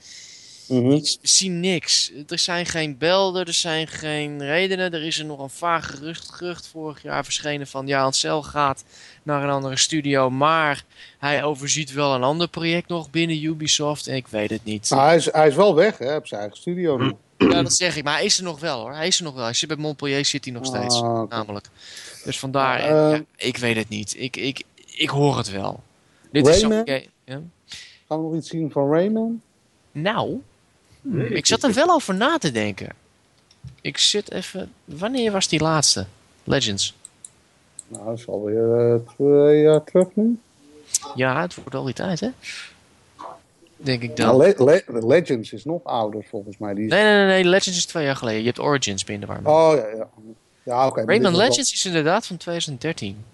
Mhm. 0.68 0.92
Ik 0.92 1.18
zie 1.22 1.50
niks. 1.50 2.12
Er 2.28 2.40
zijn 2.40 2.66
geen 2.66 2.98
belden, 2.98 3.46
er 3.46 3.54
zijn 3.54 3.88
geen 3.88 4.40
redenen. 4.44 4.94
Er 4.94 5.04
is 5.04 5.20
er 5.20 5.26
nog 5.26 5.40
een 5.40 5.50
vaag 5.50 5.86
gerucht, 5.90 6.32
gerucht 6.32 6.68
vorig 6.68 7.02
jaar 7.04 7.24
verschenen 7.24 7.68
van... 7.68 7.88
Ja, 7.88 8.04
Ansel 8.04 8.44
gaat 8.44 8.84
naar 9.24 9.44
een 9.44 9.50
andere 9.50 9.78
studio, 9.78 10.30
maar 10.30 10.84
hij 11.18 11.44
overziet 11.44 11.94
wel 11.94 12.14
een 12.16 12.24
ander 12.24 12.48
project 12.48 12.88
nog 12.88 13.10
binnen 13.10 13.44
Ubisoft. 13.44 14.08
En 14.08 14.16
ik 14.16 14.28
weet 14.28 14.50
het 14.50 14.64
niet. 14.64 14.90
Hij, 14.90 15.16
is, 15.16 15.32
hij 15.32 15.48
is 15.48 15.56
wel 15.56 15.76
weg, 15.76 15.98
hè, 15.98 16.16
op 16.16 16.28
zijn 16.28 16.40
eigen 16.42 16.58
studio 16.60 16.98
nu. 16.98 17.14
Ja, 17.38 17.62
dat 17.62 17.74
zeg 17.74 17.98
ik. 17.98 18.04
Maar 18.04 18.16
hij 18.16 18.26
is 18.26 18.38
er 18.38 18.44
nog 18.44 18.60
wel 18.60 18.80
hoor. 18.80 18.94
Hij 18.94 19.08
is 19.08 19.18
er 19.18 19.24
nog 19.24 19.34
wel. 19.34 19.44
Hij 19.44 19.54
zit 19.54 19.68
bij 19.68 19.78
Montpellier 19.78 20.26
zit 20.26 20.46
hij 20.46 20.54
nog 20.54 20.66
steeds. 20.66 21.02
Ah, 21.02 21.22
oké. 21.22 21.36
Namelijk. 21.36 21.68
Dus 22.24 22.40
vandaar, 22.40 22.80
Eh, 22.80 22.88
ja, 23.18 23.24
ik 23.38 23.58
weet 23.58 23.76
het 23.76 23.90
niet. 23.90 24.16
Ik, 24.18 24.38
ik, 24.38 24.64
ik 24.86 25.10
hoor 25.10 25.38
het 25.38 25.52
wel. 25.52 25.84
Dit 26.32 26.48
is 26.48 26.62
Rayman? 26.62 26.82
game- 26.86 27.06
ja? 27.26 27.42
Gaan 28.08 28.18
we 28.18 28.24
nog 28.30 28.36
iets 28.36 28.50
zien 28.50 28.72
van 28.72 28.92
Rayman? 28.92 29.42
Nou, 29.92 30.42
Nee, 31.08 31.28
ik 31.30 31.46
zat 31.46 31.64
er 31.64 31.74
wel 31.74 31.90
over 31.90 32.16
na 32.16 32.38
te 32.38 32.52
denken. 32.52 32.90
Ik 33.82 33.98
zit 33.98 34.32
even... 34.32 34.72
Wanneer 34.86 35.32
was 35.32 35.48
die 35.48 35.60
laatste? 35.62 36.06
Legends. 36.44 36.96
Nou, 37.88 38.06
dat 38.06 38.18
is 38.18 38.28
alweer 38.28 38.94
eh, 38.94 39.00
twee 39.16 39.62
jaar 39.62 39.84
terug 39.84 40.08
nu. 40.14 40.40
Ja, 41.16 41.42
het 41.42 41.56
wordt 41.56 41.76
al 41.76 41.84
die 41.84 41.94
tijd, 41.94 42.20
hè? 42.20 42.30
Denk 43.78 44.02
ik 44.02 44.18
dan. 44.18 44.38
Le- 44.38 44.54
Le- 44.58 45.08
Legends 45.08 45.52
is 45.54 45.66
nog 45.66 45.84
ouder 45.84 46.26
volgens 46.30 46.58
mij. 46.58 46.74
Die 46.74 46.86
is... 46.86 46.92
Nee, 46.92 47.04
nee, 47.04 47.14
nee, 47.16 47.26
nee. 47.26 47.44
Legends 47.44 47.78
is 47.78 47.86
twee 47.86 48.06
jaar 48.06 48.16
geleden. 48.16 48.40
Je 48.40 48.46
hebt 48.46 48.60
Origins 48.60 49.04
binnen 49.04 49.28
waar. 49.28 49.40
Oh 49.44 49.76
ja, 49.76 49.88
ja. 49.98 50.08
Ja, 50.64 50.90
dit 50.92 51.06
Rayman 51.06 51.32
wel- 51.32 51.42
Legends 51.48 51.74
is 51.74 51.86
inderdaad 51.86 52.26
van 52.28 52.38
2013. 52.38 53.26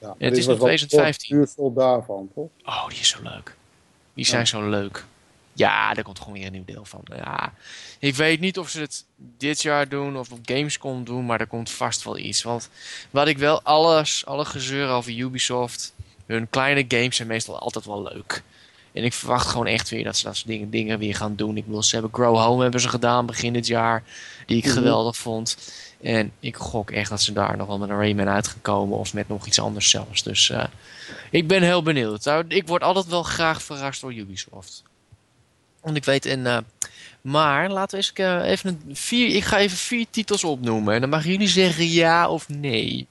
Ja, 0.00 0.14
het 0.18 0.36
is 0.36 0.46
nog 0.46 0.56
wel 0.58 0.66
2015. 0.66 1.36
puur 1.36 1.48
vol 1.48 1.72
daarvan, 1.72 2.28
toch? 2.34 2.48
Oh, 2.64 2.88
die 2.88 2.98
is 2.98 3.08
zo 3.08 3.18
leuk. 3.22 3.56
Die 4.14 4.24
zijn 4.24 4.46
zo 4.46 4.68
leuk. 4.68 5.04
Ja, 5.56 5.94
daar 5.94 6.04
komt 6.04 6.18
gewoon 6.18 6.32
weer 6.34 6.46
een 6.46 6.52
nieuw 6.52 6.64
deel 6.64 6.84
van. 6.84 7.00
Ja, 7.16 7.52
ik 7.98 8.14
weet 8.14 8.40
niet 8.40 8.58
of 8.58 8.68
ze 8.68 8.80
het 8.80 9.04
dit 9.16 9.62
jaar 9.62 9.88
doen 9.88 10.16
of 10.18 10.30
op 10.32 10.38
Gamescom 10.42 11.04
doen, 11.04 11.26
maar 11.26 11.40
er 11.40 11.46
komt 11.46 11.70
vast 11.70 12.02
wel 12.04 12.18
iets. 12.18 12.42
Want 12.42 12.68
wat 13.10 13.28
ik 13.28 13.38
wel, 13.38 13.62
alles, 13.62 14.26
alle 14.26 14.44
gezeur 14.44 14.88
over 14.88 15.12
Ubisoft, 15.18 15.94
hun 16.26 16.50
kleine 16.50 16.84
games 16.88 17.16
zijn 17.16 17.28
meestal 17.28 17.58
altijd 17.58 17.84
wel 17.84 18.02
leuk. 18.02 18.42
En 18.92 19.04
ik 19.04 19.12
verwacht 19.12 19.46
gewoon 19.46 19.66
echt 19.66 19.88
weer 19.88 20.04
dat 20.04 20.16
ze 20.16 20.24
dat 20.24 20.36
soort 20.36 20.48
dingen, 20.48 20.70
dingen 20.70 20.98
weer 20.98 21.14
gaan 21.14 21.36
doen. 21.36 21.56
Ik 21.56 21.64
bedoel, 21.66 21.82
ze 21.82 21.94
hebben 21.94 22.14
Grow 22.14 22.36
Home 22.38 22.62
hebben 22.62 22.80
ze 22.80 22.88
gedaan 22.88 23.26
begin 23.26 23.52
dit 23.52 23.66
jaar, 23.66 24.02
die 24.46 24.56
ik 24.56 24.64
Mhm. 24.64 24.72
geweldig 24.72 25.16
vond. 25.16 25.56
En 26.02 26.32
ik 26.40 26.56
gok 26.56 26.90
echt 26.90 27.10
dat 27.10 27.22
ze 27.22 27.32
daar 27.32 27.56
nog 27.56 27.66
wel 27.66 27.78
met 27.78 27.88
een 27.88 27.96
Rayman 27.98 28.28
uit 28.28 28.48
gaan 28.48 28.60
komen 28.62 28.98
of 28.98 29.14
met 29.14 29.28
nog 29.28 29.46
iets 29.46 29.60
anders 29.60 29.90
zelfs. 29.90 30.22
Dus 30.22 30.50
eh, 30.50 30.64
ik 31.30 31.46
ben 31.46 31.62
heel 31.62 31.82
benieuwd. 31.82 32.24
Nou, 32.24 32.44
Ik 32.48 32.66
word 32.66 32.82
altijd 32.82 33.06
wel 33.06 33.22
graag 33.22 33.62
verrast 33.62 34.00
door 34.00 34.14
Ubisoft. 34.14 34.82
Want 35.86 35.98
ik 35.98 36.04
weet, 36.04 36.26
en, 36.26 36.46
eh, 36.46 36.58
maar 37.20 37.70
laten 37.70 37.98
we 37.98 38.04
eens 38.04 38.12
eh, 38.12 38.50
even 38.50 38.80
een 38.88 38.96
vier. 38.96 39.34
Ik 39.34 39.44
ga 39.44 39.58
even 39.58 39.76
vier 39.76 40.06
titels 40.10 40.44
opnoemen. 40.44 40.94
En 40.94 41.00
dan 41.00 41.10
mag 41.10 41.24
jullie 41.24 41.48
zeggen 41.48 41.86
ja 41.88 42.28
of 42.28 42.48
nee. 42.48 43.06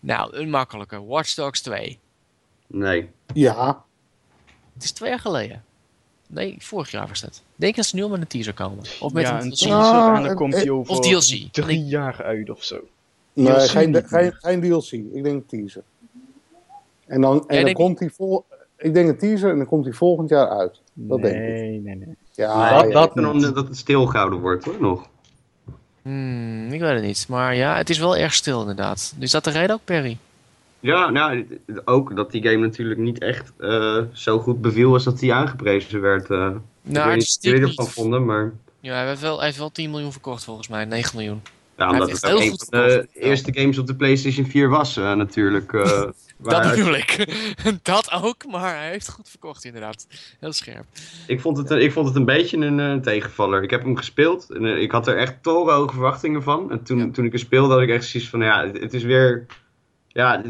Nou, 0.00 0.36
een 0.36 0.50
makkelijke. 0.50 1.04
Watch 1.04 1.34
Dogs 1.34 1.60
2. 1.60 1.98
Nee. 2.66 3.08
Ja, 3.34 3.84
Het 4.74 4.84
is 4.84 4.90
twee 4.90 5.10
jaar 5.10 5.18
geleden. 5.18 5.64
Nee, 6.26 6.56
vorig 6.58 6.90
jaar 6.90 7.08
was 7.08 7.20
dat. 7.20 7.42
Denk 7.56 7.76
dat 7.76 7.86
ze 7.86 7.96
nu 7.96 8.02
al 8.02 8.08
met 8.08 8.20
een 8.20 8.26
teaser 8.26 8.54
komen. 8.54 8.84
Of 9.00 9.12
met 9.12 9.22
ja, 9.22 9.40
een 9.42 9.50
teaser 9.50 9.72
Ah, 9.72 10.16
en 10.16 10.22
dan 10.22 10.34
komt 10.34 10.54
hij 10.54 10.70
over 10.70 10.92
of 10.92 11.00
DLC. 11.00 11.52
drie 11.52 11.84
jaar 11.84 12.22
uit 12.24 12.50
of 12.50 12.64
zo. 12.64 12.80
nee, 13.32 13.46
DLC 13.52 13.60
geen, 13.68 14.04
geen, 14.06 14.32
geen 14.32 14.60
DLC. 14.60 14.92
Ik 14.92 15.22
denk 15.24 15.48
teaser. 15.48 15.82
En 17.06 17.20
dan, 17.20 17.48
en 17.48 17.64
dan 17.64 17.74
komt 17.74 17.98
hij 17.98 18.10
vol. 18.10 18.44
Ik 18.78 18.94
denk 18.94 19.08
een 19.08 19.18
teaser 19.18 19.50
en 19.50 19.56
dan 19.56 19.66
komt 19.66 19.84
hij 19.84 19.92
volgend 19.94 20.28
jaar 20.28 20.48
uit. 20.48 20.80
Dat 20.94 21.20
nee, 21.20 21.32
denk 21.32 21.44
ik. 21.44 21.52
nee, 21.84 21.96
nee. 21.96 22.16
Ja, 22.32 22.78
dat- 22.78 22.86
ja. 22.86 22.92
dat- 23.00 23.16
En 23.16 23.26
om 23.28 23.40
dat 23.40 23.56
het 23.68 23.76
stilgehouden 23.76 24.38
wordt 24.40 24.64
hoor, 24.64 24.76
nog. 24.80 25.08
Hmm, 26.02 26.72
ik 26.72 26.80
weet 26.80 26.94
het 26.94 27.02
niet. 27.02 27.26
Maar 27.28 27.54
ja, 27.56 27.76
het 27.76 27.90
is 27.90 27.98
wel 27.98 28.16
erg 28.16 28.34
stil 28.34 28.60
inderdaad. 28.60 29.14
Is 29.18 29.30
dat 29.30 29.44
de 29.44 29.50
reden 29.50 29.74
ook, 29.74 29.84
Perry? 29.84 30.16
Ja, 30.80 31.10
nou, 31.10 31.46
ook 31.84 32.16
dat 32.16 32.30
die 32.30 32.42
game 32.42 32.56
natuurlijk 32.56 33.00
niet 33.00 33.18
echt 33.18 33.52
eh, 33.58 33.98
zo 34.12 34.38
goed 34.38 34.60
beviel 34.60 34.92
als 34.92 35.04
dat 35.04 35.18
die 35.18 35.32
aangeprezen 35.34 36.00
werd. 36.00 36.30
eh. 36.30 36.46
ik 36.82 36.92
Nou, 36.92 37.08
weet 37.08 37.38
niet 37.40 37.52
ervan 37.62 37.86
vonden, 37.86 38.24
maar... 38.24 38.52
Ja, 38.80 38.94
hij 38.94 39.06
heeft, 39.08 39.20
wel, 39.20 39.36
hij 39.36 39.46
heeft 39.46 39.58
wel 39.58 39.72
10 39.72 39.90
miljoen 39.90 40.12
verkocht 40.12 40.44
volgens 40.44 40.68
mij. 40.68 40.84
9 40.84 41.16
miljoen. 41.16 41.42
Ja, 41.76 41.90
omdat 41.90 42.10
het 42.10 42.26
ook 42.32 42.40
een 42.40 42.48
van 42.58 42.66
de 42.70 43.08
eerste 43.12 43.52
games 43.54 43.78
op 43.78 43.86
de 43.86 43.94
PlayStation 43.94 44.46
4 44.46 44.68
was 44.68 44.96
eh, 44.96 45.14
natuurlijk. 45.14 45.72
Dat 46.42 46.70
bedoel 46.70 46.94
ik. 46.94 47.26
dat 47.82 48.12
ook, 48.12 48.46
maar 48.46 48.76
hij 48.76 48.90
heeft 48.90 49.08
goed 49.08 49.28
verkocht 49.28 49.64
inderdaad. 49.64 50.06
Heel 50.40 50.52
scherp. 50.52 50.84
ik, 51.26 51.40
vond 51.40 51.56
het, 51.56 51.70
ik 51.70 51.92
vond 51.92 52.06
het 52.06 52.16
een 52.16 52.24
beetje 52.24 52.56
een 52.56 52.80
eh, 52.80 52.94
tegenvaller. 52.94 53.62
Ik 53.62 53.70
heb 53.70 53.82
hem 53.82 53.96
gespeeld 53.96 54.50
en 54.50 54.64
eh, 54.64 54.82
ik 54.82 54.90
had 54.90 55.06
er 55.06 55.16
echt 55.16 55.42
torenhoge 55.42 55.92
verwachtingen 55.92 56.42
van. 56.42 56.70
En 56.70 56.82
toen, 56.82 56.98
Ja. 56.98 57.10
toen 57.10 57.24
ik 57.24 57.32
er 57.32 57.38
speelde 57.38 57.72
had 57.72 57.82
ik 57.82 57.88
echt 57.88 58.04
zoiets 58.04 58.30
van, 58.30 58.40
ja, 58.40 58.70
het 58.72 58.94
is 58.94 59.02
weer... 59.02 59.46
Ja, 60.08 60.42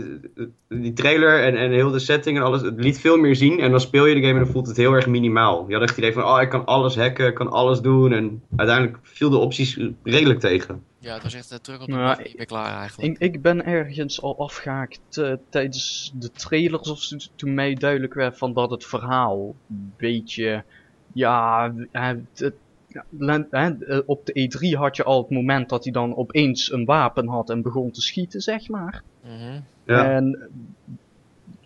die 0.68 0.92
trailer 0.92 1.42
en, 1.44 1.56
en 1.56 1.70
heel 1.70 1.90
de 1.90 1.98
setting 1.98 2.36
en 2.36 2.42
alles, 2.42 2.62
het 2.62 2.80
liet 2.80 3.00
veel 3.00 3.16
meer 3.16 3.36
zien. 3.36 3.60
En 3.60 3.70
dan 3.70 3.80
speel 3.80 4.06
je 4.06 4.14
de 4.14 4.20
game 4.20 4.32
en 4.38 4.44
dan 4.44 4.52
voelt 4.52 4.66
het 4.66 4.76
heel 4.76 4.92
erg 4.92 5.06
minimaal. 5.06 5.64
Je 5.68 5.72
had 5.74 5.82
echt 5.82 5.90
het 5.96 5.98
idee 5.98 6.12
van, 6.12 6.24
oh, 6.24 6.42
ik 6.42 6.48
kan 6.48 6.64
alles 6.64 6.96
hacken, 6.96 7.26
ik 7.26 7.34
kan 7.34 7.50
alles 7.50 7.80
doen. 7.80 8.12
En 8.12 8.42
uiteindelijk 8.56 8.98
viel 9.02 9.30
de 9.30 9.36
opties 9.36 9.78
redelijk 10.02 10.40
tegen. 10.40 10.84
Ja, 11.00 11.14
het 11.14 11.22
was 11.22 11.34
echt 11.34 11.52
uh, 11.52 11.58
terug 11.58 11.80
op 11.80 11.86
de 11.86 11.92
Nou, 11.92 12.22
ik 12.22 12.36
ben 12.36 12.46
klaar 12.46 12.78
eigenlijk. 12.80 13.22
Ik, 13.22 13.34
ik 13.34 13.42
ben 13.42 13.64
ergens 13.64 14.22
al 14.22 14.38
afgehaakt 14.38 15.16
eh, 15.16 15.32
tijdens 15.50 16.12
de 16.14 16.30
trailers 16.30 16.90
of 16.90 17.00
toen 17.36 17.54
mij 17.54 17.74
duidelijk 17.74 18.14
werd 18.14 18.38
van 18.38 18.52
dat 18.52 18.70
het 18.70 18.86
verhaal 18.86 19.54
een 19.68 19.92
beetje, 19.96 20.64
ja, 21.12 21.72
eh, 21.92 22.10
het- 22.34 22.52
ja, 22.88 23.46
eh, 23.50 23.98
op 24.06 24.26
de 24.26 24.32
E3 24.32 24.76
had 24.78 24.96
je 24.96 25.04
al 25.04 25.20
het 25.20 25.30
moment 25.30 25.68
dat 25.68 25.84
hij 25.84 25.92
dan 25.92 26.16
opeens 26.16 26.72
een 26.72 26.84
wapen 26.84 27.28
had 27.28 27.50
en 27.50 27.62
begon 27.62 27.90
te 27.90 28.00
schieten, 28.00 28.40
zeg 28.40 28.68
maar. 28.68 29.02
Mhm. 29.22 29.60
Ja. 29.84 30.14
En 30.14 30.50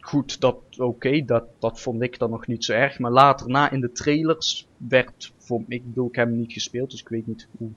goed, 0.01 0.41
dat, 0.41 0.57
oké, 0.79 1.25
dat, 1.25 1.45
dat 1.59 1.81
vond 1.81 2.03
ik 2.03 2.19
dan 2.19 2.31
nog 2.31 2.47
niet 2.47 2.65
zo 2.65 2.73
erg. 2.73 2.99
Maar 2.99 3.11
later, 3.11 3.49
na 3.49 3.71
in 3.71 3.81
de 3.81 3.93
trailers, 3.93 4.67
werd 4.77 5.33
voor 5.39 5.63
ik 5.69 5.85
bedoel, 5.85 6.09
ik 6.09 6.15
heb 6.15 6.29
hem 6.29 6.39
niet 6.39 6.53
gespeeld, 6.53 6.91
dus 6.91 7.01
ik 7.01 7.09
weet 7.09 7.27
niet 7.27 7.49
hoe, 7.59 7.71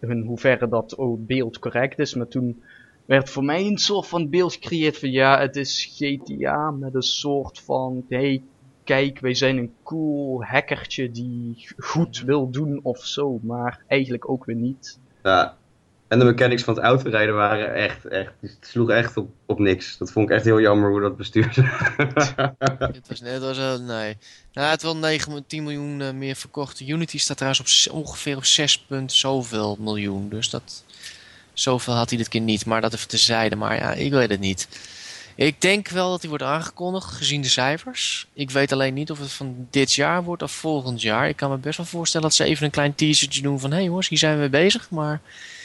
in 0.00 0.20
hoeverre 0.20 0.68
dat 0.68 0.94
oh, 0.94 1.26
beeld 1.26 1.58
correct 1.58 1.98
is. 1.98 2.14
Maar 2.14 2.28
toen 2.28 2.62
werd 3.04 3.30
voor 3.30 3.44
mij 3.44 3.66
een 3.66 3.78
soort 3.78 4.06
van 4.06 4.30
beeld 4.30 4.52
gecreëerd 4.52 4.98
van 4.98 5.10
ja, 5.10 5.40
het 5.40 5.56
is 5.56 5.84
GTA 5.96 6.70
met 6.70 6.94
een 6.94 7.02
soort 7.02 7.60
van, 7.60 8.04
hey, 8.08 8.42
kijk, 8.86 9.20
wij 9.20 9.34
zijn 9.34 9.56
een 9.56 9.74
cool 9.82 10.44
hackertje 10.44 11.10
die 11.10 11.68
goed 11.78 12.22
wil 12.26 12.50
doen 12.50 12.80
of 12.82 13.06
zo, 13.06 13.38
maar 13.42 13.80
eigenlijk 13.86 14.28
ook 14.30 14.44
weer 14.44 14.56
niet. 14.56 14.98
Ja. 15.22 15.56
En 16.08 16.18
de 16.18 16.24
mechanics 16.24 16.62
van 16.62 16.74
het 16.74 16.82
autorijden 16.82 17.34
waren 17.34 17.74
echt, 17.74 18.06
echt, 18.06 18.32
het 18.40 18.56
sloeg 18.60 18.90
echt 18.90 19.16
op, 19.16 19.30
op 19.46 19.58
niks. 19.58 19.98
Dat 19.98 20.12
vond 20.12 20.28
ik 20.28 20.34
echt 20.34 20.44
heel 20.44 20.60
jammer 20.60 20.90
hoe 20.90 21.00
dat 21.00 21.16
bestuurde. 21.16 21.62
Het 22.78 23.08
was 23.08 23.20
net 23.20 23.42
als 23.42 23.58
een, 23.58 23.84
nee. 23.84 24.16
Nou, 24.52 24.68
het 24.70 24.82
wel 24.82 24.96
9, 24.96 25.46
10 25.46 25.62
miljoen 25.62 26.00
eh, 26.00 26.12
meer 26.12 26.36
verkocht. 26.36 26.80
Unity 26.80 27.18
staat 27.18 27.36
trouwens 27.36 27.88
op 27.88 27.94
ongeveer 27.94 28.36
op 28.36 28.44
6 28.44 28.78
punt 28.78 29.12
zoveel 29.12 29.76
miljoen. 29.80 30.28
Dus 30.28 30.50
dat, 30.50 30.84
zoveel 31.52 31.94
had 31.94 32.08
hij 32.08 32.18
dit 32.18 32.28
keer 32.28 32.40
niet. 32.40 32.66
Maar 32.66 32.80
dat 32.80 32.94
even 32.94 33.08
tezijde. 33.08 33.56
Maar 33.56 33.76
ja, 33.76 33.92
ik 33.92 34.12
weet 34.12 34.30
het 34.30 34.40
niet. 34.40 34.68
Ik 35.36 35.60
denk 35.60 35.88
wel 35.88 36.10
dat 36.10 36.20
hij 36.20 36.28
wordt 36.28 36.44
aangekondigd, 36.44 37.12
gezien 37.12 37.40
de 37.40 37.48
cijfers. 37.48 38.26
Ik 38.32 38.50
weet 38.50 38.72
alleen 38.72 38.94
niet 38.94 39.10
of 39.10 39.18
het 39.18 39.32
van 39.32 39.66
dit 39.70 39.92
jaar 39.92 40.22
wordt 40.24 40.42
of 40.42 40.52
volgend 40.52 41.02
jaar. 41.02 41.28
Ik 41.28 41.36
kan 41.36 41.50
me 41.50 41.56
best 41.56 41.76
wel 41.76 41.86
voorstellen 41.86 42.26
dat 42.26 42.36
ze 42.36 42.44
even 42.44 42.64
een 42.64 42.70
klein 42.70 42.94
teasertje 42.94 43.42
doen 43.42 43.60
van... 43.60 43.70
Hé 43.70 43.76
hey 43.76 43.84
jongens, 43.84 44.08
hier 44.08 44.18
zijn 44.18 44.34
we 44.34 44.40
mee 44.40 44.48
bezig. 44.48 44.90
Maar 44.90 45.20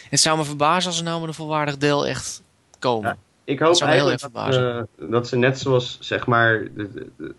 het 0.09 0.19
zou 0.19 0.37
me 0.37 0.43
verbazen 0.43 0.87
als 0.87 0.97
ze 0.97 1.03
nou 1.03 1.19
met 1.19 1.27
een 1.27 1.33
volwaardig 1.33 1.77
deel 1.77 2.07
echt 2.07 2.43
komen. 2.79 3.09
Ja. 3.09 3.17
Ik 3.43 3.59
hoop 3.59 3.79
heel 3.79 3.87
eigenlijk 3.87 4.21
dat, 4.33 4.55
eh, 4.55 4.81
dat 5.09 5.27
ze 5.27 5.37
net 5.37 5.59
zoals, 5.59 5.97
zeg 6.01 6.27
maar, 6.27 6.67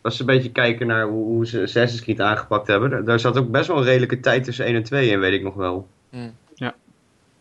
als 0.02 0.14
ze 0.14 0.20
een 0.20 0.26
beetje 0.26 0.50
kijken 0.50 0.86
naar 0.86 1.06
hoe, 1.06 1.24
hoe 1.24 1.46
ze 1.46 1.62
Assassin's 1.62 2.02
Creed 2.02 2.20
aangepakt 2.20 2.66
hebben, 2.66 2.90
daar, 2.90 3.04
daar 3.04 3.20
zat 3.20 3.38
ook 3.38 3.50
best 3.50 3.66
wel 3.66 3.76
een 3.76 3.84
redelijke 3.84 4.20
tijd 4.20 4.44
tussen 4.44 4.64
1 4.64 4.74
en 4.74 4.82
2 4.82 5.08
in, 5.08 5.20
weet 5.20 5.32
ik 5.32 5.42
nog 5.42 5.54
wel. 5.54 5.88
Hmm. 6.10 6.34
Ja. 6.54 6.74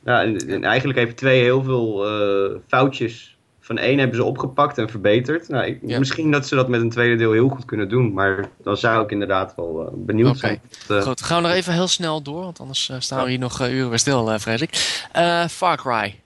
Ja, 0.05 0.21
en, 0.23 0.37
en 0.37 0.63
eigenlijk 0.63 0.99
heeft 0.99 1.17
2 1.17 1.41
heel 1.41 1.63
veel 1.63 2.07
eh, 2.07 2.57
foutjes 2.67 3.37
van 3.75 3.83
1 3.83 3.97
hebben 3.97 4.15
ze 4.15 4.23
opgepakt 4.23 4.77
en 4.77 4.89
verbeterd. 4.89 5.47
Nou, 5.47 5.65
ik, 5.65 5.79
Ja. 5.81 5.99
Misschien 5.99 6.31
dat 6.31 6.47
ze 6.47 6.55
dat 6.55 6.67
met 6.67 6.81
een 6.81 6.89
tweede 6.89 7.15
deel 7.15 7.31
heel 7.31 7.49
goed 7.49 7.65
kunnen 7.65 7.89
doen, 7.89 8.13
maar 8.13 8.49
dan 8.63 8.77
zou 8.77 9.03
ik 9.03 9.11
inderdaad 9.11 9.53
wel 9.55 9.85
eh, 9.87 9.93
benieuwd 9.93 10.27
Oké. 10.29 10.37
zijn. 10.37 10.61
Dat, 10.87 10.97
eh, 10.97 11.03
Goed, 11.07 11.21
gaan 11.21 11.41
we 11.41 11.47
nog 11.47 11.57
even 11.57 11.73
heel 11.73 11.87
snel 11.87 12.21
door, 12.21 12.41
want 12.43 12.59
anders 12.59 12.89
eh, 12.89 12.95
staan 12.99 13.23
we 13.23 13.29
hier 13.29 13.39
nog 13.39 13.61
uren 13.61 13.89
weer 13.89 13.99
stil, 13.99 14.31
eh, 14.31 14.39
vrees 14.39 14.61
ik. 14.61 15.05
Eh, 15.11 15.45
Far 15.47 15.77
Cry. 15.77 16.19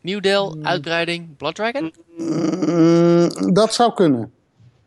Nieuw 0.00 0.20
deel, 0.20 0.56
uitbreiding, 0.62 1.36
Blood 1.36 1.54
Dragon? 1.54 1.94
Mm, 2.18 3.54
dat 3.54 3.74
zou 3.74 3.92
kunnen. 3.94 4.20
Een 4.20 4.30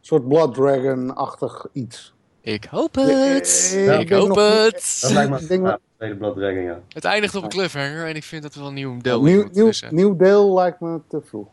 soort 0.01 0.27
Blood 0.27 0.53
Dragon-achtig 0.53 1.65
iets. 1.73 2.13
Ik 2.41 2.65
hoop 2.65 2.95
het. 2.95 3.71
Ja, 3.75 3.93
ik 3.93 4.09
hoop 4.09 4.35
het. 4.35 4.97
dat 5.01 5.11
lijkt 5.11 6.19
me 6.19 6.33
Dragon, 6.33 6.61
ja. 6.61 6.79
Het 6.89 7.05
eindigt 7.05 7.35
op 7.35 7.43
een 7.43 7.49
cliffhanger 7.49 8.07
en 8.07 8.15
ik 8.15 8.23
vind 8.23 8.43
dat 8.43 8.53
er 8.53 8.59
wel 8.59 8.67
een 8.67 8.73
nieuw 8.73 8.97
deel 9.01 9.23
nieuw, 9.23 9.43
moet. 9.43 9.53
nieuw, 9.53 9.71
nieuw 9.89 10.15
deel 10.15 10.53
lijkt 10.53 10.79
me 10.79 10.99
te 11.07 11.21
vroeg. 11.25 11.47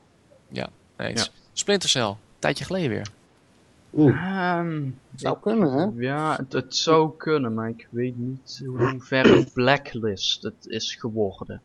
Eens. 1.04 1.30
Splinter 1.52 1.88
Cell, 1.88 2.16
tijdje 2.38 2.64
geleden 2.64 2.90
weer. 2.90 3.08
Oeh. 3.94 4.14
Ehm, 4.14 4.90
Zou 5.14 5.38
kunnen, 5.40 5.72
hè? 5.72 6.02
ja, 6.02 6.36
het, 6.36 6.52
het 6.52 6.76
zou 6.76 7.16
kunnen, 7.16 7.54
maar 7.54 7.68
ik 7.68 7.88
weet 7.90 8.16
niet 8.16 8.62
hoe 8.66 8.96
ver 8.98 9.46
Blacklist 9.52 10.42
het 10.42 10.66
is 10.66 10.94
geworden. 10.94 11.62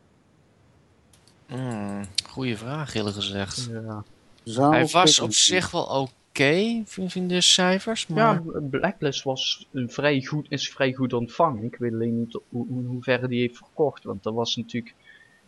Hmm, 1.46 2.04
goeie 2.28 2.56
vraag, 2.56 2.94
eerlijk 2.94 3.16
gezegd. 3.16 3.68
Ja, 3.72 4.04
Zou 4.42 4.74
Hij 4.74 4.86
was 4.86 5.20
op 5.20 5.32
zich 5.32 5.70
wel 5.70 5.84
oké, 5.84 6.82
vind 6.84 7.14
ik 7.14 7.28
de 7.28 7.40
cijfers. 7.40 8.06
Maar... 8.06 8.42
ja 8.44 8.60
Blacklist 8.70 9.22
was 9.22 9.68
een 9.72 9.90
vrij 9.90 10.22
goed, 10.22 10.46
is 10.48 10.70
vrij 10.70 10.92
goed 10.92 11.12
ontvangen. 11.12 11.64
Ik 11.64 11.76
weet 11.76 11.92
alleen 11.92 12.18
niet 12.18 12.32
hoe, 12.48 12.66
hoe, 12.68 12.84
hoe 12.84 13.02
ver 13.02 13.28
die 13.28 13.40
heeft 13.40 13.56
verkocht, 13.56 14.04
want 14.04 14.22
dat 14.22 14.34
was 14.34 14.56
natuurlijk... 14.56 14.94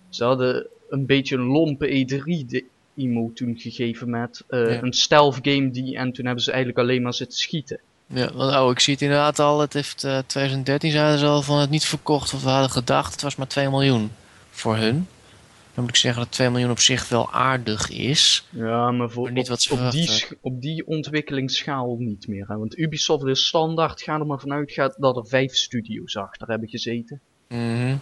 Ze 0.08 0.24
hadden 0.24 0.66
een 0.88 1.06
beetje 1.06 1.36
een 1.36 1.46
lompe 1.46 1.86
E3 1.86 2.46
de 2.46 2.64
emo 3.00 3.30
toen 3.34 3.58
gegeven 3.58 4.10
met 4.10 4.44
eh, 4.48 4.74
Ja. 4.74 4.82
een 4.82 4.92
stealth 4.92 5.38
game 5.42 5.70
die... 5.70 5.96
En 5.96 6.12
toen 6.12 6.24
hebben 6.24 6.44
ze 6.44 6.50
eigenlijk 6.50 6.80
alleen 6.80 7.02
maar 7.02 7.14
zitten 7.14 7.38
schieten. 7.38 7.80
Ja, 8.06 8.32
want, 8.32 8.56
oh, 8.56 8.70
ik 8.70 8.80
zie 8.80 8.92
het 8.92 9.02
inderdaad 9.02 9.38
al. 9.38 9.60
Het 9.60 9.72
heeft 9.72 10.04
eh 10.04 10.18
2013 10.26 10.90
zeiden 10.90 11.18
ze 11.18 11.26
al 11.26 11.42
van 11.42 11.58
het 11.58 11.70
niet 11.70 11.84
verkocht 11.84 12.30
wat 12.30 12.42
we 12.42 12.48
hadden 12.48 12.70
gedacht. 12.70 13.12
Het 13.12 13.22
was 13.22 13.36
maar 13.36 13.46
2 13.46 13.68
miljoen 13.70 14.10
voor 14.50 14.76
hun. 14.76 15.06
Dan 15.74 15.84
moet 15.84 15.88
ik 15.88 16.00
zeggen 16.00 16.22
dat 16.22 16.32
2 16.32 16.50
miljoen 16.50 16.70
op 16.70 16.78
zich 16.78 17.08
wel 17.08 17.32
aardig 17.32 17.90
is. 17.90 18.46
Ja, 18.50 18.90
maar 18.90 19.10
voor, 19.10 19.22
Maar 19.22 19.32
niet 19.32 19.42
op, 19.42 19.48
wat 19.48 19.62
ze 19.62 19.72
op, 19.72 19.90
die, 19.90 20.26
op 20.40 20.60
die 20.60 20.86
ontwikkelingsschaal 20.86 21.96
niet 21.98 22.28
meer. 22.28 22.44
Hè? 22.48 22.56
Want 22.56 22.78
Ubisoft 22.78 23.24
is 23.24 23.46
standaard, 23.46 24.02
ga 24.02 24.18
er 24.18 24.26
maar 24.26 24.40
vanuit 24.40 24.72
gaat 24.72 24.96
dat 24.98 25.16
er 25.16 25.26
vijf 25.26 25.54
studio's 25.54 26.16
achter 26.16 26.48
hebben 26.48 26.68
gezeten. 26.68 27.20
Mhm. 27.48 27.96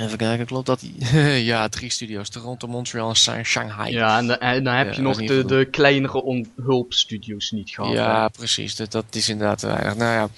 Even 0.00 0.18
kijken, 0.18 0.46
klopt 0.46 0.66
dat? 0.66 0.82
ja, 1.52 1.68
drie 1.68 1.90
studio's. 1.90 2.28
Toronto, 2.28 2.68
Montreal 2.68 3.08
en 3.08 3.16
Sha- 3.16 3.42
Shanghai. 3.42 3.92
Ja, 3.92 4.18
en, 4.18 4.26
da- 4.26 4.38
en 4.38 4.64
dan 4.64 4.74
heb 4.74 4.92
je 4.94 5.02
nog 5.02 5.16
de, 5.26 5.44
de 5.44 5.64
kleinere 5.70 6.44
hulpstudio's 6.62 7.50
niet 7.50 7.70
gehad. 7.70 7.92
Ja, 7.92 8.28
precies. 8.28 8.76
Dat, 8.76 8.90
dat 8.92 9.04
is 9.10 9.28
inderdaad 9.28 9.58
te 9.58 9.66
weinig. 9.66 9.96
Nou 9.96 10.12
ja, 10.12 10.28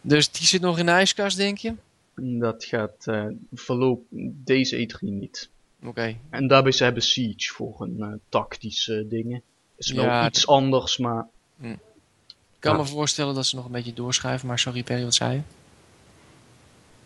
dus 0.00 0.30
die 0.30 0.46
zit 0.46 0.60
nog 0.60 0.78
in 0.78 0.86
de 0.86 0.92
ijskast, 0.92 1.36
denk 1.36 1.58
je? 1.58 1.72
Dat 2.14 2.64
gaat 2.64 3.06
eh 3.06 3.24
verloop 3.54 4.02
deze 4.44 4.88
E3 4.88 4.98
niet. 5.00 5.48
Oké. 5.84 6.16
En 6.30 6.46
daarbij 6.46 6.72
ze 6.72 6.84
hebben 6.84 7.02
Siege 7.02 7.52
voor 7.52 7.76
een 7.78 7.96
eh, 8.00 8.08
tactische 8.28 9.06
dingen. 9.08 9.42
Is 9.76 9.90
wel 9.92 10.04
Ja, 10.04 10.26
iets 10.26 10.46
anders, 10.46 10.96
maar 10.98 11.26
Ik 11.60 11.78
kan 12.58 12.72
Ja. 12.76 12.82
me 12.82 12.88
voorstellen 12.88 13.34
dat 13.34 13.46
ze 13.46 13.56
nog 13.56 13.64
een 13.64 13.72
beetje 13.72 13.92
doorschuiven, 13.94 14.48
maar 14.48 14.58
sorry 14.58 14.82
Perry, 14.82 15.04
wat 15.04 15.14
zei 15.14 15.32
je? 15.34 15.40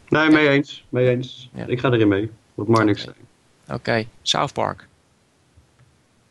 Nee, 0.09 0.31
mee 0.31 0.49
eens. 0.49 0.87
Mee 0.89 1.09
eens. 1.09 1.51
Ja. 1.53 1.67
Ik 1.67 1.81
ga 1.81 1.91
erin 1.91 2.09
mee. 2.09 2.31
Wat 2.55 2.67
maar 2.69 2.85
niks 2.85 3.05
Oké. 3.05 3.13
zijn. 3.67 3.79
Oké, 3.79 4.05
South 4.23 4.53
Park. 4.53 4.87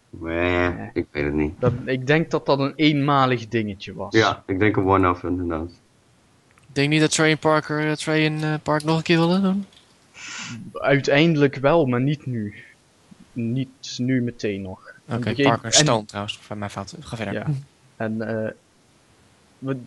Nee, 0.10 0.90
ik 0.94 1.06
weet 1.12 1.24
het 1.24 1.34
niet. 1.34 1.54
dat, 1.60 1.74
ik 1.86 2.08
denk 2.08 2.32
dat 2.32 2.46
dat 2.46 2.60
een 2.60 2.74
eenmalig 2.76 3.48
dingetje 3.48 3.94
was. 3.94 4.14
Ja, 4.14 4.44
ik 4.48 4.60
denk 4.60 4.76
een 4.78 4.86
one-off 4.86 5.24
inderdaad. 5.24 5.70
Ik 6.68 6.82
denk 6.82 6.90
niet 6.90 7.02
dat 7.02 7.12
Trey 7.12 7.32
en 7.32 7.38
Parker, 7.38 7.88
eh, 7.90 7.92
Trey 7.96 8.26
en 8.26 8.44
eh, 8.44 8.54
Park 8.64 8.84
nog 8.84 8.98
een 8.98 9.04
keer 9.04 9.20
willen 9.20 9.42
doen. 9.42 9.66
Uiteindelijk 10.74 11.56
wel, 11.56 11.86
maar 11.86 12.02
niet 12.02 12.26
nu. 12.26 12.54
Niet 13.34 13.96
nu 13.98 14.22
meteen 14.22 14.62
nog. 14.62 14.94
Oké, 15.10 15.22
gegeven- 15.22 15.44
Parker 15.44 15.66
en- 15.66 15.72
Stone 15.74 16.06
trouwens, 16.06 16.38
van 16.42 16.58
mijn 16.58 16.72
fout. 16.72 16.96
Ga 17.00 17.16
verder. 17.16 17.34
Ja. 17.34 17.46
En, 17.96 18.22
eh, 18.46 18.52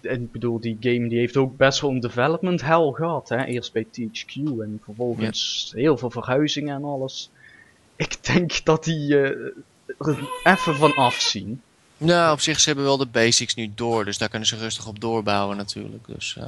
ik 0.01 0.33
bedoel, 0.33 0.61
die 0.61 0.77
game 0.81 1.09
die 1.09 1.19
heeft 1.19 1.37
ook 1.37 1.57
best 1.57 1.81
wel 1.81 1.91
een 1.91 2.01
development 2.01 2.61
hell 2.63 2.91
gehad. 2.93 3.29
Hè? 3.29 3.45
Eerst 3.45 3.73
bij 3.73 3.85
THQ 3.85 4.35
en 4.35 4.81
vervolgens 4.85 5.73
heel 5.75 5.97
veel 5.97 6.11
verhuizingen 6.11 6.75
en 6.75 6.85
alles. 6.85 7.31
Ik 7.97 8.25
denk 8.25 8.65
dat 8.65 8.85
die 8.85 9.21
eh, 9.21 9.53
er 9.99 10.29
even 10.45 10.75
van 10.75 10.95
afzien. 10.95 11.63
Nou, 11.97 12.33
op 12.33 12.41
zich, 12.41 12.61
ze 12.61 12.67
hebben 12.67 12.85
wel 12.85 12.97
de 12.97 13.07
basics 13.07 13.55
nu 13.55 13.71
door, 13.75 14.05
dus 14.05 14.19
daar 14.19 14.29
kunnen 14.29 14.49
ze 14.49 14.57
rustig 14.57 14.87
op 14.89 15.01
doorbouwen 15.01 15.57
natuurlijk. 15.57 16.07
Dus, 16.07 16.37
eh, 16.37 16.45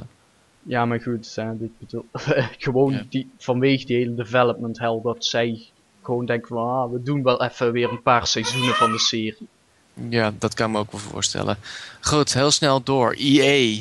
Ja, 0.63 0.85
maar 0.85 1.01
goed, 1.01 1.35
hè, 1.35 1.51
ik 1.51 1.71
bedoel, 1.79 2.05
gewoon 2.57 2.93
Ja. 2.93 3.03
die, 3.09 3.29
vanwege 3.37 3.85
die 3.85 3.97
hele 3.97 4.15
development 4.15 4.79
hell 4.79 4.99
dat 5.03 5.25
zij 5.25 5.69
gewoon 6.01 6.25
denken 6.25 6.47
van, 6.47 6.69
ah, 6.69 6.91
we 6.91 7.03
doen 7.03 7.23
wel 7.23 7.43
even 7.43 7.71
weer 7.71 7.89
een 7.89 8.01
paar 8.01 8.27
seizoenen 8.27 8.73
van 8.73 8.91
de 8.91 8.99
serie. 8.99 9.47
Ja, 9.93 10.33
dat 10.39 10.53
kan 10.53 10.71
me 10.71 10.77
ook 10.79 10.91
wel 10.91 11.01
voorstellen. 11.01 11.57
Goed, 12.01 12.33
heel 12.33 12.51
snel 12.51 12.83
door. 12.83 13.13
EA. 13.17 13.79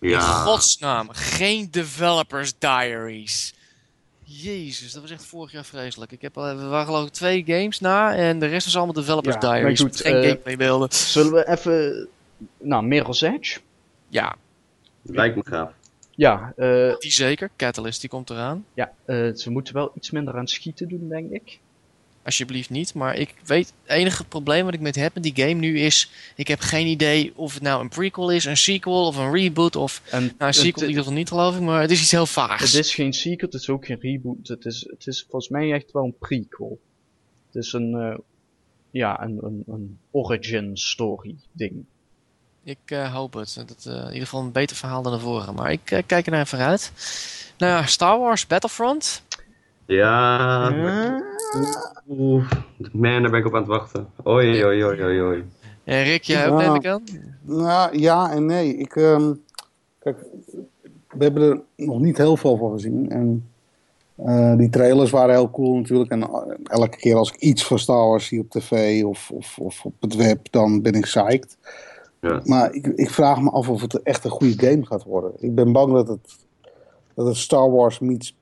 In 0.00 0.08
Ja. 0.08 0.20
godsnaam, 0.20 1.08
geen 1.10 1.68
Developers 1.70 2.52
Diaries. 2.58 3.54
Jezus, 4.24 4.92
dat 4.92 5.02
was 5.02 5.10
echt 5.10 5.24
vorig 5.24 5.52
jaar 5.52 5.64
vreselijk. 5.64 6.12
Ik 6.12 6.22
heb 6.22 6.38
al, 6.38 6.56
we 6.56 6.64
waren 6.64 6.86
geloof 6.86 7.06
ik 7.06 7.12
twee 7.12 7.42
games 7.46 7.80
na 7.80 8.14
en 8.16 8.38
de 8.38 8.46
rest 8.46 8.64
was 8.64 8.76
allemaal 8.76 8.94
Developers 8.94 9.34
Ja, 9.40 9.40
Diaries. 9.52 9.80
goed, 9.80 10.00
geen 10.00 10.14
eh, 10.16 10.22
gameplay 10.28 10.56
beelden. 10.56 10.88
Zullen 10.92 11.32
we 11.32 11.48
even, 11.48 12.08
nou, 12.58 12.84
Mirror's 12.84 13.20
Edge? 13.22 13.58
Ja, 14.08 14.36
Lijkt 15.02 15.36
me 15.36 15.42
gaaf. 15.44 15.70
Ja, 16.10 16.52
eh, 16.56 16.94
die 16.98 17.12
zeker. 17.12 17.50
Catalyst, 17.56 18.00
die 18.00 18.10
komt 18.10 18.30
eraan. 18.30 18.64
ja 18.74 18.92
eh, 19.04 19.34
ze 19.34 19.50
moeten 19.50 19.74
wel 19.74 19.92
iets 19.94 20.10
minder 20.10 20.36
aan 20.36 20.46
schieten 20.48 20.88
doen, 20.88 21.08
denk 21.08 21.30
ik. 21.30 21.58
Alsjeblieft 22.28 22.70
niet. 22.70 22.94
Maar 22.94 23.14
ik 23.16 23.34
weet, 23.44 23.72
het 23.82 23.90
enige 23.96 24.24
probleem 24.24 24.64
wat 24.64 24.74
ik 24.74 24.80
met 24.80 24.94
heb 24.94 25.14
met 25.14 25.22
die 25.22 25.32
game 25.36 25.52
nu 25.54 25.78
is... 25.80 26.10
Ik 26.36 26.48
heb 26.48 26.60
geen 26.60 26.86
idee 26.86 27.32
of 27.36 27.54
het 27.54 27.62
nou 27.62 27.80
een 27.80 27.88
prequel 27.88 28.30
is, 28.30 28.44
een 28.44 28.56
sequel 28.56 29.06
of 29.06 29.16
een 29.16 29.32
reboot 29.32 29.76
of... 29.76 30.02
En 30.10 30.20
Nou, 30.20 30.32
een 30.38 30.46
het- 30.46 30.54
sequel 30.54 30.82
in 30.82 30.88
ieder 30.88 31.02
geval 31.02 31.18
niet 31.18 31.28
geloof 31.28 31.54
ik, 31.54 31.60
maar 31.60 31.80
het 31.80 31.90
is 31.90 32.00
iets 32.00 32.10
heel 32.10 32.26
vaags. 32.26 32.72
Het 32.72 32.84
is 32.84 32.94
geen 32.94 33.12
sequel, 33.12 33.48
het 33.50 33.60
is 33.60 33.68
ook 33.68 33.86
geen 33.86 33.98
reboot. 34.00 34.48
Het 34.48 34.64
is, 34.64 34.86
het 34.90 35.06
is 35.06 35.20
volgens 35.30 35.48
mij 35.48 35.72
echt 35.72 35.92
wel 35.92 36.04
een 36.04 36.14
prequel. 36.18 36.78
Het 37.46 37.64
is 37.64 37.72
een, 37.72 37.94
eh, 37.94 38.18
ja, 38.90 39.22
een, 39.22 39.38
een, 39.42 39.62
een 39.66 39.98
origin 40.10 40.76
story 40.76 41.36
ding. 41.52 41.84
Ik 42.64 42.78
eh, 42.84 43.14
hoop 43.14 43.32
het. 43.34 43.54
Dat 43.54 43.68
het 43.68 43.86
eh, 43.86 43.94
in 43.94 44.06
ieder 44.06 44.22
geval 44.22 44.40
een 44.40 44.52
beter 44.52 44.76
verhaal 44.76 45.02
dan 45.02 45.12
de 45.12 45.18
vorige. 45.18 45.52
Maar 45.52 45.72
ik 45.72 45.84
kijk 46.06 46.26
er 46.26 46.32
naar 46.32 46.46
vooruit. 46.46 46.92
Nou 47.58 47.72
ja, 47.72 47.86
Star 47.86 48.18
Wars 48.18 48.46
Battlefront. 48.46 49.22
Ja. 49.88 50.70
Eh, 50.70 51.14
Oeh. 52.08 52.50
Man, 52.92 53.22
daar 53.22 53.30
ben 53.30 53.40
ik 53.40 53.46
op 53.46 53.54
aan 53.54 53.60
het 53.60 53.68
wachten. 53.70 54.08
Oei, 54.26 54.64
oei, 54.64 54.84
oei, 54.84 55.02
oei, 55.04 55.20
oei. 55.22 55.44
En 55.84 56.02
Rick, 56.04 56.22
jij 56.22 56.48
ook 56.50 56.60
Ja. 56.60 56.66
neem 56.66 56.74
ik 56.74 56.86
aan? 56.86 57.02
Nou, 57.42 57.98
ja 57.98 58.30
en 58.30 58.46
nee. 58.46 58.76
Ik, 58.76 58.96
ehm, 58.96 59.32
kijk, 59.98 60.24
we 61.08 61.24
hebben 61.24 61.42
er 61.42 61.60
nog 61.76 62.00
niet 62.00 62.16
heel 62.16 62.36
veel 62.36 62.56
van 62.56 62.72
gezien. 62.72 63.10
En 63.10 63.48
eh, 64.14 64.56
die 64.56 64.70
trailers 64.70 65.10
waren 65.10 65.34
heel 65.34 65.50
cool 65.50 65.76
natuurlijk. 65.76 66.10
En 66.10 66.22
eh, 66.22 66.42
elke 66.64 66.96
keer 66.96 67.16
als 67.16 67.32
ik 67.32 67.36
iets 67.40 67.66
van 67.66 67.78
Star 67.78 68.08
Wars 68.08 68.26
zie 68.26 68.40
op 68.40 68.50
tv 68.50 69.04
of, 69.04 69.30
of, 69.30 69.58
of 69.58 69.84
op 69.84 69.94
het 70.00 70.14
web, 70.14 70.46
dan 70.50 70.82
ben 70.82 70.92
ik 70.92 71.02
psyched. 71.02 71.56
Ja. 72.20 72.40
Maar 72.44 72.72
ik, 72.72 72.86
ik 72.86 73.10
vraag 73.10 73.40
me 73.40 73.50
af 73.50 73.68
of 73.68 73.80
het 73.80 74.02
echt 74.02 74.24
een 74.24 74.30
goede 74.30 74.66
game 74.66 74.86
gaat 74.86 75.04
worden. 75.04 75.32
Ik 75.38 75.54
ben 75.54 75.72
bang 75.72 75.92
dat 75.92 76.08
het, 76.08 76.36
dat 77.14 77.26
het 77.26 77.36
Star 77.36 77.70
Wars 77.70 77.98
meets 77.98 78.36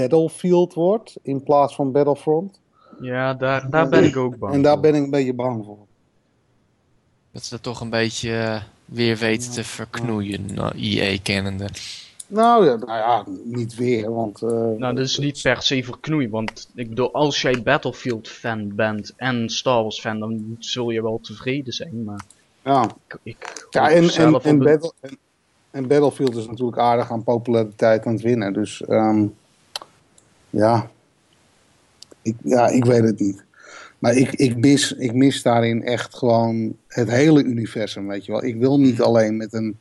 Battlefield 0.00 0.74
wordt 0.74 1.16
in 1.22 1.42
plaats 1.42 1.74
van 1.74 1.92
Battlefront. 1.92 2.60
ja, 3.00 3.34
daar, 3.34 3.70
daar 3.70 3.88
ben 3.88 4.04
ik 4.04 4.16
ook 4.16 4.38
bang 4.38 4.54
En 4.54 4.62
daar 4.62 4.72
voor. 4.72 4.82
ben 4.82 4.94
ik 4.94 5.02
een 5.04 5.10
beetje 5.10 5.34
bang 5.34 5.64
voor. 5.64 5.78
Dat 7.32 7.44
ze 7.44 7.50
dat 7.50 7.62
toch 7.62 7.80
een 7.80 7.90
beetje 7.90 8.30
eh, 8.36 8.62
weer 8.84 9.16
weten 9.16 9.50
te 9.50 9.64
verknoeien, 9.64 10.54
nou, 10.54 10.72
EA 10.78 11.18
kennende. 11.22 11.68
Nou 12.26 12.66
ja, 12.66 12.76
nou 12.76 12.98
ja 12.98 13.24
niet 13.44 13.74
weer, 13.74 14.12
want... 14.14 14.42
eh, 14.42 14.48
Nou, 14.50 14.94
dat 14.94 14.98
is 14.98 15.18
niet 15.18 15.42
per 15.42 15.62
se 15.62 15.84
verknoeien, 15.84 16.30
want 16.30 16.68
ik 16.74 16.88
bedoel, 16.88 17.12
als 17.12 17.42
jij 17.42 17.62
Battlefield 17.62 18.28
fan 18.28 18.74
bent 18.74 19.12
en 19.16 19.48
Star 19.48 19.82
Wars 19.82 20.00
fan, 20.00 20.18
dan 20.18 20.56
zul 20.58 20.90
je 20.90 21.02
wel 21.02 21.18
tevreden 21.22 21.72
zijn, 21.72 22.04
maar 22.04 22.24
ja. 22.62 22.84
ik, 23.06 23.18
ik 23.22 23.66
Ja, 23.70 23.80
Battle, 24.58 24.92
en, 25.00 25.18
en 25.70 25.86
Battlefield 25.86 26.36
is 26.36 26.46
natuurlijk 26.46 26.78
aardig 26.78 27.10
aan 27.10 27.24
populariteit 27.24 28.06
aan 28.06 28.12
het 28.12 28.22
winnen. 28.22 28.52
Dus 28.52 28.84
ehm, 28.84 29.26
ja. 30.56 30.90
Ik, 32.22 32.36
ja, 32.42 32.68
ik 32.68 32.84
weet 32.84 33.02
het 33.02 33.20
niet. 33.20 33.44
Maar 33.98 34.14
ik, 34.14 34.32
ik, 34.32 34.56
mis, 34.56 34.92
ik 34.92 35.14
mis 35.14 35.42
daarin 35.42 35.84
echt 35.84 36.14
gewoon 36.14 36.76
het 36.88 37.10
hele 37.10 37.42
universum, 37.42 38.06
weet 38.06 38.24
je 38.24 38.32
wel. 38.32 38.44
Ik 38.44 38.56
wil 38.56 38.80
niet 38.80 39.00
alleen 39.00 39.36
met 39.36 39.52
een 39.52 39.78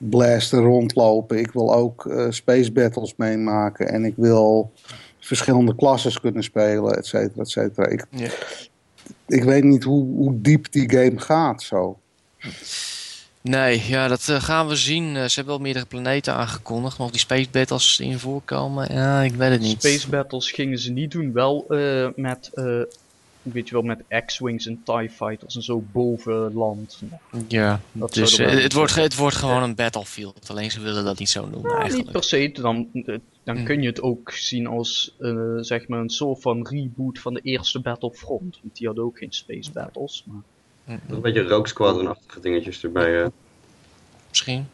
blaster 0.00 0.58
rondlopen. 0.58 1.38
Ik 1.38 1.52
wil 1.52 1.74
ook 1.74 2.06
eh, 2.06 2.26
space 2.30 2.72
battles 2.72 3.14
meemaken. 3.16 3.88
En 3.88 4.04
ik 4.04 4.14
wil 4.16 4.72
verschillende 5.18 5.74
klasses 5.74 6.20
kunnen 6.20 6.42
spelen, 6.42 6.96
et 6.96 7.06
cetera, 7.06 7.42
et 7.42 7.48
cetera. 7.50 7.86
Ik, 7.86 8.06
Ja. 8.10 8.30
ik 9.26 9.44
weet 9.44 9.64
niet 9.64 9.84
hoe, 9.84 10.04
hoe 10.04 10.40
diep 10.40 10.72
die 10.72 10.90
game 10.90 11.18
gaat 11.18 11.62
zo. 11.62 11.98
Nee, 13.40 13.82
ja, 13.88 14.08
dat 14.08 14.28
eh, 14.28 14.42
gaan 14.42 14.68
we 14.68 14.76
zien. 14.76 15.16
Eh, 15.16 15.24
ze 15.24 15.34
hebben 15.34 15.54
wel 15.54 15.62
meerdere 15.62 15.86
planeten 15.86 16.34
aangekondigd. 16.34 16.98
Maar 16.98 17.06
of 17.06 17.12
die 17.12 17.20
space 17.20 17.48
battles 17.50 18.00
in 18.00 18.18
voorkomen, 18.18 18.94
ja, 18.94 19.22
ik 19.22 19.34
weet 19.34 19.50
het 19.50 19.60
niet. 19.60 19.80
Space 19.82 20.08
battles 20.08 20.50
gingen 20.50 20.78
ze 20.78 20.90
niet 20.92 21.10
doen, 21.10 21.32
wel 21.32 21.64
eh, 21.68 22.08
met, 22.16 22.50
weet 23.42 23.68
je 23.68 23.72
wel, 23.74 23.82
met 23.82 24.02
X-Wings 24.26 24.66
en 24.66 24.80
TIE 24.84 25.10
Fighters 25.10 25.56
en 25.56 25.62
zo 25.62 25.82
boven 25.92 26.52
land. 26.52 27.00
Ja, 27.48 27.80
Dat 27.92 28.14
dus 28.14 28.36
het, 28.36 28.72
wordt, 28.72 28.94
het 28.94 29.16
wordt 29.16 29.36
gewoon 29.36 29.62
een 29.62 29.74
battlefield. 29.74 30.50
Alleen 30.50 30.70
ze 30.70 30.80
willen 30.80 31.04
dat 31.04 31.18
niet 31.18 31.30
zo 31.30 31.40
noemen 31.46 31.70
niet 31.72 31.80
eigenlijk. 31.80 32.10
per 32.10 32.24
se, 32.24 32.50
dan, 32.52 32.88
dan 33.44 33.56
Hmm. 33.56 33.64
kun 33.64 33.82
je 33.82 33.88
het 33.88 34.02
ook 34.02 34.30
zien 34.32 34.66
als 34.66 35.14
zeg 35.60 35.88
maar 35.88 36.00
een 36.00 36.10
soort 36.10 36.40
van 36.42 36.66
reboot 36.68 37.18
van 37.18 37.34
de 37.34 37.40
eerste 37.42 37.80
Battlefront. 37.80 38.58
Want 38.62 38.76
die 38.76 38.86
hadden 38.86 39.04
ook 39.04 39.18
geen 39.18 39.32
space 39.32 39.72
battles. 39.72 40.24
Maar 40.26 40.36
Mm, 40.36 40.44
een 41.08 41.20
beetje 41.20 41.42
Rogue 41.42 41.68
Squadron-achtige 41.68 42.40
dingetjes 42.40 42.82
erbij. 42.84 43.22
eh. 43.22 43.28
Misschien. 44.28 44.66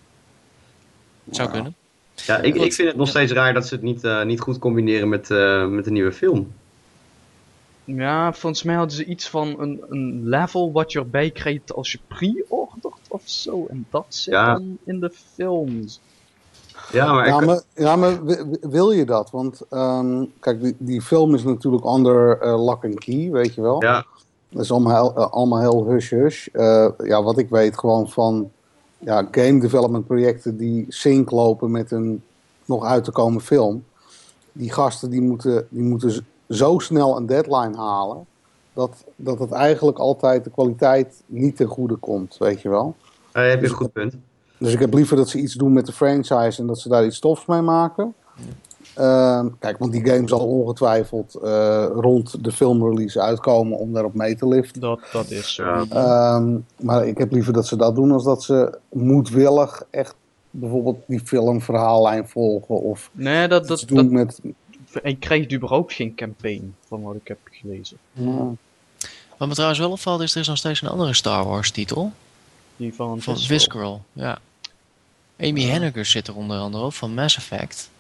Zou 1.31 1.49
Ja. 1.49 1.55
kunnen. 1.55 1.75
Ja, 2.15 2.37
ik, 2.39 2.55
ik 2.55 2.73
vind 2.73 2.89
het 2.89 2.97
nog 2.97 3.09
steeds 3.09 3.33
raar 3.33 3.55
dat 3.55 3.67
ze 3.67 3.75
het 3.75 3.83
niet, 3.83 4.05
eh, 4.05 4.23
niet 4.25 4.41
goed 4.41 4.59
combineren 4.59 5.09
met, 5.09 5.31
eh, 5.31 5.67
met 5.67 5.85
de 5.85 5.91
nieuwe 5.91 6.13
film. 6.13 6.53
Ja, 7.85 8.33
volgens 8.33 8.63
mij 8.63 8.75
hadden 8.75 8.97
ze 8.97 9.05
iets 9.05 9.29
van 9.29 9.61
een, 9.61 9.83
een 9.89 10.29
level 10.29 10.73
wat 10.73 10.93
je 10.93 10.99
erbij 10.99 11.31
krijgt 11.31 11.73
als 11.75 11.93
je 11.93 11.99
pre-ordert 12.07 12.95
of 13.09 13.23
zo. 13.25 13.67
En 13.71 13.87
dat 13.91 14.05
zit 14.09 14.35
Ja. 14.35 14.53
dan 14.53 14.79
in 14.85 15.01
de 15.01 15.11
films. 15.35 16.01
Ja, 16.93 17.13
maar 17.13 17.27
Ja, 17.27 17.41
maar, 17.41 17.61
ja, 17.75 18.19
wil 18.61 18.91
je 18.91 19.05
dat? 19.05 19.31
Want 19.31 19.61
ehm, 19.71 20.25
kijk, 20.41 20.63
die, 20.63 20.75
die 20.79 21.03
film 21.03 21.35
is 21.35 21.43
natuurlijk 21.43 21.85
onder 21.85 22.39
eh, 22.41 22.65
lock 22.65 22.85
and 22.85 22.99
key, 22.99 23.31
weet 23.31 23.55
je 23.55 23.61
wel. 23.61 23.83
ja, 23.83 24.05
Dat 24.55 24.63
is 24.63 24.71
allemaal, 24.71 24.95
heel- 25.03 25.17
eh, 25.25 25.31
allemaal 25.31 25.61
heel 25.61 25.87
hush-hush. 25.87 26.47
Eh, 26.53 26.89
ja, 27.05 27.23
wat 27.23 27.39
ik 27.39 27.49
weet 27.49 27.79
gewoon 27.79 28.09
van 28.09 28.51
ja, 28.99 29.29
game 29.31 29.61
development 29.61 30.07
projecten 30.07 30.57
die 30.57 30.87
sync 30.89 31.31
lopen 31.31 31.71
met 31.71 31.91
een 31.91 32.23
nog 32.65 32.85
uit 32.85 33.05
te 33.05 33.11
komen 33.11 33.41
film. 33.41 33.85
Die 34.53 34.73
gasten 34.73 35.11
die 35.11 35.21
moeten, 35.21 35.67
die 35.71 35.83
moeten 35.83 36.27
zo 36.49 36.79
snel 36.79 37.17
een 37.17 37.27
deadline 37.27 37.77
halen. 37.77 38.27
Dat, 38.73 39.05
dat 39.17 39.39
het 39.39 39.51
eigenlijk 39.51 39.99
altijd 39.99 40.45
de 40.45 40.51
kwaliteit 40.51 41.23
niet 41.27 41.57
ten 41.57 41.67
goede 41.67 41.95
komt, 41.97 42.37
weet 42.39 42.61
je 42.61 42.69
wel. 42.69 42.95
daar 43.33 43.49
heb 43.49 43.61
je 43.61 43.67
een 43.67 43.75
goed 43.75 43.93
punt. 43.93 44.15
Dus 44.59 44.73
ik 44.73 44.79
heb 44.79 44.95
liever 44.95 45.17
dat 45.17 45.29
ze 45.29 45.39
iets 45.39 45.55
doen 45.55 45.73
met 45.73 45.87
de 45.87 45.93
franchise 45.93 46.61
en 46.61 46.67
dat 46.67 46.79
ze 46.79 46.89
daar 46.89 47.05
iets 47.07 47.19
tofs 47.19 47.47
mee 47.47 47.61
maken. 47.61 48.15
Ehm, 48.95 49.49
kijk, 49.59 49.79
want 49.79 49.93
die 49.93 50.07
game 50.07 50.29
zal 50.29 50.47
ongetwijfeld 50.47 51.35
eh, 51.35 51.87
rond 51.95 52.45
de 52.45 52.53
filmrelease 52.53 53.21
uitkomen 53.21 53.79
om 53.79 53.93
daarop 53.93 54.15
mee 54.15 54.37
te 54.37 54.49
liften. 54.49 54.81
Dat, 54.81 55.01
dat 55.13 55.31
is 55.31 55.55
zo. 55.55 55.65
Ja. 55.65 55.87
Ehm, 55.89 56.59
maar 56.81 57.07
ik 57.07 57.19
heb 57.19 57.33
liever 57.33 57.53
dat 57.53 57.67
ze 57.67 57.77
dat 57.77 57.95
doen 57.95 58.11
als 58.11 58.25
dat 58.25 58.43
ze 58.43 58.79
moedwillig 58.89 59.83
echt 59.91 60.15
bijvoorbeeld 60.51 60.99
die 61.07 61.21
filmverhaallijn 61.25 62.29
volgen 62.29 62.81
of 62.81 63.11
Nee, 63.13 63.49
dat, 63.49 63.69
dat, 63.69 63.85
doen 63.87 63.97
dat, 63.97 64.11
met... 64.11 64.41
hij 65.03 65.15
krijgt 65.15 65.53
überhaupt 65.53 65.93
geen 65.93 66.15
campaign, 66.15 66.75
van 66.89 67.03
wat 67.03 67.15
ik 67.15 67.29
heb 67.29 67.39
gelezen. 67.51 67.97
Ja. 68.13 68.51
Wat 69.37 69.49
me 69.49 69.55
trouwens 69.55 69.81
wel 69.81 69.91
opvalt 69.91 70.21
is, 70.21 70.35
er 70.35 70.41
is 70.41 70.49
nog 70.49 70.57
steeds 70.57 70.83
een 70.83 70.89
andere 70.89 71.15
Star 71.15 71.45
Wars 71.45 71.71
titel. 71.71 72.13
Die 72.77 72.95
van, 72.95 73.21
Van 73.21 73.37
Visceral. 73.37 73.59
Visceral, 73.59 74.03
ja. 74.13 74.39
Amy 75.41 75.63
Henniger 75.63 76.05
zit 76.05 76.29
er 76.29 76.37
onder 76.37 76.59
andere 76.59 76.85
op, 76.85 76.95
van 76.95 77.15
Mass 77.15 77.37
Effect. 77.37 77.91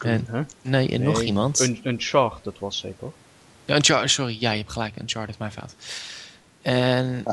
En, 0.00 0.48
nee, 0.62 0.88
en 0.88 1.02
nog 1.02 1.22
iemand. 1.22 1.60
Un 1.60 1.80
Uncharted 1.84 2.58
was 2.58 2.78
zij 2.78 2.94
toch? 2.98 3.12
Ja, 3.64 3.74
Uncharted, 3.74 4.10
sorry, 4.10 4.36
ja, 4.40 4.50
je 4.50 4.58
hebt 4.58 4.72
gelijk, 4.72 5.00
Uncharted, 5.00 5.38
mijn 5.38 5.52
fout. 5.52 5.74
En 6.62 7.24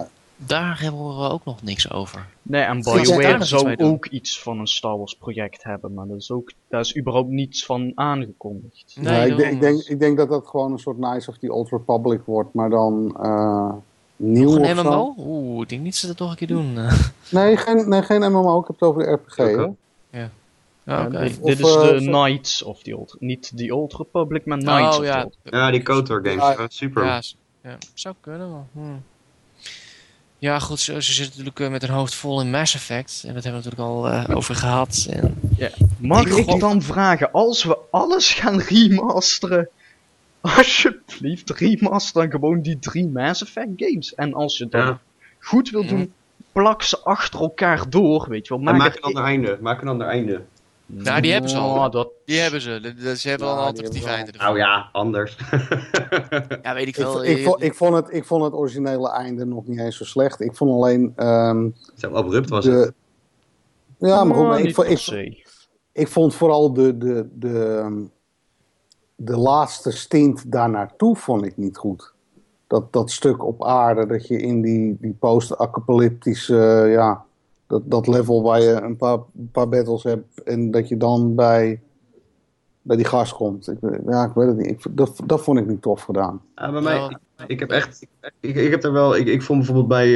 daar 0.46 0.82
hebben 0.82 1.18
we 1.18 1.30
ook 1.30 1.46
nog 1.46 1.64
niks 1.64 1.92
over. 1.92 2.28
Nee, 2.42 2.62
en 2.62 2.82
BioWare 2.82 3.44
zou 3.44 3.76
doen. 3.76 3.92
ook 3.92 4.06
iets 4.06 4.42
van 4.42 4.60
een 4.60 4.68
Star 4.68 4.98
Wars 4.98 5.14
project 5.16 5.64
hebben, 5.64 5.94
maar 5.94 6.08
daar 6.08 6.18
is, 6.18 6.32
ook, 6.32 6.52
daar 6.68 6.80
is 6.80 6.98
überhaupt 6.98 7.30
niets 7.30 7.66
van 7.66 7.92
aangekondigd. 7.96 8.96
Nee, 9.00 9.14
Nee, 9.14 9.32
ik, 9.32 9.38
denk, 9.38 9.54
ik, 9.54 9.62
denk, 9.62 9.82
ik 9.82 10.00
denk 10.00 10.18
dat 10.18 10.30
dat 10.30 10.48
gewoon 10.48 10.72
een 10.72 10.80
soort 10.80 10.98
Nice 10.98 11.30
of 11.30 11.38
the 11.38 11.54
Old 11.54 11.70
Republic 11.70 12.22
wordt, 12.26 12.54
maar 12.54 12.70
dan 12.70 13.18
eh, 13.22 13.74
nieuw 14.16 14.56
een 14.56 14.76
zo. 14.76 14.84
MMO? 14.84 15.14
Oeh, 15.18 15.62
ik 15.62 15.70
denk 15.70 15.82
niet 15.82 15.92
dat 15.92 16.02
ze 16.02 16.08
dat 16.08 16.18
toch 16.18 16.30
een 16.30 16.36
keer 16.36 16.48
doen. 16.48 16.78
Nee, 17.30 17.58
geen, 17.58 17.90
nee, 17.90 18.02
geen 18.02 18.32
MMO, 18.32 18.60
ik 18.60 18.68
heb 18.68 18.80
het 18.80 18.90
over 18.90 19.04
de 19.04 19.12
RPG. 19.12 19.38
Oké. 21.00 21.18
Ja, 21.18 21.24
dit, 21.24 21.40
is 21.44 21.60
eh, 21.60 21.82
de 21.82 22.00
zo- 22.02 22.12
Knights 22.12 22.64
of 22.64 22.82
the 22.84 22.98
Old... 22.98 23.16
Niet 23.20 23.52
the 23.56 23.76
Old 23.76 23.94
Republic, 23.94 24.46
maar 24.46 24.58
Knights 24.58 24.82
Oh 24.82 24.88
of 24.90 24.96
the 24.98 25.04
ja, 25.04 25.24
Old 25.24 25.38
Ja, 25.44 25.72
die 25.72 25.82
KOTOR 25.84 26.20
games. 26.24 26.42
Ja. 26.56 26.62
Ja, 26.62 26.66
super. 26.70 27.06
ja, 27.06 27.22
ja, 27.64 27.78
zou 27.94 28.16
kunnen 28.22 28.50
wel. 28.50 28.68
Hm. 28.74 28.80
Ja, 30.38 30.60
goed, 30.60 30.80
ze, 30.80 31.02
ze 31.02 31.12
zitten 31.14 31.30
natuurlijk 31.32 31.60
eh, 31.60 31.70
met 31.70 31.82
hun 31.82 31.92
hoofd 31.92 32.14
vol 32.16 32.42
in 32.42 32.50
Mass 32.50 32.76
Effect. 32.76 33.24
En 33.28 33.34
dat 33.34 33.44
hebben 33.44 33.62
we 33.62 33.70
natuurlijk 33.70 33.90
al 33.98 34.08
eh, 34.10 34.36
over 34.38 34.56
gehad. 34.56 35.08
En, 35.10 35.38
Mag 35.98 36.26
Ik 36.26 36.60
dan 36.60 36.82
vragen, 36.82 37.32
als 37.32 37.64
we 37.64 37.78
alles 37.92 38.34
gaan 38.34 38.60
remasteren, 38.60 39.70
alsjeblieft 40.42 41.50
remaster 41.50 42.22
dan 42.22 42.32
gewoon 42.32 42.62
die 42.62 42.80
drie 42.80 43.08
Mass 43.08 43.42
Effect 43.42 43.70
games. 43.76 44.16
En 44.16 44.34
als 44.34 44.58
je 44.58 44.68
dat 44.70 44.84
Ja. 44.84 45.00
goed 45.40 45.70
wil 45.70 45.86
doen, 45.88 46.14
plak 46.52 46.82
ze 46.84 47.00
achter 47.00 47.40
elkaar 47.40 47.90
door, 47.90 48.30
weet 48.30 48.48
je 48.48 48.58
wel. 48.58 48.68
En 48.68 48.78
maak 48.78 48.92
er- 48.92 48.96
een 48.98 49.02
ander 49.04 49.24
einde. 49.24 49.58
Maak 49.62 49.82
een 49.82 49.88
ander 49.88 50.08
einde. 50.08 50.42
Nou, 50.94 51.22
die 51.22 51.32
hebben 51.32 51.50
ze 51.50 51.58
al. 51.58 51.76
Oh, 51.76 51.90
dat... 51.92 52.10
die 52.26 52.40
hebben 52.40 52.62
ze. 52.62 52.94
Ze 53.18 53.30
hebben 53.30 53.48
Ja, 53.48 53.54
al 53.54 53.68
een 53.68 53.74
die 53.74 53.84
alternatief 53.84 54.06
einde. 54.06 54.32
Nou 54.38 54.58
ja, 54.58 54.90
anders. 54.92 55.38
Ja, 56.62 56.74
weet 56.74 56.88
ik 56.88 56.98
Ik, 56.98 57.04
wel. 57.04 57.24
ik, 57.26 57.38
Je- 57.38 57.44
vond, 57.44 57.64
ik, 57.64 57.76
vond 57.76 57.96
het, 57.96 58.14
ik 58.14 58.26
vond 58.26 58.44
het 58.44 58.54
originele 58.54 59.10
einde 59.12 59.46
nog 59.46 59.68
niet 59.68 59.80
eens 59.80 59.98
zo 59.98 60.04
slecht. 60.04 60.42
Ik 60.42 60.56
vond 60.56 60.72
alleen 60.72 61.14
ehm, 61.16 61.70
Zo 61.96 62.14
abrupt 62.14 62.50
was 62.50 62.66
het. 62.66 62.94
Ja, 63.98 64.24
maar 64.24 64.36
goed, 64.36 64.46
maar 64.48 64.60
Oh, 64.60 64.66
ik, 64.66 64.76
vond- 64.76 64.88
ik, 64.90 65.48
ik 65.92 66.08
vond 66.08 66.36
vooral 66.36 66.74
de, 66.74 66.98
de, 66.98 67.30
de, 67.34 67.78
ehm, 67.84 68.02
de 69.16 69.38
laatste 69.38 69.92
stint 69.92 70.52
daar 70.52 70.70
naartoe 70.70 71.16
vond 71.16 71.46
ik 71.46 71.58
niet 71.58 71.78
goed. 71.78 72.14
Dat, 72.68 72.94
dat 72.94 73.12
stuk 73.12 73.44
op 73.46 73.64
aarde, 73.66 74.06
dat 74.06 74.28
je 74.28 74.38
in 74.38 74.62
die, 74.62 74.98
die 75.00 75.14
post-apocalyptische, 75.20 76.84
eh, 76.86 76.92
ja, 76.92 77.26
dat, 77.72 77.82
dat 77.86 78.08
level 78.08 78.42
waar 78.44 78.62
je 78.62 78.82
een 78.82 78.96
paar, 78.98 79.18
een 79.38 79.50
paar 79.52 79.70
battles 79.70 80.04
hebt 80.04 80.44
en 80.44 80.72
dat 80.72 80.88
je 80.88 80.98
dan 80.98 81.36
bij, 81.36 81.82
bij 82.82 82.96
die 82.98 83.06
gast 83.06 83.34
komt. 83.34 83.68
Ik, 83.70 83.78
ja, 84.08 84.26
ik 84.26 84.34
weet 84.34 84.48
het 84.48 84.58
niet. 84.58 84.68
Ik, 84.68 84.80
dat, 84.98 85.22
dat 85.26 85.42
vond 85.44 85.60
ik 85.60 85.68
niet 85.68 85.82
tof 85.82 86.02
gedaan. 86.02 86.42
Ja, 86.56 86.72
bij 86.72 86.82
mij, 86.82 86.96
Ja. 86.96 87.10
ik, 87.10 87.48
ik 87.48 87.60
heb 87.60 87.70
echt, 87.70 88.08
ik, 88.40 88.56
ik 88.56 88.72
heb 88.72 88.84
er 88.84 88.92
wel, 88.92 89.16
ik, 89.16 89.28
ik 89.28 89.42
vond 89.42 89.58
bijvoorbeeld 89.58 89.88
bij, 89.88 90.08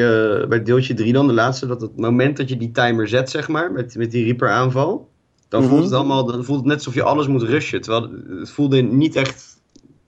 eh, 0.41 0.47
bij 0.47 0.64
deeltje 0.64 0.93
3 0.93 1.14
dan, 1.14 1.28
de 1.28 1.34
laatste, 1.34 1.68
dat 1.68 1.82
het 1.82 1.97
moment 1.97 2.38
dat 2.38 2.49
je 2.49 2.58
die 2.58 2.72
timer 2.72 3.08
zet, 3.08 3.30
zeg 3.30 3.47
maar, 3.47 3.72
met, 3.72 3.95
met 3.95 4.12
die 4.12 4.24
Reaper 4.24 4.49
aanval, 4.49 5.10
dan 5.47 5.62
Mhm. 5.62 5.70
voelt 5.70 5.84
het 5.84 5.93
allemaal, 5.93 6.26
dan 6.26 6.43
voelt 6.43 6.58
het 6.60 6.68
net 6.68 6.76
alsof 6.78 6.93
je 6.93 7.03
alles 7.03 7.28
moet 7.28 7.41
rushen, 7.43 7.82
terwijl 7.82 8.10
het 8.39 8.49
voelde 8.49 8.82
niet 8.82 9.16
echt 9.16 9.62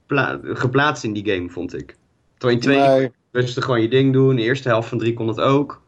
pla- 0.06 0.40
geplaatst 0.42 1.04
in 1.04 1.12
die 1.12 1.30
game, 1.32 1.48
vond 1.50 1.74
ik. 1.74 1.96
Terwijl 2.36 2.58
in 2.58 2.64
twee 2.64 2.78
Nee. 2.78 3.10
rustig 3.32 3.64
gewoon 3.64 3.80
je 3.82 3.88
ding 3.88 4.12
doen, 4.12 4.36
de 4.36 4.42
eerste 4.42 4.68
helft 4.68 4.88
van 4.88 4.98
3 4.98 5.14
kon 5.14 5.28
het 5.28 5.40
ook. 5.40 5.80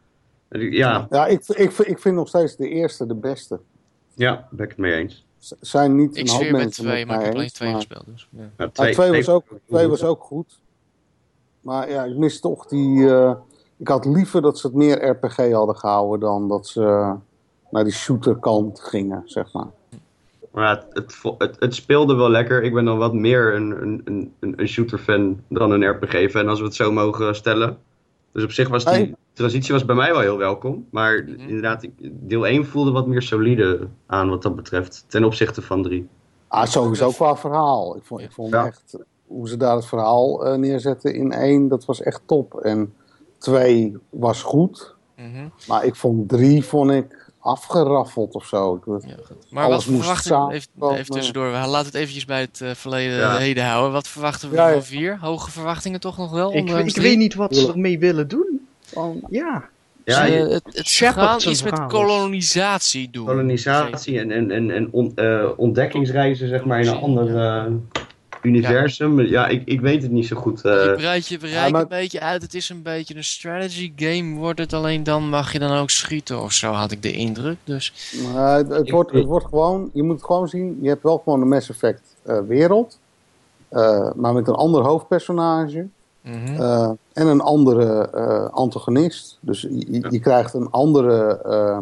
Ja, 0.51 1.07
Ja, 1.11 1.27
ik, 1.27 1.49
ik, 1.49 1.73
ik 1.79 1.99
vind 1.99 2.15
nog 2.15 2.29
steeds 2.29 2.57
de 2.57 2.69
eerste 2.69 3.07
de 3.07 3.15
beste. 3.15 3.61
ja, 4.15 4.49
ben 4.51 4.65
ik 4.65 4.71
het 4.71 4.79
mee 4.79 4.95
eens. 4.95 5.25
Z- 5.39 5.53
zijn 5.61 5.95
niet 5.97 6.17
ik 6.17 6.29
een 6.29 6.35
hoop 6.35 6.51
mensen 6.51 6.85
twee, 6.85 6.97
met 6.99 7.07
maar 7.07 7.19
ik 7.19 7.25
heb 7.25 7.35
alleen 7.35 7.49
twee 7.49 7.69
maar- 7.71 7.77
gespeeld. 7.81 8.05
Dus, 8.07 8.29
ja. 8.31 8.51
Ja, 8.57 8.69
twee, 8.93 9.13
was 9.13 9.29
ook, 9.29 9.45
twee 9.69 9.87
was 9.89 10.03
ook 10.05 10.23
goed. 10.23 10.59
Maar 11.61 11.91
ja, 11.91 12.05
ik 12.05 12.17
mis 12.17 12.41
toch 12.41 12.67
die... 12.67 13.09
eh, 13.11 13.33
ik 13.77 13.89
had 13.89 14.05
liever 14.05 14.43
dat 14.43 14.59
ze 14.59 14.67
het 14.67 14.77
meer 14.77 15.05
RPG 15.09 15.37
hadden 15.53 15.77
gehouden 15.77 16.21
dan 16.21 16.49
dat 16.49 16.67
ze 16.69 17.15
naar 17.71 17.85
die 17.85 17.93
shooterkant 17.93 18.81
gingen, 18.81 19.23
zeg 19.25 19.53
maar. 19.53 19.67
Maar 20.51 20.65
ja, 20.65 20.87
het, 20.93 21.23
het, 21.39 21.57
het 21.59 21.75
speelde 21.75 22.15
wel 22.15 22.31
lekker. 22.31 22.63
Ik 22.63 22.75
ben 22.75 22.85
dan 22.85 22.99
wat 22.99 23.15
meer 23.15 23.55
een, 23.55 23.83
een, 23.83 24.03
een, 24.41 24.53
een 24.57 24.69
shooter-fan 24.69 25.41
dan 25.49 25.71
een 25.71 25.91
RPG-fan, 25.91 26.49
als 26.49 26.59
we 26.59 26.65
het 26.65 26.75
zo 26.75 26.93
mogen 26.93 27.35
stellen. 27.35 27.79
Dus 28.33 28.45
op 28.45 28.51
zich 28.53 28.69
was 28.69 28.85
die 28.85 28.93
Hey. 28.95 29.15
Transitie 29.33 29.73
was 29.73 29.85
bij 29.85 29.95
mij 29.95 30.11
wel 30.13 30.21
heel 30.21 30.37
welkom. 30.39 30.87
Maar 30.91 31.23
Mhm. 31.27 31.41
inderdaad, 31.49 31.83
ik- 31.83 31.93
deel 32.01 32.47
1 32.47 32.67
voelde 32.67 32.91
wat 32.91 33.07
meer 33.07 33.23
solide 33.23 33.89
aan 34.07 34.29
wat 34.29 34.43
dat 34.43 34.57
betreft. 34.57 35.05
Ten 35.09 35.25
opzichte 35.25 35.63
van 35.63 35.83
3. 35.83 36.09
Ah, 36.49 36.67
sowieso 36.67 37.11
qua 37.11 37.37
verhaal. 37.37 37.97
Ik 37.97 38.03
vond, 38.05 38.21
ik 38.21 38.33
vond 38.33 38.53
Ja. 38.53 38.67
echt 38.67 38.97
hoe 39.27 39.49
ze 39.49 39.57
daar 39.57 39.77
het 39.77 39.87
verhaal 39.87 40.45
eh, 40.47 40.59
neerzetten 40.59 41.15
in 41.15 41.33
één, 41.33 41.69
dat 41.69 41.85
was 41.85 42.03
echt 42.03 42.21
top. 42.27 42.55
En 42.55 42.95
twee 43.39 43.97
was 44.11 44.43
goed, 44.43 44.95
Mhm. 45.17 45.49
maar 45.69 45.85
ik 45.85 45.97
vond 45.97 46.29
drie 46.29 46.65
vond 46.65 46.91
ik 46.91 47.29
afgeraffeld 47.39 48.35
of 48.35 48.45
zo. 48.47 48.75
Ik, 48.75 48.85
Ja, 49.09 49.15
goed. 49.25 49.51
Maar 49.51 49.65
Alles 49.65 49.87
wat 49.87 49.95
verwachten 49.97 50.31
we, 50.31 50.37
samen 50.37 50.55
even, 50.55 50.99
even 50.99 51.15
tussendoor, 51.15 51.45
we 51.47 51.53
laten 51.67 51.87
het 51.87 51.95
eventjes 51.95 52.25
bij 52.25 52.41
het 52.41 52.61
eh, 52.61 52.71
verleden 52.75 53.17
Ja. 53.17 53.37
heden 53.37 53.65
houden. 53.67 53.93
Wat 53.93 54.09
verwachten 54.09 54.51
we 54.51 54.57
Ja, 54.57 54.67
ja. 54.69 54.73
van 54.73 54.83
vier? 54.83 55.19
Hoge 55.21 55.51
verwachtingen 55.51 56.01
toch 56.01 56.17
nog 56.19 56.31
wel? 56.31 56.55
Ik, 56.55 56.71
ik 56.71 56.97
weet 56.97 57.19
niet 57.19 57.35
wat 57.35 57.57
ze 57.57 57.69
ermee 57.73 57.99
willen 57.99 58.29
doen. 58.29 58.60
Van, 58.93 59.21
ja. 59.29 59.69
Ja, 60.05 60.25
je- 60.25 60.33
het, 60.37 60.63
het 60.73 60.89
zijn 60.89 61.39
iets 61.51 61.63
met 61.63 61.87
kolonisatie 61.87 63.09
doen. 63.11 63.27
kolonisatie 63.27 64.19
en, 64.19 64.31
en, 64.31 64.51
en, 64.51 64.71
en 64.71 64.89
on- 64.93 65.13
eh, 65.15 65.49
ontdekkingsreizen, 65.57 66.49
zeg 66.49 66.65
maar, 66.65 66.81
in 66.81 66.87
een 66.89 66.97
ander 67.01 67.37
eh, 67.37 67.65
universum. 68.43 69.21
Ja, 69.21 69.47
ik, 69.49 69.63
ik 69.65 69.81
weet 69.81 70.03
het 70.03 70.11
niet 70.11 70.27
zo 70.27 70.37
goed. 70.37 70.65
eh. 70.65 70.73
Je 70.85 70.93
breidt 70.97 71.27
je 71.29 71.39
bereik 71.39 71.73
maar- 71.73 71.83
een 71.83 71.89
beetje 71.89 72.21
uit. 72.21 72.43
Het 72.43 72.55
is 72.55 72.69
een 72.69 72.83
beetje 72.83 73.15
een 73.17 73.25
strategy 73.25 73.93
game. 73.97 74.35
Wordt 74.39 74.59
het 74.59 74.73
alleen 74.73 75.03
dan 75.03 75.29
mag 75.29 75.53
je 75.53 75.59
dan 75.59 75.77
ook 75.79 75.91
schieten 75.91 76.43
of 76.43 76.53
zo, 76.53 76.73
had 76.73 76.91
ik 76.91 77.03
de 77.03 77.13
indruk. 77.13 77.57
Dus 77.65 78.15
Maar 78.33 78.57
het, 78.57 78.69
het, 78.69 78.87
Ik- 78.87 78.93
wordt, 78.93 79.13
het 79.13 79.25
wordt 79.25 79.47
gewoon, 79.47 79.91
je 79.93 80.03
moet 80.03 80.15
het 80.17 80.25
gewoon 80.25 80.49
zien, 80.49 80.79
je 80.83 80.89
hebt 80.89 81.03
wel 81.03 81.19
gewoon 81.25 81.41
een 81.41 81.49
Mass 81.49 81.71
Effect 81.71 82.17
eh, 82.23 82.39
wereld, 82.49 82.99
eh, 83.69 84.11
maar 84.15 84.33
met 84.35 84.49
een 84.49 84.55
ander 84.55 84.83
hoofdpersonage 84.83 85.87
mhm. 86.23 86.61
eh, 86.63 86.91
en 87.13 87.27
een 87.27 87.41
andere 87.41 88.11
eh, 88.11 88.51
antagonist. 88.51 89.39
Dus 89.41 89.61
je, 89.61 89.93
je- 89.93 90.07
je 90.11 90.21
krijgt 90.21 90.55
een 90.55 90.71
andere 90.71 91.39
eh, 91.45 91.79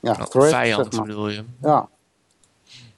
ja, 0.00 0.10
Oh, 0.12 0.22
threat, 0.22 0.48
vijand 0.48 0.84
zeg 0.84 0.92
maar. 0.96 1.06
bedoel 1.08 1.28
je. 1.28 1.44
Ja, 1.62 1.88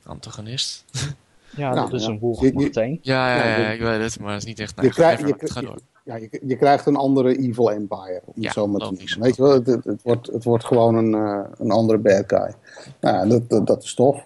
Antagonist. 0.07 0.85
Ja, 1.57 1.75
Ja, 1.75 1.81
dat 1.83 1.93
is 1.93 2.03
ja. 2.05 2.09
een 2.11 2.19
Je- 2.41 2.47
je- 2.47 2.53
Martijn. 2.55 2.99
Ja, 3.03 3.37
ja, 3.37 3.57
Ja, 3.59 3.71
ik 3.71 3.81
weet 3.81 4.01
het, 4.03 4.21
maar 4.21 4.33
het 4.33 4.43
is 4.43 4.49
niet 4.49 4.59
echt 4.61 4.73
je, 4.81 4.87
Even, 5.11 5.27
je, 5.27 5.35
Ga 5.39 5.61
door. 5.61 5.79
ja, 6.05 6.17
je, 6.17 6.41
je 6.47 6.57
krijgt 6.57 6.87
een 6.87 6.97
andere 6.97 7.37
Evil 7.39 7.71
Empire. 7.71 8.21
Om 8.25 8.33
Ja, 8.37 8.43
het 8.45 8.53
zo 8.53 8.67
maar 8.67 8.81
te 8.81 8.85
noemen. 8.87 9.21
Weet 9.21 9.37
je 9.37 9.43
wel, 9.43 9.53
het, 9.53 9.67
het, 9.67 9.85
het 9.85 10.03
wordt, 10.03 10.27
het 10.27 10.45
wordt 10.45 10.65
gewoon 10.65 10.95
een, 10.95 11.15
eh, 11.15 11.41
een 11.59 11.71
andere 11.71 11.99
bad 11.99 12.25
guy. 12.27 12.55
Nou, 13.01 13.17
ja, 13.17 13.27
dat, 13.27 13.49
dat, 13.51 13.67
dat 13.67 13.83
is 13.83 13.95
tof. 13.95 14.25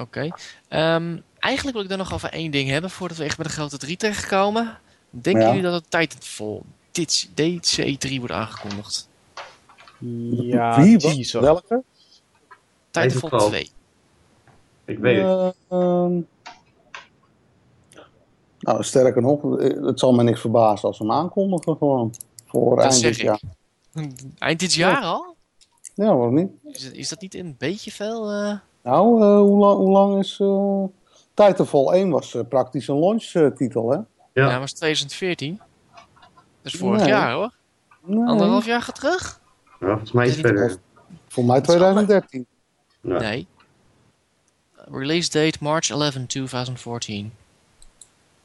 Oké. 0.00 0.28
Ehm, 0.68 1.16
eigenlijk 1.38 1.76
wil 1.76 1.84
ik 1.86 1.90
er 1.90 1.96
nog 1.96 2.14
over 2.14 2.30
één 2.32 2.50
ding 2.50 2.68
hebben 2.68 2.90
voordat 2.90 3.16
we 3.16 3.24
echt 3.24 3.36
bij 3.36 3.46
de 3.46 3.52
grote 3.52 3.78
drie 3.78 3.96
terechtkomen. 3.96 4.78
Denken 5.10 5.42
Ja. 5.42 5.48
jullie 5.48 5.62
dat 5.62 5.72
het 5.72 5.90
Titanfall 5.90 6.60
dit, 6.90 7.30
deze 7.34 7.82
E3 7.98 8.18
wordt 8.18 8.32
aangekondigd? 8.34 9.08
Ja, 10.30 10.82
Wie? 10.82 10.98
Wat? 10.98 11.30
Welke? 11.30 11.82
Titanfall 12.90 13.20
Titanfall. 13.30 13.48
2. 13.48 13.70
Ik 14.84 14.98
weet 14.98 15.22
het. 15.26 15.54
Ehm, 15.68 16.20
nou, 18.58 18.82
sterker 18.84 19.22
nog, 19.22 19.58
eh, 19.58 19.84
het 19.86 19.98
zal 19.98 20.12
me 20.12 20.22
niks 20.22 20.40
verbazen 20.40 20.88
als 20.88 20.96
ze 20.96 21.02
hem 21.02 21.12
aankondigen 21.12 21.76
gewoon. 21.76 22.14
Voor 22.46 22.74
Dat 22.76 22.84
eind 22.84 22.94
zeg 22.96 23.10
dit 23.10 23.18
ik. 23.18 23.24
jaar. 23.24 23.40
Eind 24.38 24.60
dit 24.60 24.74
jaar 24.74 25.02
al? 25.02 25.34
Ja, 25.94 26.04
waarom 26.16 26.34
niet? 26.34 26.48
Is, 26.64 26.82
het- 26.84 26.94
is 26.94 27.08
dat 27.08 27.20
niet 27.20 27.34
een 27.34 27.54
beetje 27.58 27.90
veel? 27.92 28.30
eh? 28.32 28.58
Nou, 28.82 29.22
eh, 29.22 29.38
hoe, 29.38 29.58
lang, 29.58 29.76
hoe 29.78 29.90
lang 29.90 30.18
is... 30.18 30.40
eh 30.40 30.84
Titanfall 31.34 31.86
1 31.94 32.10
was 32.10 32.36
praktisch 32.48 32.88
een 32.88 32.98
launchtitel, 32.98 33.90
hè? 33.90 33.98
Ja, 34.48 34.54
het 34.60 34.62
is 34.64 34.72
2014. 34.72 35.60
Dat 36.62 36.72
is 36.72 36.78
vorig 36.78 37.00
Nee. 37.00 37.08
jaar 37.08 37.32
hoor. 37.32 37.52
Nee, 38.04 38.28
Anderhalf 38.28 38.64
jaar 38.66 38.82
gaat 38.82 38.94
terug? 38.94 39.40
Ja, 39.80 39.86
volgens 39.88 40.12
mij 40.12 40.26
Is 40.26 40.36
het 40.36 40.46
verder. 40.46 40.76
Voor 41.28 41.44
mij 41.44 41.60
is 41.60 41.68
allemaal- 41.68 41.90
2013. 41.92 42.46
Ja. 43.00 43.18
Nee. 43.18 43.46
Release 44.90 45.30
date 45.30 45.58
March 45.60 45.90
11, 45.90 46.26
2014. 46.26 47.32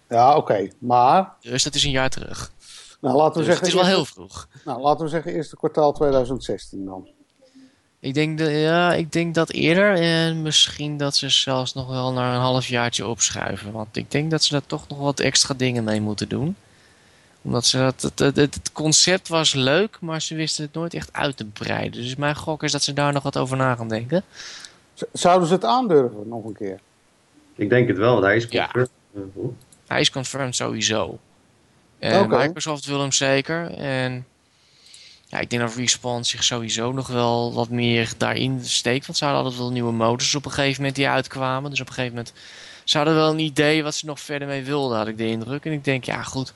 Ja, 0.09 0.35
oké. 0.35 0.67
Maar, 0.77 1.33
Dus 1.39 1.63
dat 1.63 1.75
is 1.75 1.83
een 1.83 1.91
jaar 1.91 2.09
terug. 2.09 2.51
nou, 3.01 3.15
laten 3.15 3.31
we 3.31 3.37
Dus 3.37 3.45
zeggen... 3.45 3.65
het 3.65 3.75
is 3.75 3.81
wel 3.81 3.89
heel 3.95 4.05
vroeg. 4.05 4.47
Nou, 4.65 4.81
laten 4.81 5.03
we 5.03 5.09
zeggen 5.09 5.33
eerste 5.33 5.55
kwartaal 5.55 5.93
2016 5.93 6.85
dan. 6.85 7.07
Ik 8.05 8.13
denk, 8.13 8.37
de, 8.37 8.51
ja, 8.51 8.93
ik 8.93 9.11
denk 9.11 9.35
dat 9.35 9.51
eerder 9.51 9.93
en 9.95 10.41
misschien 10.41 10.97
dat 10.97 11.15
ze 11.15 11.29
zelfs 11.29 11.73
nog 11.73 11.87
wel 11.87 12.11
naar 12.13 12.33
een 12.35 12.39
halfjaartje 12.41 13.07
opschuiven. 13.07 13.71
Want 13.71 13.97
ik 13.97 14.11
denk 14.11 14.31
dat 14.31 14.43
ze 14.43 14.51
daar 14.51 14.65
toch 14.65 14.87
nog 14.87 14.97
wat 14.97 15.19
extra 15.19 15.53
dingen 15.53 15.83
mee 15.83 16.01
moeten 16.01 16.29
doen. 16.29 16.55
Omdat 17.41 17.65
ze 17.65 17.77
dat, 17.77 18.01
het, 18.01 18.19
het, 18.19 18.35
het 18.55 18.71
concept 18.71 19.27
was 19.27 19.53
leuk, 19.53 19.97
maar 20.01 20.21
ze 20.21 20.35
wisten 20.35 20.63
het 20.65 20.73
nooit 20.73 20.93
echt 20.93 21.13
uit 21.13 21.37
te 21.37 21.45
breiden. 21.45 22.01
Dus 22.01 22.15
mijn 22.15 22.35
gok 22.35 22.63
is 22.63 22.71
dat 22.71 22.83
ze 22.83 22.93
daar 22.93 23.13
nog 23.13 23.23
wat 23.23 23.37
over 23.37 23.57
na 23.57 23.75
gaan 23.75 23.89
denken. 23.89 24.23
Z- 24.93 25.01
Zouden 25.13 25.47
ze 25.47 25.53
het 25.53 25.65
aandurven 25.65 26.27
nog 26.27 26.45
een 26.45 26.55
keer? 26.55 26.79
Ik 27.55 27.69
denk 27.69 27.87
het 27.87 27.97
wel, 27.97 28.11
want 28.13 28.23
hij 28.25 28.35
is 28.35 28.45
Ja. 28.49 28.63
confirmed. 28.63 28.89
Eh, 29.15 29.21
hoe? 29.33 29.51
Hij 29.87 29.99
is 30.01 30.11
confirmed 30.11 30.55
sowieso. 30.55 31.19
En 31.99 32.19
Oké. 32.23 32.37
Microsoft 32.37 32.85
wil 32.85 32.99
hem 33.01 33.11
zeker. 33.11 33.71
En 33.71 34.25
ja, 35.35 35.41
ik 35.41 35.49
denk 35.49 35.61
dat 35.61 35.75
Respawn 35.75 36.23
zich 36.23 36.43
sowieso 36.43 36.91
nog 36.91 37.07
wel 37.07 37.53
wat 37.53 37.69
meer 37.69 38.13
daarin 38.17 38.59
steekt. 38.65 39.05
Want 39.05 39.17
ze 39.17 39.23
hadden 39.25 39.43
altijd 39.43 39.61
wel 39.61 39.71
nieuwe 39.71 39.91
modus 39.91 40.35
op 40.35 40.45
een 40.45 40.51
gegeven 40.51 40.77
moment 40.79 40.95
die 40.95 41.07
uitkwamen. 41.07 41.69
Dus 41.69 41.81
op 41.81 41.87
een 41.87 41.93
gegeven 41.93 42.15
moment... 42.15 42.33
Ze 42.83 42.97
hadden 42.97 43.15
wel 43.15 43.29
een 43.31 43.39
idee 43.39 43.83
wat 43.83 43.95
ze 43.95 44.05
nog 44.05 44.19
verder 44.19 44.47
mee 44.47 44.63
wilden, 44.63 44.97
had 44.97 45.07
ik 45.07 45.17
de 45.17 45.27
indruk. 45.27 45.65
En 45.65 45.71
ik 45.71 45.83
denk, 45.83 46.03
ja 46.03 46.23
goed... 46.23 46.53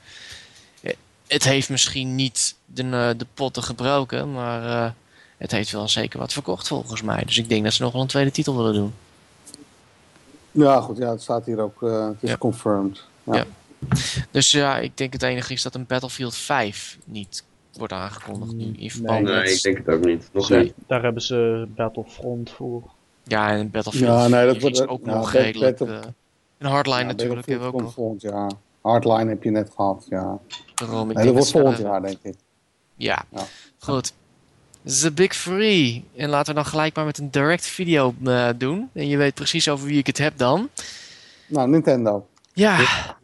eh, 0.82 0.92
Het 1.26 1.44
heeft 1.44 1.68
misschien 1.70 2.14
niet 2.14 2.54
de, 2.66 2.82
eh, 2.82 3.08
de 3.18 3.26
potten 3.34 3.62
gebroken, 3.62 4.32
maar 4.32 4.84
eh, 4.84 4.90
het 5.38 5.50
heeft 5.50 5.70
wel 5.70 5.88
zeker 5.88 6.18
wat 6.18 6.32
verkocht 6.32 6.68
volgens 6.68 7.02
mij. 7.02 7.22
Dus 7.26 7.38
ik 7.38 7.48
denk 7.48 7.64
dat 7.64 7.72
ze 7.72 7.82
nog 7.82 7.92
wel 7.92 8.02
een 8.02 8.06
tweede 8.08 8.30
titel 8.30 8.56
willen 8.56 8.74
doen. 8.74 8.94
Ja, 10.50 10.80
goed. 10.80 10.96
Ja, 10.96 11.10
het 11.10 11.22
staat 11.22 11.46
hier 11.46 11.60
ook. 11.60 11.80
het 11.80 12.16
is 12.22 12.30
Ja. 12.30 12.36
confirmed. 12.36 13.02
Ja. 13.24 13.34
Ja. 13.34 13.44
Dus 14.30 14.50
ja, 14.50 14.78
ik 14.78 14.96
denk 14.96 15.12
het 15.12 15.22
enige 15.22 15.52
is 15.52 15.62
dat 15.62 15.74
een 15.74 15.86
Battlefield 15.86 16.34
5 16.36 16.98
niet 17.04 17.44
wordt 17.80 17.92
aangekondigd 17.94 18.52
nu 18.52 18.72
in 18.78 18.90
verband 18.90 19.22
Nee, 19.22 19.34
met... 19.34 19.50
ik 19.50 19.62
denk 19.62 19.76
het 19.76 19.88
ook 19.88 20.04
niet. 20.04 20.28
Nog 20.32 20.48
Nee. 20.48 20.62
niet. 20.62 20.74
Daar 20.86 21.02
hebben 21.02 21.22
ze 21.22 21.66
Battlefront 21.76 22.50
voor. 22.50 22.82
Ja, 23.22 23.50
en 23.50 23.70
Battlefield 23.70 24.04
Ja, 24.10 24.28
nee, 24.28 24.44
dat 24.44 24.52
4 24.52 24.60
wordt- 24.60 24.80
is 24.80 24.86
ook 24.86 25.04
nog 25.04 25.32
Bat- 25.32 25.42
redelijk... 25.42 25.78
Battle- 25.78 25.98
eh, 25.98 26.04
en 26.58 26.66
Hardline 26.66 26.98
Ja, 26.98 27.04
natuurlijk 27.04 27.46
hebben 27.46 27.68
we 27.70 27.74
ook 27.74 27.80
nog. 27.82 27.92
Volgend 27.92 28.22
jaar. 28.22 28.50
Hardline 28.80 29.28
heb 29.28 29.42
je 29.42 29.50
net 29.50 29.70
gehad, 29.76 30.06
ja. 30.08 30.38
Daarom, 30.74 31.06
Nee, 31.06 31.14
denk 31.14 31.26
dat 31.26 31.34
wordt 31.34 31.50
volgend 31.50 31.78
jaar, 31.78 32.02
denk 32.02 32.18
ik. 32.22 32.34
Ja. 32.96 33.24
Ja. 33.30 33.42
goed. 33.78 34.12
The 34.84 35.12
Big 35.12 35.32
Three. 35.32 36.04
En 36.16 36.28
laten 36.28 36.54
we 36.54 36.60
dan 36.60 36.70
gelijk 36.70 36.94
maar 36.96 37.04
met 37.04 37.18
een 37.18 37.30
direct 37.30 37.66
video 37.66 38.14
eh, 38.24 38.48
doen. 38.56 38.90
En 38.92 39.08
je 39.08 39.16
weet 39.16 39.34
precies 39.34 39.68
over 39.68 39.86
wie 39.86 39.98
ik 39.98 40.06
het 40.06 40.18
heb 40.18 40.38
dan. 40.38 40.68
Nou, 41.46 41.68
Nintendo. 41.68 42.26
Ja, 42.52 42.76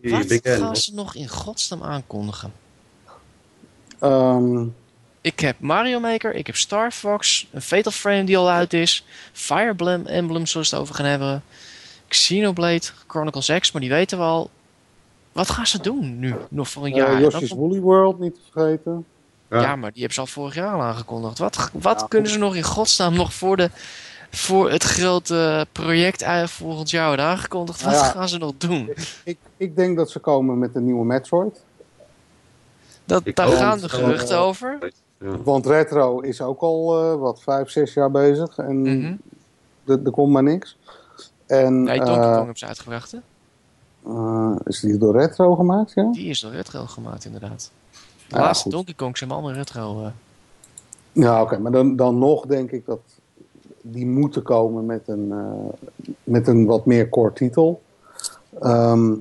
wat 0.03 0.41
gaan 0.43 0.77
ze 0.77 0.95
nog 0.95 1.15
in 1.15 1.29
godsnaam 1.29 1.83
aankondigen? 1.83 2.53
Ehm, 3.99 4.65
Ik 5.21 5.41
heb 5.41 5.57
Mario 5.61 6.01
Maker, 6.01 6.35
ik 6.35 6.47
heb 6.47 6.57
Star 6.57 6.91
Fox, 6.91 7.47
een 7.53 7.63
Fatal 7.63 7.93
Frame 7.93 8.25
die 8.25 8.37
al 8.39 8.51
uit 8.51 8.73
is, 8.73 9.05
Fire 9.33 9.69
Emblem, 9.69 10.07
Emblem 10.07 10.47
zoals 10.47 10.71
we 10.71 10.77
het 10.77 10.85
over 10.85 10.95
gaan 10.97 11.07
hebben, 11.07 11.43
Xenoblade, 12.09 12.83
Chronicles 13.07 13.51
X, 13.61 13.73
maar 13.73 13.81
die 13.81 13.91
weten 13.91 14.19
we 14.19 14.25
al. 14.25 14.51
Wat 15.33 15.51
gaan 15.51 15.67
ze 15.67 15.81
doen 15.83 16.19
nu, 16.19 16.35
nog 16.49 16.69
voor 16.69 16.85
een 16.85 16.91
eh, 16.91 16.97
jaar? 16.97 17.15
En 17.15 17.21
Yoshi's 17.21 17.49
dan- 17.49 17.59
Woolly 17.59 17.81
World, 17.81 18.19
niet 18.21 18.35
te 18.35 18.41
vergeten. 18.53 19.05
Ja. 19.51 19.61
ja, 19.61 19.77
maar 19.77 19.91
die 19.93 19.99
hebben 19.99 20.15
ze 20.15 20.21
al 20.21 20.27
vorig 20.27 20.55
jaar 20.55 20.75
al 20.75 20.81
aangekondigd. 20.83 21.39
Wat, 21.39 21.71
wat 21.73 22.01
Ja, 22.01 22.07
kunnen 22.07 22.29
goed. 22.31 22.39
ze 22.39 22.45
nog 22.45 22.57
in 22.57 22.63
godsnaam 22.63 23.15
nog 23.15 23.33
voor, 23.35 23.57
de, 23.57 23.71
voor 24.31 24.71
het 24.71 24.83
grote 24.83 25.67
project 25.73 26.25
volgend 26.45 26.91
jaar 26.91 27.07
worden 27.07 27.25
aangekondigd? 27.25 27.83
Wat 27.83 27.93
Nou 27.93 28.05
ja. 28.05 28.11
gaan 28.11 28.29
ze 28.29 28.39
nog 28.39 28.53
doen? 28.59 28.91
Ik, 29.25 29.39
ik 29.57 29.77
denk 29.77 29.97
dat 29.97 30.11
ze 30.11 30.19
komen 30.19 30.59
met 30.59 30.75
een 30.75 30.85
nieuwe 30.85 31.05
Metroid. 31.05 31.65
Dat, 33.07 33.21
Ik 33.25 33.37
daar 33.37 33.47
hoop 33.47 33.55
gaan 33.57 33.79
de 33.79 33.89
geruchten 33.89 34.37
eh, 34.37 34.43
over. 34.43 34.79
Ja. 35.21 35.37
Want 35.45 35.67
Retro 35.67 36.21
is 36.21 36.41
ook 36.43 36.61
al, 36.61 36.99
eh, 37.03 37.15
wat, 37.19 37.43
vijf, 37.43 37.71
zes 37.71 37.95
jaar 37.95 38.11
bezig. 38.11 38.59
En 38.59 38.81
Mhm. 38.83 39.15
er 39.85 40.01
er 40.05 40.11
komt 40.11 40.33
maar 40.33 40.43
niks. 40.43 40.77
En 41.47 41.83
Nee, 41.83 41.97
Donkey 41.99 42.15
eh, 42.17 42.23
Kong 42.23 42.37
hebben 42.37 42.57
ze 42.59 42.67
uitgebracht, 42.67 43.13
hè? 43.13 43.19
eh, 44.07 44.57
is 44.65 44.81
die 44.81 44.99
door 44.99 45.17
Retro 45.19 45.55
gemaakt, 45.55 45.93
ja? 45.95 46.11
Die 46.13 46.29
is 46.29 46.41
door 46.41 46.51
retro 46.53 46.85
gemaakt, 46.87 47.25
inderdaad. 47.25 47.71
De 48.29 48.37
Ja, 48.37 48.41
laatste 48.41 48.63
goed. 48.63 48.73
Donkey 48.73 48.95
Kong 48.95 49.19
zijn 49.19 49.31
allemaal 49.31 49.53
retro. 49.53 50.03
eh. 50.05 50.11
Ja, 51.13 51.43
oké, 51.43 51.59
maar 51.59 51.73
dan, 51.73 51.97
dan 51.97 52.19
nog 52.19 52.47
denk 52.47 52.71
ik 52.71 52.87
dat 52.87 53.01
die 53.83 54.07
moeten 54.07 54.43
komen 54.43 54.87
met 54.87 55.09
een, 55.09 55.33
eh, 55.33 56.13
met 56.25 56.49
een 56.49 56.67
wat 56.67 56.87
meer 56.87 57.09
core 57.09 57.33
titel. 57.33 57.83
Ehm, 58.61 59.13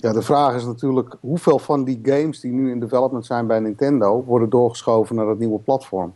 ja, 0.00 0.12
de 0.12 0.22
vraag 0.22 0.54
is 0.54 0.64
natuurlijk 0.64 1.16
hoeveel 1.20 1.58
van 1.58 1.84
die 1.84 2.00
games 2.02 2.40
die 2.40 2.52
nu 2.52 2.70
in 2.70 2.80
development 2.80 3.26
zijn 3.26 3.46
bij 3.46 3.60
Nintendo 3.60 4.24
worden 4.24 4.50
doorgeschoven 4.50 5.16
naar 5.16 5.26
het 5.28 5.38
nieuwe 5.38 5.58
platform. 5.58 6.14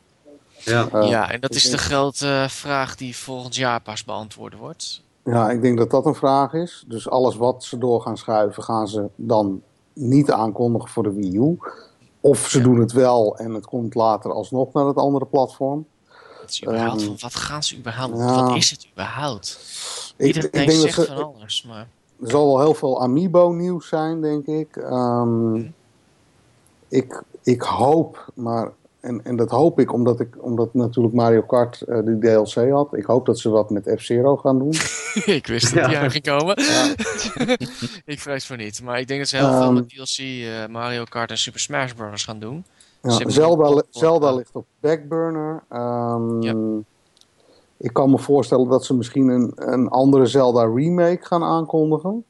Ja. 0.59 0.89
Eh, 0.93 1.09
ja, 1.09 1.31
en 1.31 1.41
dat 1.41 1.55
is 1.55 1.63
de 1.63 1.69
denk- 1.69 1.81
grote 1.81 2.27
eh, 2.29 2.49
vraag 2.49 2.97
die 2.97 3.17
volgend 3.17 3.57
jaar 3.57 3.81
pas 3.81 4.05
beantwoord 4.05 4.57
wordt. 4.57 5.03
Ja, 5.25 5.51
ik 5.51 5.63
denk 5.63 5.79
dat 5.79 5.91
dat 5.91 6.07
een 6.07 6.15
vraag 6.15 6.53
is. 6.53 6.85
Dus 6.87 7.09
alles 7.09 7.37
wat 7.37 7.65
ze 7.65 7.79
door 7.79 8.01
gaan 8.03 8.17
schuiven, 8.19 8.63
gaan 8.63 8.89
ze 8.89 9.07
dan 9.17 9.63
niet 9.93 10.31
aankondigen 10.31 10.89
voor 10.89 11.03
de 11.03 11.13
Wii 11.13 11.37
U. 11.37 11.59
Of 12.21 12.49
ze 12.49 12.59
Ja. 12.59 12.65
doen 12.65 12.81
het 12.81 12.93
wel 12.93 13.37
en 13.39 13.55
het 13.55 13.67
komt 13.67 13.95
later 13.95 14.33
alsnog 14.33 14.73
naar 14.73 14.87
het 14.87 14.97
andere 14.97 15.25
platform. 15.27 15.87
Het 16.41 16.51
is 16.51 16.63
überhaupt 16.63 16.97
Ehm, 17.01 17.07
van, 17.07 17.17
wat 17.21 17.35
gaan 17.35 17.63
ze 17.63 17.77
überhaupt? 17.77 18.17
ja. 18.19 18.45
Wat 18.47 18.57
is 18.57 18.71
het 18.71 18.89
überhaupt? 18.93 19.59
Ik, 20.17 20.27
Iedereen 20.27 20.47
ik 20.49 20.53
denk 20.53 20.69
dat 20.69 20.77
zegt 20.81 20.95
ze, 20.95 21.07
van 21.07 21.35
alles, 21.35 21.65
maar... 21.69 21.87
Er 22.23 22.31
zal 22.31 22.47
wel 22.47 22.61
heel 22.61 22.75
veel 22.75 23.03
Amiibo 23.03 23.51
nieuws 23.51 23.89
zijn, 23.89 24.21
denk 24.21 24.47
ik. 24.47 24.77
Ehm, 24.77 25.57
ik, 26.89 27.23
ik 27.43 27.63
hoop, 27.63 28.27
maar, 28.35 28.71
en, 29.01 29.25
en 29.25 29.37
dat 29.37 29.51
hoop 29.51 29.79
ik 29.81 29.93
omdat, 29.93 30.21
ik 30.21 30.29
omdat 30.41 30.75
natuurlijk 30.75 31.15
Mario 31.15 31.43
Kart 31.43 31.81
eh 31.81 31.99
die 32.05 32.19
DLC 32.19 32.71
had. 32.71 32.95
Ik 32.97 33.05
hoop 33.05 33.27
dat 33.27 33.39
ze 33.39 33.49
wat 33.51 33.71
met 33.71 33.95
F-Zero 33.99 34.37
gaan 34.37 34.59
doen. 34.59 34.73
ik 35.39 35.47
wist 35.47 35.75
dat 35.75 35.83
Ja. 35.83 35.89
die 35.89 35.99
aan 35.99 36.11
ging 36.11 36.25
komen. 36.25 36.63
Ja. 36.63 36.95
ik 38.13 38.21
vrees 38.21 38.47
voor 38.47 38.57
niet. 38.57 38.83
Maar 38.83 38.99
ik 39.01 39.07
denk 39.09 39.21
dat 39.21 39.29
ze 39.29 39.37
heel 39.37 39.51
veel 39.53 39.61
Ehm. 39.63 39.75
met 39.75 39.89
DLC, 39.89 40.19
eh, 40.19 40.67
Mario 40.71 41.05
Kart 41.05 41.31
en 41.31 41.39
Super 41.39 41.61
Smash 41.61 41.93
Bros. 41.93 42.25
gaan 42.25 42.39
doen. 42.39 42.65
Ja, 43.03 43.29
Zelda, 43.31 43.83
Zelda 43.91 44.33
ligt 44.35 44.55
op 44.57 44.67
backburner. 44.81 45.63
Ehm, 45.69 46.43
Ja. 46.43 46.55
Ik 47.83 47.93
kan 47.93 48.11
me 48.11 48.19
voorstellen 48.19 48.69
dat 48.69 48.85
ze 48.85 48.95
misschien 48.95 49.29
een, 49.29 49.53
een 49.55 49.89
andere 49.89 50.27
Zelda 50.27 50.65
remake 50.75 51.25
gaan 51.27 51.43
aankondigen. 51.45 52.25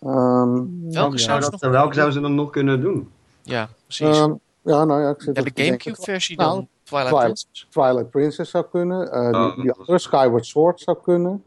Ehm, 0.00 0.60
Welke 0.92 1.16
Ja, 1.16 1.22
zou 1.22 1.40
ze 1.42 1.50
dat- 1.50 1.60
nog 1.60 1.70
welke 1.70 1.94
zou 1.94 2.10
ze 2.10 2.20
dan 2.20 2.34
nog 2.34 2.50
kunnen 2.50 2.80
doen? 2.80 3.10
Ja, 3.42 3.68
precies. 3.84 4.18
ehm, 4.18 4.32
ja, 4.62 4.84
nou 4.84 5.02
ja, 5.02 5.10
ik 5.10 5.22
zit 5.22 5.36
ja, 5.36 5.42
de. 5.42 5.50
Gamecube-versie 5.64 6.36
Nou, 6.36 6.50
dan, 6.54 6.68
Twilight, 6.82 7.08
Twilight. 7.10 7.34
Princess. 7.46 7.66
Twilight 7.70 8.10
Princess 8.10 8.50
zou 8.50 8.64
kunnen. 8.70 9.12
eh, 9.12 9.40
Oh, 9.40 9.56
die, 9.62 9.72
andere 9.72 9.98
Skyward 9.98 10.46
Sword 10.46 10.80
zou 10.80 10.96
kunnen. 11.02 11.44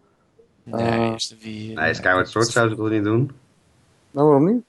Nee, 0.63 0.81
Eh, 1.09 1.13
is 1.15 1.27
de 1.27 1.35
Wii. 1.41 1.73
Nee, 1.73 1.93
Skyward 1.93 2.29
Sword 2.29 2.47
zou 2.47 2.69
ze 2.69 2.75
toch 2.75 2.89
niet 2.89 3.03
doen? 3.03 3.31
Nou, 4.11 4.27
waarom 4.27 4.45
niet? 4.45 4.63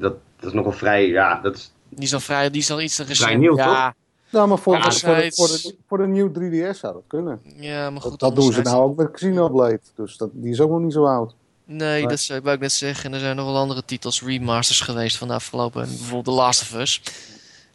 Dat, 0.00 0.14
is 0.40 0.52
nogal 0.52 0.72
vrij, 0.72 1.06
ja, 1.08 1.40
dat 1.40 1.56
is... 1.56 1.72
Die 1.88 2.02
is 2.04 2.14
al 2.14 2.20
vrij, 2.20 2.50
die 2.50 2.60
is 2.60 2.70
al 2.70 2.80
iets 2.80 2.96
te 2.96 3.02
recent. 3.02 3.26
Vrij 3.28 3.36
nieuw, 3.40 3.56
ja, 3.56 3.94
Nou, 4.30 4.48
maar 4.48 4.58
voor, 4.58 4.74
Ja, 4.74 4.80
voor, 4.82 4.90
de, 4.90 4.98
voor, 4.98 5.16
de, 5.16 5.30
voor, 5.32 5.46
de, 5.48 5.76
voor 5.86 5.98
de 5.98 6.06
nieuwe 6.06 6.30
3DS 6.72 6.78
zou 6.78 6.92
dat 6.92 7.02
kunnen. 7.06 7.40
ja, 7.56 7.90
maar 7.90 8.00
goed. 8.00 8.10
Dat, 8.10 8.20
dat 8.20 8.34
doen 8.36 8.52
ze 8.52 8.60
nou 8.62 8.82
ook 8.82 8.96
met 8.96 9.10
Xenoblade. 9.10 9.80
Dus 9.94 10.16
dat, 10.16 10.28
die 10.32 10.50
is 10.52 10.60
ook 10.60 10.70
nog 10.70 10.80
niet 10.80 10.92
zo 10.92 11.04
oud. 11.04 11.34
Nee, 11.64 12.06
dat 12.06 12.20
zou- 12.20 12.48
ik 12.50 12.60
net 12.60 12.72
zeggen. 12.72 13.04
En 13.04 13.14
er 13.14 13.20
zijn 13.20 13.36
nog 13.36 13.46
wel 13.46 13.56
andere 13.56 13.84
titels, 13.84 14.22
remasters 14.22 14.80
geweest 14.80 15.16
van 15.16 15.28
de 15.28 15.34
afgelopen. 15.34 15.82
Bijvoorbeeld 15.82 16.24
The 16.24 16.30
Last 16.30 16.62
of 16.62 16.74
Us. 16.80 17.02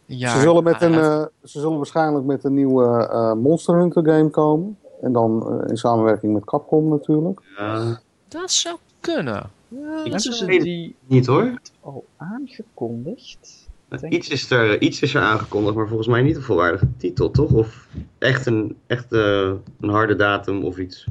Ja, 0.06 0.34
ze, 0.34 0.40
zullen 0.40 0.62
met 0.64 0.82
een, 0.82 0.94
eh, 0.94 1.22
ze 1.44 1.60
zullen 1.60 1.76
waarschijnlijk 1.76 2.24
met 2.24 2.44
een 2.44 2.54
nieuwe 2.54 3.08
eh, 3.08 3.32
Monster 3.32 3.74
Hunter 3.74 4.04
game 4.04 4.28
komen. 4.30 4.78
En 5.02 5.12
dan 5.12 5.60
eh, 5.62 5.68
in 5.70 5.76
samenwerking 5.76 6.32
met 6.32 6.44
Capcom 6.44 6.88
natuurlijk. 6.88 7.40
Ja, 7.58 8.00
Dat 8.28 8.50
zou 8.50 8.76
kunnen. 9.00 9.50
Ja, 9.68 9.78
dat 9.94 10.02
Hebben 10.02 10.20
zou- 10.20 10.34
ze 10.34 10.44
die 10.46 10.96
niet 11.06 11.26
hoor. 11.26 11.58
al 11.80 12.04
aangekondigd? 12.16 13.63
Iets 14.02 14.28
is, 14.28 14.50
er, 14.50 14.80
iets 14.80 15.00
is 15.02 15.14
er 15.14 15.20
aangekondigd, 15.22 15.76
maar 15.76 15.86
volgens 15.88 16.08
mij 16.08 16.22
niet 16.22 16.36
een 16.36 16.42
volwaardige 16.42 16.86
titel, 16.96 17.30
toch? 17.30 17.52
Of 17.52 17.88
echt 18.18 18.46
een, 18.46 18.76
echt, 18.86 19.12
eh, 19.12 19.52
een 19.80 19.88
harde 19.88 20.16
datum 20.16 20.64
of 20.64 20.78
iets. 20.78 21.06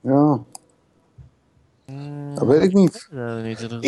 Ja, 0.00 0.40
Mm, 1.92 2.34
dat 2.34 2.46
weet 2.46 2.62
ik 2.62 2.72
niet. 2.72 3.08
eh, 3.12 3.68
dat- 3.68 3.84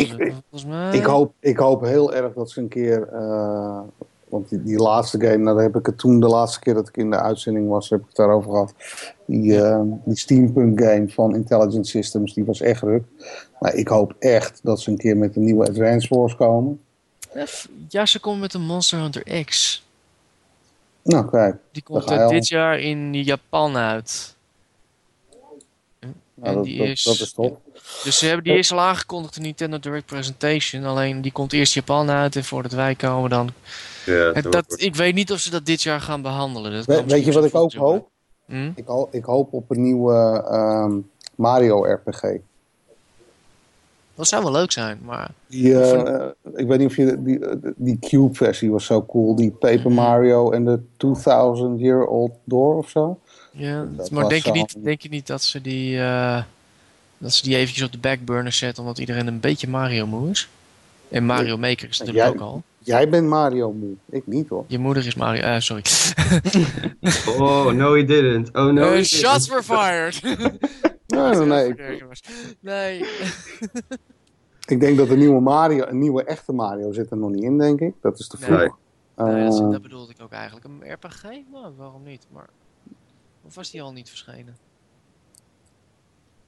Ik- 0.93 1.05
hoop, 1.05 1.33
ik 1.39 1.57
hoop 1.57 1.81
heel 1.81 2.13
erg 2.13 2.33
dat 2.33 2.49
ze 2.51 2.59
een 2.61 2.67
keer. 2.67 3.07
eh, 3.07 3.79
want 4.29 4.49
die, 4.49 4.63
die 4.63 4.77
laatste 4.77 5.19
game, 5.19 5.37
nou, 5.37 5.55
daar 5.55 5.65
heb 5.65 5.75
ik 5.75 5.85
het 5.85 5.97
toen 5.97 6.19
de 6.19 6.27
laatste 6.27 6.59
keer 6.59 6.73
dat 6.73 6.87
ik 6.87 6.97
in 6.97 7.09
de 7.09 7.17
uitzending 7.19 7.69
was, 7.69 7.89
heb 7.89 7.99
ik 7.99 8.05
het 8.07 8.15
daarover 8.15 8.51
gehad. 8.51 8.73
Die, 9.25 9.61
eh, 9.61 9.81
die 10.05 10.17
steampunk 10.17 10.81
game 10.81 11.09
van 11.09 11.35
Intelligent 11.35 11.87
Systems, 11.87 12.33
die 12.33 12.45
was 12.45 12.61
echt 12.61 12.81
ruk. 12.81 13.03
Maar 13.59 13.75
ik 13.75 13.87
hoop 13.87 14.13
echt 14.19 14.59
dat 14.63 14.79
ze 14.79 14.91
een 14.91 14.97
keer 14.97 15.17
met 15.17 15.35
een 15.35 15.43
nieuwe 15.43 15.67
Advance 15.67 16.15
Wars 16.15 16.35
komen. 16.35 16.79
Ja, 17.89 18.05
ze 18.05 18.19
komen 18.19 18.39
met 18.39 18.53
een 18.53 18.61
Monster 18.61 18.99
Hunter 18.99 19.43
X. 19.45 19.83
Nou, 21.03 21.29
kijk. 21.29 21.55
Die 21.71 21.83
komt 21.83 22.07
dit 22.29 22.47
jaar 22.47 22.79
in 22.79 23.13
Japan 23.23 23.77
uit. 23.77 24.35
Nou, 26.33 26.55
dat, 26.55 26.63
die 26.63 26.77
dat, 26.77 26.87
is- 26.87 27.03
dat 27.03 27.19
is 27.19 27.33
top. 27.33 27.59
Dus 28.03 28.17
ze 28.17 28.25
hebben 28.25 28.43
die 28.43 28.53
is 28.57 28.71
al 28.71 28.79
aangekondigd 28.79 29.35
in 29.35 29.41
Nintendo 29.41 29.79
Direct 29.79 30.05
Presentation. 30.05 30.83
Alleen 30.85 31.21
die 31.21 31.31
komt 31.31 31.53
eerst 31.53 31.73
Japan 31.73 32.09
uit 32.09 32.35
en 32.35 32.43
voordat 32.43 32.71
wij 32.71 32.95
komen 32.95 33.29
dan. 33.29 33.49
Ja, 34.05 34.31
En 34.31 34.51
dat, 34.51 34.81
ik 34.81 34.95
weet 34.95 35.13
niet 35.13 35.31
of 35.31 35.39
ze 35.39 35.49
dat 35.49 35.65
dit 35.65 35.81
jaar 35.83 36.01
gaan 36.01 36.21
behandelen. 36.21 36.71
Dat 36.71 36.85
We- 36.85 37.03
weet 37.05 37.25
je 37.25 37.31
wat 37.31 37.45
ik 37.45 37.55
ook 37.55 37.73
hoop? 37.73 38.09
Hm? 38.45 38.71
Ik, 38.75 38.85
ho- 38.87 39.07
ik 39.11 39.23
hoop 39.23 39.53
op 39.53 39.71
een 39.71 39.81
nieuwe 39.81 40.43
ehm, 40.49 40.97
Mario 41.35 41.83
RPG. 41.85 42.23
Dat 44.19 44.27
zou 44.27 44.43
wel 44.43 44.51
leuk 44.51 44.71
zijn, 44.71 44.99
maar 45.03 45.31
Die, 45.47 45.79
eh, 45.79 46.15
eh, 46.15 46.29
ik 46.55 46.67
weet 46.67 46.79
niet 46.79 46.87
of 46.87 46.95
je 46.95 47.23
die, 47.23 47.39
die 47.75 47.99
Cube-versie 47.99 48.71
was 48.71 48.85
zo 48.85 49.05
cool. 49.05 49.35
Die 49.35 49.51
Paper 49.51 49.91
Mario 49.91 50.51
en 50.51 50.65
de 50.65 50.79
2000 50.97 51.79
Year 51.79 52.05
Old 52.05 52.31
Door 52.43 52.77
of 52.77 52.89
zo. 52.89 53.19
Ja, 53.51 53.85
Dat 53.95 54.11
maar 54.11 54.29
denk 54.29 54.45
je, 54.45 54.51
niet, 54.51 54.83
denk 54.83 55.01
je 55.01 55.09
niet 55.09 55.27
dat 55.27 55.43
ze 55.43 55.61
die, 55.61 55.99
eh, 55.99 56.43
dat 57.17 57.33
ze 57.33 57.43
die 57.43 57.55
eventjes 57.55 57.85
op 57.85 57.91
de 57.91 57.97
backburner 57.97 58.51
zetten 58.51 58.83
omdat 58.83 58.99
iedereen 58.99 59.27
een 59.27 59.39
beetje 59.39 59.67
Mario 59.67 60.07
moe 60.07 60.29
is? 60.29 60.49
En 61.09 61.25
Mario 61.25 61.57
Maker 61.57 61.89
is 61.89 61.99
natuurlijk 61.99 62.27
ook 62.27 62.41
al. 62.41 62.63
Jij 62.89 63.09
bent 63.09 63.27
Mario 63.27 63.71
moe. 63.73 63.95
Ik 64.09 64.27
niet 64.27 64.49
hoor. 64.49 64.63
Je 64.67 64.79
moeder 64.79 65.05
is 65.07 65.15
Mario. 65.15 65.41
eh 65.41 65.59
sorry. 65.59 65.83
Oh, 67.37 67.71
no 67.71 67.93
he 67.95 68.03
didn't. 68.05 68.55
Oh, 68.55 68.71
no 68.73 68.91
he 68.91 69.03
shots 69.03 69.47
didn't. 69.47 69.67
were 69.67 69.79
fired! 69.81 70.21
Nee, 71.07 71.35
nee, 71.35 71.45
nee. 71.45 71.67
Ik, 71.69 72.21
nee. 72.59 73.05
ik 74.73 74.79
denk 74.79 74.97
dat 74.97 75.09
een 75.09 75.17
nieuwe 75.17 75.39
Mario, 75.41 75.85
een 75.87 75.99
nieuwe 75.99 76.23
echte 76.23 76.53
Mario 76.53 76.91
zit 76.93 77.11
er 77.11 77.17
nog 77.17 77.29
niet 77.29 77.43
in, 77.43 77.57
denk 77.57 77.79
ik. 77.79 77.93
Dat 78.01 78.19
is 78.19 78.27
te 78.27 78.37
vroeg. 78.37 78.57
Nee. 78.57 78.69
nee 79.15 79.43
dat, 79.43 79.53
is- 79.53 79.59
Eh, 79.59 79.69
dat 79.71 79.81
bedoelde 79.81 80.11
ik 80.11 80.21
ook 80.21 80.31
eigenlijk. 80.31 80.65
Een 80.65 80.91
RPG? 80.93 81.23
Nou, 81.51 81.73
waarom 81.77 82.03
niet? 82.03 82.27
Maar... 82.31 82.49
Of 83.45 83.55
was 83.55 83.71
die 83.71 83.81
al 83.81 83.91
niet 83.91 84.09
verschenen? 84.09 84.57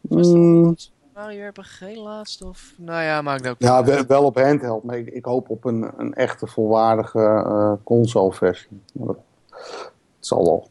Was 0.02 0.28
dat 0.28 0.36
mm, 0.36 0.68
niet 0.68 0.92
Mario 1.22 1.48
RPG 1.48 1.96
laatst? 1.96 2.42
Of... 2.42 2.74
Nou 2.78 3.04
ja, 3.04 3.22
maakt 3.22 3.48
ook 3.48 3.56
ja, 3.60 3.84
wel, 3.84 4.06
wel 4.06 4.24
op 4.24 4.36
handheld. 4.36 4.84
Maar 4.84 4.98
ik, 4.98 5.08
ik 5.08 5.26
hoop 5.26 5.50
op 5.50 5.66
een, 5.66 5.92
een 5.98 6.14
echte 6.14 6.48
volwaardige 6.48 7.20
eh 7.20 7.74
console-versie. 7.84 8.82
Maar 8.94 9.08
dat- 9.08 9.18
Het 10.18 10.28
zal 10.30 10.44
wel. 10.46 10.70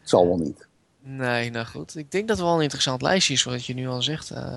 Het 0.00 0.08
zal 0.08 0.26
wel 0.26 0.36
niet. 0.36 0.66
Nee, 1.00 1.50
nou 1.50 1.66
goed. 1.66 1.96
Ik 1.96 2.10
denk 2.10 2.28
dat 2.28 2.36
het 2.36 2.46
wel 2.46 2.56
een 2.56 2.62
interessant 2.62 3.02
lijstje 3.02 3.32
is, 3.34 3.44
wat 3.44 3.66
je 3.66 3.74
nu 3.74 3.88
al 3.88 4.02
zegt. 4.02 4.30
eh, 4.30 4.54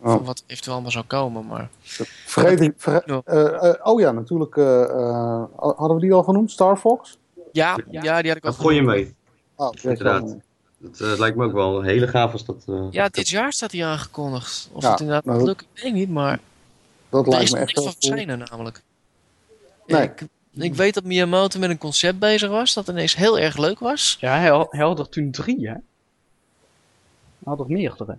Oh. 0.00 0.10
Van 0.10 0.24
wat 0.24 0.42
eventueel 0.46 0.74
allemaal 0.74 0.92
zou 0.92 1.04
komen, 1.04 1.46
maar... 1.46 1.68
Vergeet 2.26 2.60
ik. 2.60 2.74
verge- 2.76 3.22
eh, 3.24 3.68
eh, 3.70 3.74
oh 3.82 4.00
ja, 4.00 4.12
natuurlijk. 4.12 4.56
eh, 4.56 4.82
eh, 4.82 5.42
hadden 5.56 5.94
we 5.94 6.00
die 6.00 6.12
al 6.12 6.22
genoemd? 6.22 6.50
Star 6.50 6.76
Fox? 6.76 7.18
Ja, 7.52 7.78
ja, 7.90 8.00
die 8.20 8.28
had 8.30 8.36
ik 8.36 8.44
al 8.44 8.50
Daar 8.50 8.60
gooi 8.60 8.74
je 8.76 8.82
mee. 8.82 9.14
Oh, 9.54 9.70
Inderdaad. 9.82 10.36
Eh, 11.00 11.18
lijkt 11.18 11.36
me 11.36 11.44
ook 11.44 11.52
wel 11.52 11.82
heel 11.82 12.06
gaaf 12.06 12.32
als 12.32 12.44
dat... 12.44 12.64
eh, 12.68 12.86
Ja, 12.90 13.08
dit 13.08 13.28
jaar 13.28 13.52
staat 13.52 13.72
hij 13.72 13.86
aangekondigd. 13.86 14.68
Of 14.72 14.82
Ja, 14.82 14.90
het 14.90 15.00
inderdaad 15.00 15.24
dat- 15.24 15.44
weet 15.74 15.84
ik 15.84 15.92
niet, 15.92 16.10
maar... 16.10 16.40
Dat 17.08 17.26
lijkt 17.26 17.44
is 17.44 17.50
me 17.52 17.58
nog 17.58 17.68
echt 17.68 17.76
niks 17.76 17.84
wel 17.84 17.84
van 17.84 18.00
cool. 18.00 18.12
verschenen 18.12 18.38
namelijk. 18.50 18.82
Nee. 19.86 20.02
Ik, 20.02 20.22
ik 20.52 20.74
weet 20.74 20.94
dat 20.94 21.04
Miyamoto 21.04 21.58
met 21.58 21.70
een 21.70 21.78
concept 21.78 22.18
bezig 22.18 22.50
was, 22.50 22.74
dat 22.74 22.88
ineens 22.88 23.16
heel 23.16 23.38
erg 23.38 23.56
leuk 23.56 23.78
was. 23.78 24.16
Ja, 24.20 24.38
hij 24.38 24.48
had, 24.48 24.72
hij 24.72 24.84
had 24.84 24.98
er 24.98 25.08
toen 25.08 25.30
drie, 25.30 25.66
hè? 25.68 25.72
Hij 25.72 25.82
had 27.44 27.58
er 27.60 27.66
meerdere. 27.68 28.18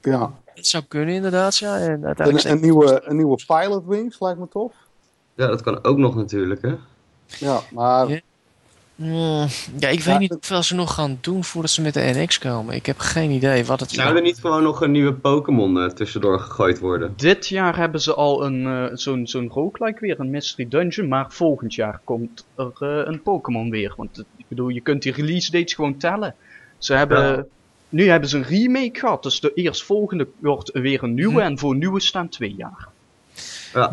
Ja. 0.00 0.32
Dat 0.54 0.66
zou 0.66 0.84
kunnen 0.88 1.14
inderdaad, 1.14 1.56
ja. 1.56 1.78
En 1.78 2.02
Een, 2.28 2.50
een, 2.50 2.60
nieuwe, 2.60 3.00
een 3.04 3.16
nieuwe 3.16 3.38
Pilot 3.46 3.84
Wings 3.86 4.20
lijkt 4.20 4.38
me 4.38 4.48
tof. 4.48 4.72
Ja, 5.34 5.46
dat 5.46 5.62
kan 5.62 5.84
ook 5.84 5.96
nog 5.96 6.14
natuurlijk, 6.14 6.62
hè. 6.62 6.74
Ja, 7.26 7.60
maar 7.72 8.08
Ja. 8.08 8.20
Hmm, 8.98 9.46
ja, 9.78 9.88
ik 9.88 10.00
weet 10.00 10.04
Ja, 10.04 10.18
niet 10.18 10.30
hoeveel 10.30 10.62
ze 10.62 10.74
nog 10.74 10.94
gaan 10.94 11.18
doen 11.20 11.44
voordat 11.44 11.70
ze 11.70 11.82
met 11.82 11.94
de 11.94 12.10
NX 12.14 12.38
komen. 12.38 12.74
Ik 12.74 12.86
heb 12.86 12.98
geen 12.98 13.30
idee 13.30 13.64
wat 13.64 13.80
het 13.80 13.90
Zou 13.90 14.16
er 14.16 14.22
niet 14.22 14.38
gewoon 14.38 14.62
nog 14.62 14.80
een 14.80 14.90
nieuwe 14.90 15.12
Pokémon 15.12 15.80
eh, 15.80 15.88
tussendoor 15.90 16.40
gegooid 16.40 16.78
worden? 16.78 17.12
Dit 17.16 17.48
jaar 17.48 17.76
hebben 17.76 18.00
ze 18.00 18.14
al 18.14 18.44
een, 18.44 18.66
eh, 18.66 18.96
zo'n 18.96 19.26
zo'n 19.26 19.48
roguelike 19.48 20.00
weer, 20.00 20.20
een 20.20 20.30
Mystery 20.30 20.68
Dungeon. 20.68 21.08
Maar 21.08 21.26
volgend 21.28 21.74
jaar 21.74 22.00
komt 22.04 22.44
er 22.56 22.72
eh, 22.78 23.12
een 23.12 23.22
Pokémon 23.22 23.70
weer. 23.70 23.94
Want 23.96 24.24
ik 24.36 24.44
bedoel, 24.48 24.68
je 24.68 24.80
kunt 24.80 25.02
die 25.02 25.12
release 25.12 25.50
dates 25.50 25.74
gewoon 25.74 25.96
tellen. 25.96 26.34
Ze 26.78 26.94
hebben... 26.94 27.36
Ja. 27.36 27.44
Nu 27.88 28.08
hebben 28.08 28.28
ze 28.28 28.36
een 28.36 28.44
remake 28.44 28.98
gehad, 28.98 29.22
dus 29.22 29.40
de 29.40 29.52
eerstvolgende 29.54 30.28
wordt 30.38 30.70
weer 30.72 31.02
een 31.02 31.14
nieuwe. 31.14 31.40
Hm. 31.40 31.46
En 31.46 31.58
voor 31.58 31.76
nieuwe 31.76 32.00
staan 32.00 32.28
twee 32.28 32.54
jaar. 32.56 32.88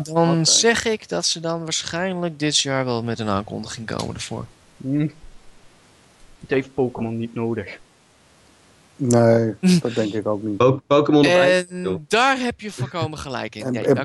Dan 0.02 0.30
Oké. 0.30 0.44
zeg 0.44 0.84
ik 0.84 1.08
dat 1.08 1.26
ze 1.26 1.40
dan 1.40 1.62
waarschijnlijk 1.62 2.38
dit 2.38 2.58
jaar 2.58 2.84
wel 2.84 3.02
met 3.02 3.18
een 3.18 3.28
aankondiging 3.28 3.86
komen 3.86 4.14
ervoor. 4.14 4.44
Hm. 4.76 5.08
Het 6.40 6.50
heeft 6.50 6.74
Pokémon 6.74 7.18
niet 7.18 7.34
nodig. 7.34 7.78
nee, 8.96 9.54
dat 9.82 9.94
denk 9.94 10.12
ik 10.12 10.26
ook 10.26 10.42
niet. 10.42 10.56
Po- 10.56 10.80
Pokémon 10.86 11.24
En 11.24 12.04
daar 12.08 12.38
heb 12.38 12.60
je 12.60 12.72
volkomen 12.72 13.18
gelijk 13.18 13.54
in. 13.54 13.74
En. 13.76 14.02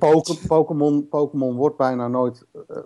Pokémon, 0.47 1.07
Pokémon 1.09 1.55
wordt 1.55 1.77
bijna 1.77 2.07
nooit, 2.07 2.45
eh, 2.67 2.77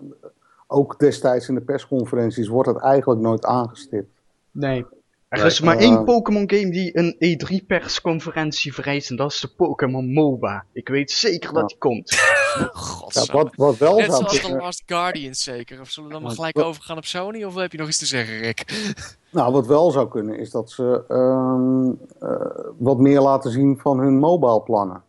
ook 0.66 0.98
destijds 0.98 1.48
in 1.48 1.54
de 1.54 1.60
persconferenties, 1.60 2.48
wordt 2.48 2.68
het 2.68 2.78
eigenlijk 2.78 3.20
nooit 3.20 3.44
aangestipt. 3.44 4.10
Nee. 4.50 4.86
Er 5.28 5.46
is 5.46 5.60
maar 5.60 5.76
één 5.76 6.04
Pokémon 6.04 6.50
game 6.50 6.70
die 6.70 6.98
een 6.98 7.14
E3 7.14 7.66
persconferentie 7.66 8.74
vereist 8.74 9.10
en 9.10 9.16
dat 9.16 9.32
is 9.32 9.40
de 9.40 9.48
Pokémon 9.48 10.12
MOBA. 10.12 10.64
Ik 10.72 10.88
weet 10.88 11.10
zeker 11.10 11.52
dat 11.52 11.68
die 11.68 11.78
komt. 11.78 12.10
Ja, 12.56 12.70
Godsamme. 12.72 13.32
wat, 13.32 13.54
wat 13.54 13.76
wel 13.76 13.96
Net 13.96 14.06
zou 14.06 14.16
zoals 14.18 14.40
kunnen, 14.40 14.60
Last 14.60 14.82
Guardians 14.86 15.42
zeker. 15.42 15.80
Of 15.80 15.90
zullen 15.90 16.08
we 16.08 16.14
dan 16.14 16.24
maar 16.24 16.34
gelijk 16.34 16.58
overgaan 16.58 16.96
op 16.96 17.04
Sony? 17.04 17.44
Of 17.44 17.54
heb 17.54 17.72
je 17.72 17.78
nog 17.78 17.88
iets 17.88 17.98
te 17.98 18.06
zeggen, 18.06 18.38
Rick? 18.38 18.64
nou, 19.30 19.52
wat 19.52 19.66
wel 19.66 19.90
zou 19.90 20.08
kunnen, 20.08 20.38
is 20.38 20.50
dat 20.50 20.70
ze 20.70 21.04
ehm, 21.08 21.90
eh, 22.30 22.72
wat 22.78 22.98
meer 22.98 23.20
laten 23.20 23.50
zien 23.50 23.78
van 23.78 23.98
hun 23.98 24.18
mobile 24.18 24.62
plannen. 24.62 25.02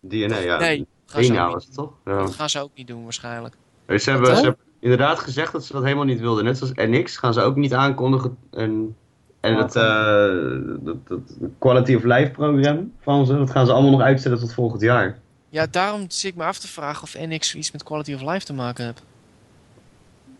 DNA, 0.00 0.38
ja. 0.38 0.58
Nee, 0.58 0.86
gaan 1.06 1.24
ze, 1.24 1.40
ook 1.40 1.58
niet, 1.58 1.74
toch? 1.74 1.92
Ja. 2.04 2.18
dat 2.18 2.34
gaan 2.34 2.50
ze 2.50 2.60
ook 2.60 2.74
niet 2.74 2.86
doen 2.86 3.02
waarschijnlijk. 3.02 3.54
Ze, 3.86 4.10
hebben, 4.10 4.36
ze 4.36 4.42
hebben 4.42 4.64
inderdaad 4.80 5.18
gezegd 5.18 5.52
dat 5.52 5.64
ze 5.64 5.72
dat 5.72 5.82
helemaal 5.82 6.04
niet 6.04 6.20
wilden. 6.20 6.44
Net 6.44 6.58
zoals 6.58 6.72
NX 6.74 7.16
gaan 7.16 7.32
ze 7.32 7.40
ook 7.40 7.56
niet 7.56 7.74
aankondigen. 7.74 8.36
En, 8.50 8.96
en 9.40 9.56
het, 9.56 9.76
eh, 9.76 10.84
dat, 10.84 11.08
dat 11.08 11.20
Quality 11.58 11.94
of 11.94 12.02
Life 12.02 12.30
programma 12.30 12.82
van 13.00 13.26
ze, 13.26 13.36
dat 13.36 13.50
gaan 13.50 13.66
ze 13.66 13.72
allemaal 13.72 13.90
nog 13.90 14.00
uitstellen 14.00 14.38
tot 14.38 14.54
volgend 14.54 14.80
jaar. 14.80 15.18
Ja, 15.48 15.66
daarom 15.70 16.04
zit 16.08 16.30
ik 16.30 16.36
me 16.36 16.44
af 16.44 16.58
te 16.58 16.68
vragen 16.68 17.02
of 17.02 17.14
NX 17.18 17.54
iets 17.54 17.70
met 17.70 17.82
Quality 17.82 18.14
of 18.14 18.20
Life 18.20 18.46
te 18.46 18.52
maken 18.52 18.84
heeft. 18.84 19.02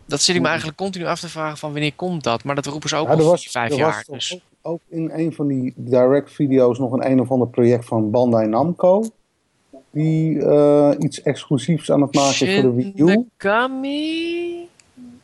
Dat 0.07 0.21
zit 0.21 0.35
ik 0.35 0.41
me 0.43 0.47
eigenlijk 0.49 0.77
continu 0.77 1.05
af 1.05 1.21
te 1.21 1.29
vragen 1.29 1.59
van 1.59 1.73
wanneer 1.73 1.95
komt 1.95 2.25
dat. 2.25 2.45
Maar 2.45 2.55
dat 2.55 2.67
roepen 2.67 2.89
ze 2.89 2.97
ook 2.97 3.07
Ja, 3.09 3.15
al 3.15 3.25
was, 3.25 3.47
vijf 3.51 3.75
jaar. 3.75 4.05
was 4.07 4.19
Dus. 4.19 4.33
ook, 4.33 4.41
ook 4.63 4.81
in 4.89 5.11
een 5.15 5.33
van 5.33 5.47
die 5.47 5.73
direct 5.77 6.33
video's 6.33 6.79
nog 6.79 6.93
een 6.93 7.11
een 7.11 7.21
of 7.21 7.31
ander 7.31 7.49
project 7.49 7.85
van 7.85 8.11
Bandai 8.11 8.47
Namco. 8.47 9.05
Die 9.91 10.43
eh, 10.45 10.91
iets 10.99 11.23
exclusiefs 11.23 11.91
aan 11.91 12.03
het 12.03 12.15
maken 12.15 12.47
is 12.47 12.55
voor 12.55 12.63
de 12.63 12.73
Wii 12.73 12.93
U. 12.97 13.07
Shin 13.07 13.29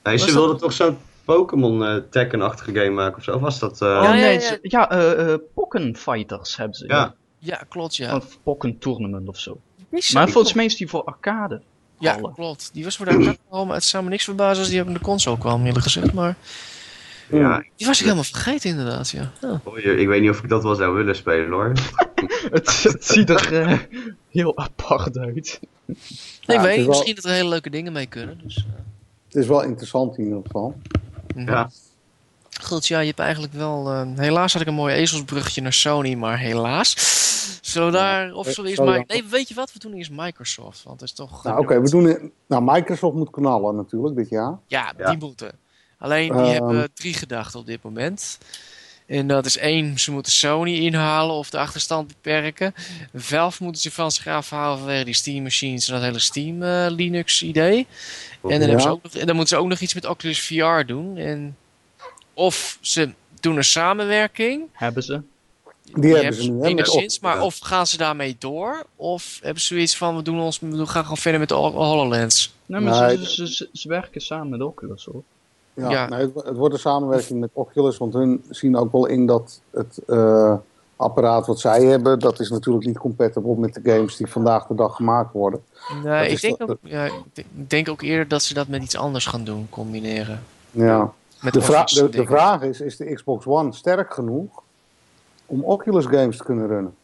Nee, 0.02 0.18
ze 0.18 0.32
wilden 0.32 0.56
toch 0.56 0.72
zo'n 0.72 0.96
Pokémon 1.26 1.84
eh 1.84 1.96
Tekken-achtige 2.10 2.72
game 2.74 2.90
maken 2.90 3.16
of 3.18 3.24
zo? 3.24 3.34
Of 3.34 3.40
was 3.40 3.58
dat... 3.58 3.82
eh, 3.82 3.88
Oh 3.88 4.10
nee, 4.10 4.32
ja. 4.34 4.40
ze- 4.40 4.58
ja, 4.62 4.90
eh 4.90 5.32
eh, 5.32 5.38
Pokken 5.54 5.96
Fighters 5.96 6.56
hebben 6.56 6.76
ze. 6.76 6.84
Ja. 6.88 7.14
Ja, 7.38 7.62
klopt 7.68 7.96
ja. 7.96 8.16
Of 8.16 8.38
Pokken 8.42 8.78
Tournament 8.78 9.28
of 9.28 9.38
zo. 9.38 9.60
Maar 10.12 10.28
volgens 10.28 10.52
mij 10.54 10.64
is 10.64 10.76
die 10.76 10.88
voor 10.88 11.04
arcade. 11.04 11.60
Ja, 11.98 12.12
Alle. 12.14 12.32
klopt. 12.32 12.70
Die 12.72 12.84
was 12.84 12.96
voor 12.96 13.06
de 13.06 13.12
arcade 13.12 13.38
al, 13.48 13.66
maar 13.66 13.74
het 13.74 13.84
zou 13.84 14.04
me 14.04 14.10
niks 14.10 14.24
verbazen 14.24 14.58
als 14.62 14.68
die 14.72 14.80
op 14.82 14.92
de 14.92 15.00
console 15.00 15.38
kwam, 15.38 15.64
eerlijk 15.66 15.82
gezegd. 15.84 16.12
Maar 16.12 16.36
ja, 17.30 17.64
die 17.76 17.86
was 17.86 17.96
ik 17.96 18.02
helemaal 18.04 18.24
vergeten 18.24 18.70
inderdaad, 18.70 19.10
ja. 19.10 19.30
Ja. 19.40 19.60
oh, 19.64 19.78
ik 19.78 20.06
weet 20.06 20.20
niet 20.20 20.30
of 20.30 20.42
ik 20.42 20.48
dat 20.48 20.62
wel 20.62 20.74
zou 20.74 20.94
willen 20.94 21.16
spelen 21.16 21.50
hoor. 21.50 21.72
het, 22.56 22.82
het 22.82 23.04
ziet 23.04 23.30
er 23.30 23.86
heel 24.30 24.56
apart 24.58 25.18
uit. 25.18 25.60
Nee, 25.86 25.96
Ja, 26.40 26.62
weet, 26.62 26.76
wel- 26.78 26.86
misschien 26.88 27.14
dat 27.14 27.24
er 27.24 27.30
hele 27.30 27.48
leuke 27.48 27.70
dingen 27.70 27.92
mee 27.92 28.06
kunnen. 28.06 28.40
Dus, 28.42 28.56
eh. 28.56 28.62
Het 29.26 29.36
is 29.36 29.46
wel 29.46 29.62
interessant 29.62 30.18
in 30.18 30.24
ieder 30.24 30.40
geval. 30.44 30.76
Mhm. 31.34 31.50
Ja. 31.50 31.70
Goed, 32.62 32.86
ja, 32.86 33.00
je 33.00 33.06
hebt 33.06 33.18
eigenlijk 33.18 33.52
wel... 33.52 33.92
eh, 33.92 34.06
helaas 34.16 34.52
had 34.52 34.62
ik 34.62 34.68
een 34.68 34.74
mooi 34.74 34.94
ezelsbruggetje 34.94 35.60
naar 35.62 35.72
Sony, 35.72 36.14
maar 36.14 36.38
helaas. 36.38 36.94
Zullen 37.60 37.88
we 37.92 37.98
daar... 37.98 38.32
Of 38.32 38.46
eh, 38.46 38.52
zullen 38.54 38.70
we 38.70 38.76
eerst... 38.76 38.82
sorry 38.90 38.98
Mi- 38.98 39.04
nee, 39.20 39.24
weet 39.30 39.48
je 39.48 39.54
wat? 39.54 39.72
We 39.72 39.78
doen 39.78 39.92
eerst 39.92 40.10
Microsoft, 40.10 40.82
want 40.82 41.00
het 41.00 41.08
is 41.08 41.14
toch... 41.16 41.44
Nou, 41.44 41.58
oké, 41.58 41.80
we 41.80 41.90
doen. 41.90 42.32
Nou, 42.46 42.62
Microsoft 42.72 43.16
moet 43.16 43.30
knallen 43.30 43.76
natuurlijk 43.76 44.16
dit 44.16 44.28
jaar. 44.28 44.58
Ja, 44.66 44.92
Ja. 44.98 45.10
die 45.10 45.18
moeten. 45.18 45.52
Alleen, 45.98 46.32
die 46.32 46.40
Ehm. 46.42 46.52
hebben 46.52 46.88
drie 46.94 47.14
gedachten 47.14 47.60
op 47.60 47.66
dit 47.66 47.82
moment. 47.82 48.38
En 49.06 49.26
dat 49.26 49.46
is 49.46 49.56
één, 49.56 49.98
ze 49.98 50.12
moeten 50.12 50.32
Sony 50.32 50.74
inhalen 50.74 51.34
of 51.34 51.50
de 51.50 51.58
achterstand 51.58 52.06
beperken. 52.08 52.74
Valve 53.14 53.62
moeten 53.62 53.82
zich 53.82 53.92
van 53.92 54.10
zich 54.10 54.26
afhouden 54.26 54.78
vanwege 54.78 55.04
die 55.04 55.14
Steam 55.14 55.42
machines 55.42 55.88
en 55.88 55.94
dat 55.94 56.02
hele 56.02 56.18
Steam 56.18 56.62
eh, 56.62 56.86
Linux 56.88 57.42
idee. 57.42 57.86
En 58.50 58.58
dan, 58.60 58.68
Ja. 58.68 58.74
hebben 58.74 58.80
ze 58.82 58.88
ook 58.88 59.02
nog, 59.02 59.12
en 59.14 59.26
dan 59.26 59.36
moeten 59.36 59.56
ze 59.56 59.62
ook 59.62 59.68
nog 59.68 59.78
iets 59.80 59.94
met 59.94 60.06
Oculus 60.06 60.40
VR 60.46 60.86
doen. 60.86 61.16
En 61.16 61.56
of 62.34 62.78
ze 62.80 63.10
doen 63.40 63.56
een 63.56 63.64
samenwerking. 63.64 64.62
Hebben 64.72 65.02
ze? 65.02 65.20
Die, 65.92 66.14
hebben 66.14 66.42
ze 66.42 66.50
nu. 66.50 66.60
Hè, 66.60 66.66
enigszins, 66.66 67.20
maar 67.20 67.40
of 67.42 67.58
gaan 67.58 67.86
ze 67.86 67.96
daarmee 67.96 68.36
door? 68.38 68.84
Of 68.96 69.38
hebben 69.42 69.60
ze 69.62 69.66
zoiets 69.74 69.96
van, 69.96 70.16
we, 70.16 70.22
doen 70.22 70.40
ons, 70.40 70.58
we 70.60 70.86
gaan 70.86 71.02
gewoon 71.02 71.16
verder 71.16 71.40
met 71.40 71.48
de 71.48 71.54
Hol- 71.54 71.72
HoloLens. 71.84 72.54
Nee, 72.66 72.80
maar 72.80 73.06
Nee, 73.06 73.26
ze, 73.26 73.68
ze, 73.72 73.88
werken 73.88 74.20
samen 74.20 74.48
met 74.48 74.60
Oculus 74.62 75.04
hoor. 75.04 75.22
Ja, 75.74 75.90
Ja. 75.90 76.08
Nee, 76.08 76.20
het, 76.20 76.32
wo- 76.32 76.42
het 76.44 76.56
wordt 76.56 76.74
een 76.74 76.80
samenwerking 76.80 77.40
met 77.40 77.50
Oculus, 77.52 77.96
want 77.98 78.12
hun 78.14 78.44
zien 78.50 78.76
ook 78.76 78.92
wel 78.92 79.06
in 79.06 79.26
dat 79.26 79.60
het 79.70 79.98
eh, 80.06 80.54
apparaat 80.96 81.46
wat 81.46 81.60
zij 81.60 81.82
hebben, 81.84 82.18
dat 82.18 82.40
is 82.40 82.50
natuurlijk 82.50 82.86
niet 82.86 82.98
compatible 82.98 83.56
met 83.56 83.74
de 83.74 83.80
games 83.92 84.16
die 84.16 84.26
vandaag 84.26 84.66
de 84.66 84.74
dag 84.74 84.96
gemaakt 84.96 85.32
worden. 85.32 85.62
Nee, 86.04 86.28
Dat 86.28 86.30
ik 86.30 86.40
denk, 86.40 86.70
ook, 86.70 86.78
ja, 86.82 87.04
ik 87.34 87.44
denk- 87.50 87.88
ook 87.88 88.02
eerder 88.02 88.28
dat 88.28 88.42
ze 88.42 88.54
dat 88.54 88.68
met 88.68 88.82
iets 88.82 88.96
anders 88.96 89.26
gaan 89.26 89.44
doen, 89.44 89.66
combineren. 89.70 90.42
Ja. 90.70 91.12
Met 91.40 91.52
De, 91.52 91.60
vra- 91.62 91.84
de, 91.84 92.24
vraag 92.26 92.62
is, 92.62 92.80
is 92.80 92.96
de 92.96 93.14
Xbox 93.14 93.46
One 93.46 93.72
sterk 93.72 94.14
genoeg 94.14 94.62
om 95.46 95.64
Oculus 95.64 96.04
games 96.06 96.36
te 96.36 96.44
kunnen 96.44 96.66
runnen? 96.66 96.94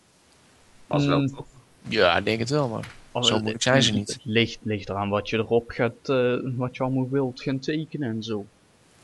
Was 0.86 1.06
wel 1.06 1.18
Mm. 1.20 1.34
toch. 1.34 1.44
Ja, 1.88 2.16
ik 2.16 2.24
denk 2.24 2.38
het 2.38 2.50
wel, 2.50 2.68
maar 2.68 2.90
Al- 3.12 3.24
zo 3.24 3.38
moeilijk 3.38 3.62
zijn 3.62 3.82
ze 3.82 3.92
niet. 3.92 4.08
Het 4.12 4.20
ligt, 4.24 4.58
ligt 4.62 4.88
eraan 4.88 5.08
wat 5.08 5.28
je 5.28 5.36
erop 5.36 5.70
gaat, 5.70 5.92
eh, 6.02 6.34
wat 6.56 6.76
je 6.76 6.82
allemaal 6.82 7.08
wilt 7.10 7.40
gaan 7.42 7.58
tekenen 7.58 8.08
en 8.10 8.22
zo. 8.22 8.44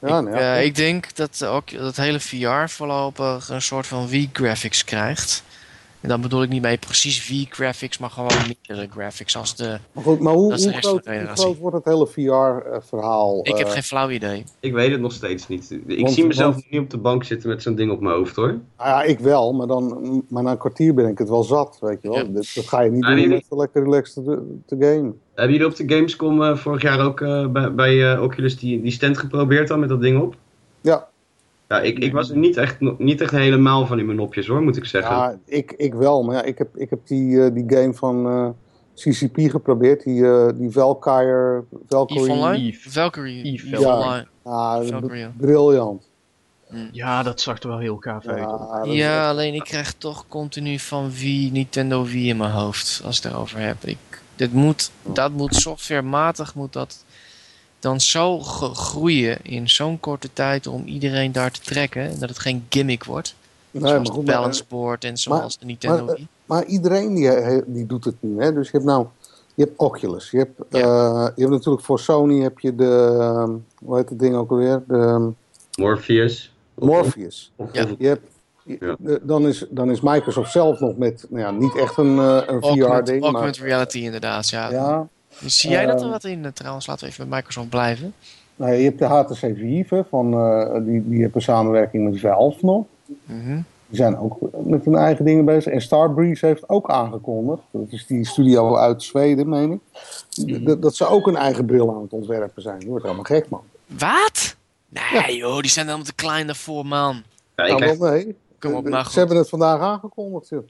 Ja, 0.00 0.18
ik, 0.18 0.24
nou 0.24 0.36
ja. 0.36 0.56
eh, 0.56 0.64
ik 0.64 0.74
denk 0.74 1.14
dat 1.14 1.44
ook 1.44 1.78
dat 1.78 1.96
hele 1.96 2.20
VR 2.20 2.68
voorlopig 2.68 3.48
een 3.48 3.62
soort 3.62 3.86
van 3.86 4.08
V-graphics 4.08 4.84
krijgt. 4.84 5.42
En 6.00 6.08
dan 6.08 6.20
bedoel 6.20 6.42
ik 6.42 6.48
niet 6.48 6.62
mee 6.62 6.78
precies 6.78 7.22
V-graphics, 7.22 7.98
maar 7.98 8.10
gewoon 8.10 8.32
meerdere 8.46 8.88
graphics 8.90 9.36
als 9.36 9.56
de... 9.56 9.78
maar 9.92 10.04
goed, 10.04 10.20
maar 10.20 10.32
hoe, 10.32 10.54
hoe, 10.54 10.72
groot, 10.72 11.06
hoe 11.06 11.26
groot 11.26 11.58
wordt 11.58 11.76
het 11.76 11.84
hele 11.84 12.06
VR-verhaal? 12.06 13.40
Ik 13.42 13.56
heb 13.58 13.68
geen 13.68 13.82
flauw 13.82 14.10
idee. 14.10 14.44
Ik 14.60 14.72
weet 14.72 14.90
het 14.90 15.00
nog 15.00 15.12
steeds 15.12 15.48
niet. 15.48 15.70
Ik 15.86 16.00
Want- 16.00 16.12
zie 16.12 16.26
mezelf 16.26 16.54
want- 16.54 16.70
niet 16.70 16.80
op 16.80 16.90
de 16.90 16.98
bank 16.98 17.24
zitten 17.24 17.48
met 17.48 17.62
zo'n 17.62 17.74
ding 17.74 17.90
op 17.90 18.00
mijn 18.00 18.14
hoofd 18.14 18.36
hoor. 18.36 18.46
Nou 18.46 18.60
ja, 18.88 19.02
ik 19.02 19.18
wel, 19.18 19.52
maar, 19.52 19.66
dan, 19.66 20.24
maar 20.28 20.42
na 20.42 20.50
een 20.50 20.58
kwartier 20.58 20.94
ben 20.94 21.08
ik 21.08 21.18
het 21.18 21.28
wel 21.28 21.44
zat, 21.44 21.78
weet 21.80 22.02
je 22.02 22.08
wel. 22.08 22.16
Ja. 22.18 22.24
Dat, 22.24 22.50
dat 22.54 22.68
ga 22.68 22.80
je 22.80 22.90
niet 22.90 23.04
Ah, 23.04 23.16
doen 23.16 23.42
om 23.48 23.58
lekker 23.58 23.82
relaxed 23.82 24.24
te, 24.24 24.58
te 24.66 24.76
gamen. 24.80 25.20
Hebben 25.34 25.56
jullie 25.56 25.70
op 25.70 25.76
de 25.76 25.94
Gamescom 25.94 26.42
eh, 26.42 26.56
vorig 26.56 26.82
jaar 26.82 27.00
ook 27.00 27.20
eh, 27.20 27.46
bij, 27.46 27.74
bij 27.74 28.12
eh, 28.12 28.22
Oculus 28.22 28.58
die, 28.58 28.82
die 28.82 28.92
stand 28.92 29.18
geprobeerd 29.18 29.68
dan 29.68 29.80
met 29.80 29.88
dat 29.88 30.00
ding 30.00 30.20
op? 30.22 30.34
Ja, 30.80 31.07
Ja, 31.68 31.80
ik, 31.80 31.98
ik 31.98 32.12
was 32.12 32.30
er 32.30 32.36
niet 32.36 32.56
echt, 32.56 32.76
niet 32.98 33.20
echt 33.20 33.30
helemaal 33.30 33.86
van 33.86 33.98
in 33.98 34.04
mijn 34.06 34.18
nopjes 34.18 34.46
hoor, 34.46 34.62
moet 34.62 34.76
ik 34.76 34.84
zeggen. 34.84 35.14
ja 35.16 35.38
ik, 35.44 35.72
ik 35.76 35.94
wel, 35.94 36.22
maar 36.22 36.34
ja, 36.34 36.42
ik 36.42 36.58
heb, 36.58 36.76
ik 36.76 36.90
heb 36.90 36.98
die, 37.06 37.44
eh, 37.44 37.54
die 37.54 37.64
game 37.66 37.94
van 37.94 38.26
eh, 38.26 38.48
CCP 38.94 39.36
geprobeerd, 39.50 40.02
die, 40.04 40.24
eh 40.26 40.48
die 40.54 40.70
Valkyrie. 40.70 41.62
Valkyrie. 41.88 42.22
Eve 42.22 42.32
Online? 42.32 42.64
Eve. 42.66 42.90
Valkyrie. 42.90 43.42
Eve, 43.44 43.66
Eve 43.66 43.80
ja. 43.80 43.96
Online. 43.98 44.26
Ah, 44.42 44.82
is 44.84 44.90
Valkyrie, 44.90 45.20
ja. 45.20 45.32
briljant. 45.36 46.06
Ja, 46.92 47.22
dat 47.22 47.40
zag 47.40 47.62
er 47.62 47.68
wel 47.68 47.78
heel 47.78 47.96
gaaf 47.96 48.26
uit. 48.26 48.38
Ja, 48.38 48.82
is 48.84 48.94
Ja, 48.94 49.18
echt- 49.20 49.28
alleen 49.30 49.54
ik 49.54 49.62
krijg 49.64 49.92
toch 49.92 50.24
continu 50.28 50.78
van 50.78 51.10
wie 51.12 51.52
Nintendo 51.52 52.04
wie 52.04 52.28
in 52.28 52.36
mijn 52.36 52.50
hoofd 52.50 53.02
als 53.04 53.16
ik 53.18 53.22
het 53.22 53.32
erover 53.32 53.58
heb. 53.58 53.76
Ik, 53.84 53.96
dit 54.36 54.52
moet, 54.52 54.90
dat 55.12 55.32
moet 55.32 55.54
softwarematig 55.54 56.54
moet 56.54 56.72
dat 56.72 57.04
dan 57.80 58.00
zo 58.00 58.38
groeien 58.40 59.38
in 59.42 59.68
zo'n 59.70 60.00
korte 60.00 60.28
tijd 60.32 60.66
om 60.66 60.84
iedereen 60.86 61.32
daar 61.32 61.50
te 61.50 61.60
trekken. 61.60 62.02
En 62.02 62.18
dat 62.18 62.28
het 62.28 62.38
geen 62.38 62.66
gimmick 62.68 63.04
wordt. 63.04 63.34
nee, 63.70 63.82
zoals 63.88 64.06
maar 64.08 64.16
goed, 64.16 64.24
balance 64.24 64.64
board 64.68 65.04
en 65.04 65.16
zoals 65.16 65.58
de 65.58 65.66
Nintendo 65.66 66.04
maar, 66.04 66.14
Wii. 66.14 66.26
Maar 66.46 66.64
iedereen 66.64 67.14
die, 67.14 67.26
he- 67.28 67.62
die 67.66 67.86
doet 67.86 68.04
het 68.04 68.14
nu. 68.20 68.42
Hè? 68.42 68.52
Dus 68.52 68.66
je 68.70 68.72
hebt 68.72 68.84
nou, 68.88 69.06
je 69.54 69.64
hebt 69.64 69.78
Oculus. 69.78 70.30
Je 70.30 70.38
hebt, 70.38 70.60
eh, 70.70 70.80
je 71.34 71.40
hebt 71.42 71.50
natuurlijk 71.50 71.84
voor 71.84 71.98
Sony 72.00 72.40
heb 72.42 72.58
je 72.58 72.74
de, 72.74 73.16
ehm, 73.20 73.50
hoe 73.84 73.96
heet 73.96 74.08
het 74.08 74.18
ding 74.18 74.34
ook 74.34 74.50
alweer? 74.50 74.82
De 74.86 74.94
ehm, 74.96 75.28
Morpheus. 75.82 76.52
Morpheus. 76.74 77.52
Ja. 77.72 77.86
Je 77.98 78.06
hebt, 78.06 78.20
je- 78.64 78.76
Ja. 78.80 78.96
de- 78.98 79.20
dan, 79.22 79.46
is, 79.46 79.64
dan 79.70 79.90
is 79.90 80.00
Microsoft 80.00 80.52
zelf 80.52 80.80
nog 80.80 80.96
met, 80.96 81.26
nou 81.28 81.42
ja, 81.42 81.50
niet 81.50 81.76
echt 81.76 81.96
een, 81.96 82.18
eh, 82.18 82.24
een 82.46 82.62
Augmented, 82.62 82.86
VR-ding. 82.98 83.20
Maar, 83.20 83.30
augmented 83.32 83.62
reality 83.62 83.98
inderdaad, 83.98 84.48
ja. 84.48 84.70
ja, 84.70 85.08
Zie 85.46 85.70
jij 85.70 85.86
dat 85.86 85.94
er 85.98 86.02
Ehm, 86.02 86.10
wat 86.10 86.24
in 86.24 86.44
eh, 86.44 86.50
trouwens? 86.50 86.86
Laten 86.86 87.04
we 87.06 87.10
even 87.12 87.28
bij 87.28 87.36
Microsoft 87.38 87.68
blijven. 87.68 88.14
nou, 88.56 88.72
je 88.72 88.84
hebt 88.84 88.98
de 88.98 89.04
HTC 89.04 89.36
Vive, 89.56 90.04
van, 90.08 90.32
eh, 90.34 90.84
die, 90.84 91.08
die 91.08 91.22
hebben 91.22 91.42
samenwerking 91.42 92.10
met 92.10 92.20
Valve 92.20 92.64
nog. 92.66 92.84
Mhm. 93.24 93.60
Die 93.86 93.96
zijn 93.96 94.18
ook 94.18 94.36
met 94.64 94.84
hun 94.84 94.94
eigen 94.94 95.24
dingen 95.24 95.44
bezig. 95.44 95.72
En 95.72 95.80
Starbreeze 95.82 96.46
heeft 96.46 96.68
ook 96.68 96.90
aangekondigd. 96.90 97.62
Dat 97.70 97.86
is 97.90 98.06
die 98.06 98.26
studio 98.26 98.76
uit 98.76 99.02
Zweden, 99.02 99.48
meen 99.48 99.72
ik. 99.72 100.64
Dat, 100.66 100.82
dat 100.82 100.96
ze 100.96 101.06
ook 101.06 101.26
een 101.26 101.36
eigen 101.36 101.66
bril 101.66 101.94
aan 101.94 102.02
het 102.02 102.12
ontwerpen 102.12 102.62
zijn. 102.62 102.78
Dat 102.78 102.88
wordt 102.88 103.02
helemaal 103.04 103.24
gek, 103.24 103.48
man. 103.48 103.62
Wat? 103.86 104.56
Nee 104.88 105.36
joh, 105.36 105.60
die 105.60 105.70
zijn 105.70 105.84
helemaal 105.86 106.06
te 106.06 106.14
klein 106.14 106.46
daarvoor, 106.46 106.86
man. 106.86 107.22
Ja, 107.56 107.64
ik 107.64 107.78
Nou, 107.78 107.98
wel, 107.98 108.10
nee. 108.10 108.36
Kom 108.58 108.74
op, 108.74 108.84
Eh, 108.84 108.90
nou 108.90 109.10
Ze 109.10 109.18
hebben 109.18 109.36
het 109.36 109.48
vandaag 109.48 109.80
aangekondigd. 109.80 110.48
joh. 110.48 110.66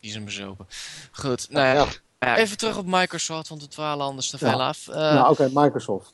Die 0.00 0.10
zijn 0.10 0.24
bezopen. 0.24 0.66
Goed, 1.12 1.46
nou 1.50 1.66
ja. 1.66 1.72
Ja. 1.74 1.86
Ja, 2.18 2.36
Even 2.36 2.56
terug 2.56 2.78
op 2.78 2.84
Microsoft, 2.86 3.48
want 3.48 3.62
we 3.62 3.68
dwalen 3.68 4.06
anders 4.06 4.30
te 4.30 4.36
Ja. 4.40 4.50
veel 4.50 4.62
af. 4.62 4.88
Eh, 4.88 4.94
nou, 4.94 5.30
oké, 5.30 5.48
Microsoft. 5.52 6.12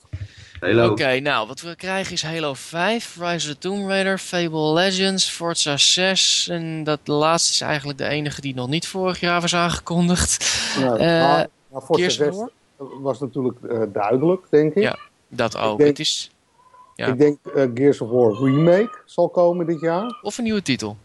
Halo. 0.60 0.90
Oké, 0.90 1.20
nou, 1.20 1.46
wat 1.48 1.60
we 1.60 1.76
krijgen 1.76 2.12
is 2.12 2.22
Halo 2.22 2.54
5, 2.54 3.16
Rise 3.20 3.48
of 3.48 3.54
the 3.54 3.58
Tomb 3.58 3.88
Raider, 3.88 4.18
Fable 4.18 4.72
Legends, 4.72 5.30
Forza 5.30 5.76
6. 5.76 6.48
En 6.48 6.84
dat 6.84 7.00
laatste 7.04 7.52
is 7.52 7.60
eigenlijk 7.60 7.98
de 7.98 8.06
enige 8.06 8.40
die 8.40 8.54
nog 8.54 8.68
niet 8.68 8.86
vorig 8.86 9.20
jaar 9.20 9.40
was 9.40 9.54
aangekondigd. 9.54 10.60
Nou, 10.80 10.98
Eh, 10.98 11.06
maar, 11.20 11.48
rest 11.88 12.18
War? 12.18 12.50
was 12.76 13.20
natuurlijk 13.20 13.58
eh, 13.70 13.82
duidelijk, 13.92 14.46
denk 14.50 14.74
ik. 14.74 14.82
Ja. 14.82 14.96
Dat 15.28 15.56
ook. 15.56 15.76
denk- 15.78 15.90
Het 15.90 15.98
is... 15.98 16.30
Ja. 16.94 17.06
Ik 17.06 17.18
denk 17.18 17.38
Gears 17.74 18.00
of 18.00 18.08
War 18.10 18.32
Remake 18.32 18.98
zal 19.04 19.28
komen 19.28 19.66
dit 19.66 19.80
jaar. 19.80 20.18
Of 20.22 20.38
een 20.38 20.44
nieuwe 20.44 20.62
titel. 20.62 20.96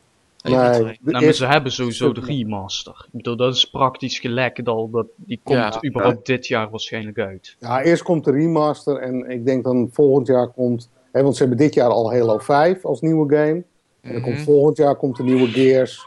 Nee, 0.50 0.98
Nou, 1.02 1.24
maar 1.26 1.34
ze 1.34 1.46
hebben 1.46 1.72
sowieso 1.72 2.12
de 2.12 2.22
remaster. 2.22 2.94
Ik 3.06 3.12
bedoel, 3.12 3.36
dat 3.36 3.56
is 3.56 3.66
praktisch 3.70 4.20
gelekt 4.20 4.68
al. 4.68 4.90
Dat, 4.90 5.06
die 5.16 5.40
komt 5.44 5.58
Ja. 5.58 5.84
überhaupt 5.86 6.26
dit 6.26 6.48
jaar 6.48 6.70
waarschijnlijk 6.70 7.18
uit. 7.20 7.56
Ja, 7.60 7.82
eerst 7.84 8.04
komt 8.04 8.26
de 8.26 8.32
remaster 8.32 8.98
en 8.98 9.30
ik 9.30 9.46
denk 9.46 9.64
dan 9.64 9.90
volgend 9.92 10.28
jaar 10.28 10.48
komt... 10.48 10.90
Hè, 11.12 11.22
want 11.24 11.36
ze 11.36 11.40
hebben 11.44 11.60
dit 11.60 11.74
jaar 11.74 11.90
al 11.90 12.12
Halo 12.12 12.38
5 12.38 12.86
als 12.86 13.02
nieuwe 13.02 13.36
game. 13.36 13.64
En 14.02 14.14
dan 14.14 14.22
komt 14.22 14.36
Mhm. 14.36 14.44
volgend 14.44 14.78
jaar 14.78 14.96
komt 14.96 15.18
de 15.18 15.24
nieuwe 15.24 15.48
Gears. 15.48 16.04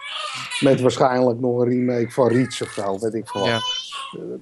Met 0.61 0.81
waarschijnlijk 0.81 1.41
nog 1.41 1.59
een 1.61 1.69
remake 1.69 2.11
van 2.11 2.29
Reach 2.29 2.63
of 2.63 2.69
zo, 2.69 2.99
weet 2.99 3.15
ik 3.15 3.29
veel. 3.29 3.47
Ja. 3.47 3.53
wat. 3.53 3.63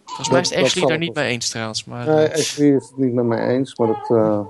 Volgens 0.05 0.31
mij 0.31 0.41
is 0.41 0.55
Ashley 0.55 0.87
daar 0.89 0.99
niet 0.99 1.15
mee 1.15 1.29
eens 1.31 1.49
trouwens. 1.49 1.85
Maar 1.85 2.07
Nee, 2.07 2.25
eh, 2.27 2.39
Ashley 2.39 2.69
is 2.69 2.89
het 2.89 2.97
niet 2.99 3.13
met 3.13 3.25
mij 3.25 3.49
eens, 3.49 3.77
maar 3.77 3.87
dat, 3.87 4.11
eh, 4.19 4.41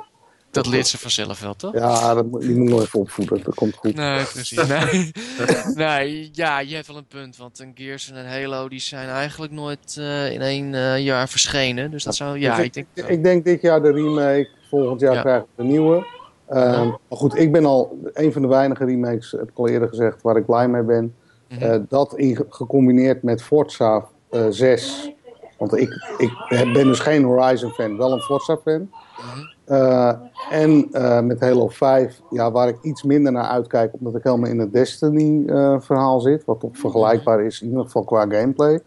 dat 0.50 0.66
leert 0.66 0.86
ze 0.86 0.98
vanzelf 0.98 1.40
wel, 1.40 1.54
toch? 1.54 1.74
ja, 1.74 2.14
dat, 2.14 2.26
moet- 2.26 2.40
die 2.40 2.56
moet 2.56 2.68
nog 2.68 2.80
even 2.80 2.98
opvoeden. 3.00 3.40
Dat 3.44 3.54
komt 3.54 3.74
goed. 3.74 3.94
Nee, 3.94 4.24
precies. 4.24 4.66
Nee. 4.68 5.12
nee, 5.74 6.28
ja, 6.32 6.60
je 6.60 6.74
hebt 6.74 6.86
wel 6.86 6.96
een 6.96 7.06
punt. 7.06 7.36
Want 7.36 7.58
een 7.58 7.72
Gears 7.74 8.10
en 8.10 8.16
een 8.16 8.26
Halo 8.28 8.68
die 8.68 8.80
zijn 8.80 9.08
eigenlijk 9.08 9.52
nooit 9.52 9.96
eh, 9.98 10.32
in 10.32 10.40
één 10.40 10.74
eh, 10.74 10.98
jaar 11.04 11.28
verschenen. 11.28 11.90
Dus 11.90 12.04
dat 12.04 12.14
zou, 12.14 12.38
ja, 12.38 12.56
Dus 12.56 12.64
ik 12.64 12.72
denk... 12.74 12.86
Ik 13.08 13.22
denk 13.24 13.44
dit 13.44 13.60
jaar 13.60 13.82
de 13.82 13.92
remake, 13.92 14.48
volgend 14.70 15.00
jaar 15.00 15.14
Ja. 15.14 15.20
krijgen 15.20 15.46
we 15.54 15.62
de 15.62 15.68
nieuwe. 15.68 16.06
Ehm, 16.48 16.86
Maar 16.86 17.18
goed, 17.18 17.36
ik 17.38 17.52
ben 17.52 17.64
al 17.64 17.98
een 18.12 18.32
van 18.32 18.42
de 18.42 18.48
weinige 18.48 18.84
remakes, 18.84 19.30
heb 19.30 19.48
ik 19.50 19.58
al 19.58 19.68
eerder 19.68 19.88
gezegd, 19.88 20.22
waar 20.22 20.36
ik 20.36 20.46
blij 20.46 20.68
mee 20.68 20.82
ben. 20.82 21.14
Mhm. 21.48 21.62
Eh, 21.62 21.78
dat 21.88 22.16
in, 22.16 22.44
gecombineerd 22.48 23.22
met 23.22 23.42
Forza 23.42 24.06
eh 24.30 24.46
6. 24.50 25.10
Want 25.58 25.76
ik, 25.76 25.88
ik 26.18 26.32
ben 26.72 26.84
dus 26.86 26.98
geen 27.00 27.24
Horizon 27.24 27.70
fan, 27.70 27.96
wel 27.96 28.12
een 28.12 28.20
Forza 28.20 28.56
fan. 28.64 28.90
Mhm. 29.16 29.40
Eh, 29.68 30.12
en 30.50 30.88
eh, 30.92 31.20
met 31.20 31.40
Halo 31.40 31.68
5, 31.68 32.20
ja, 32.30 32.50
waar 32.50 32.68
ik 32.68 32.78
iets 32.82 33.02
minder 33.02 33.32
naar 33.32 33.44
uitkijk, 33.48 33.92
omdat 33.92 34.14
ik 34.14 34.22
helemaal 34.22 34.50
in 34.50 34.58
het 34.58 34.72
Destiny 34.72 35.46
eh, 35.48 35.80
verhaal 35.80 36.20
zit. 36.20 36.44
Wat 36.44 36.60
toch 36.60 36.78
vergelijkbaar 36.78 37.40
is, 37.44 37.60
in 37.60 37.68
ieder 37.68 37.84
geval 37.84 38.04
qua 38.04 38.20
gameplay. 38.28 38.80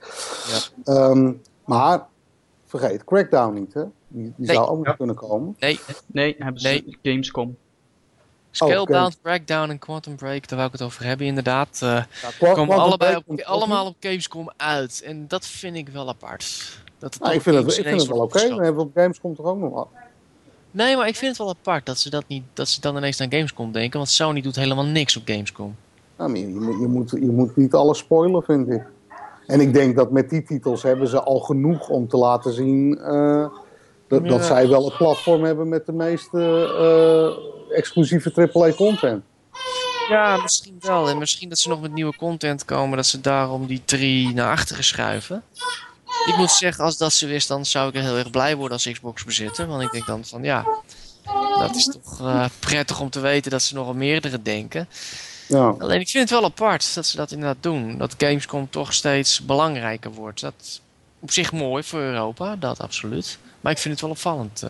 Ja. 0.86 0.94
Ehm, 0.94 1.32
maar 1.66 2.08
vergeet 2.66 3.04
Crackdown 3.04 3.54
niet, 3.54 3.74
hè? 3.74 3.84
Die, 4.08 4.24
die 4.24 4.48
Nee. 4.48 4.56
zou 4.56 4.68
ook 4.70 4.78
nog 4.78 4.86
Ja. 4.86 4.94
kunnen 4.94 5.16
komen. 5.16 5.56
Nee, 5.60 5.80
Nee, 6.06 6.36
hebben 6.40 6.62
ze 6.62 6.68
Nee. 6.68 6.98
Gamescom. 7.04 7.56
Scalebound, 8.52 9.18
Crackdown 9.24 9.70
en 9.70 9.80
Quantum 9.80 10.16
Break, 10.16 10.48
daar 10.48 10.58
wou 10.58 10.66
ik 10.72 10.80
het 10.80 10.88
over 10.88 11.04
hebben 11.06 11.26
inderdaad. 11.28 11.80
eh 11.84 11.90
Ja, 11.90 12.04
komen 12.40 12.66
Quantum 12.66 12.70
allebei 12.72 13.16
op, 13.26 13.42
allemaal 13.42 13.86
op 13.86 13.96
Gamescom 14.00 14.50
uit. 14.58 15.02
En 15.06 15.28
dat 15.28 15.46
vind 15.46 15.76
ik 15.76 15.90
wel 15.90 16.08
apart. 16.08 16.80
Dat 17.00 17.14
het 17.14 17.24
Nou, 17.24 17.36
ik 17.36 17.42
vind 17.42 17.56
het, 17.56 17.78
ik 17.78 17.86
vind 17.88 18.00
het 18.00 18.08
wel 18.10 18.18
oké. 18.18 18.26
Opgeschoven. 18.26 18.64
hebben 18.64 18.84
we 18.84 18.90
op 18.90 18.96
Gamescom 18.96 19.36
toch 19.36 19.46
ook 19.46 19.58
nog 19.58 19.74
wat. 19.74 19.88
Nee, 20.72 20.98
maar 20.98 21.08
ik 21.08 21.16
vind 21.16 21.30
het 21.38 21.38
wel 21.38 21.50
apart 21.60 21.86
dat 21.86 21.98
ze, 22.00 22.10
dat 22.10 22.24
niet, 22.28 22.44
dat 22.54 22.68
ze 22.70 22.82
dan 22.82 22.98
ineens 22.98 23.22
aan 23.22 23.32
Gamescom 23.32 23.72
denken. 23.72 23.98
Want 23.98 24.10
Sony 24.12 24.42
doet 24.42 24.56
helemaal 24.56 24.86
niks 24.86 25.18
op 25.18 25.24
Gamescom. 25.26 25.76
Je, 26.18 26.54
je, 26.54 26.88
moet- 26.88 27.10
je, 27.12 27.30
moet, 27.32 27.56
niet 27.56 27.74
alles 27.74 27.98
spoilen, 27.98 28.44
vind 28.44 28.70
ik. 28.70 28.82
En 29.48 29.60
ik 29.60 29.74
denk 29.74 29.96
dat 29.96 30.12
met 30.12 30.30
die 30.30 30.44
titels 30.44 30.84
hebben 30.84 31.08
ze 31.08 31.22
al 31.24 31.40
genoeg 31.40 31.90
om 31.90 32.08
te 32.08 32.18
laten 32.18 32.54
zien 32.54 32.98
eh, 32.98 33.46
dat, 34.08 34.46
zij 34.46 34.68
wel 34.68 34.86
het 34.86 34.98
platform 34.98 35.44
hebben 35.44 35.70
met 35.70 35.86
de 35.86 35.92
meeste 35.92 36.40
eh, 37.70 37.78
exclusieve 37.78 38.50
AAA-content. 38.54 39.24
Ja, 40.10 40.38
misschien 40.42 40.76
wel. 40.80 41.10
En 41.10 41.18
misschien 41.18 41.50
dat 41.50 41.58
ze 41.60 41.70
nog 41.70 41.82
met 41.82 41.94
nieuwe 41.94 42.16
content 42.16 42.66
komen, 42.66 42.96
dat 42.96 43.06
ze 43.06 43.22
daarom 43.22 43.66
die 43.66 43.82
drie 43.86 44.34
naar 44.34 44.52
achteren 44.52 44.84
schuiven. 44.84 45.44
Ik 46.26 46.38
moet 46.38 46.52
zeggen, 46.52 46.84
als 46.84 46.98
dat 46.98 47.14
zo 47.14 47.28
is, 47.28 47.48
dan 47.48 47.66
zou 47.66 47.90
ik 47.90 47.96
er 47.96 48.02
heel 48.02 48.18
erg 48.18 48.30
blij 48.30 48.56
worden 48.56 48.74
als 48.74 48.92
Xbox 48.92 49.24
bezitter. 49.24 49.68
Want 49.68 49.82
ik 49.82 49.92
denk 49.92 50.06
dan 50.06 50.26
van 50.26 50.44
ja, 50.44 50.66
dat 51.60 51.76
is 51.76 51.86
toch 51.86 52.20
eh, 52.22 52.46
prettig 52.60 53.00
om 53.00 53.10
te 53.10 53.20
weten 53.20 53.52
dat 53.52 53.62
ze 53.62 53.76
nog 53.76 53.88
al 53.88 53.94
meerdere 53.94 54.42
denken. 54.42 54.88
Ja. 55.48 55.76
Alleen 55.80 56.00
ik 56.00 56.10
vind 56.10 56.30
het 56.30 56.40
wel 56.40 56.50
apart 56.50 56.96
dat 56.96 57.06
ze 57.06 57.18
dat 57.18 57.32
inderdaad 57.32 57.58
doen. 57.64 57.98
Dat 57.98 58.16
Gamescom 58.18 58.70
toch 58.70 58.94
steeds 58.94 59.46
belangrijker 59.46 60.12
wordt. 60.12 60.42
Dat 60.42 60.54
is 60.62 60.82
op 61.20 61.32
zich 61.32 61.52
mooi 61.52 61.84
voor 61.84 62.00
Europa, 62.00 62.56
dat 62.56 62.80
absoluut. 62.82 63.38
Maar 63.62 63.72
ik 63.72 63.78
vind 63.78 63.94
het 63.94 64.02
wel 64.04 64.12
opvallend. 64.12 64.64
eh. 64.64 64.70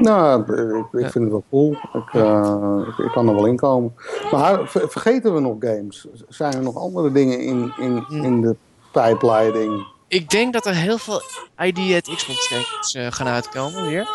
Nou, 0.00 0.40
ik, 0.78 1.00
ik 1.00 1.10
vind 1.10 1.24
het 1.24 1.30
wel 1.30 1.44
cool. 1.50 1.72
Ik, 1.72 2.14
eh, 2.14 2.78
ik, 2.88 2.98
ik 3.06 3.10
kan 3.12 3.28
er 3.28 3.34
wel 3.34 3.46
in 3.46 3.56
komen. 3.56 3.94
Maar 4.30 4.68
ver- 4.68 4.90
vergeten 4.90 5.34
we 5.34 5.40
nog 5.40 5.56
games? 5.60 6.06
Zijn 6.28 6.54
er 6.54 6.62
nog 6.62 6.76
andere 6.76 7.12
dingen 7.12 7.40
in, 7.40 7.72
in, 7.78 8.04
in 8.08 8.40
de 8.40 8.56
pijpleiding? 8.92 9.86
Ik 10.08 10.30
denk 10.30 10.52
dat 10.52 10.66
er 10.66 10.74
heel 10.74 10.98
veel 10.98 11.22
ID 11.58 11.94
at 11.94 12.16
Xbox 12.16 12.46
games 12.46 12.94
eh, 12.94 13.06
gaan 13.12 13.26
uitkomen 13.26 13.86
weer. 13.86 14.08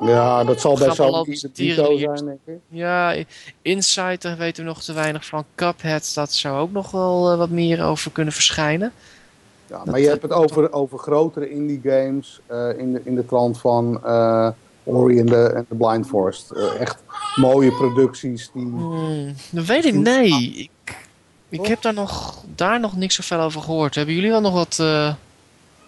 Ja, 0.00 0.44
dat 0.44 0.60
zal 0.60 0.74
best 0.74 0.96
we 0.96 1.04
wel 1.04 1.24
Vito 1.52 1.96
hier? 1.96 2.16
zijn, 2.16 2.24
denk 2.24 2.58
ik. 2.58 2.62
Ja, 2.68 3.14
Inside, 3.62 4.18
daar 4.18 4.36
weten 4.36 4.62
we 4.64 4.68
nog 4.68 4.82
te 4.82 4.92
weinig 4.92 5.26
van. 5.26 5.44
Cuphead, 5.54 6.14
dat 6.14 6.32
zou 6.32 6.58
ook 6.58 6.72
nog 6.72 6.90
wel 6.90 7.32
eh, 7.32 7.38
wat 7.38 7.50
meer 7.50 7.84
over 7.84 8.10
kunnen 8.10 8.32
verschijnen. 8.32 8.92
Ja, 9.66 9.82
maar 9.84 10.00
je 10.00 10.08
hebt 10.08 10.22
het 10.22 10.32
over, 10.32 10.72
over 10.72 10.98
grotere 10.98 11.50
indie 11.50 11.80
games 11.82 12.40
eh, 12.46 12.78
in, 12.78 12.92
de, 12.92 13.00
in 13.04 13.14
de 13.14 13.26
trant 13.26 13.60
van 13.60 14.04
eh 14.04 14.48
Ori 14.84 15.18
en 15.18 15.26
de, 15.26 15.64
Blind 15.68 16.06
Forest. 16.06 16.50
Eh, 16.50 16.80
echt 16.80 17.02
mooie 17.36 17.72
producties 17.72 18.50
die... 18.54 18.62
Hmm, 18.62 19.34
dat 19.50 19.64
weet 19.64 19.84
ik, 19.84 19.94
nee. 19.94 20.70
Ik, 20.84 20.99
ik 21.50 21.66
heb 21.66 21.82
daar 21.82 21.94
nog, 21.94 22.44
daar 22.54 22.80
nog 22.80 22.96
niks 22.96 23.14
zoveel 23.14 23.40
over 23.40 23.60
gehoord. 23.62 23.94
Hebben 23.94 24.14
jullie 24.14 24.30
wel 24.30 24.40
nog 24.40 24.52
wat 24.52 24.78
eh 24.78 25.14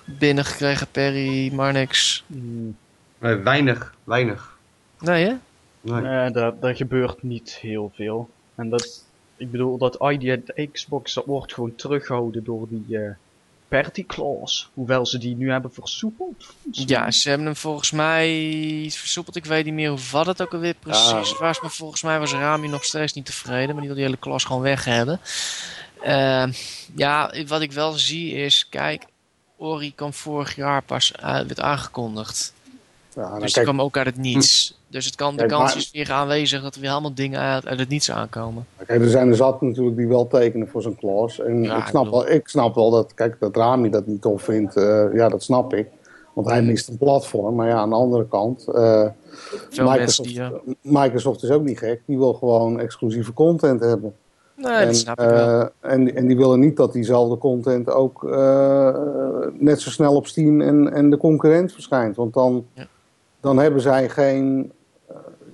binnengekregen, 0.05 0.87
Perry, 0.91 1.53
Marnix? 1.55 2.25
Hmm, 2.27 2.77
Eh, 3.19 3.43
weinig, 3.43 3.95
weinig. 4.05 4.59
Nee, 5.01 5.25
hè? 5.25 5.33
Nee. 5.81 6.01
Nee, 6.01 6.31
daar, 6.31 6.53
daar 6.61 6.77
gebeurt 6.77 7.23
niet 7.23 7.59
heel 7.61 7.93
veel. 7.95 8.31
En 8.55 8.69
dat, 8.69 9.05
ik 9.37 9.51
bedoel, 9.51 9.79
dat 9.79 9.95
ID 10.11 10.31
at 10.57 10.69
Xbox, 10.73 11.15
dat 11.15 11.25
wordt 11.25 11.55
gewoon 11.55 11.75
teruggehouden 11.75 12.45
door 12.45 12.67
die 12.69 12.99
eh 12.99 13.11
party 13.73 14.07
clause. 14.07 14.65
Hoewel 14.75 15.07
ze 15.07 15.19
die 15.19 15.37
nu 15.37 15.51
hebben 15.51 15.73
versoepeld. 15.73 16.55
Ja, 16.71 17.11
ze 17.11 17.29
hebben 17.29 17.47
hem 17.47 17.57
volgens 17.57 17.91
mij 17.91 18.89
versoepeld. 18.91 19.37
Ik 19.37 19.45
weet 19.45 19.65
niet 19.65 19.75
meer 19.75 19.91
hoe 19.91 19.99
wat 20.11 20.27
het 20.27 20.43
ook 20.43 20.53
alweer 20.53 20.75
precies 20.75 21.39
was. 21.39 21.61
Maar 21.61 21.71
volgens 21.71 22.03
mij 22.03 22.19
was 22.19 22.33
Rami 22.33 22.69
nog 22.69 22.85
steeds 22.85 23.13
niet 23.13 23.27
tevreden. 23.27 23.69
Maar 23.69 23.79
die 23.79 23.87
wil 23.87 23.95
die 23.95 24.05
hele 24.05 24.17
klas 24.17 24.45
gewoon 24.45 24.63
weg 24.63 24.85
hebben. 24.85 25.21
Ehm, 26.03 26.53
ja, 26.95 27.33
wat 27.47 27.61
ik 27.61 27.73
wel 27.73 27.93
zie 27.93 28.35
is... 28.35 28.67
Kijk, 28.69 29.05
Ori 29.57 29.95
kwam 29.95 30.13
vorig 30.13 30.57
jaar 30.57 30.83
pas 30.83 31.17
uit, 31.17 31.47
werd 31.47 31.61
aangekondigd. 31.61 32.53
Ja, 33.15 33.21
nou, 33.21 33.33
Dus 33.33 33.45
die 33.45 33.53
kijk, 33.53 33.65
kwam 33.67 33.81
ook 33.81 33.97
uit 33.97 34.07
het 34.07 34.17
niets. 34.17 34.75
Dus 34.93 35.05
het 35.07 35.15
kan, 35.15 35.31
de 35.33 35.37
Kijk, 35.37 35.51
kans 35.51 35.63
maar- 35.69 35.77
is 35.77 35.91
weer 35.91 36.13
aanwezig 36.13 36.63
dat 36.63 36.75
er 36.75 36.81
weer 36.81 36.91
allemaal 36.91 37.15
dingen 37.15 37.41
uit, 37.41 37.67
uit 37.67 37.79
het 37.79 37.89
niets 37.89 38.11
aankomen. 38.11 38.67
kijk, 38.87 39.01
er 39.03 39.09
zijn 39.09 39.29
er 39.29 39.37
zat 39.37 39.63
natuurlijk 39.63 39.97
die 39.97 40.09
wel 40.09 40.27
tekenen 40.27 40.69
voor 40.69 40.83
zo'n 40.83 40.97
clause. 40.97 41.43
En 41.43 41.63
Ja, 41.63 41.77
ik, 41.79 41.87
snap 41.87 42.05
ik 42.05 42.11
wel, 42.11 42.29
ik 42.29 42.49
snap 42.49 42.75
wel 42.75 42.91
dat, 42.91 43.15
kijk, 43.15 43.37
dat 43.41 43.57
Rami 43.57 43.91
dat 43.91 44.07
niet 44.07 44.23
tof 44.23 44.43
vindt. 44.43 44.77
eh, 44.77 45.05
ja, 45.15 45.29
dat 45.29 45.43
snap 45.43 45.75
ik. 45.75 45.87
Want 46.33 46.49
hij 46.49 46.63
mist 46.63 46.89
een 46.89 46.99
platform. 46.99 47.55
Maar 47.55 47.69
ja, 47.69 47.75
aan 47.77 47.89
de 47.89 47.95
andere 47.95 48.27
kant... 48.29 48.69
eh, 48.69 49.07
Microsoft, 49.71 50.29
die... 50.29 50.43
Microsoft 50.83 51.43
is 51.43 51.51
ook 51.51 51.63
niet 51.65 51.79
gek. 51.79 52.01
Die 52.07 52.19
wil 52.19 52.33
gewoon 52.35 52.81
exclusieve 52.81 53.33
content 53.33 53.81
hebben. 53.81 54.15
nee, 54.57 54.73
en, 54.73 54.87
dat 54.87 54.97
snap 54.97 55.21
ik 55.21 55.29
wel. 55.29 55.61
eh, 55.61 55.67
en, 55.93 56.15
en 56.17 56.27
die 56.27 56.37
willen 56.37 56.61
niet 56.61 56.77
dat 56.77 56.93
diezelfde 56.93 57.39
content 57.39 57.91
ook 57.91 58.23
net 59.59 59.81
zo 59.81 59.91
snel 59.91 60.15
op 60.15 60.27
Steam 60.27 60.61
en, 60.61 60.93
en 60.93 61.11
de 61.11 61.17
concurrent 61.17 61.73
verschijnt. 61.73 62.17
Want 62.17 62.35
dan, 62.35 62.67
Ja. 62.75 62.87
dan 63.41 63.59
hebben 63.59 63.81
zij 63.81 64.09
geen, 64.09 64.73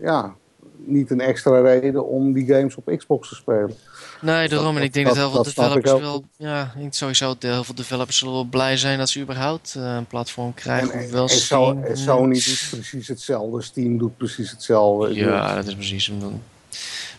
ja, 0.00 0.34
niet 0.76 1.10
een 1.10 1.20
extra 1.20 1.60
reden 1.60 2.06
om 2.06 2.32
die 2.32 2.46
games 2.46 2.74
op 2.76 2.92
Xbox 2.96 3.28
te 3.28 3.34
spelen. 3.34 3.76
Nee, 4.20 4.48
daarom. 4.48 4.76
En 4.76 4.82
ik 4.82 4.92
denk 4.92 5.06
dat, 5.06 5.14
dat- 5.16 5.24
heel 5.24 5.32
veel 5.34 5.44
dat 5.44 5.54
developers 5.54 6.00
wel... 6.00 6.24
Ja, 6.36 6.72
ik 6.74 6.80
denk 6.80 6.94
sowieso 6.94 7.34
heel 7.38 7.64
veel 7.64 7.74
developers 7.74 8.18
zullen 8.18 8.34
wel 8.34 8.44
blij 8.44 8.76
zijn 8.76 8.98
dat 8.98 9.08
ze 9.08 9.20
überhaupt 9.20 9.74
eh, 9.74 9.94
een 9.94 10.06
platform 10.06 10.54
krijgen. 10.54 10.92
En, 10.92 11.02
hoewel 11.02 11.22
en, 11.22 11.28
Zo- 11.28 11.64
Steam- 11.64 11.84
en 11.84 11.96
Sony 11.98 12.34
doet 12.34 12.66
precies 12.70 13.08
hetzelfde, 13.08 13.62
Steam 13.62 13.98
doet 13.98 14.16
precies 14.16 14.50
hetzelfde. 14.50 15.14
Ja, 15.14 15.54
dat 15.54 15.66
is 15.66 15.74
precies 15.74 16.06
hem 16.06 16.20
doen. 16.20 16.42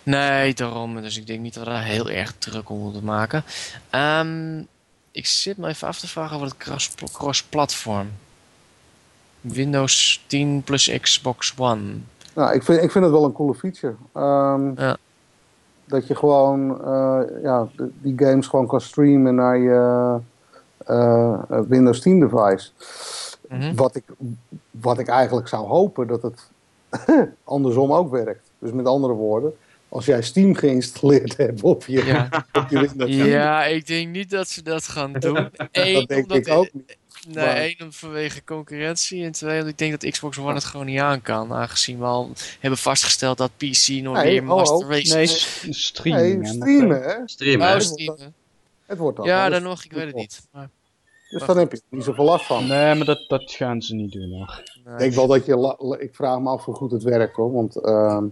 Nee, 0.04 0.54
daarom. 0.54 1.02
Dus 1.02 1.18
ik 1.18 1.28
denk 1.28 1.40
niet 1.40 1.54
dat 1.54 1.64
we 1.64 1.70
daar 1.70 1.84
heel 1.84 2.10
erg 2.10 2.34
druk 2.38 2.70
om 2.70 2.80
moeten 2.80 3.04
maken. 3.04 3.44
Ehm, 3.90 4.60
ik 5.12 5.26
zit 5.26 5.58
me 5.58 5.68
even 5.68 5.88
af 5.88 6.00
te 6.00 6.08
vragen 6.08 6.36
over 6.36 6.48
het 6.48 6.58
cross- 6.58 6.92
cross-platform. 7.14 8.08
Windows 9.42 10.24
10 10.28 10.62
plus 10.64 10.90
Xbox 11.02 11.54
One. 11.58 11.84
Nou, 12.40 12.54
ik 12.54 12.64
vind, 12.64 12.84
ik 12.84 12.92
vind 12.92 13.04
het 13.04 13.14
wel 13.14 13.24
een 13.24 13.32
coole 13.32 13.54
feature. 13.54 13.96
Ehm, 14.14 14.72
Ja. 14.76 14.98
Dat 15.86 16.08
je 16.08 16.16
gewoon 16.16 16.82
eh, 16.86 17.22
ja, 17.44 17.68
die 18.02 18.14
games 18.18 18.48
gewoon 18.48 18.68
kan 18.68 18.82
streamen 18.82 19.36
naar 19.36 19.58
je 19.58 20.18
eh, 20.86 21.40
eh, 21.50 21.60
Windows 21.68 22.00
10 22.02 22.20
device. 22.20 22.70
Mhm. 23.50 23.76
wat, 23.76 23.96
ik, 23.96 24.04
wat 24.72 25.00
ik 25.00 25.08
eigenlijk 25.08 25.48
zou 25.48 25.68
hopen 25.68 26.08
dat 26.08 26.22
het 26.22 26.50
andersom 27.44 27.92
ook 27.94 28.12
werkt. 28.12 28.52
Dus 28.60 28.72
met 28.72 28.86
andere 28.86 29.14
woorden, 29.14 29.54
als 29.90 30.06
jij 30.06 30.22
Steam 30.22 30.56
geïnstalleerd 30.56 31.38
hebt 31.38 31.62
op 31.62 31.84
je, 31.86 32.06
Ja. 32.06 32.30
op 32.62 32.66
je 32.70 32.80
Windows 32.80 33.12
10, 33.12 33.26
ja, 33.26 33.64
ik 33.66 33.88
denk 33.88 34.10
niet 34.10 34.30
dat 34.30 34.48
ze 34.48 34.64
dat 34.64 34.84
gaan 34.88 35.14
doen. 35.26 35.50
Eén, 35.72 35.94
dat 35.94 36.08
denk 36.08 36.22
omdat 36.22 36.38
ik 36.38 36.54
ook 36.54 36.70
niet. 36.74 36.98
Nee, 37.28 37.46
Maar- 37.46 37.56
één 37.56 37.76
om 37.84 37.92
vanwege 37.94 38.44
concurrentie. 38.44 39.24
En 39.24 39.32
twee, 39.32 39.54
omdat 39.54 39.68
ik 39.68 39.78
denk 39.78 40.02
dat 40.02 40.12
Xbox 40.12 40.38
One 40.38 40.54
het 40.54 40.64
gewoon 40.64 40.86
niet 40.86 41.00
aan 41.00 41.22
kan. 41.22 41.54
Aangezien 41.54 42.00
we 42.00 42.06
al 42.06 42.32
hebben 42.60 42.80
vastgesteld 42.80 43.38
dat 43.38 43.52
PC 43.58 43.88
nog 43.88 44.16
Nee, 44.16 44.42
meer 44.42 44.52
oh, 44.52 44.58
Master 44.58 44.88
oh. 44.88 44.90
Race 44.92 45.14
Nee, 45.14 45.24
is. 45.24 45.42
s- 45.70 45.86
streaming. 45.86 46.42
Nee, 46.42 46.54
streamen 46.54 47.02
hè. 47.04 47.16
Streamen, 47.26 47.74
Oh, 47.74 47.80
streamen. 47.80 48.34
Het 48.86 48.98
wordt 48.98 49.18
dan. 49.18 49.26
Ja, 49.26 49.50
dan 49.50 49.64
nog, 49.64 49.84
ik 49.84 49.92
weet 49.92 50.06
het 50.06 50.16
niet. 50.16 50.42
Maar, 50.52 50.70
Dus 51.30 51.46
dan 51.46 51.58
heb 51.58 51.72
je 51.72 51.82
niet 51.90 52.04
zoveel 52.04 52.26
last 52.26 52.46
van. 52.46 52.68
Nee, 52.68 52.96
maar 52.96 53.06
dat, 53.06 53.26
dat 53.28 53.52
gaan 53.52 53.82
ze 53.82 53.96
niet 53.96 54.12
doen 54.12 54.30
nee. 54.30 54.46
Ik 54.94 54.98
denk 54.98 55.14
wel 55.14 55.28
dat 55.28 55.46
je. 55.46 55.98
Ik 56.00 56.16
vraag 56.16 56.40
me 56.40 56.50
af 56.50 56.66
hoe 56.66 56.76
goed 56.76 56.92
het 56.92 57.04
werkt 57.04 57.36
hoor. 57.36 57.52
Want 57.54 57.76
ehm, 57.76 58.26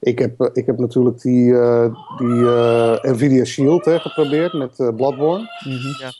ik, 0.00 0.18
heb, 0.18 0.40
eh, 0.40 0.48
ik 0.52 0.66
heb 0.66 0.78
natuurlijk 0.78 1.20
die, 1.20 1.54
eh, 1.58 1.94
die 2.18 2.46
eh, 2.48 3.02
Nvidia 3.12 3.44
Shield 3.44 3.84
hè, 3.84 3.98
geprobeerd 4.00 4.52
met 4.52 4.76
Bloodborne. 4.76 5.50
Mhm. 5.64 6.10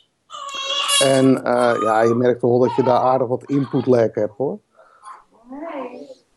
En 0.99 1.45
eh, 1.45 1.83
ja, 1.83 2.03
je 2.03 2.15
merkt 2.15 2.43
wel 2.43 2.59
dat 2.59 2.75
je 2.77 2.83
daar 2.83 3.01
aardig 3.01 3.29
wat 3.29 3.45
input 3.45 3.87
lag 3.87 4.15
hebt 4.15 4.37
hoor. 4.37 4.59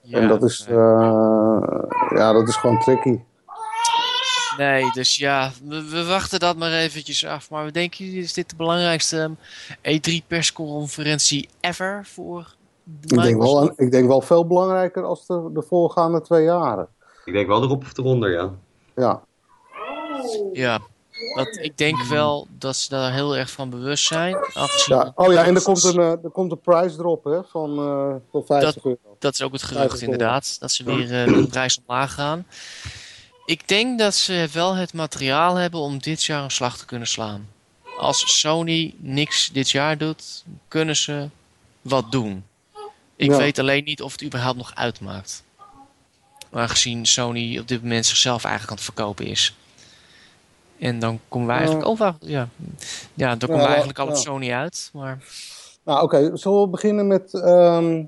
Ja, 0.02 0.18
en 0.18 0.27
dat 0.27 0.44
is, 0.44 0.65
nee. 0.68 0.77
eh, 0.77 1.84
ja, 2.10 2.34
dat 2.34 2.48
is 2.48 2.56
gewoon 2.56 2.80
tricky. 2.80 3.19
Nee, 4.57 4.91
dus 4.91 5.18
ja, 5.18 5.52
we, 5.64 5.90
we 5.90 6.06
wachten 6.06 6.40
dat 6.40 6.57
maar 6.57 6.72
eventjes 6.72 7.26
af. 7.26 7.49
Maar 7.49 7.65
we 7.65 7.72
denken 7.72 8.06
is 8.06 8.34
dit 8.34 8.49
de 8.49 8.56
belangrijkste 8.56 9.31
E3 9.77 10.27
persconferentie 10.27 11.49
ever 11.60 12.06
voor 12.06 12.56
de 12.84 13.15
Ik 13.15 13.22
denk, 13.22 13.41
wel, 13.41 13.72
ik 13.76 13.91
denk 13.91 14.07
wel 14.07 14.22
veel 14.22 14.48
belangrijker 14.48 15.03
als 15.03 15.26
de, 15.26 15.49
de 15.53 15.61
voorgaande 15.61 16.22
twee 16.22 16.44
jaren. 16.44 16.88
Ik 17.26 17.34
denk 17.34 17.48
wel 17.48 17.64
erop 17.64 17.81
of 17.81 17.98
eronder, 17.98 18.31
ja. 18.31 18.52
Ja, 18.95 19.22
Ja, 20.53 20.80
dat, 21.36 21.58
ik 21.62 21.78
denk 21.78 22.04
wel 22.04 22.48
dat 22.58 22.76
ze 22.76 22.90
daar 22.90 23.14
heel 23.14 23.38
erg 23.38 23.52
van 23.52 23.70
bewust 23.70 24.06
zijn. 24.08 24.38
Ja. 24.86 25.12
Oh 25.16 25.34
ja, 25.34 25.44
en 25.44 25.56
er 25.56 25.62
komt 25.62 25.84
een, 25.84 26.00
eh, 26.00 26.24
er 26.24 26.30
komt 26.32 26.52
een 26.52 26.62
price 26.62 26.96
drop 26.96 27.24
hè, 27.24 27.44
van 27.44 27.78
eh 27.80 28.16
tot 28.32 28.46
50 28.46 28.84
euro. 28.84 28.98
Dat 29.20 29.34
is 29.34 29.41
ook 29.41 29.52
het 29.54 29.64
gerucht 29.64 30.02
inderdaad. 30.02 30.60
Dat 30.60 30.72
ze 30.72 30.84
weer 30.84 31.22
eh, 31.22 31.34
de 31.34 31.48
prijs 31.50 31.80
omlaag 31.86 32.14
gaan. 32.14 32.46
Ik 33.46 33.68
denk 33.68 34.00
dat 34.00 34.16
ze 34.16 34.48
wel 34.54 34.76
het 34.76 34.94
materiaal 34.94 35.56
hebben 35.56 35.80
om 35.80 35.98
dit 35.98 36.24
jaar 36.24 36.44
een 36.44 36.52
slag 36.52 36.78
te 36.78 36.86
kunnen 36.86 37.08
slaan. 37.08 37.48
Als 37.98 38.40
Sony 38.40 38.94
niks 38.98 39.50
dit 39.54 39.70
jaar 39.70 39.98
doet, 39.98 40.44
kunnen 40.68 40.96
ze 40.96 41.30
wat 41.82 42.12
doen. 42.12 42.44
Ik 43.16 43.30
Ja. 43.30 43.38
weet 43.38 43.60
alleen 43.60 43.84
niet 43.84 44.02
of 44.02 44.12
het 44.12 44.24
überhaupt 44.24 44.58
nog 44.58 44.76
uitmaakt. 44.76 45.44
Aangezien 46.52 47.06
Sony 47.06 47.58
op 47.60 47.68
dit 47.68 47.82
moment 47.82 48.06
zichzelf 48.06 48.44
eigenlijk 48.44 48.72
aan 48.72 48.86
het 48.86 48.96
verkopen 48.96 49.26
is. 49.26 49.56
En 50.80 50.99
dan 50.99 51.19
komen 51.30 51.47
wij 51.47 51.56
Ja. 51.57 51.61
eigenlijk... 51.61 51.91
Oh, 51.91 51.97
wacht, 51.99 52.18
ja. 52.19 52.47
ja, 53.14 53.30
dan 53.35 53.39
komen 53.39 53.56
we 53.56 53.61
Ja, 53.61 53.68
eigenlijk 53.68 53.99
al 53.99 54.06
op 54.07 54.11
ja. 54.11 54.18
Sony 54.18 54.51
uit. 54.51 54.89
Maar 54.93 55.18
Nou, 55.84 56.03
oké. 56.03 56.30
Zullen 56.38 56.61
we 56.61 56.68
beginnen 56.68 57.07
met 57.07 57.34
ehm, 57.34 58.03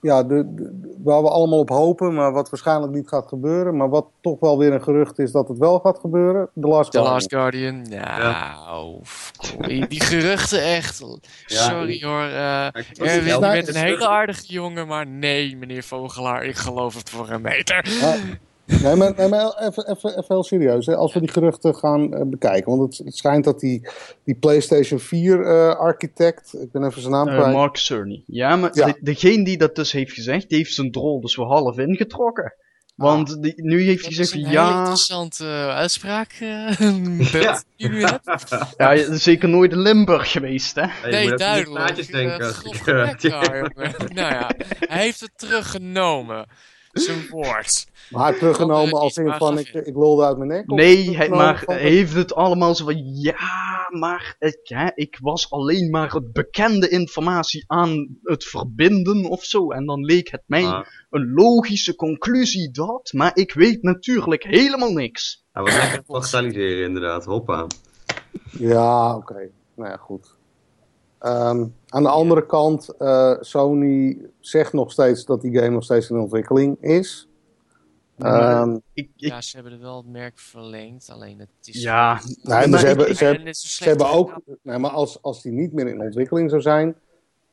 ja, 0.00 0.22
de, 0.22 0.54
de- 0.54 0.96
waar 1.02 1.22
we 1.22 1.28
allemaal 1.28 1.58
op 1.58 1.68
hopen, 1.68 2.14
maar 2.14 2.32
wat 2.32 2.50
waarschijnlijk 2.50 2.92
niet 2.92 3.08
gaat 3.08 3.28
gebeuren. 3.28 3.76
Maar 3.76 3.88
wat 3.88 4.06
toch 4.20 4.40
wel 4.40 4.58
weer 4.58 4.72
een 4.72 4.82
gerucht 4.82 5.18
is 5.18 5.32
dat 5.32 5.48
het 5.48 5.58
wel 5.58 5.78
gaat 5.78 5.98
gebeuren. 5.98 6.48
The 6.60 6.66
Last 6.68 6.90
The 6.90 6.98
Guardian. 6.98 7.14
Last 7.14 7.32
Guardian, 7.32 7.82
nou... 7.82 8.96
Die, 9.68 9.86
die 9.86 10.00
geruchten 10.00 10.62
echt... 10.62 11.02
Sorry 11.46 12.02
hoor. 12.04 12.24
Ik- 12.24 12.98
Erwin, 12.98 13.24
je 13.34 13.38
bent 13.38 13.68
een 13.68 13.74
hele 13.74 14.08
aardige 14.08 14.46
jongen, 14.52 14.86
maar 14.86 15.06
nee, 15.06 15.56
meneer 15.56 15.82
Vogelaar, 15.82 16.44
ik 16.44 16.56
geloof 16.56 16.94
het 16.94 17.10
voor 17.10 17.30
een 17.30 17.42
meter. 17.42 17.84
Ja. 18.80 18.86
Nee, 18.88 18.96
maar, 18.96 19.12
nee, 19.16 19.28
maar 19.28 19.54
even, 19.58 19.90
even, 19.90 20.10
even 20.10 20.24
heel 20.28 20.44
serieus. 20.44 20.86
Hè. 20.86 20.96
Als 20.96 21.12
we 21.14 21.20
die 21.20 21.28
geruchten 21.30 21.74
gaan 21.74 22.14
eh, 22.14 22.22
bekijken. 22.26 22.76
Want 22.76 22.98
het, 22.98 23.06
het 23.06 23.16
schijnt 23.16 23.44
dat 23.44 23.60
die, 23.60 23.88
die 24.24 24.34
PlayStation 24.34 25.00
4-architect. 25.00 26.54
ik 26.60 26.72
ben 26.72 26.84
even 26.84 27.00
zijn 27.00 27.12
naam 27.12 27.28
Eh, 27.28 27.38
kwijt. 27.38 27.54
Mark 27.54 27.76
Cerny. 27.76 28.22
Ja, 28.26 28.56
maar 28.56 28.70
Ja. 28.74 28.86
de- 28.86 28.98
degene 29.00 29.44
die 29.44 29.58
dat 29.58 29.74
dus 29.74 29.92
heeft 29.92 30.12
gezegd, 30.12 30.48
die 30.48 30.58
heeft 30.58 30.74
zijn 30.74 30.90
drol 30.92 31.20
dus 31.20 31.36
weer 31.36 31.46
half 31.46 31.78
ingetrokken. 31.78 32.54
Want 32.94 33.42
die, 33.42 33.52
nu 33.56 33.82
heeft 33.82 34.06
hij 34.06 34.14
Dat 34.16 34.20
is 34.24 34.30
gezegd 34.30 34.32
een 34.32 34.40
van 34.40 34.50
hele 34.62 34.70
ja, 34.72 34.78
interessante 34.78 35.44
uh, 35.44 35.68
uitspraak, 35.68 36.32
eh, 36.40 36.78
Bert, 37.32 37.64
Ja. 37.76 37.88
nu 37.88 38.04
hebt. 38.04 38.48
ja, 38.76 38.90
je 38.90 39.06
bent 39.08 39.20
zeker 39.20 39.48
nooit 39.48 39.72
in 39.72 39.78
Limburg 39.80 40.30
geweest, 40.32 40.74
hè? 40.74 40.86
Hey, 40.86 41.10
Nee, 41.10 41.26
die 41.26 41.36
duidelijk. 41.36 41.98
Eh, 41.98 42.06
denken. 42.10 42.54
eh, 43.76 43.92
nou 44.14 44.32
ja, 44.34 44.50
hij 44.78 45.02
heeft 45.02 45.20
het 45.20 45.30
teruggenomen. 45.36 46.46
Zijn 47.06 47.26
woord. 47.30 47.86
Maar 48.10 48.38
teruggenomen 48.38 48.92
als 48.92 49.16
in 49.16 49.32
van 49.32 49.58
ik, 49.58 49.68
ik 49.68 49.96
lulde 49.96 50.24
uit 50.24 50.36
mijn 50.36 50.48
nek? 50.50 50.66
Nee, 50.66 51.16
hij, 51.16 51.28
maar 51.28 51.62
van- 51.64 51.74
heeft 51.74 52.14
het 52.14 52.34
allemaal 52.34 52.74
zo 52.74 52.84
van 52.84 53.14
ja, 53.14 53.88
maar 53.90 54.36
ik, 54.38 54.60
hè, 54.62 54.88
ik 54.94 55.18
was 55.20 55.50
alleen 55.50 55.90
maar 55.90 56.12
het 56.12 56.32
bekende 56.32 56.88
informatie 56.88 57.64
aan 57.66 58.18
het 58.22 58.44
verbinden 58.44 59.24
of 59.24 59.44
zo. 59.44 59.70
En 59.70 59.86
dan 59.86 60.04
leek 60.04 60.30
het 60.30 60.42
mij 60.46 60.64
Ah, 60.64 60.86
een 61.10 61.32
logische 61.32 61.94
conclusie 61.94 62.70
dat, 62.70 63.12
maar 63.12 63.30
ik 63.36 63.52
weet 63.52 63.82
natuurlijk 63.82 64.42
helemaal 64.42 64.92
niks. 64.92 65.44
hij 65.52 65.62
was 65.62 65.74
digitaliseren 65.74 66.84
inderdaad, 66.86 67.24
hoppa. 67.24 67.66
Ja, 68.50 69.16
oké. 69.16 69.50
Nou 69.74 69.90
ja, 69.90 69.96
goed. 69.96 70.34
Ehm, 71.22 71.66
aan 71.88 72.02
de 72.02 72.08
andere 72.08 72.46
kant, 72.46 72.88
eh, 72.98 73.34
Sony 73.40 74.18
zegt 74.40 74.72
nog 74.72 74.92
steeds 74.92 75.24
dat 75.24 75.40
die 75.40 75.54
game 75.58 75.68
nog 75.70 75.84
steeds 75.84 76.10
in 76.10 76.16
ontwikkeling 76.18 76.76
is. 76.80 77.28
Maar 78.16 78.40
Ehm, 78.62 78.72
ik, 78.74 78.80
ik, 78.94 79.10
Ja, 79.16 79.40
ze 79.40 79.56
hebben 79.56 79.80
wel 79.80 79.96
het 79.96 80.06
merk 80.06 80.38
verlengd, 80.38 81.10
alleen 81.10 81.38
het 81.38 81.48
is... 81.62 81.82
ja, 81.82 82.20
nee, 82.24 82.34
maar 82.42 82.68
maar 82.68 82.78
ze 82.78 82.86
ik- 82.88 82.96
hebben, 82.96 83.16
ze, 83.16 83.24
hebben, 83.84 84.06
ze 84.06 84.12
ook, 84.12 84.40
nee, 84.62 84.78
maar 84.78 84.90
als, 84.90 85.22
als 85.22 85.42
die 85.42 85.52
niet 85.52 85.72
meer 85.72 85.88
in 85.88 86.00
ontwikkeling 86.00 86.50
zou 86.50 86.62
zijn, 86.62 86.94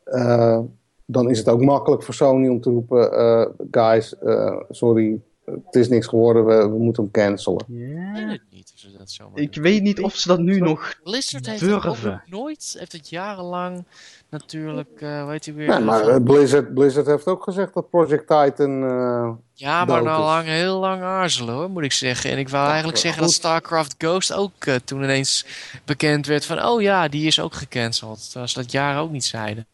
eh, 0.03 0.59
dan 1.05 1.29
is 1.29 1.37
het 1.37 1.49
ook 1.49 1.61
makkelijk 1.61 2.03
voor 2.03 2.13
Sony 2.13 2.47
om 2.47 2.61
te 2.61 2.69
roepen, 2.69 3.11
eh, 3.11 3.45
guys, 3.71 4.17
eh, 4.17 4.61
sorry, 4.69 5.21
het 5.65 5.75
is 5.75 5.89
niks 5.89 6.07
geworden, 6.07 6.45
we, 6.45 6.55
we 6.69 6.77
moeten 6.77 7.03
hem 7.03 7.11
cancelen. 7.11 7.65
Ik 7.67 7.75
weet 8.13 8.21
ja, 8.25 8.31
het 8.31 8.41
niet 8.51 8.71
of 8.73 8.79
ze 8.79 8.97
dat 8.97 9.11
zomaar 9.11 9.39
ik 9.39 9.53
doen. 9.53 9.63
weet 9.63 9.81
niet 9.81 10.01
of 10.01 10.15
ze 10.15 10.27
dat 10.27 10.39
nu 10.39 10.59
nog 10.59 10.93
Blizzard 11.03 11.45
heeft 11.45 11.61
het 11.61 11.71
ook 11.73 11.81
durven. 11.83 12.11
nog 12.11 12.39
nooit, 12.41 12.75
heeft 12.79 12.91
het 12.91 13.09
jarenlang 13.09 13.83
natuurlijk, 14.29 14.89
eh 15.01 15.27
weet 15.27 15.45
je 15.45 15.53
weer... 15.53 15.67
Nee, 15.67 15.79
maar 15.79 16.07
eh, 16.07 16.15
eh, 16.15 16.23
Blizzard, 16.23 16.73
Blizzard 16.73 17.05
heeft 17.05 17.25
ook 17.25 17.43
gezegd 17.43 17.73
dat 17.73 17.89
Project 17.89 18.27
Titan, 18.27 18.83
eh, 18.83 19.29
Ja, 19.53 19.85
maar 19.85 20.03
nou 20.03 20.21
lang, 20.23 20.45
heel 20.45 20.79
lang 20.79 21.01
aarzelen 21.01 21.53
hoor, 21.53 21.69
moet 21.69 21.83
ik 21.83 21.91
zeggen. 21.91 22.31
En 22.31 22.37
ik 22.37 22.49
wou 22.49 22.67
eigenlijk 22.67 22.97
zeggen 22.97 23.21
dat. 23.21 23.31
StarCraft 23.31 23.95
Ghost 23.97 24.33
ook 24.33 24.65
eh, 24.65 24.75
toen 24.75 25.03
ineens 25.03 25.45
bekend 25.85 26.25
werd 26.25 26.45
van... 26.45 26.63
Oh 26.65 26.81
ja, 26.81 27.07
die 27.07 27.27
is 27.27 27.39
ook 27.39 27.53
gecanceld. 27.53 28.23
Terwijl 28.25 28.47
ze 28.47 28.59
dat 28.59 28.71
jaren 28.71 29.01
ook 29.01 29.11
niet 29.11 29.25
zeiden. 29.25 29.67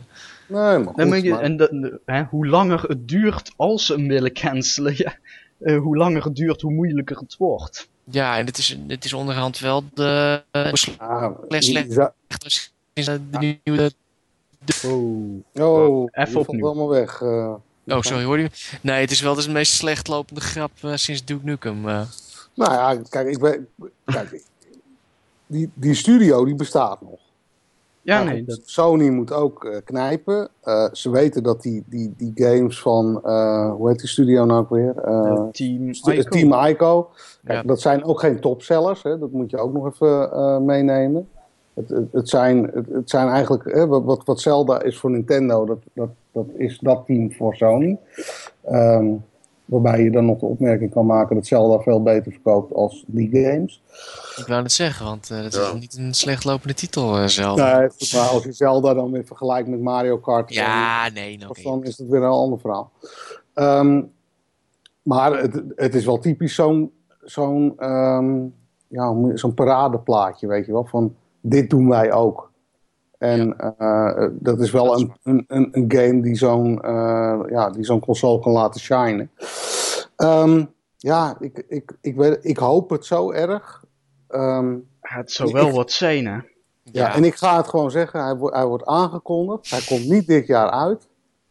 nee, 0.48 0.60
maar 0.60 0.84
goed, 0.86 0.96
Nee, 0.96 1.06
maar 1.06 1.20
je- 1.20 1.30
maar- 1.30 1.42
en 1.42 1.58
de, 1.58 2.00
hè, 2.06 2.24
hoe 2.24 2.48
langer 2.48 2.82
het 2.88 3.08
duurt 3.08 3.54
als 3.56 3.86
ze 3.86 3.94
hem 3.94 4.08
willen 4.08 4.34
cancelen, 4.34 4.94
ja, 5.06 5.16
eh, 5.60 5.78
hoe 5.80 5.98
langer 5.98 6.24
het 6.24 6.36
duurt, 6.36 6.62
hoe 6.62 6.72
moeilijker 6.74 7.18
het 7.18 7.36
wordt. 7.38 7.90
Ja, 8.04 8.38
en 8.38 8.46
het 8.46 8.58
is, 8.58 8.78
het 8.88 9.06
is 9.06 9.14
onderhand 9.14 9.60
wel 9.60 9.84
de... 9.94 10.44
Uh, 10.52 10.62
ah, 10.62 10.72
je- 11.50 11.62
slecht. 11.62 11.94
je- 11.94 12.12
is 12.94 13.06
de 13.06 13.22
nieuwe... 13.64 13.92
Oh. 14.86 15.64
Oh, 15.66 16.08
Even 16.12 16.40
opnieuw. 16.40 16.66
allemaal 16.66 16.90
weg. 16.90 17.22
eh. 17.22 17.54
Oh, 17.88 18.02
sorry, 18.02 18.24
hoor 18.24 18.40
je? 18.40 18.50
Nee, 18.82 19.02
het 19.02 19.12
is 19.12 19.22
wel 19.22 19.36
dus 19.36 19.46
de 19.46 19.52
meest 19.52 19.74
slecht 19.74 20.08
lopende 20.08 20.42
grap 20.42 20.72
eh, 20.82 20.92
sinds 20.96 21.26
Duke 21.26 21.46
Nukem. 21.46 21.90
eh. 21.90 22.02
Nou 22.54 22.72
ja, 22.74 23.02
kijk, 23.10 23.28
ik 23.28 23.40
ben, 23.40 23.68
kijk 24.06 24.44
die, 25.48 25.70
die 25.74 25.94
studio 25.94 26.46
die 26.46 26.56
bestaat 26.56 27.02
nog. 27.02 27.20
Ja, 28.06 28.24
nee, 28.24 28.44
dat, 28.44 28.62
Sony 28.66 29.10
moet 29.10 29.32
ook 29.32 29.66
eh, 29.66 29.78
knijpen. 29.84 30.50
Eh, 30.62 30.88
ze 30.92 31.10
weten 31.10 31.44
dat 31.44 31.62
die, 31.62 31.84
die, 31.86 32.14
die 32.18 32.32
games 32.36 32.82
van, 32.82 33.22
eh, 33.24 33.72
hoe 33.72 33.90
heet 33.90 34.00
die 34.00 34.08
studio 34.10 34.46
nou 34.46 34.60
ook 34.60 34.70
weer? 34.70 34.94
Team 35.52 35.90
Ico. 35.90 36.22
Team 36.30 36.54
Ico. 36.54 37.10
Kijk, 37.44 37.58
Ja. 37.58 37.64
dat 37.68 37.82
zijn 37.82 38.04
ook 38.04 38.20
geen 38.20 38.40
topsellers, 38.40 39.04
hè? 39.04 39.20
dat 39.20 39.32
moet 39.32 39.50
je 39.50 39.58
ook 39.58 39.74
nog 39.74 39.88
even 39.88 40.66
meenemen. 40.66 41.28
Het, 41.74 41.90
het, 41.90 42.08
het, 42.12 42.30
zijn, 42.30 42.64
het, 42.74 42.90
het 42.90 43.10
zijn 43.10 43.28
eigenlijk, 43.28 43.74
hè, 43.74 43.88
wat, 43.88 44.22
wat, 44.26 44.40
Zelda 44.40 44.82
is 44.82 44.98
voor 44.98 45.12
Nintendo, 45.12 45.66
dat, 45.66 45.80
dat, 45.94 46.10
dat 46.32 46.46
is 46.54 46.80
dat 46.80 47.06
team 47.06 47.34
voor 47.34 47.56
Sony. 47.56 47.98
Ehm, 48.64 49.14
waarbij 49.66 50.04
je 50.04 50.12
dan 50.12 50.26
nog 50.26 50.40
de 50.40 50.46
opmerking 50.46 50.92
kan 50.92 51.06
maken 51.06 51.36
dat 51.36 51.46
Zelda 51.46 51.84
veel 51.84 52.04
beter 52.04 52.32
verkoopt 52.32 52.74
als 52.74 53.04
die 53.08 53.30
games. 53.32 53.82
Ik 54.38 54.48
wou 54.48 54.62
het 54.64 54.72
zeggen, 54.72 55.06
want 55.06 55.30
eh 55.32 55.42
dat 55.42 55.54
Ja. 55.54 55.68
is 55.68 55.74
niet 55.74 55.98
een 55.98 56.14
slecht 56.14 56.44
lopende 56.44 56.74
titel 56.74 57.18
eh, 57.18 57.26
zelf. 57.28 57.58
Nee, 57.58 57.90
goed, 57.90 58.14
maar 58.14 58.28
als 58.30 58.44
je 58.44 58.52
Zelda 58.52 58.94
dan 58.94 59.12
weer 59.12 59.26
vergelijkt 59.26 59.68
met 59.68 59.82
Mario 59.82 60.18
Kart, 60.18 60.54
Ja, 60.54 61.10
nee, 61.10 61.38
dan, 61.38 61.84
is 61.84 61.98
het 61.98 62.08
weer 62.08 62.22
een 62.22 62.30
ander 62.30 62.60
verhaal. 62.60 62.92
Ehm, 63.54 64.02
maar 65.02 65.42
het, 65.42 65.64
het 65.76 65.96
is 65.96 66.06
wel 66.06 66.20
typisch 66.20 66.56
zo'n 66.56 66.92
zo'n 67.24 67.74
ehm, 67.78 68.36
ja, 68.88 69.16
zo'n 69.34 69.54
paradeplaatje, 69.54 70.48
weet 70.48 70.66
je 70.66 70.72
wel, 70.72 70.86
van 70.86 71.16
dit 71.42 71.70
doen 71.70 71.90
wij 71.90 72.12
ook. 72.12 72.52
En 73.26 73.58
eh, 73.78 74.28
dat 74.32 74.60
is 74.60 74.72
wel 74.72 74.86
Dat 74.88 75.00
is 75.00 75.06
een, 75.24 75.44
een, 75.48 75.68
een, 75.72 75.86
game 75.88 76.22
die 76.22 76.36
zo'n 76.36 76.82
eh, 76.82 77.40
ja, 77.50 77.70
die 77.70 77.84
zo'n 77.84 78.00
console 78.00 78.40
kan 78.40 78.52
laten 78.52 78.82
shinen. 78.82 79.32
Ehm, 80.16 80.66
ja, 80.98 81.36
ik, 81.40 81.64
ik, 81.68 81.98
ik, 82.02 82.16
weet, 82.16 82.38
ik 82.42 82.58
hoop 82.58 82.90
het 82.90 83.06
zo 83.06 83.32
erg. 83.32 83.84
Ehm, 84.28 84.76
Het 85.02 85.32
zou 85.32 85.52
wel 85.52 85.68
Ik- 85.68 85.74
wat 85.74 85.92
zijn, 85.92 86.26
hè. 86.26 86.38
ja, 86.84 87.16
en 87.16 87.24
ik 87.24 87.36
ga 87.36 87.58
het 87.58 87.68
gewoon 87.68 87.92
zeggen, 87.92 88.24
hij, 88.24 88.36
wordt 88.36 88.56
hij 88.56 88.66
wordt 88.66 88.86
aangekondigd. 88.86 89.70
Hij 89.70 89.82
komt 89.88 90.10
niet 90.10 90.28
dit 90.28 90.48
jaar 90.48 90.70
uit. 90.70 91.08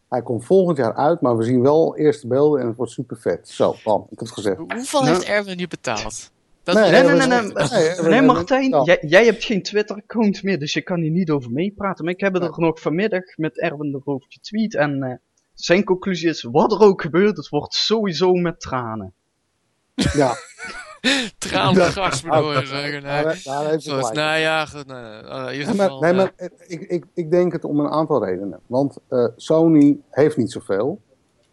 Hij 0.09 0.23
komt 0.23 0.45
volgend 0.45 0.77
jaar 0.77 0.95
uit, 0.95 1.21
maar 1.21 1.37
we 1.37 1.45
zien 1.45 1.63
wel 1.63 1.97
eerste 1.97 2.27
beelden 2.27 2.61
en 2.61 2.67
het 2.67 2.77
wordt 2.77 2.93
super 2.93 3.17
vet. 3.17 3.49
Zo, 3.49 3.75
bam, 3.85 4.01
ik 4.03 4.09
heb 4.11 4.19
het 4.19 4.31
gezegd. 4.31 4.57
Hoeveel 4.57 5.01
Nou- 5.01 5.13
heeft 5.13 5.29
Erwin 5.29 5.59
je 5.59 5.69
betaald? 5.69 6.31
Dat 6.65 6.74
Nee, 6.74 6.91
Nee, 6.91 7.03
nee, 7.03 7.27
nee, 7.27 7.27
nee. 7.27 7.53
nee, 7.70 8.09
Nee, 8.09 8.23
Martijn, 8.23 8.85
jij, 8.85 8.99
jij 9.01 9.24
hebt 9.24 9.45
geen 9.45 9.62
Twitter-account 9.62 10.43
meer, 10.43 10.59
dus 10.59 10.73
je 10.73 10.82
kan 10.82 11.01
hier 11.01 11.11
niet 11.11 11.31
over 11.31 11.51
meepraten. 11.51 12.05
Maar 12.05 12.15
ik 12.15 12.20
heb 12.20 12.35
er 12.35 12.53
nog 12.57 12.81
vanmiddag 12.81 13.23
met 13.36 13.61
Erwin 13.61 13.95
erover 13.95 14.27
getweet. 14.28 14.74
En 14.74 15.03
eh, 15.03 15.15
zijn 15.55 15.85
conclusie 15.85 16.28
is, 16.28 16.43
wat 16.43 16.73
er 16.73 16.81
ook 16.81 17.03
gebeurt, 17.03 17.36
het 17.36 17.49
wordt 17.49 17.74
sowieso 17.74 18.32
met 18.32 18.61
tranen. 18.61 19.12
Ja, 19.95 20.35
Tranengas 21.39 22.23
bedoel 22.23 22.61
je 22.61 22.66
zeggen. 22.66 23.03
Nee. 23.03 24.12
nou 24.15 24.39
ja, 24.39 24.66
goed. 24.66 24.86
Nou, 24.86 25.57
Nee, 25.57 25.65
maar, 25.65 25.74
geval... 25.74 26.01
nee, 26.01 26.11
eh, 26.11 26.16
maar 26.16 26.32
ik, 26.66 26.81
ik, 26.81 27.05
ik 27.15 27.31
denk 27.31 27.53
het 27.53 27.65
om 27.65 27.81
een 27.81 27.91
aantal 27.91 28.24
redenen. 28.24 28.61
Want 28.66 28.99
eh, 29.09 29.27
Sony 29.36 30.01
heeft 30.11 30.36
niet 30.36 30.53
zoveel. 30.53 31.01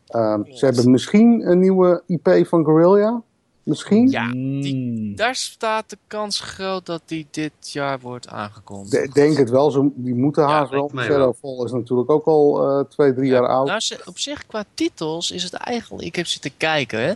Ehm, 0.07 0.43
ze 0.45 0.65
hebben 0.65 0.91
misschien 0.91 1.49
een 1.49 1.59
nieuwe 1.59 2.03
IP 2.07 2.47
van 2.47 2.65
Guerrilla. 2.65 3.23
Misschien. 3.63 4.09
Ja, 4.09 4.27
die- 4.31 4.75
Mm. 4.75 5.15
daar 5.15 5.35
staat 5.35 5.89
de 5.89 5.97
kans 6.07 6.39
groot 6.39 6.85
dat 6.85 7.01
die 7.05 7.27
dit 7.31 7.51
jaar 7.61 7.99
wordt 7.99 8.27
aangekondigd. 8.27 8.91
De- 8.91 9.09
denk 9.13 9.38
het 9.38 9.49
wel. 9.49 9.71
Ze, 9.71 9.89
die 9.95 10.13
moeten 10.15 10.43
haast 10.43 10.71
wel. 10.71 10.89
mij 10.93 11.05
Shadowfall 11.05 11.65
is 11.65 11.71
natuurlijk 11.71 12.09
ook 12.09 12.25
al 12.25 12.67
eh, 12.79 12.85
twee, 12.89 13.13
drie 13.13 13.31
jaar 13.31 13.47
oud. 13.47 13.67
Nou, 13.67 13.81
op 14.05 14.19
zich, 14.19 14.45
qua 14.47 14.63
titels 14.73 15.31
is 15.31 15.43
het 15.43 15.53
eigenlijk... 15.53 16.05
Ik 16.07 16.15
heb 16.15 16.25
zitten 16.27 16.51
kijken, 16.57 16.99
hè. 16.99 17.09
Eh, 17.11 17.15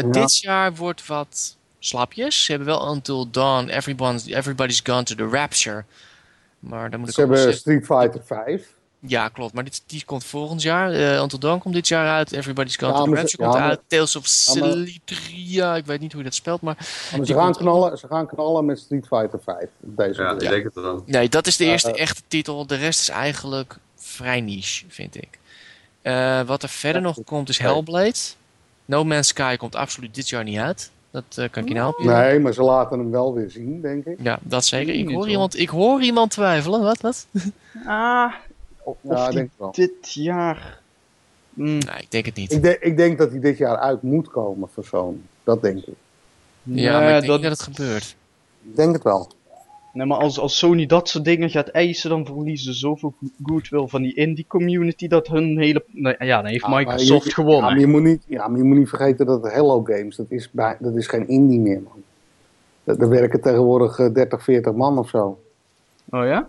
Ja. 0.00 0.02
Dit 0.02 0.38
jaar 0.38 0.74
wordt 0.74 1.06
wat 1.06 1.56
slapjes. 1.78 2.44
Ze 2.44 2.50
hebben 2.52 2.68
wel 2.68 2.90
Until 2.90 3.30
Dawn, 3.30 3.68
Everyone's, 3.68 4.26
Everybody's 4.26 4.80
Gone 4.84 5.02
to 5.02 5.14
the 5.14 5.28
Rapture. 5.28 5.84
Maar 6.58 6.90
dan 6.90 6.98
moet 7.00 7.08
ik 7.08 7.14
Ze 7.14 7.20
hebben 7.20 7.38
zeggen... 7.38 7.58
Street 7.58 7.84
Fighter 7.86 8.22
5. 8.24 8.74
Ja, 9.06 9.28
klopt. 9.28 9.52
Maar 9.54 9.64
dit, 9.64 9.82
die 9.86 10.04
komt 10.04 10.24
volgend 10.24 10.62
jaar. 10.62 10.92
Eh 10.92 11.22
Until 11.22 11.38
Dawn 11.38 11.58
komt 11.58 11.74
dit 11.74 11.88
jaar 11.88 12.08
uit. 12.08 12.32
Everybody's 12.32 12.76
Gone 12.76 12.92
Ja, 12.92 12.98
to 12.98 13.04
the 13.04 13.10
Rapture 13.14 13.42
ja, 13.42 13.48
komt 13.48 13.60
maar- 13.60 13.68
uit. 13.70 13.80
Tales 13.86 14.16
of 14.16 14.22
Ja, 14.24 14.30
Celitria. 14.30 15.76
Ik 15.76 15.86
weet 15.86 16.00
niet 16.00 16.10
hoe 16.12 16.20
je 16.20 16.26
dat 16.26 16.36
spelt, 16.36 16.60
maar... 16.60 16.76
Ze, 17.24 17.24
gaan 17.34 17.44
komt- 17.44 17.56
knallen, 17.56 17.98
ze 17.98 18.06
gaan 18.06 18.26
knallen 18.26 18.64
met 18.64 18.78
Street 18.78 19.06
Fighter 19.06 19.38
5. 19.44 19.68
Deze 19.80 20.22
Ja, 20.22 20.30
ik 20.32 20.38
denk 20.38 20.64
het 20.64 20.74
wel. 20.74 21.02
Nee, 21.06 21.28
dat 21.28 21.46
is 21.46 21.56
de 21.56 21.64
Ja, 21.64 21.70
eerste 21.70 21.92
eh. 21.92 22.00
echte 22.00 22.22
titel. 22.28 22.66
De 22.66 22.74
rest 22.74 23.00
is 23.00 23.08
eigenlijk 23.08 23.76
vrij 23.96 24.40
niche, 24.40 24.84
vind 24.88 25.16
ik. 25.16 25.38
Eh, 26.02 26.40
wat 26.42 26.62
er 26.62 26.68
verder 26.68 27.00
Ja, 27.02 27.06
nog 27.06 27.18
komt 27.24 27.48
is. 27.48 27.58
Hellblade. 27.58 28.14
No 28.84 29.04
Man's 29.04 29.28
Sky 29.28 29.56
komt 29.56 29.74
absoluut 29.76 30.14
dit 30.14 30.28
jaar 30.28 30.44
niet 30.44 30.58
uit. 30.58 30.90
Dat 31.10 31.24
eh, 31.36 31.44
kan 31.50 31.62
ik 31.62 31.68
je 31.68 31.74
nou 31.74 31.94
op. 31.98 32.04
Nee, 32.04 32.38
maar 32.40 32.52
ze 32.52 32.62
laten 32.62 32.98
hem 32.98 33.10
wel 33.10 33.34
weer 33.34 33.50
zien, 33.50 33.80
denk 33.80 34.04
ik. 34.04 34.16
Ja, 34.22 34.38
dat 34.42 34.64
zeker. 34.64 34.94
Ik 34.94 35.08
hoor. 35.10 35.28
iemand, 35.28 35.58
ik 35.58 35.68
hoor 35.68 36.02
iemand 36.02 36.30
twijfelen. 36.30 36.80
Wat, 36.82 37.00
wat? 37.00 37.26
Ah, 37.86 38.32
of 38.86 38.96
Ja, 39.00 39.24
die 39.26 39.34
denk 39.36 39.46
ik 39.46 39.52
wel. 39.58 39.72
dit 39.72 40.12
jaar... 40.12 40.80
Mm, 41.52 41.64
Nee, 41.66 41.78
ik 42.00 42.10
denk 42.10 42.26
het 42.26 42.34
niet. 42.34 42.52
Ik, 42.52 42.62
denk- 42.62 42.78
ik 42.80 42.96
denk 42.96 43.18
dat 43.18 43.30
hij 43.30 43.40
dit 43.40 43.58
jaar 43.58 43.76
uit 43.76 44.02
moet 44.02 44.28
komen 44.28 44.68
voor 44.72 44.84
Sony. 44.84 45.16
Dat 45.44 45.62
denk 45.62 45.78
ik. 45.78 45.94
ja, 46.62 46.92
maar 47.00 47.14
ik 47.16 47.20
denk 47.20 47.32
niet 47.32 47.42
dat 47.42 47.50
het 47.50 47.62
gebeurt. 47.62 48.16
Ik 48.62 48.76
denk 48.76 48.92
het 48.94 49.02
wel. 49.02 49.28
Nee, 49.92 50.06
maar 50.06 50.18
als, 50.18 50.38
als 50.38 50.58
Sony 50.58 50.86
dat 50.86 51.08
soort 51.08 51.24
dingen 51.24 51.50
gaat 51.50 51.68
eisen, 51.68 52.10
dan 52.10 52.26
verliezen 52.26 52.72
ze 52.72 52.78
zoveel 52.78 53.14
go- 53.20 53.26
goodwill 53.42 53.86
van 53.86 54.02
die 54.02 54.14
indie 54.14 54.44
community 54.48 55.08
dat 55.08 55.26
hun 55.26 55.58
hele... 55.58 55.84
Nee, 55.92 56.14
ja, 56.18 56.42
dan 56.42 56.50
heeft 56.50 56.68
Microsoft 56.68 57.24
je- 57.24 57.32
gewonnen. 57.32 57.64
Ja 57.64 57.70
maar, 57.70 57.78
je 57.78 57.86
moet 57.86 58.02
niet, 58.02 58.22
ja, 58.26 58.48
maar 58.48 58.58
je 58.58 58.64
moet 58.64 58.76
niet 58.78 58.88
vergeten 58.88 59.26
dat 59.26 59.42
Hello 59.52 59.82
Games, 59.84 60.16
dat 60.16 60.30
is, 60.30 60.50
bij, 60.50 60.76
dat 60.80 60.96
is 60.96 61.06
geen 61.06 61.28
indie 61.28 61.58
meer, 61.60 61.80
man. 61.82 62.02
Daar 62.84 62.96
daar 62.96 63.08
werken 63.08 63.40
tegenwoordig 63.40 63.98
eh, 63.98 64.12
30, 64.14 64.42
40 64.44 64.72
man 64.72 64.98
of 64.98 65.08
zo. 65.08 65.40
Oh 66.10 66.24
ja? 66.24 66.48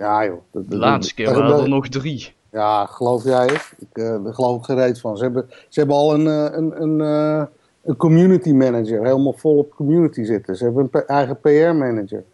Ja, 0.00 0.24
joh. 0.24 0.38
Dat- 0.50 0.70
De 0.70 0.76
laatste 0.76 1.14
keer 1.14 1.26
waren 1.34 1.62
er 1.62 1.68
nog 1.68 1.88
drie. 1.88 2.32
Ja, 2.52 2.86
geloof 2.86 3.24
jij 3.24 3.46
het? 3.46 3.72
Ik, 3.78 3.88
daar 3.94 4.34
geloof 4.34 4.58
ik 4.58 4.64
gereed 4.64 5.00
van. 5.00 5.16
Ze 5.16 5.22
hebben, 5.22 5.46
ze 5.68 5.78
hebben 5.78 5.96
al 5.96 6.14
een, 6.14 6.26
eh, 6.26 6.56
een, 6.58 6.82
een, 6.82 7.00
eh, 7.00 7.44
een 7.84 7.96
community 7.96 8.52
manager, 8.52 9.04
helemaal 9.04 9.32
vol 9.36 9.56
op 9.58 9.74
community 9.74 10.24
zitten. 10.24 10.56
Ze 10.56 10.64
hebben 10.64 10.88
een 10.92 11.06
eigen 11.06 11.40
PR 11.40 11.74
manager. 11.74 12.24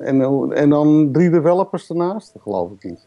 En, 0.00 0.52
en 0.52 0.70
dan 0.70 1.08
drie 1.12 1.30
developers 1.30 1.88
ernaast? 1.90 2.32
Dat 2.32 2.42
geloof 2.42 2.70
ik 2.70 2.84
niet. 2.84 3.06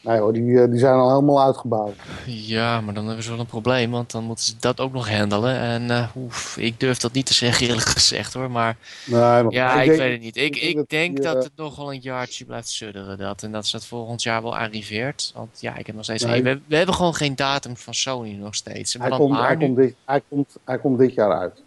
Nee 0.00 0.18
hoor, 0.18 0.32
die, 0.32 0.60
eh, 0.60 0.70
die 0.70 0.78
zijn 0.78 0.94
al 0.94 1.10
helemaal 1.10 1.42
uitgebouwd. 1.42 1.94
Ja, 2.26 2.80
maar 2.80 2.94
dan 2.94 3.06
hebben 3.06 3.24
ze 3.24 3.30
wel 3.30 3.38
een 3.38 3.46
probleem, 3.46 3.90
want 3.90 4.10
dan 4.10 4.24
moeten 4.24 4.44
ze 4.44 4.54
dat 4.60 4.80
ook 4.80 4.92
nog 4.92 5.10
handelen. 5.10 5.54
En 5.54 5.90
eh, 5.90 6.08
oef, 6.16 6.56
ik 6.56 6.80
durf 6.80 6.98
dat 6.98 7.12
niet 7.12 7.26
te 7.26 7.34
zeggen, 7.34 7.66
eerlijk 7.66 7.86
gezegd 7.86 8.34
hoor. 8.34 8.50
Maar 8.50 8.76
Nee, 9.06 9.20
maar 9.20 9.52
ja, 9.52 9.80
ik, 9.80 9.88
denk- 9.88 10.00
weet 10.00 10.12
het 10.12 10.20
niet. 10.20 10.36
Ik, 10.36 10.56
ik 10.56 10.88
denk 10.88 11.16
ik 11.16 11.22
dat 11.22 11.24
die, 11.24 11.24
dat 11.24 11.36
eh, 11.36 11.42
het 11.42 11.52
nog 11.56 11.76
wel 11.76 11.92
een 11.92 12.00
jaartje 12.00 12.44
blijft 12.44 12.68
sudderen. 12.68 13.18
Dat, 13.18 13.42
en 13.42 13.52
dat 13.52 13.66
ze 13.66 13.76
het 13.76 13.84
volgend 13.84 14.22
jaar 14.22 14.42
wel 14.42 14.56
arriveert. 14.56 15.32
Want 15.34 15.60
ja, 15.60 15.76
ik 15.76 15.86
heb 15.86 15.94
nog 15.94 16.04
steeds. 16.04 16.24
Nee. 16.24 16.42
we, 16.42 16.60
we 16.66 16.76
hebben 16.76 16.94
gewoon 16.94 17.14
geen 17.14 17.36
datum 17.36 17.76
van 17.76 17.94
Sony 17.94 18.34
nog 18.34 18.54
steeds. 18.54 18.94
Hij 18.94 19.10
komt, 19.10 19.38
hij, 19.38 19.56
komt 19.56 19.76
dit, 19.76 19.94
hij, 20.04 20.22
komt, 20.28 20.56
hij 20.64 20.78
komt 20.78 20.98
dit 20.98 21.14
jaar 21.14 21.38
uit. 21.38 21.62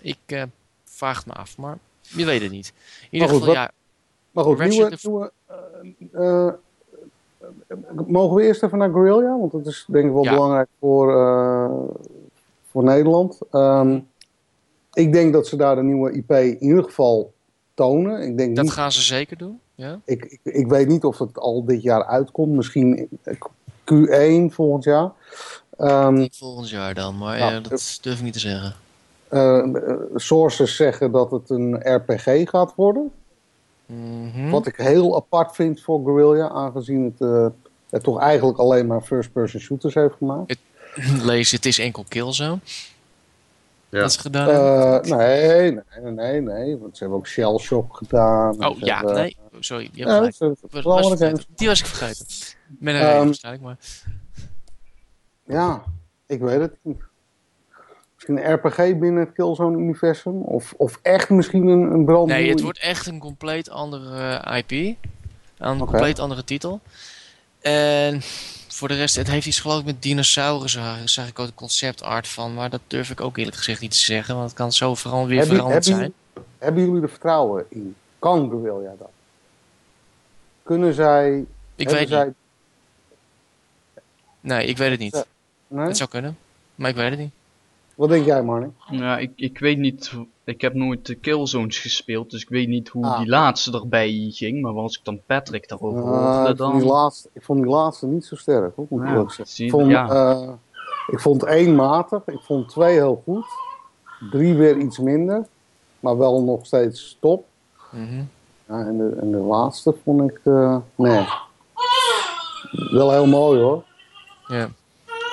Ik 0.00 0.18
eh, 0.26 0.42
vraag 0.84 1.16
het 1.16 1.26
me 1.26 1.32
af, 1.32 1.56
maar 1.56 1.78
je 2.00 2.24
weet 2.24 2.42
het 2.42 2.50
niet. 2.50 2.72
In 3.02 3.08
ieder 3.10 3.28
geval, 3.28 3.52
ja, 3.52 3.70
Maar 4.30 4.44
goed, 4.44 4.58
nieuwe, 4.58 5.30
mogen 8.06 8.36
we 8.36 8.42
eerst 8.42 8.62
even 8.62 8.78
naar 8.78 8.90
Guerrilla? 8.90 9.38
Want 9.38 9.52
dat 9.52 9.66
is 9.66 9.84
denk 9.88 10.04
ik 10.06 10.12
wel 10.12 10.24
Ja. 10.24 10.30
belangrijk 10.34 10.68
voor, 10.80 11.16
eh, 11.20 11.70
voor 12.70 12.84
Nederland. 12.84 13.38
Ehm, 13.50 13.98
ik 14.92 15.12
denk 15.12 15.32
dat 15.32 15.46
ze 15.46 15.56
daar 15.56 15.76
de 15.76 15.82
nieuwe 15.82 16.12
IP 16.12 16.30
in 16.30 16.62
ieder 16.62 16.84
geval 16.84 17.32
tonen. 17.74 18.22
Ik, 18.22 18.36
denk 18.36 18.56
dat 18.56 18.64
niet, 18.64 18.72
gaan 18.74 18.92
ze 18.92 19.02
zeker 19.02 19.36
doen. 19.36 19.60
Ja? 19.74 20.00
ik, 20.04 20.24
ik, 20.24 20.40
ik 20.54 20.66
weet 20.66 20.88
niet 20.88 21.04
of 21.04 21.18
het 21.18 21.38
al 21.38 21.64
dit 21.64 21.82
jaar 21.82 22.04
uitkomt. 22.06 22.52
Misschien 22.52 23.08
Q1 23.84 24.52
volgend 24.54 24.84
jaar. 24.84 25.10
Ehm, 25.76 26.26
volgend 26.32 26.70
jaar 26.70 26.94
dan, 26.94 27.18
maar 27.18 27.38
Ja. 27.38 27.48
eh, 27.56 27.62
dat 27.68 27.98
durf 28.02 28.16
ik 28.18 28.22
niet 28.24 28.32
te 28.32 28.38
zeggen. 28.38 28.74
eh, 29.28 29.58
eh, 29.58 29.96
sources 30.14 30.76
zeggen 30.76 31.10
dat 31.12 31.30
het 31.30 31.50
een 31.50 31.74
RPG 31.96 32.48
gaat 32.50 32.74
worden. 32.74 33.10
Mhm. 33.86 34.50
Wat 34.50 34.66
ik 34.66 34.76
heel 34.76 35.16
apart 35.16 35.54
vind 35.54 35.80
voor 35.80 36.04
Guerrilla, 36.04 36.48
aangezien 36.48 37.04
het, 37.04 37.20
eh, 37.20 37.46
het 37.90 38.02
toch 38.02 38.20
eigenlijk 38.20 38.58
alleen 38.58 38.86
maar 38.86 39.00
first-person 39.02 39.60
shooters 39.60 39.94
heeft 39.94 40.14
gemaakt. 40.18 40.56
Lees, 41.24 41.50
het 41.50 41.66
is 41.66 41.78
enkel 41.78 42.04
Killzone. 42.08 42.58
Ja. 43.88 44.00
Dat 44.00 44.10
is 44.10 44.16
gedaan. 44.16 44.48
Eh, 44.48 45.16
nee, 45.16 45.70
nee, 45.72 46.12
nee, 46.12 46.40
nee, 46.40 46.78
want 46.78 46.96
ze 46.96 47.02
hebben 47.02 47.18
ook 47.18 47.26
Shell 47.26 47.58
Shock 47.58 47.96
gedaan. 47.96 48.64
oh 48.66 48.78
ja, 48.78 48.96
hebben- 48.96 49.14
nee. 49.14 49.36
Sorry, 49.60 49.82
je 49.92 50.04
hebt 50.04 50.10
Ja, 50.10 50.16
gelijk. 50.16 50.34
ze- 50.34 50.82
Was- 50.82 51.06
vergeten. 51.08 51.44
Die 51.56 51.68
was 51.68 51.80
ik 51.80 51.86
vergeten. 51.86 52.26
Met 52.78 52.94
een 52.94 53.00
reden 53.00 53.24
waarschijnlijk, 53.24 53.64
maar... 53.64 53.76
Ja, 55.46 55.82
ik 56.26 56.40
weet 56.40 56.60
het 56.60 56.76
niet. 56.82 57.00
Misschien 58.22 58.50
een 58.50 58.54
RPG 58.54 58.76
binnen 58.76 59.24
het 59.24 59.32
Killzone-universum? 59.32 60.42
Of, 60.42 60.74
of 60.76 60.98
echt 61.02 61.30
misschien 61.30 61.66
een, 61.66 61.92
een 61.92 62.04
brandnieuwe... 62.04 62.42
Nee, 62.42 62.50
het 62.50 62.60
wordt 62.60 62.78
echt 62.78 63.06
een 63.06 63.18
compleet 63.18 63.70
andere 63.70 64.38
eh, 64.38 64.58
IP. 64.58 64.96
Een 65.58 65.78
compleet 65.78 66.18
andere 66.18 66.44
titel. 66.44 66.80
En 67.60 68.20
voor 68.68 68.88
de 68.88 68.94
rest, 68.94 69.16
het 69.16 69.30
heeft 69.30 69.46
iets 69.46 69.60
geloof 69.60 69.78
ik 69.78 69.84
met 69.84 70.02
dinosaurussen. 70.02 70.82
Daar 70.82 71.08
zag 71.08 71.28
ik 71.28 71.38
ook 71.38 71.46
de 71.46 71.54
concept 71.54 72.02
art 72.02 72.28
van. 72.28 72.54
Maar 72.54 72.70
dat 72.70 72.80
durf 72.86 73.10
ik 73.10 73.20
ook 73.20 73.36
eerlijk 73.36 73.56
gezegd 73.56 73.80
niet 73.80 73.90
te 73.90 74.02
zeggen. 74.02 74.34
Want 74.34 74.46
het 74.46 74.56
kan 74.56 74.72
zo 74.72 74.94
weer 74.94 75.38
Hebben- 75.38 75.46
veranderd 75.46 75.72
hebben 75.72 75.82
zijn. 75.82 76.12
Hebben 76.58 76.84
jullie 76.84 77.02
er 77.02 77.08
vertrouwen 77.08 77.64
in? 77.68 77.94
Kan 78.18 78.50
Guerrilla 78.50 78.94
dat? 78.98 79.10
Kunnen 80.62 80.94
zij... 80.94 81.44
Ik 81.74 81.88
weet 81.88 82.08
zij, 82.08 82.24
niet. 82.24 82.34
Nee, 84.40 84.66
ik 84.66 84.76
weet 84.76 84.90
het 84.90 85.00
niet. 85.00 85.26
Nee? 85.68 85.86
Het 85.86 85.96
zou 85.96 86.08
kunnen. 86.08 86.38
Maar 86.74 86.90
ik 86.90 86.96
weet 86.96 87.10
het 87.10 87.18
niet. 87.18 87.32
Wat 88.02 88.10
denk 88.10 88.24
jij, 88.26 88.42
Marnie? 88.42 88.70
Ja, 88.90 89.18
ik, 89.18 89.32
ik 89.36 89.58
weet 89.58 89.78
niet. 89.78 90.12
Ik 90.44 90.60
heb 90.60 90.74
nooit 90.74 91.06
de 91.06 91.14
Killzones 91.14 91.78
gespeeld, 91.78 92.30
dus 92.30 92.42
ik 92.42 92.48
weet 92.48 92.68
niet 92.68 92.88
hoe 92.88 93.04
Ah. 93.06 93.18
die 93.18 93.28
laatste 93.28 93.72
erbij 93.72 94.28
ging. 94.32 94.62
Maar 94.62 94.72
als 94.72 94.98
ik 94.98 95.04
dan 95.04 95.20
Patrick 95.26 95.68
daarover 95.68 96.00
hoorde, 96.00 96.56
vond 96.56 96.72
die 96.72 96.80
dan. 96.80 96.82
laatste, 96.84 97.28
ik 97.32 97.42
vond 97.42 97.62
die 97.62 97.70
laatste 97.70 98.06
niet 98.06 98.24
zo 98.24 98.36
sterk, 98.36 98.76
hoor, 98.76 98.86
moet 98.88 99.02
ik 99.02 99.08
Ja, 99.08 99.14
zeggen. 99.28 99.46
zie 99.46 99.66
Ik 99.66 99.72
je, 99.72 99.78
vond, 99.78 99.90
ja. 99.90 100.08
eh, 100.08 100.48
ik 101.06 101.20
vond 101.20 101.42
één 101.44 101.74
matig, 101.74 102.22
ik 102.26 102.40
vond 102.40 102.68
twee 102.68 102.92
heel 102.94 103.22
goed. 103.24 103.44
Drie 104.30 104.54
weer 104.54 104.76
iets 104.76 104.98
minder, 104.98 105.46
maar 106.00 106.18
wel 106.18 106.42
nog 106.42 106.66
steeds 106.66 107.16
top. 107.20 107.44
Mhm. 107.90 108.22
Ja, 108.68 108.86
en, 108.86 108.96
de, 108.98 109.16
en 109.20 109.30
de 109.30 109.36
laatste 109.38 109.94
vond 110.04 110.30
ik, 110.30 110.40
eh, 110.44 110.76
nee. 110.94 111.26
Wel 112.90 113.10
heel 113.12 113.26
mooi 113.26 113.60
hoor. 113.60 113.84
Ja. 114.46 114.68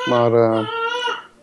Maar 0.09 0.33
eh, 0.33 0.67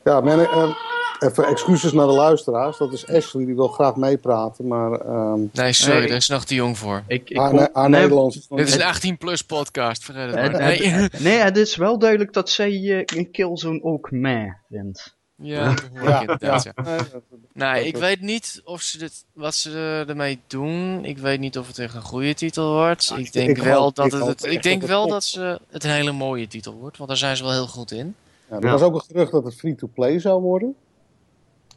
ja, 0.05 0.21
men, 0.21 0.41
eh, 0.41 0.71
even 1.19 1.47
excuses 1.47 1.93
naar 1.93 2.07
de 2.07 2.13
luisteraars. 2.13 2.79
Dat 2.79 2.93
is 2.93 3.09
Ashley, 3.09 3.45
die 3.45 3.55
wil 3.55 3.69
graag 3.69 3.97
meepraten. 3.97 4.67
Maar 4.67 4.93
ehm 5.01 5.41
Nee, 5.53 5.73
sorry, 5.73 5.99
Nee. 5.99 6.09
daar 6.09 6.17
is 6.17 6.29
nog 6.29 6.45
te 6.45 6.55
jong 6.55 6.79
voor. 6.79 7.03
Ik, 7.07 7.31
ik 7.31 7.37
haar, 7.37 7.69
haar 7.73 7.91
nee, 7.91 8.01
Nederlands 8.01 8.49
Dit 8.49 8.69
is 8.69 8.75
een 8.75 9.15
18-plus 9.17 9.43
podcast, 9.43 10.05
vergeet 10.05 10.27
het 10.31 10.41
Het, 10.41 10.53
maar. 10.53 10.61
Nee. 10.61 10.87
het- 10.87 11.21
nee, 11.21 11.39
het 11.39 11.57
is 11.57 11.77
wel 11.77 11.99
duidelijk 11.99 12.33
dat 12.33 12.51
zij 12.51 12.71
eh, 12.73 13.03
een 13.19 13.31
Killzone 13.31 13.83
ook 13.83 14.11
meh 14.11 14.53
vindt. 14.71 15.15
Ja, 15.39 15.75
Ja, 16.05 16.21
inderdaad, 16.21 16.63
ja. 16.63 16.73
Nee, 16.85 16.97
dat- 16.97 17.23
Nee, 17.53 17.87
ik 17.87 17.97
weet 17.97 18.21
niet 18.21 18.61
of 18.65 18.81
ze 18.81 18.99
dit, 18.99 19.25
wat 19.33 19.55
ze 19.55 19.71
er- 19.71 20.09
ermee 20.09 20.41
doen. 20.47 21.05
Ik 21.05 21.19
weet 21.19 21.41
niet 21.41 21.59
of 21.59 21.67
het 21.67 21.79
echt 21.79 21.95
een 21.95 22.03
goede 22.03 22.35
titel 22.35 22.73
wordt. 22.73 23.05
Ja, 23.05 23.17
ik 23.17 23.33
denk 23.33 23.49
ik 23.57 23.63
wel 23.63 23.83
hoop- 23.83 23.95
dat 23.95 24.13
ik 24.13 24.23
het, 24.23 24.45
ik 24.45 24.63
denk 24.63 24.83
wel 24.83 25.09
dat 25.09 25.25
ze 25.25 25.61
het 25.71 25.85
een 25.85 25.91
hele 25.91 26.13
mooie 26.13 26.47
titel 26.47 26.73
wordt, 26.75 26.97
want 26.97 27.09
daar 27.09 27.19
zijn 27.19 27.37
ze 27.37 27.43
wel 27.43 27.53
heel 27.53 27.67
goed 27.67 27.91
in. 27.91 28.15
Ja, 28.51 28.57
er 28.57 28.65
Ja. 28.65 28.71
was 28.71 28.83
ook 28.83 28.95
een 28.95 29.01
gerucht 29.01 29.33
dat 29.33 29.45
het 29.45 29.55
free-to-play 29.55 30.21
zou 30.21 30.41
worden. 30.43 30.75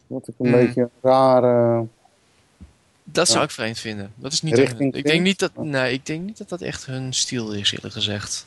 Wat 0.10 0.28
ik 0.28 0.34
een 0.38 0.48
Hmm. 0.50 0.60
beetje 0.66 0.82
een 0.82 0.90
rare... 1.02 1.86
Dat 3.04 3.28
zou 3.28 3.44
ik 3.44 3.52
vreemd 3.52 3.80
vinden. 3.80 4.12
Dat 4.16 4.32
is 4.32 4.42
niet 4.42 4.58
echt- 4.58 4.80
ik 4.80 5.04
denk 5.06 5.22
niet 5.22 5.40
dat, 5.40 5.52
nee, 5.56 5.94
ik 5.94 6.06
denk 6.06 6.24
niet 6.26 6.38
dat 6.38 6.50
dat 6.50 6.62
echt 6.62 6.86
hun 6.86 7.14
stijl 7.14 7.52
is, 7.52 7.72
eerlijk 7.72 7.94
gezegd. 7.94 8.46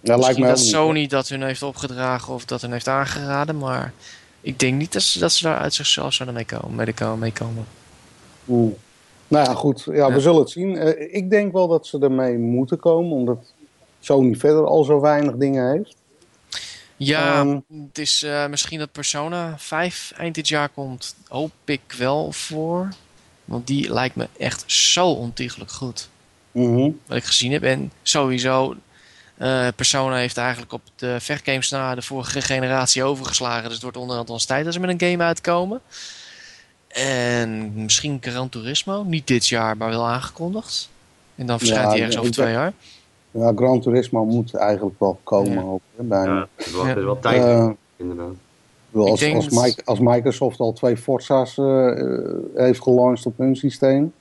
Ja, 0.00 0.16
lijkt 0.16 0.38
me 0.38 0.46
dat 0.46 0.56
niet. 0.56 0.66
Sony 0.66 1.06
dat 1.06 1.28
hun 1.28 1.42
heeft 1.42 1.62
opgedragen 1.62 2.34
of 2.34 2.44
dat 2.44 2.60
hun 2.62 2.72
heeft 2.72 2.88
aangeraden, 2.88 3.58
maar 3.58 3.92
ik 4.40 4.58
denk 4.58 4.78
niet 4.78 4.92
dat 4.92 5.02
ze, 5.02 5.18
dat 5.18 5.32
ze 5.32 5.44
daar 5.44 5.58
uit 5.58 5.74
zichzelf 5.74 6.12
zouden 6.12 6.34
mee 6.36 6.44
komen. 6.58 6.74
Mee 6.84 6.94
komen, 6.94 7.18
mee 7.18 7.32
komen. 7.32 7.64
Hmm. 8.44 8.74
Nou 9.28 9.44
ja, 9.48 9.54
goed. 9.54 9.82
Ja, 9.86 9.92
Ja. 9.94 10.12
we 10.12 10.20
zullen 10.20 10.40
het 10.40 10.50
zien. 10.50 10.76
Eh, 10.76 11.14
ik 11.14 11.30
denk 11.30 11.52
wel 11.52 11.68
dat 11.68 11.86
ze 11.86 11.98
ermee 11.98 12.38
moeten 12.38 12.78
komen, 12.78 13.12
omdat 13.12 13.52
Sony 14.00 14.34
verder 14.34 14.66
al 14.66 14.84
zo 14.84 15.00
weinig 15.00 15.34
dingen 15.36 15.70
heeft. 15.72 15.96
Ja, 16.96 17.34
Ehm. 17.40 17.58
het 17.86 17.98
is 17.98 18.22
eh, 18.22 18.46
misschien 18.46 18.78
dat 18.78 18.92
Persona 18.92 19.54
5 19.58 20.12
eind 20.16 20.34
dit 20.34 20.48
jaar 20.48 20.68
komt. 20.68 21.14
Hoop 21.28 21.52
ik 21.64 21.80
wel 21.98 22.32
voor. 22.32 22.88
Want 23.44 23.66
die 23.66 23.92
lijkt 23.92 24.16
me 24.16 24.28
echt 24.38 24.64
zo 24.66 25.06
ontiegelijk 25.10 25.70
goed. 25.70 26.08
Mhm. 26.52 26.90
Wat 27.06 27.16
ik 27.16 27.24
gezien 27.24 27.52
heb. 27.52 27.62
En 27.62 27.92
sowieso, 28.02 28.74
eh, 29.36 29.68
Persona 29.76 30.16
heeft 30.16 30.36
eigenlijk 30.36 30.72
op 30.72 30.82
de 30.96 31.16
vechtgames 31.20 31.70
na 31.70 31.94
de 31.94 32.02
vorige 32.02 32.40
generatie 32.40 33.02
overgeslagen. 33.04 33.62
Dus 33.64 33.72
het 33.72 33.82
wordt 33.82 33.96
onderhand 33.96 34.28
eens 34.28 34.44
tijd 34.44 34.64
dat 34.64 34.72
ze 34.74 34.80
met 34.80 34.90
een 35.00 35.10
game 35.10 35.24
uitkomen. 35.24 35.80
En 36.88 37.72
misschien 37.82 38.18
Gran 38.20 38.48
Turismo. 38.48 39.02
Niet 39.02 39.26
dit 39.26 39.48
jaar, 39.48 39.76
maar 39.76 39.88
wel 39.88 40.06
aangekondigd. 40.08 40.88
En 41.34 41.46
dan 41.46 41.58
verschijnt 41.58 41.84
Ja, 41.84 41.90
hij 41.90 41.98
ergens 41.98 42.16
over 42.18 42.32
twee 42.32 42.52
jaar. 42.52 42.72
Ja, 43.36 43.52
Gran 43.56 43.80
Turismo 43.80 44.24
moet 44.24 44.54
eigenlijk 44.54 44.96
wel 44.98 45.18
komen 45.22 45.52
Ja. 45.52 45.60
ook. 45.62 45.80
Hè, 45.96 46.02
bijna. 46.04 46.34
Ja, 46.34 46.46
het 46.56 46.66
is 46.66 46.72
wel, 46.72 46.82
Ja. 46.82 46.88
het 46.88 46.98
is 46.98 47.04
wel 47.04 47.18
tijd, 47.18 47.42
Eh, 47.42 47.68
inderdaad. 47.96 48.30
Ik 48.90 49.02
Ik 49.02 49.08
als, 49.08 49.20
denk 49.20 49.36
als, 49.36 49.48
dat- 49.48 49.62
Mike- 49.64 49.82
als 49.84 49.98
Microsoft 49.98 50.60
al 50.60 50.72
twee 50.72 50.96
Forza's 50.96 51.58
eh, 51.58 52.00
eh, 52.00 52.28
heeft 52.54 52.82
gelanceerd 52.82 53.26
op 53.26 53.38
hun 53.38 53.56
systeem, 53.56 54.12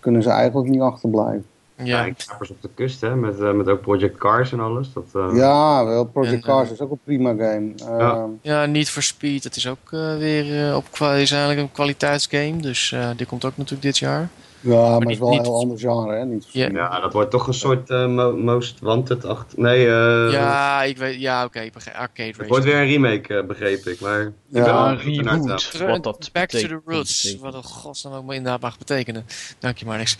kunnen 0.00 0.22
ze 0.22 0.30
eigenlijk 0.30 0.68
niet 0.68 0.80
achterblijven. 0.80 1.44
Ja, 1.82 2.04
Ja, 2.06 2.12
kapers 2.26 2.50
op 2.50 2.62
de 2.62 2.68
kust, 2.74 3.00
hè, 3.00 3.16
met, 3.16 3.38
met 3.54 3.68
ook 3.68 3.80
Project 3.80 4.16
Cars 4.18 4.52
en 4.52 4.60
alles. 4.60 4.92
Dat, 4.92 5.04
eh, 5.12 5.30
Ja, 5.36 5.84
wel. 5.84 6.04
Project 6.04 6.34
En, 6.34 6.40
Cars 6.40 6.70
is 6.70 6.80
ook 6.80 6.90
een 6.90 6.98
prima 7.04 7.28
game. 7.30 7.72
Ehm, 7.98 8.30
ja 8.42 8.66
niet 8.66 8.90
for 8.90 9.02
Speed. 9.02 9.44
Het 9.44 9.56
is 9.56 9.68
ook 9.68 9.92
eh, 9.92 10.16
weer 10.16 10.68
eh, 10.68 10.76
op 10.76 10.86
is 10.92 11.30
eigenlijk 11.30 11.58
een 11.60 11.72
kwaliteitsgame. 11.72 12.56
Dus 12.56 12.92
eh, 12.92 13.10
die 13.16 13.26
komt 13.26 13.44
ook 13.44 13.56
natuurlijk 13.56 13.82
dit 13.82 13.98
jaar. 13.98 14.28
Ja, 14.66 14.88
maar 14.90 15.00
het 15.00 15.08
is 15.10 15.18
wel 15.18 15.32
een 15.32 15.42
heel 15.42 15.54
ander 15.54 15.78
genre, 15.78 16.16
hè? 16.16 16.24
Niet 16.24 16.46
Ja. 16.52 16.68
ja, 16.68 17.00
dat 17.00 17.12
wordt 17.12 17.30
toch 17.30 17.46
een 17.46 17.54
soort 17.54 17.90
eh, 17.90 18.06
mo- 18.06 18.36
Most 18.36 18.80
Wanted 18.80 19.24
achter. 19.24 19.60
Nee, 19.60 19.86
eh, 19.86 20.32
ja, 20.32 20.82
ik 20.82 20.96
weet. 20.98 21.20
Ja, 21.20 21.44
oké. 21.44 21.60
ik 21.60 21.72
arcade 21.96 22.34
het 22.36 22.48
wordt 22.48 22.64
weer 22.64 22.74
een 22.76 22.86
remake, 22.86 23.34
eh, 23.38 23.46
begreep 23.46 23.84
ik. 23.86 24.00
Maar 24.00 24.20
ik 24.20 24.32
ben 24.48 24.64
Ja, 24.64 24.72
wel 24.74 24.88
een 24.88 24.98
reboot. 24.98 25.78
Wat 25.78 26.02
dat 26.02 26.30
back 26.32 26.48
to 26.48 26.58
the 26.58 26.80
roots. 26.86 27.22
betekent. 27.22 27.42
Wat 27.44 27.54
een 27.54 27.64
godsnaam 27.70 28.12
ook 28.14 28.24
maar 28.24 28.34
inderdaad 28.36 28.60
mag 28.60 28.78
betekenen. 28.78 29.26
Dank 29.58 29.78
je 29.78 29.86
maar 29.86 29.98
niks. 29.98 30.16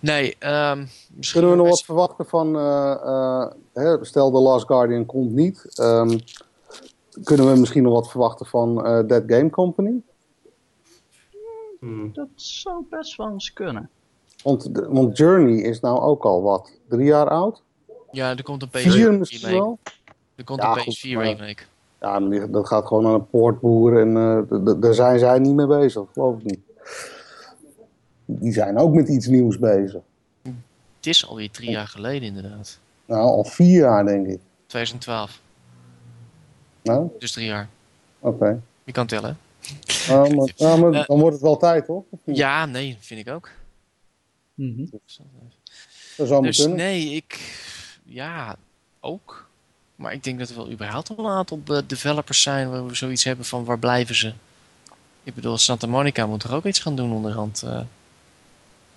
Nee, 0.00 0.36
ehm 0.38 0.78
misschien 1.16 1.40
Kunnen 1.40 1.50
we 1.50 1.56
nog 1.56 1.68
wat 1.68 1.84
verwachten 1.84 2.26
van, 2.26 2.56
eh, 2.56 2.92
eh, 3.04 3.46
hè, 3.74 4.04
stel 4.04 4.30
The 4.30 4.38
Last 4.38 4.66
Guardian 4.66 5.06
komt 5.06 5.32
niet, 5.32 5.66
ehm, 5.74 6.18
kunnen 7.24 7.52
we 7.52 7.58
misschien 7.60 7.82
nog 7.82 7.92
wat 7.92 8.10
verwachten 8.10 8.46
van 8.46 8.84
eh 8.86 8.98
Dead 9.06 9.22
Game 9.26 9.50
Company? 9.50 9.92
Hmm. 11.84 12.10
Dat 12.12 12.26
zou 12.34 12.84
best 12.90 13.16
wel 13.16 13.30
eens 13.30 13.52
kunnen. 13.52 13.90
Want, 14.42 14.74
de- 14.74 14.88
want 14.88 15.16
Journey 15.16 15.56
is 15.62 15.80
nou 15.80 16.00
ook 16.00 16.24
al 16.24 16.42
wat, 16.42 16.70
drie 16.88 17.04
jaar 17.06 17.28
oud? 17.28 17.62
Ja, 18.10 18.30
er 18.36 18.42
komt 18.42 18.62
een 18.62 18.68
PS4 18.68 18.72
Vier 18.72 19.12
misschien 19.12 19.48
remake. 19.48 19.78
Er 20.34 20.44
komt 20.44 20.62
Ja, 20.62 20.72
een 20.76 20.80
goed, 20.80 20.98
PS4 20.98 21.14
maar- 21.16 21.24
remake. 21.24 21.62
Ja, 22.00 22.18
maar 22.18 22.30
die- 22.30 22.50
dat 22.50 22.66
gaat 22.66 22.86
gewoon 22.86 23.06
aan 23.06 23.14
een 23.14 23.28
poortboer 23.28 24.00
en 24.00 24.16
eh, 24.16 24.74
daar 24.80 24.94
zijn 24.94 25.18
zij 25.18 25.38
niet 25.38 25.54
mee 25.54 25.66
bezig, 25.66 26.02
geloof 26.12 26.38
ik 26.38 26.44
niet. 26.44 26.60
Die 28.24 28.52
zijn 28.52 28.78
ook 28.78 28.94
met 28.94 29.08
iets 29.08 29.26
nieuws 29.26 29.58
bezig. 29.58 30.00
Het 30.96 31.06
is 31.06 31.26
alweer 31.28 31.50
drie 31.50 31.70
jaar 31.70 31.86
geleden 31.88 32.22
inderdaad. 32.22 32.78
Nou, 33.06 33.20
al 33.22 33.44
vier 33.44 33.78
jaar 33.80 34.04
denk 34.04 34.26
ik. 34.26 34.40
2012. 34.66 35.40
Nou, 36.82 37.08
Dus 37.18 37.32
drie 37.32 37.46
jaar. 37.46 37.68
oké. 38.20 38.60
Je 38.84 38.92
kan 38.92 39.06
tellen. 39.06 39.38
Maar, 40.08 40.78
maar 40.78 40.92
Eh. 40.92 41.06
dan 41.06 41.18
wordt 41.20 41.32
het 41.34 41.42
wel 41.42 41.56
tijd, 41.56 41.86
hoor. 41.86 42.04
Ja, 42.24 42.66
nee, 42.66 42.96
vind 43.00 43.20
ik 43.26 43.32
ook. 43.32 43.50
Mhm. 44.54 44.84
Dat 46.16 46.28
zou 46.28 46.42
Dus 46.42 46.56
kunnen. 46.58 46.76
nee, 46.76 47.08
ik... 47.10 47.40
Ja, 48.04 48.56
ook. 49.00 49.48
Maar 49.96 50.12
ik 50.12 50.24
denk 50.24 50.38
dat 50.38 50.48
er 50.48 50.56
wel 50.56 50.70
überhaupt 50.70 51.08
wel 51.08 51.18
een 51.26 51.32
aantal 51.32 51.60
developers 51.86 52.42
zijn 52.42 52.70
waar 52.70 52.86
we 52.86 52.94
zoiets 52.94 53.24
hebben 53.24 53.44
van 53.44 53.64
waar 53.64 53.78
blijven 53.78 54.14
ze. 54.14 54.32
Ik 55.22 55.34
bedoel, 55.34 55.58
Santa 55.58 55.86
Monica 55.86 56.26
moet 56.26 56.42
er 56.42 56.54
ook 56.54 56.64
iets 56.64 56.78
gaan 56.80 56.96
doen 56.96 57.12
onderhand. 57.12 57.62
eh. 57.62 57.80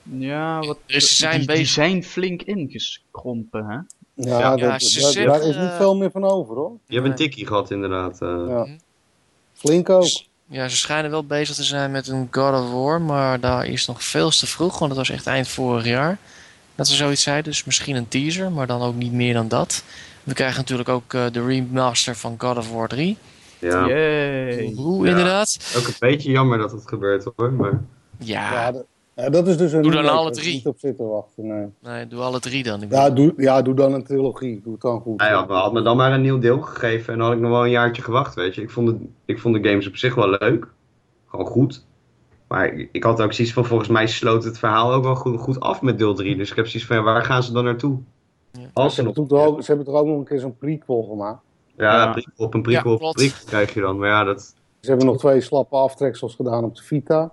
Ja, 0.04 0.60
wat, 0.60 0.78
Dus 0.86 1.08
ze 1.10 1.16
zijn 1.16 1.38
die, 1.38 1.48
die 1.48 1.56
bezig. 1.58 1.70
zijn 1.74 2.04
flink 2.04 2.42
ingeskrompen, 2.42 3.66
hè? 3.66 3.74
Ja, 4.30 4.40
Ja, 4.40 4.50
dat, 4.50 4.60
ja, 4.60 4.80
ze 4.80 5.00
dat- 5.02 5.12
zeggen, 5.12 5.32
daar 5.32 5.42
is 5.48 5.56
niet 5.56 5.70
eh, 5.70 5.78
veel 5.78 5.96
meer 5.98 6.12
van 6.12 6.24
over, 6.24 6.56
hoor. 6.56 6.78
Je 6.88 6.96
hebt 6.96 7.08
een 7.08 7.16
tikkie 7.16 7.48
gehad, 7.48 7.72
inderdaad. 7.72 8.22
eh. 8.22 8.46
Ja. 8.48 8.68
Flink 9.54 9.90
ook. 9.90 10.08
Ja, 10.50 10.68
ze 10.68 10.76
schijnen 10.78 11.12
wel 11.12 11.24
bezig 11.26 11.56
te 11.56 11.64
zijn 11.64 11.92
met 11.92 12.08
een 12.08 12.28
God 12.32 12.54
of 12.54 12.72
War, 12.72 13.02
maar 13.02 13.40
daar 13.40 13.66
is 13.66 13.86
nog 13.88 14.04
veel 14.04 14.30
te 14.30 14.48
vroeg, 14.48 14.80
want 14.80 14.90
het 14.92 15.00
was 15.00 15.10
echt 15.10 15.28
eind 15.28 15.48
vorig 15.48 15.86
jaar. 15.86 16.18
Dat 16.76 16.88
ze 16.88 16.96
zoiets 16.96 17.22
zeiden, 17.24 17.44
dus 17.52 17.64
misschien 17.64 17.96
een 17.96 18.08
teaser, 18.08 18.52
maar 18.52 18.68
dan 18.68 18.82
ook 18.82 18.96
niet 18.96 19.12
meer 19.12 19.34
dan 19.34 19.48
dat. 19.48 19.84
We 20.24 20.34
krijgen 20.34 20.58
natuurlijk 20.58 20.90
ook 20.90 21.14
eh, 21.14 21.26
de 21.32 21.46
remaster 21.46 22.16
van 22.16 22.36
God 22.38 22.58
of 22.58 22.72
War 22.72 22.88
3. 22.88 23.18
Ja. 23.60 23.88
Yay. 23.88 24.72
Hoe 24.76 25.04
Ja. 25.06 25.10
inderdaad? 25.10 25.74
Ook 25.78 25.88
een 25.88 25.94
beetje 26.00 26.32
jammer 26.32 26.58
dat 26.58 26.72
het 26.72 26.88
gebeurt 26.88 27.28
hoor. 27.36 27.52
Maar 27.54 27.80
Ja, 28.20 28.52
Ja, 28.54 28.72
dat, 28.72 28.86
ja, 29.24 29.30
dat 29.30 29.48
is 29.48 29.58
dus 29.58 29.72
een 29.72 29.82
Doe 29.82 29.92
dan 29.92 30.08
alle 30.10 30.32
drie. 30.32 30.54
niet 30.54 30.66
op 30.68 30.80
zitten 30.80 31.08
wachten, 31.10 31.48
nee. 31.48 31.68
nee, 31.82 32.08
doe 32.08 32.20
alle 32.22 32.40
drie 32.40 32.64
dan. 32.64 32.82
Ik 32.82 32.92
Ja 32.92 33.10
doe, 33.10 33.34
ja, 33.38 33.62
doe 33.62 33.74
dan 33.74 33.94
een 33.94 34.04
trilogie. 34.04 34.62
Doe 34.64 34.72
het 34.74 34.82
dan 34.82 35.00
goed. 35.02 35.22
hij 35.22 35.32
had, 35.32 35.48
me- 35.48 35.54
had 35.54 35.74
me 35.74 35.82
dan 35.82 35.98
maar 35.98 36.12
een 36.14 36.22
nieuw 36.22 36.40
deel 36.40 36.62
gegeven 36.62 37.14
en 37.14 37.20
dan 37.20 37.28
had 37.28 37.36
ik 37.38 37.42
nog 37.44 37.52
wel 37.52 37.64
een 37.64 37.70
jaartje 37.70 38.02
gewacht, 38.02 38.36
weet 38.36 38.56
je. 38.56 38.62
Ik 38.62 38.70
vond, 38.72 38.88
het, 38.88 38.98
ik 39.26 39.40
vond 39.40 39.64
de 39.64 39.70
games 39.70 39.88
op 39.88 39.96
zich 39.96 40.16
wel 40.16 40.30
leuk. 40.30 40.68
Gewoon 41.28 41.46
goed. 41.46 41.86
Maar 42.48 42.74
ik, 42.74 42.90
ik 42.92 43.04
had 43.04 43.22
ook 43.22 43.34
zoiets 43.34 43.54
van, 43.54 43.66
volgens 43.66 43.90
mij 43.90 44.08
sloot 44.08 44.44
het 44.44 44.58
verhaal 44.60 44.94
ook 44.94 45.04
wel 45.04 45.16
goed, 45.16 45.40
goed 45.40 45.60
af 45.60 45.82
met 45.82 45.98
deel 45.98 46.14
3. 46.14 46.36
Dus 46.38 46.50
ik 46.50 46.56
heb 46.56 46.68
zoiets 46.68 46.88
van, 46.90 47.04
waar 47.04 47.24
gaan 47.24 47.44
ze 47.44 47.52
dan 47.54 47.64
naartoe? 47.64 47.98
Ja. 48.52 48.60
Als 48.74 48.96
Ze 48.96 49.02
ze 49.02 49.06
hebben, 49.06 49.22
nog... 49.22 49.30
toen 49.30 49.38
toch 49.40 49.48
ook, 49.48 49.62
ze 49.62 49.68
hebben 49.68 49.86
toch 49.86 49.96
ook 49.96 50.08
nog 50.08 50.18
een 50.18 50.24
keer 50.26 50.40
zo'n 50.40 50.58
prequel 50.58 51.04
gemaakt. 51.04 51.42
Ja, 51.78 51.94
Ja. 52.04 52.12
prequel 52.12 52.46
op 52.46 52.54
een 52.54 52.62
prequel 52.62 52.84
Ja, 52.92 52.96
op 52.96 53.02
een 53.02 53.14
klopt. 53.14 53.16
prequel 53.18 53.46
krijg 53.50 53.74
je 53.74 53.82
dan. 53.82 53.98
Maar 53.98 54.10
ja, 54.10 54.24
dat... 54.24 54.56
Ze 54.80 54.90
hebben 54.90 55.06
nog 55.06 55.18
twee 55.18 55.42
slappe 55.42 55.76
aftreksels 55.76 56.36
gedaan 56.36 56.64
op 56.64 56.76
de 56.76 56.84
Vita. 56.84 57.32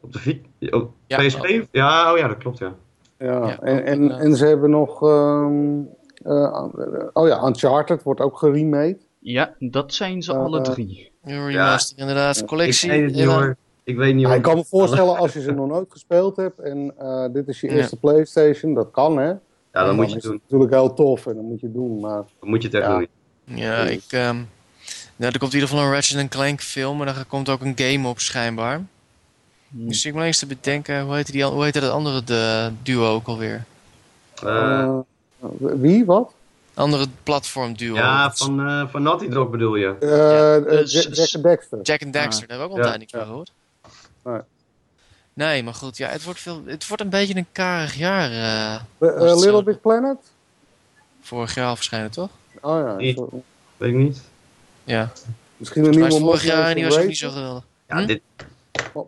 Op 0.00 0.12
de 0.12 0.40
op 0.70 0.92
Ja, 1.06 1.18
PSP? 1.26 1.66
Ja, 1.70 2.12
oh 2.12 2.18
ja, 2.18 2.28
dat 2.28 2.38
klopt, 2.38 2.58
ja. 2.58 2.74
Ja, 3.18 3.26
Ja, 3.46 3.58
en, 3.60 3.84
en, 3.84 4.10
en 4.10 4.36
ze 4.36 4.46
hebben 4.46 4.70
nog... 4.70 5.02
ehm, 5.02 5.80
eh, 6.24 6.64
oh 7.12 7.26
ja, 7.28 7.46
Uncharted 7.46 8.02
wordt 8.02 8.20
ook 8.20 8.38
geremade. 8.38 8.98
Ja, 9.18 9.54
dat 9.58 9.94
zijn 9.94 10.22
ze 10.22 10.32
Eh, 10.32 10.38
alle 10.38 10.58
eh, 10.58 10.64
drie. 10.72 11.10
Remaster 11.22 11.98
inderdaad, 11.98 12.44
collectie. 12.44 12.90
Ik 12.90 12.96
weet 12.96 13.04
het 13.04 13.14
niet 13.14 13.24
Ja. 13.24 13.34
hoor. 13.34 13.56
Ik 13.84 13.96
weet 13.96 14.14
niet 14.14 14.26
Ja, 14.26 14.34
ik 14.34 14.42
kan 14.42 14.56
me 14.56 14.64
voorstellen 14.64 15.16
als 15.22 15.32
je 15.32 15.40
ze 15.40 15.52
nog 15.52 15.68
nooit 15.68 15.86
gespeeld 15.92 16.36
hebt 16.36 16.58
en 16.58 16.94
eh, 16.98 17.24
dit 17.32 17.48
is 17.48 17.60
je 17.60 17.66
Ja. 17.66 17.74
eerste 17.74 17.96
Playstation, 17.96 18.74
dat 18.74 18.90
kan 18.90 19.18
hè. 19.18 19.26
Ja, 19.72 19.84
dan 19.84 19.94
moet 19.96 20.04
je 20.04 20.08
is 20.08 20.14
het 20.14 20.22
doen. 20.22 20.32
het 20.32 20.42
natuurlijk 20.42 20.70
heel 20.70 20.94
tof 20.94 21.26
en 21.26 21.34
dan 21.34 21.44
moet 21.44 21.60
je 21.60 21.66
het 21.66 21.74
doen. 21.74 22.00
Maar 22.00 22.22
Dan 22.40 22.48
moet 22.48 22.62
je 22.62 22.68
het 22.68 22.76
echt 22.76 22.86
Ja. 22.86 22.96
doen. 22.98 23.08
Ja, 23.44 23.76
ik... 23.76 24.02
ehm, 24.08 24.36
nou, 25.16 25.32
er 25.32 25.38
komt 25.38 25.52
in 25.52 25.58
ieder 25.60 25.68
geval 25.68 25.84
een 25.84 25.92
Ratchet 25.92 26.28
Clank 26.28 26.60
film, 26.60 27.00
en 27.00 27.08
er 27.08 27.24
komt 27.28 27.48
ook 27.48 27.60
een 27.60 27.72
game 27.78 28.08
op 28.08 28.18
schijnbaar. 28.18 28.82
Hm. 29.70 29.88
Dus 29.88 30.04
ik 30.04 30.14
moet 30.14 30.22
eens 30.22 30.38
te 30.38 30.46
bedenken, 30.46 31.02
hoe 31.02 31.14
heet, 31.14 31.32
die, 31.32 31.44
hoe 31.44 31.64
heet 31.64 31.74
dat 31.74 31.90
andere 31.90 32.24
de, 32.24 32.70
duo 32.82 33.14
ook 33.14 33.26
alweer? 33.26 33.64
Eh, 34.42 34.82
eh, 34.82 34.98
wie, 35.58 36.04
wat? 36.04 36.32
Andere 36.74 37.06
platform 37.22 37.76
duo. 37.76 37.94
ja, 37.94 38.32
van, 38.34 38.60
eh, 38.66 38.88
van 38.88 39.02
Naughty 39.02 39.28
Dog 39.28 39.50
bedoel 39.50 39.74
je? 39.74 39.96
Ja. 40.00 40.84
Jack 40.84 41.34
and 41.34 41.42
Dexter. 41.42 41.78
Jack 41.82 42.02
and 42.02 42.12
Dexter, 42.12 42.48
daar 42.48 42.58
hebben 42.58 42.76
we 42.76 42.82
ook 42.82 42.88
al 42.88 42.94
een 42.94 43.00
Ja. 43.00 43.06
van 43.10 43.20
Ja. 43.20 43.26
gehoord. 43.26 43.52
Nee. 44.24 44.40
Nee, 45.32 45.62
maar 45.62 45.74
goed, 45.74 45.96
ja, 45.96 46.08
het 46.08 46.24
wordt, 46.24 46.40
veel, 46.40 46.62
het 46.64 46.86
wordt 46.86 47.02
een 47.02 47.08
beetje 47.08 47.36
een 47.36 47.46
karig 47.52 47.94
jaar. 47.94 48.30
Little 48.98 49.38
zo? 49.38 49.62
Big 49.62 49.80
Planet? 49.80 50.16
vorig 51.20 51.54
jaar 51.54 51.66
waarschijnlijk, 51.66 52.14
toch? 52.14 52.30
Oh 52.60 52.78
ja, 52.86 52.94
Nee. 52.94 53.16
Weet 53.76 53.90
ik 53.90 53.94
niet. 53.96 54.20
Ja. 54.84 55.10
misschien 55.56 55.84
een 55.84 55.90
nieuwe 55.90 56.10
vorig 56.10 56.44
jaar 56.44 56.68
en 56.68 56.74
die 56.74 56.84
was 56.84 56.96
ook 56.98 57.04
niet 57.06 57.18
zo 57.18 57.30
geweldig. 57.30 57.64
Ja, 57.88 57.96
Hm? 58.00 58.06
dit, 58.06 58.20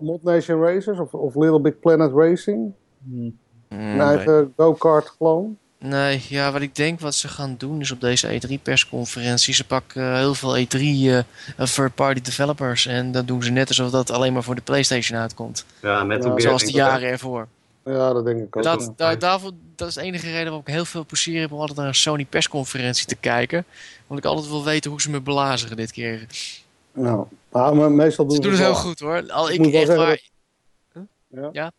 Mod 0.01 0.23
Nation 0.23 0.61
Racers 0.61 0.99
of, 0.99 1.15
of 1.15 1.35
Little 1.35 1.61
Big 1.61 1.79
Planet 1.79 2.11
Racing? 2.15 2.73
Hm. 3.05 3.23
Mm, 3.23 3.33
Een 3.69 3.97
nee. 3.97 4.07
eigen 4.07 4.53
go-kart 4.57 5.17
clone? 5.17 5.49
Nee, 5.79 6.25
ja, 6.29 6.53
wat 6.53 6.61
ik 6.61 6.75
denk 6.75 7.01
wat 7.01 7.15
ze 7.15 7.29
gaan 7.29 7.55
doen 7.59 7.81
is 7.81 7.91
op 7.91 8.01
deze 8.01 8.41
E3-persconferentie. 8.41 9.55
Ze 9.55 9.67
pakken 9.67 10.03
eh, 10.03 10.15
heel 10.15 10.35
veel 10.35 10.57
E3 10.57 10.79
eh, 10.79 11.67
third-party 11.75 12.21
developers. 12.21 12.87
En 12.87 13.13
dat 13.13 13.27
doen 13.27 13.43
ze 13.43 13.51
net 13.51 13.69
alsof 13.69 13.91
dat 13.91 14.11
alleen 14.11 14.33
maar 14.33 14.43
voor 14.43 14.55
de 14.55 14.61
PlayStation 14.61 15.19
uitkomt. 15.19 15.65
ja, 15.83 16.05
Gear 16.05 16.41
Zoals 16.41 16.65
de 16.65 16.73
jaren 16.73 17.09
ervoor. 17.09 17.49
Ja, 17.85 18.13
dat 18.13 18.25
denk 18.25 18.43
ik 18.43 18.57
ook. 18.57 18.63
Dat, 18.63 18.93
daar, 18.97 19.19
daarvoor, 19.19 19.53
dat 19.77 19.89
is 19.89 19.95
de 19.95 20.01
enige 20.01 20.27
reden 20.27 20.45
waarom 20.45 20.61
ik 20.61 20.73
heel 20.73 20.85
veel 20.85 21.07
plezier 21.07 21.41
heb 21.41 21.53
om 21.53 21.59
altijd 21.59 21.79
naar 21.79 21.87
een 21.87 21.95
Sony 21.95 22.25
persconferentie 22.25 23.07
te 23.07 23.17
kijken. 23.17 23.65
Want 24.07 24.21
ik 24.21 24.27
altijd 24.27 24.49
wil 24.49 24.65
weten 24.65 24.91
hoe 24.91 25.01
ze 25.01 25.11
me 25.11 25.21
belazeren 25.21 25.77
dit 25.77 25.93
keer. 25.93 26.27
Nou, 26.93 27.27
maar 27.51 27.77
maar 27.77 27.91
meestal 27.93 28.25
doen 28.27 28.35
Ze 28.35 28.41
doen 28.43 28.51
het 28.51 28.61
heel 28.61 28.75
goed 28.75 29.01
hoor. 29.01 29.31
Al, 29.31 29.49
Ik 29.49 29.55
ik, 29.55 29.61
moet 29.61 29.71
wel 29.71 29.81
echt 29.81 29.91
zeggen 29.91 30.07
waar- 30.07 30.29
Ja. 31.43 31.49
Ja? 31.53 31.73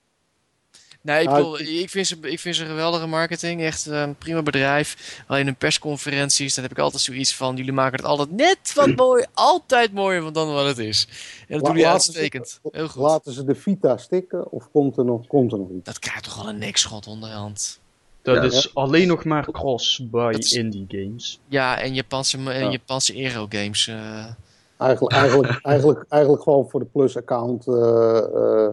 Nee, 1.04 1.24
ik, 1.24 1.30
bedoel, 1.30 1.60
ik- 1.60 1.68
ik, 1.68 1.90
vind 1.90 2.08
ze, 2.08 2.18
ik 2.22 2.40
vind 2.40 2.56
ze 2.56 2.66
geweldige 2.66 3.08
marketing. 3.08 3.62
Echt 3.62 3.88
eh, 3.88 4.02
een 4.02 4.16
prima 4.16 4.42
bedrijf. 4.42 5.22
Alleen 5.28 5.48
in 5.48 5.56
persconferenties, 5.56 6.54
dan 6.54 6.64
heb 6.64 6.72
ik 6.74 6.80
altijd 6.80 7.02
zoiets 7.02 7.36
van... 7.36 7.56
Jullie 7.56 7.72
maken 7.74 7.98
het 7.98 8.06
altijd 8.06 8.32
net 8.32 8.74
wat 8.76 8.96
mooi. 9.06 9.26
Altijd 9.34 9.94
mooier 9.94 10.34
dan 10.34 10.54
wat 10.54 10.66
het 10.66 10.78
is. 10.78 11.08
En 11.08 11.14
dat 11.48 11.62
La- 11.62 11.68
doen 11.68 11.68
jullie 11.78 11.84
laten 11.84 12.02
ze- 12.14 12.20
uitstekend. 12.20 12.60
Heel 12.72 12.88
goed. 12.88 13.02
Laten 13.02 13.32
ze 13.34 13.44
de 13.46 13.56
Vita 13.56 13.98
stikken 13.98 14.52
of 14.52 14.72
komt 14.72 14.98
er 14.98 15.06
nog, 15.06 15.28
komt 15.28 15.52
er 15.52 15.58
nog 15.58 15.70
iets? 15.70 15.86
Dat 15.86 16.00
krijgt 16.00 16.24
toch 16.24 16.36
wel 16.36 16.50
een 16.50 16.58
nekschot 16.58 17.08
onderhand. 17.08 17.80
Dat 18.22 18.36
Ja. 18.36 18.42
is 18.44 18.76
alleen 18.76 19.08
nog 19.08 19.24
maar 19.24 19.52
cross 19.52 20.00
bij 20.10 20.32
is- 20.34 20.52
indie 20.52 20.86
games. 20.88 21.40
Ja, 21.48 21.80
en 21.80 21.94
Japanse, 21.94 22.38
en 22.38 22.64
Ja. 22.66 22.70
Japanse 22.72 23.14
Aero 23.14 23.46
games. 23.50 23.88
eh, 23.88 24.26
Eigenlijk, 24.82 25.14
eigenlijk, 25.16 25.60
eigenlijk, 25.74 26.06
eigenlijk 26.10 26.44
gewoon 26.44 26.70
voor 26.70 26.80
de 26.80 26.86
Plus-account 26.86 27.68
eh, 27.68 28.18
eh, 28.18 28.70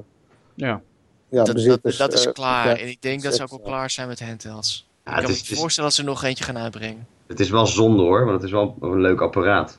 Ja. 0.54 0.66
ja, 0.66 0.80
dat, 1.28 1.46
dat, 1.46 1.54
bezitters. 1.54 1.96
dat 1.96 2.12
is 2.12 2.26
eh, 2.26 2.32
klaar. 2.32 2.66
ja, 2.68 2.76
en 2.76 2.88
ik 2.88 3.02
denk 3.02 3.22
dat 3.22 3.34
ze 3.34 3.42
ook 3.42 3.50
al 3.50 3.58
klaar 3.60 3.90
zijn 3.90 4.08
met 4.08 4.20
handhelds. 4.20 4.88
Ja, 5.04 5.16
ik 5.16 5.22
kan 5.22 5.30
is, 5.32 5.50
me 5.50 5.56
voorstellen 5.56 5.88
dat 5.90 5.98
ze 5.98 6.04
er 6.04 6.08
nog 6.08 6.24
eentje 6.24 6.44
gaan 6.44 6.58
uitbrengen. 6.58 7.06
het 7.26 7.40
is 7.40 7.50
wel 7.50 7.66
zonde 7.66 8.02
hoor, 8.02 8.20
want 8.24 8.34
het 8.36 8.42
is 8.44 8.50
wel 8.50 8.76
een 8.80 9.00
leuk 9.00 9.20
apparaat. 9.20 9.78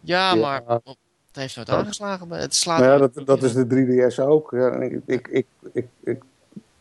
Ja, 0.00 0.34
Ja. 0.34 0.40
maar 0.40 0.62
het 0.66 0.96
heeft 1.32 1.56
nooit 1.56 1.70
aangeslagen. 1.70 2.28
maar 2.28 2.38
Het 2.40 2.54
slaat 2.54 2.78
Nou 2.80 2.90
ja, 2.92 2.98
dat, 2.98 3.26
dat 3.26 3.42
is 3.42 3.52
de 3.52 3.66
3DS 3.66 4.20
ook. 4.24 4.52
Ik, 4.52 5.00
ik, 5.06 5.28
ik, 5.28 5.46
ik, 5.72 5.86
ik- 6.04 6.22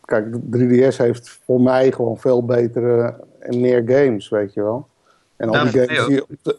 kijk, 0.06 0.26
de 0.52 0.90
3DS 0.91 0.98
heeft 0.98 1.40
voor 1.45 1.61
mij 1.61 1.91
gewoon 1.91 2.18
veel 2.18 2.45
betere 2.45 3.15
en 3.40 3.60
meer 3.60 3.84
games, 3.86 4.30
weet 4.30 4.53
je 4.53 4.61
wel. 4.64 4.88
En 5.36 5.49
al 5.49 5.53
Ja, 5.56 5.64
die 5.64 5.72
games 5.72 5.98
mij 5.98 6.07
die 6.07 6.22
op 6.23 6.30
de, 6.41 6.57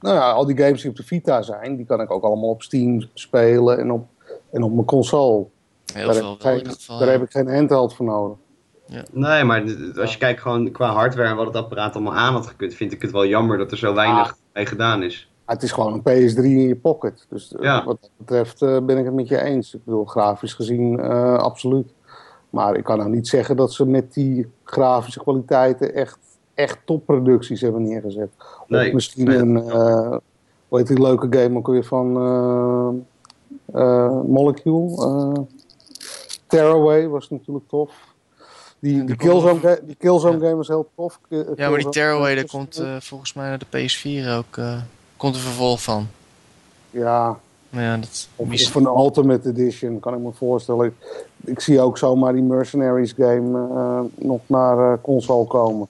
nou 0.00 0.14
ja, 0.16 0.30
al 0.30 0.46
die 0.46 0.58
games 0.58 0.80
die 0.80 0.90
op 0.90 0.96
de 0.96 1.02
Vita 1.02 1.42
zijn, 1.42 1.76
die 1.76 1.86
kan 1.86 2.00
ik 2.00 2.10
ook 2.10 2.22
allemaal 2.22 2.48
op 2.48 2.62
Steam 2.62 3.08
spelen 3.14 3.78
en 3.78 3.90
op, 3.92 4.06
en 4.50 4.62
op 4.62 4.72
mijn 4.72 4.86
console. 4.86 5.46
Heel 5.92 6.06
daar 6.06 6.14
veel 6.14 6.30
heb, 6.30 6.36
ik 6.36 6.42
wel 6.42 6.52
in 6.52 6.58
geen, 6.58 6.58
ieder 6.58 6.72
geval. 6.72 6.98
daar 6.98 7.06
ja. 7.06 7.12
heb 7.12 7.22
ik 7.22 7.30
geen 7.30 7.54
handheld 7.54 7.94
voor 7.94 8.06
nodig. 8.06 8.36
Nee, 9.12 9.44
maar 9.44 9.62
als 10.00 10.12
je 10.12 10.18
kijkt 10.18 10.40
gewoon 10.40 10.70
qua 10.70 10.92
hardware 10.92 11.28
en 11.28 11.36
wat 11.36 11.46
het 11.46 11.56
apparaat 11.56 11.94
allemaal 11.94 12.14
aan 12.14 12.32
had 12.32 12.46
gekund, 12.46 12.74
vind 12.74 12.92
ik 12.92 13.02
het 13.02 13.10
wel 13.10 13.26
jammer 13.26 13.58
dat 13.58 13.70
er 13.70 13.78
zo 13.78 13.94
weinig 13.94 14.36
mee 14.52 14.66
gedaan 14.66 15.02
is. 15.02 15.28
Het 15.44 15.62
is 15.62 15.72
gewoon 15.72 15.92
een 15.92 16.00
PS3 16.00 16.36
in 16.36 16.68
je 16.68 16.76
pocket. 16.76 17.26
Dus 17.28 17.54
eh, 17.54 17.62
Ja. 17.62 17.84
wat 17.84 18.00
dat 18.00 18.10
betreft 18.16 18.62
eh, 18.62 18.78
ben 18.80 18.98
ik 18.98 19.04
het 19.04 19.14
met 19.14 19.28
je 19.28 19.40
eens. 19.42 19.74
Ik 19.74 19.84
bedoel, 19.84 20.04
grafisch 20.04 20.52
gezien 20.52 21.00
eh, 21.00 21.36
absoluut. 21.36 21.92
Maar 22.50 22.76
ik 22.76 22.84
kan 22.84 22.98
nou 22.98 23.10
niet 23.10 23.28
zeggen 23.28 23.56
dat 23.56 23.72
ze 23.72 23.86
met 23.86 24.14
die 24.14 24.50
grafische 24.64 25.20
kwaliteiten 25.20 25.94
echt, 25.94 26.18
echt 26.54 26.78
topproducties 26.84 27.60
hebben 27.60 27.82
neergezet. 27.82 28.28
Nee, 28.66 28.86
of 28.86 28.92
misschien 28.94 29.24
nee, 29.24 29.36
een, 29.36 29.56
is 29.56 29.72
eh 29.72 30.16
hoe 30.68 30.78
heet 30.78 30.86
die 30.86 31.00
leuke 31.02 31.38
game 31.38 31.56
ook 31.58 31.66
weer 31.66 31.84
van 31.84 32.16
eh, 32.16 33.80
eh, 33.82 34.20
Molecule. 34.26 34.96
eh 35.06 35.42
Tearaway 36.46 37.08
was 37.08 37.30
natuurlijk 37.30 37.68
tof. 37.68 37.90
Die, 38.78 39.04
die 39.04 39.16
Killzone, 39.16 39.60
ga- 39.60 39.78
die 39.82 39.94
Killzone 39.96 40.38
game 40.38 40.54
was 40.54 40.68
heel 40.68 40.88
tof. 40.96 41.20
Ja, 41.28 41.68
maar 41.70 41.78
die 41.78 41.88
Tearaway, 41.88 42.34
daar 42.34 42.46
komt 42.46 42.82
volgens 42.98 43.32
mij 43.34 43.48
naar 43.48 43.58
de 43.58 43.66
PS4 43.66 44.28
ook 44.38 44.56
eh, 44.56 44.80
komt 45.16 45.34
een 45.34 45.40
vervolg 45.40 45.82
van. 45.82 46.06
Ja, 46.90 47.38
Maar 47.70 47.82
ja, 47.82 47.96
dat 47.96 48.28
Of, 48.36 48.46
mis- 48.48 48.66
of 48.68 48.74
een 48.74 48.86
Ultimate 48.86 49.48
Edition, 49.48 50.00
kan 50.00 50.14
ik 50.14 50.20
me 50.20 50.32
voorstellen. 50.32 50.86
Ik, 50.86 51.24
ik 51.44 51.60
zie 51.60 51.80
ook 51.80 51.98
zomaar 51.98 52.32
die 52.32 52.42
Mercenaries 52.42 53.12
game 53.16 54.08
nog 54.14 54.40
naar 54.46 54.92
eh, 54.92 54.98
console 55.02 55.46
komen. 55.46 55.88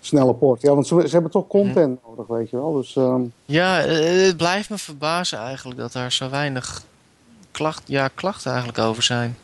Snelle 0.00 0.34
port. 0.34 0.60
Ja, 0.60 0.74
want 0.74 0.86
ze, 0.86 1.00
ze 1.04 1.12
hebben 1.12 1.30
toch 1.30 1.46
content 1.46 1.98
nodig, 2.06 2.26
weet 2.26 2.50
je 2.50 2.56
wel. 2.56 2.72
Dus 2.72 2.96
ehm, 2.96 3.22
Ja, 3.44 3.80
eh, 3.84 4.26
het 4.26 4.36
blijft 4.36 4.70
me 4.70 4.78
verbazen 4.78 5.38
eigenlijk 5.38 5.78
dat 5.78 5.92
daar 5.92 6.12
zo 6.12 6.30
weinig 6.30 6.82
klacht, 7.50 7.82
ja, 7.86 8.08
klachten 8.14 8.50
eigenlijk 8.50 8.78
over 8.80 9.02
zijn. 9.02 9.36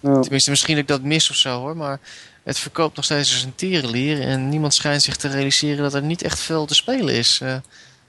ja. 0.00 0.20
Tenminste, 0.20 0.50
misschien 0.50 0.74
dat 0.74 0.82
ik 0.82 0.88
dat 0.88 1.02
mis 1.02 1.30
of 1.30 1.36
zo 1.36 1.58
hoor, 1.60 1.76
maar 1.76 2.00
het 2.42 2.58
verkoopt 2.58 2.96
nog 2.96 3.04
steeds 3.04 3.32
als 3.32 3.42
een 3.42 3.54
tierenlier 3.54 4.20
en 4.20 4.48
niemand 4.48 4.74
schijnt 4.74 5.02
zich 5.02 5.16
te 5.16 5.28
realiseren 5.28 5.82
dat 5.82 5.94
er 5.94 6.02
niet 6.02 6.22
echt 6.22 6.38
veel 6.40 6.66
te 6.66 6.74
spelen 6.74 7.14
is. 7.14 7.40
Eh, 7.42 7.54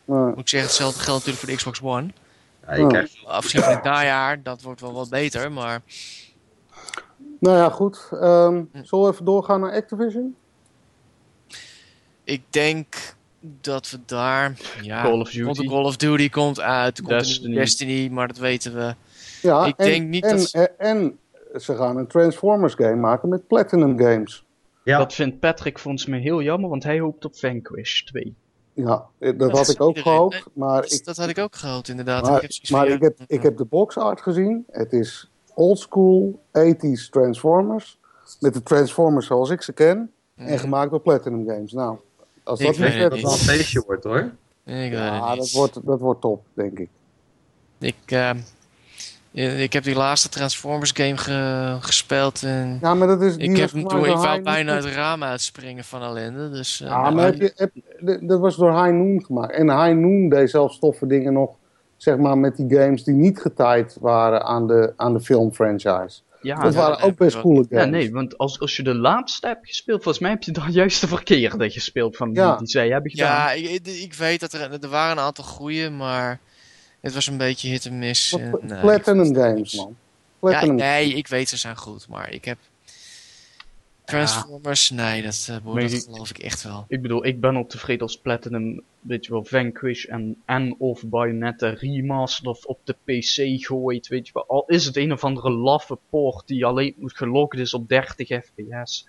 Ja. 0.06 0.16
moet 0.26 0.40
ik 0.40 0.50
zeggen, 0.50 0.70
hetzelfde 0.70 1.00
geldt 1.00 1.26
natuurlijk 1.26 1.38
voor 1.40 1.50
de 1.50 1.56
Xbox 1.56 1.82
One. 1.82 2.08
Ja, 2.68 2.74
je 2.76 2.82
Ja. 2.82 2.88
krijgt 2.88 3.18
Afgezien 3.26 3.62
van 3.64 3.74
het 3.74 3.84
najaar, 3.84 4.44
dat 4.44 4.62
wordt 4.62 4.82
wel 4.82 4.94
wat 4.94 5.10
beter, 5.10 5.52
maar 5.52 5.82
Nou 7.40 7.58
ja, 7.58 7.70
goed. 7.70 8.08
Ehm, 8.12 8.64
zullen 8.84 9.06
we 9.06 9.12
even 9.12 9.26
doorgaan 9.26 9.60
naar 9.60 9.72
Activision? 9.74 10.36
Ik 12.30 12.42
denk 12.50 13.16
dat 13.62 13.90
we 13.90 14.00
daar, 14.06 14.54
ja, 14.82 15.02
Call 15.04 15.20
of 15.20 15.32
komt 15.32 15.46
Duty. 15.46 15.62
de 15.62 15.68
Call 15.68 15.84
of 15.84 15.98
Duty 15.98 16.30
komt 16.30 16.60
uit, 16.60 17.02
komt 17.02 17.54
Destiny. 17.54 18.10
maar 18.10 18.28
dat 18.28 18.38
weten 18.38 18.74
we. 18.76 18.96
Ja, 19.42 19.66
Ik 19.66 19.78
en, 19.78 19.86
denk 19.86 20.08
niet 20.08 20.24
en, 20.26 20.38
dat- 20.38 20.52
en, 20.52 20.70
en 20.78 21.18
ze 21.62 21.76
gaan 21.76 21.98
een 21.98 22.08
Transformers 22.08 22.74
game 22.74 22.96
maken 22.96 23.30
met 23.30 23.48
Platinum 23.48 24.00
Games. 24.00 24.44
Ja. 24.84 24.98
Dat 24.98 25.14
vindt 25.14 25.40
Patrick 25.40 25.80
volgens 25.80 26.06
mij 26.06 26.20
heel 26.20 26.42
jammer, 26.42 26.70
want 26.70 26.84
hij 26.84 27.00
hoopt 27.00 27.26
op 27.26 27.36
Vanquish 27.36 28.02
2. 28.04 28.36
Ja, 28.74 29.06
eh, 29.20 29.30
dat 29.30 29.40
Dat 29.40 29.52
had 29.58 29.70
ik 29.70 29.82
ook 29.82 29.96
iedereen. 29.96 30.18
gehoopt. 30.18 30.46
Maar 30.54 30.82
Dat, 30.82 30.92
ik, 30.92 31.06
dat 31.06 31.18
had 31.18 31.30
ik 31.30 31.38
ook 31.38 31.56
gehoopt 31.56 31.88
inderdaad. 31.88 32.24
maar, 32.24 32.44
ik 32.44 32.60
heb 32.62 32.70
maar 32.70 32.88
ik, 32.88 33.02
heb, 33.02 33.18
ik 33.28 33.42
heb 33.44 33.58
de 33.58 33.66
box 33.66 33.98
art 33.98 34.22
gezien. 34.22 34.66
Het 34.72 34.94
is 34.94 35.30
old 35.54 35.80
school 35.80 36.40
80s 36.58 37.10
Transformers. 37.10 37.98
Met 38.40 38.54
de 38.54 38.64
Transformers 38.64 39.26
zoals 39.28 39.50
ik 39.50 39.62
ze 39.62 39.74
ken. 39.74 40.12
Mhm. 40.36 40.48
En 40.48 40.60
gemaakt 40.60 40.92
door 40.92 41.00
Platinum 41.02 41.48
Games. 41.48 41.72
Nou, 41.72 41.98
als 42.44 42.60
Ik 42.60 42.66
dat 42.66 42.76
het 42.78 43.10
dat 43.12 43.22
wel 43.22 43.32
een 43.32 43.38
feestje 43.38 43.84
wordt 43.86 44.04
hoor. 44.04 44.32
Ik 44.66 44.92
Ja, 44.92 45.36
dat 45.36 45.52
wordt, 45.52 45.86
dat 45.86 46.00
wordt 46.00 46.22
top, 46.22 46.46
denk 46.54 46.80
ik. 46.80 46.90
Ik, 47.80 47.96
eh, 48.06 48.30
eh, 49.34 49.62
ik 49.62 49.74
heb 49.74 49.84
die 49.84 49.96
laatste 49.96 50.30
Transformers 50.30 50.92
game 50.92 51.18
ge- 51.18 51.78
gespeeld 51.80 52.44
en 52.44 52.78
Ja, 52.82 52.94
maar 52.94 53.08
dat 53.08 53.22
is... 53.22 53.36
ik, 53.38 53.58
heb 53.58 53.72
hem 53.72 53.88
toen, 53.88 54.00
ik 54.00 54.06
door 54.06 54.16
wou 54.18 54.32
High 54.32 54.44
bijna 54.44 54.76
het 54.76 54.86
raam 54.86 55.24
uitspringen 55.24 55.84
van 55.84 56.02
ellende. 56.02 56.50
Dus, 56.50 56.82
eh, 56.82 56.88
Ja, 56.88 57.02
nou, 57.02 57.16
maar 57.16 57.26
heb 57.26 57.36
je, 57.40 57.54
heb, 57.56 57.72
dat 58.28 58.40
was 58.40 58.56
door 58.56 58.72
High 58.84 58.96
Noon 58.96 59.24
gemaakt. 59.26 59.54
En 59.54 59.84
High 59.84 59.98
Noon 59.98 60.30
deed 60.30 60.50
zelfs 60.50 60.80
toffe 60.80 61.08
dingen 61.08 61.34
nog, 61.34 61.56
zeg 61.98 62.18
maar, 62.18 62.38
met 62.38 62.56
die 62.58 62.78
games 62.78 63.04
die 63.04 63.14
niet 63.14 63.40
getied 63.40 63.98
waren 64.00 64.44
aan 64.44 64.68
de, 64.68 64.94
aan 64.96 65.14
de 65.14 65.20
filmfranchise. 65.20 66.22
Ja, 66.42 66.60
dat 66.60 66.76
waren 66.76 67.00
ook 67.00 67.18
best 67.18 67.42
coole 67.42 67.66
games. 67.70 67.84
ja, 67.84 67.90
nee, 67.90 68.12
want 68.12 68.38
als, 68.38 68.60
als 68.60 68.76
je 68.76 68.84
de 68.84 68.96
laatste 68.96 69.48
hebt 69.48 69.68
gespeeld, 69.68 70.04
volgens 70.04 70.24
mij 70.24 70.32
heb 70.32 70.44
je 70.44 70.52
dan 70.52 70.72
juist 70.82 71.02
de 71.02 71.08
verkeerde 71.08 71.70
gespeeld 71.70 72.18
van 72.18 72.30
die, 72.34 72.38
Ja. 72.44 72.56
die 72.58 72.68
zij 72.68 72.90
hebben 72.90 73.12
gedaan. 73.12 73.28
ja, 73.36 73.52
ik, 73.70 73.88
ik- 73.88 74.14
weet 74.14 74.40
dat 74.40 74.54
er, 74.54 74.72
er 74.84 74.90
waren 74.90 75.18
een 75.18 75.24
aantal 75.24 75.44
goeie, 75.46 75.90
maar 75.90 76.40
het 77.02 77.14
was 77.14 77.28
een 77.28 77.38
beetje 77.38 77.70
hit 77.70 77.86
en 77.86 78.00
miss. 78.00 78.36
Nee, 78.62 78.80
Platinum 78.80 79.36
games, 79.36 79.76
man. 79.76 79.96
Ja, 80.52 80.66
nee, 80.66 81.14
ik 81.14 81.28
weet 81.28 81.50
ze 81.50 81.58
zijn 81.58 81.78
goed, 81.78 82.08
maar 82.08 82.32
ik 82.32 82.46
heb 82.46 82.58
Transformers, 84.10 84.90
nee, 84.90 85.22
dat, 85.22 85.48
eh, 85.50 85.58
boy, 85.64 85.74
Maar 85.74 85.90
dat 85.90 86.04
geloof 86.04 86.30
ik 86.30 86.38
echt 86.38 86.64
wel. 86.64 86.86
Ik 86.88 87.02
bedoel, 87.02 87.26
ik 87.26 87.40
ben 87.40 87.56
al 87.56 87.66
tevreden 87.66 88.02
als 88.02 88.18
Platinum, 88.18 88.82
weet 89.02 89.26
je 89.26 89.32
wel, 89.32 89.44
Vanquish 89.44 90.06
en, 90.06 90.36
en 90.46 90.76
of 90.78 91.04
Bayonetta 91.06 91.70
remastered 91.70 92.48
of 92.58 92.66
op 92.66 92.80
de 92.84 92.96
PC 93.06 93.66
gooit, 93.66 94.08
weet 94.08 94.26
je 94.28 94.34
wel. 94.34 94.46
Al 94.48 94.64
is 94.68 94.86
het 94.86 94.98
een 94.98 95.12
of 95.12 95.24
andere 95.24 95.50
laffe 95.52 95.98
poort 96.10 96.48
die 96.48 96.66
alleen 96.66 96.96
gelokt 97.06 97.58
is 97.58 97.74
op 97.74 97.90
30 97.90 98.28
fps. 98.28 99.08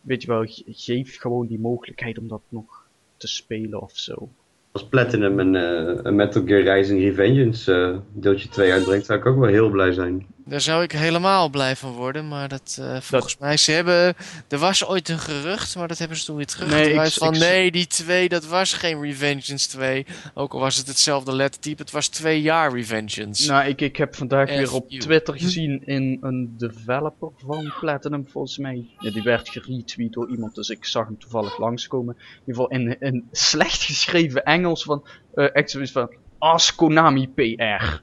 Weet 0.00 0.22
je 0.22 0.28
wel, 0.28 0.44
ge- 0.46 0.64
geef 0.66 1.18
gewoon 1.20 1.46
die 1.46 1.58
mogelijkheid 1.58 2.18
om 2.18 2.28
dat 2.28 2.42
nog 2.48 2.86
te 3.16 3.26
spelen 3.28 3.82
of 3.82 3.92
zo. 3.94 4.28
Als 4.72 4.84
Platinum 4.86 5.38
een, 5.38 5.54
eh, 5.56 5.98
een 6.02 6.14
Metal 6.14 6.42
Gear 6.46 6.76
Rising 6.76 7.00
Revengeance 7.00 7.74
eh, 7.74 7.98
deeltje 8.12 8.48
2 8.48 8.72
uitbrengt, 8.72 9.06
zou 9.06 9.18
ik 9.18 9.26
ook 9.26 9.38
wel 9.38 9.48
heel 9.48 9.70
blij 9.70 9.92
zijn. 9.92 10.26
Daar 10.48 10.60
zou 10.60 10.82
ik 10.82 10.92
helemaal 10.92 11.48
blij 11.48 11.76
van 11.76 11.92
worden, 11.92 12.28
maar 12.28 12.48
dat, 12.48 12.78
eh, 12.80 13.00
volgens 13.00 13.38
mij, 13.38 13.56
ze 13.56 13.72
hebben, 13.72 14.14
er 14.48 14.58
was 14.58 14.84
ooit 14.86 15.08
een 15.08 15.18
gerucht, 15.18 15.76
maar 15.76 15.88
dat 15.88 15.98
hebben 15.98 16.16
ze 16.16 16.24
toen 16.24 16.36
weer 16.36 16.46
teruggedraaid 16.46 16.94
Nee, 16.96 17.10
van 17.10 17.32
ik- 17.34 17.38
nee, 17.40 17.70
die 17.70 17.86
2, 17.86 18.28
dat 18.28 18.46
was 18.46 18.72
geen 18.72 19.00
Revengeance 19.02 19.68
2, 19.68 20.06
ook 20.34 20.52
al 20.52 20.60
was 20.60 20.76
het 20.76 20.86
hetzelfde 20.86 21.32
lettertype, 21.32 21.82
het 21.82 21.90
was 21.90 22.08
twee 22.08 22.42
jaar 22.42 22.72
Revengeance. 22.72 23.50
Nou, 23.50 23.68
ik, 23.68 23.80
ik 23.80 23.96
heb 23.96 24.14
vandaag 24.16 24.48
weer 24.48 24.72
op. 24.72 24.90
Twitter 24.90 25.38
gezien 25.38 25.86
in 25.86 26.18
een 26.20 26.54
developer 26.58 27.30
van 27.36 27.72
Platinum, 27.80 28.26
volgens 28.28 28.58
mij. 28.58 28.86
Ja, 28.98 29.10
die 29.10 29.22
werd 29.22 29.48
geretweet 29.48 30.12
door 30.12 30.30
iemand, 30.30 30.54
dus 30.54 30.68
ik 30.68 30.84
zag 30.84 31.06
hem 31.06 31.18
toevallig 31.18 31.58
langskomen. 31.58 32.14
In 32.18 32.40
ieder 32.46 32.54
geval 32.54 32.68
in, 32.68 33.00
in 33.00 33.28
slecht 33.32 33.82
geschreven 33.82 34.44
Engels 34.44 34.82
van, 34.82 35.06
eh 35.34 35.54
echt 35.54 35.70
zoiets 35.70 35.92
van, 35.92 36.14
Ask 36.38 36.76
Konami 36.76 37.28
PR. 37.28 38.00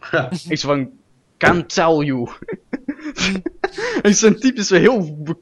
ik 0.48 0.58
zo 0.58 0.68
van, 0.68 0.90
can't 1.36 1.68
tell 1.74 2.04
you. 2.04 2.30
type 4.40 4.52
is 4.54 4.66
zo 4.66 4.76
heel 4.76 5.22
be- 5.22 5.36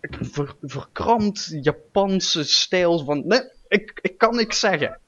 ver, 0.00 0.54
verkrampt 0.62 1.58
Japanse 1.62 2.44
stijl 2.44 3.04
van, 3.04 3.26
nee, 3.26 3.40
ik, 3.68 3.98
ik 4.02 4.18
kan 4.18 4.36
niks 4.36 4.60
zeggen. 4.60 5.00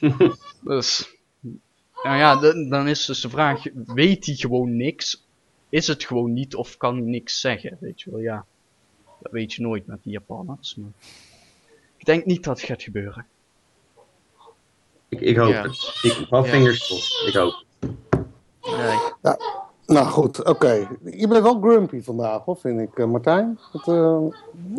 dus... 0.64 1.16
Nou 2.02 2.16
ja, 2.16 2.36
dan, 2.36 2.68
dan 2.68 2.88
is 2.88 3.04
dus 3.04 3.20
de 3.20 3.28
vraag, 3.30 3.62
weet 3.74 4.26
hij 4.26 4.34
gewoon 4.34 4.76
niks? 4.76 5.24
Is 5.68 5.86
het 5.86 6.04
gewoon 6.04 6.32
niet 6.32 6.54
of 6.54 6.76
kan 6.76 6.94
hij 6.96 7.04
niks 7.04 7.40
zeggen? 7.40 7.76
Weet 7.80 8.00
je 8.00 8.10
wel, 8.10 8.20
ja. 8.20 8.44
Dat 9.22 9.32
weet 9.32 9.52
je 9.52 9.62
nooit 9.62 9.86
met 9.86 9.98
die 10.02 10.12
Japanners. 10.12 10.74
Maar... 10.74 10.90
Ik 11.96 12.04
denk 12.04 12.24
niet 12.24 12.44
dat 12.44 12.56
het 12.60 12.66
gaat 12.68 12.82
gebeuren. 12.82 13.26
Ik, 15.08 15.20
ik 15.20 15.36
hoop 15.36 15.52
Ja. 15.52 15.62
het. 15.62 15.98
Ik 16.02 16.26
hou 16.28 16.44
Ja. 16.44 16.50
vingers. 16.50 16.90
Ik 17.26 17.34
hoop 17.34 17.64
het. 18.70 19.14
Nee. 19.22 19.36
Nou 19.86 20.06
goed, 20.06 20.44
oké. 20.44 20.88
Je 21.04 21.28
bent 21.28 21.42
wel 21.42 21.60
grumpy 21.60 22.02
vandaag, 22.02 22.44
hoor, 22.44 22.56
vind 22.60 22.80
ik, 22.80 22.98
eh, 22.98 23.04
Martijn. 23.06 23.58
Het, 23.72 23.88
eh, 23.88 24.18
wat 24.18 24.34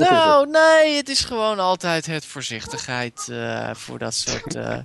Nou, 0.09 0.49
nee, 0.49 0.95
het 0.95 1.09
is 1.09 1.23
gewoon 1.23 1.59
altijd 1.59 2.05
het 2.05 2.25
voorzichtigheid 2.25 3.27
eh, 3.31 3.69
voor 3.73 3.99
dat 3.99 4.13
soort 4.13 4.55
eh 4.55 4.77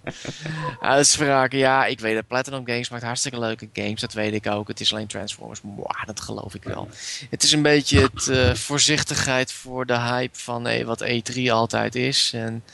uitspraken. 0.80 1.58
Ja, 1.58 1.84
ik 1.86 2.00
weet 2.00 2.14
dat 2.14 2.26
Platinum 2.26 2.66
Games 2.66 2.90
maakt 2.90 3.02
hartstikke 3.02 3.38
leuke 3.38 3.68
games, 3.72 4.00
dat 4.00 4.12
weet 4.12 4.34
ik 4.34 4.46
ook. 4.46 4.68
Het 4.68 4.80
is 4.80 4.92
alleen 4.92 5.06
Transformers, 5.06 5.62
Mwah, 5.62 6.04
dat 6.06 6.20
geloof 6.20 6.54
ik 6.54 6.64
wel. 6.64 6.88
Het 7.30 7.42
is 7.42 7.52
een 7.52 7.62
beetje 7.62 8.00
het 8.00 8.28
eh, 8.28 8.54
voorzichtigheid 8.54 9.52
voor 9.52 9.86
de 9.86 9.98
hype 9.98 10.38
van 10.38 10.66
eh, 10.66 10.84
wat 10.84 11.04
E3 11.04 11.50
altijd 11.50 11.94
is. 11.94 12.32
En, 12.34 12.64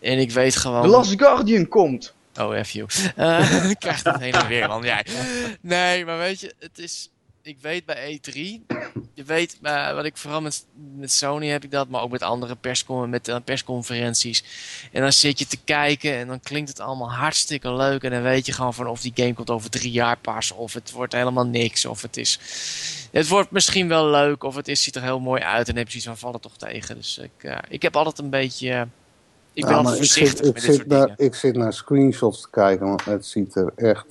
en 0.00 0.18
ik 0.18 0.30
weet 0.30 0.56
gewoon... 0.56 0.82
The 0.82 0.88
Last 0.88 1.20
Guardian 1.20 1.68
komt! 1.68 2.14
Oh, 2.40 2.62
F 2.62 2.70
you. 2.70 2.86
Eh, 3.16 3.70
ik 3.70 3.78
krijg 3.78 4.02
het 4.02 4.20
en 4.20 4.46
weer, 4.46 4.68
man. 4.68 4.82
Jij. 4.82 5.06
Nee, 5.60 6.04
maar 6.04 6.18
weet 6.18 6.40
je, 6.40 6.54
het 6.58 6.78
is... 6.78 7.08
Ik 7.42 7.58
weet 7.60 7.84
bij 7.84 8.20
E3... 8.20 8.32
Je 9.14 9.24
weet, 9.24 9.58
eh, 9.62 9.94
wat 9.94 10.04
ik 10.04 10.16
vooral 10.16 10.40
met, 10.40 10.64
met 10.96 11.12
Sony 11.12 11.46
heb 11.46 11.64
ik 11.64 11.70
dat, 11.70 11.88
maar 11.88 12.02
ook 12.02 12.10
met 12.10 12.22
andere 12.22 12.56
perscon 12.56 13.10
met, 13.10 13.28
eh, 13.28 13.36
persconferenties. 13.44 14.44
En 14.92 15.02
dan 15.02 15.12
zit 15.12 15.38
je 15.38 15.46
te 15.46 15.56
kijken 15.64 16.14
en 16.14 16.26
dan 16.26 16.40
klinkt 16.40 16.68
het 16.68 16.80
allemaal 16.80 17.12
hartstikke 17.12 17.72
leuk. 17.72 18.02
En 18.02 18.10
dan 18.10 18.22
weet 18.22 18.46
je 18.46 18.52
gewoon 18.52 18.74
van 18.74 18.86
of 18.86 19.00
die 19.00 19.12
game 19.14 19.34
komt 19.34 19.50
over 19.50 19.70
drie 19.70 19.90
jaar 19.90 20.18
pas. 20.18 20.52
Of 20.52 20.74
het 20.74 20.90
wordt 20.90 21.12
helemaal 21.12 21.46
niks. 21.46 21.84
Of 21.84 22.02
het 22.02 22.16
is... 22.16 22.38
Het 23.12 23.28
wordt 23.28 23.50
misschien 23.50 23.88
wel 23.88 24.10
leuk. 24.10 24.42
Of 24.42 24.54
het 24.54 24.68
is, 24.68 24.82
ziet 24.82 24.96
er 24.96 25.02
heel 25.02 25.20
mooi 25.20 25.42
uit. 25.42 25.68
En 25.68 25.74
dan 25.74 25.82
heb 25.82 25.92
je 25.92 26.00
zoiets 26.00 26.20
van, 26.20 26.30
valt 26.30 26.44
het 26.44 26.52
toch 26.52 26.70
tegen. 26.70 26.96
Dus 26.96 27.18
ik, 27.18 27.44
eh, 27.44 27.58
ik 27.68 27.82
heb 27.82 27.96
altijd 27.96 28.18
een 28.18 28.30
beetje... 28.30 28.88
eh, 29.54 29.62
ik 29.62 29.64
ben 29.64 29.70
Ja, 29.70 29.76
altijd 29.76 29.82
maar 29.82 29.92
ik 29.92 29.98
voorzichtig 29.98 30.36
zit, 30.36 30.46
ik, 30.46 30.54
met 30.54 30.62
dit 30.62 30.74
soort 30.74 30.86
naar, 30.86 31.00
dingen. 31.00 31.18
ik 31.18 31.34
zit 31.34 31.56
naar 31.56 31.72
screenshots 31.72 32.40
te 32.40 32.50
kijken, 32.50 32.86
want 32.86 33.04
het 33.04 33.26
ziet 33.26 33.54
er 33.54 33.72
echt... 33.76 34.06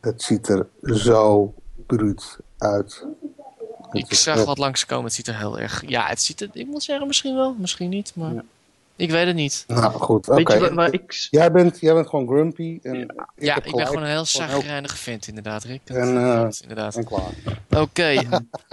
Het 0.00 0.22
ziet 0.22 0.48
er 0.48 0.66
zo 0.82 1.54
bruut 1.86 2.36
uit. 2.58 3.06
Ik 3.92 4.14
zag 4.14 4.36
ja. 4.36 4.44
wat 4.44 4.58
langskomen. 4.58 5.04
Het 5.04 5.14
ziet 5.14 5.28
er 5.28 5.38
heel 5.38 5.58
erg... 5.58 5.82
Ja, 5.86 6.06
het 6.06 6.22
ziet 6.22 6.40
er... 6.40 6.48
Ik 6.52 6.66
moet 6.66 6.82
zeggen, 6.82 7.06
misschien 7.06 7.34
wel. 7.34 7.54
Misschien 7.58 7.88
niet, 7.88 8.12
maar... 8.14 8.34
Ja. 8.34 8.44
Ik 8.96 9.10
weet 9.10 9.26
het 9.26 9.34
niet. 9.34 9.64
Nou 9.66 9.92
goed, 9.92 10.28
oké. 10.28 10.88
Ik... 10.90 11.12
Jij, 11.30 11.52
bent, 11.52 11.80
jij 11.80 11.94
bent 11.94 12.08
gewoon 12.08 12.26
grumpy 12.26 12.78
en 12.82 12.94
ik 12.94 13.12
ja, 13.36 13.56
ik 13.56 13.76
ben 13.76 13.86
gewoon 13.86 14.02
een 14.02 14.08
heel 14.08 14.24
zagrijnige 14.24 14.96
vent, 14.96 15.26
inderdaad, 15.26 15.64
Rick. 15.64 15.80
Dat 15.84 15.96
En, 15.96 16.16
eh, 16.16 16.40
klopt, 16.40 16.60
inderdaad. 16.62 16.96
en 16.96 17.04
klaar. 17.04 17.32
Oké. 17.70 18.22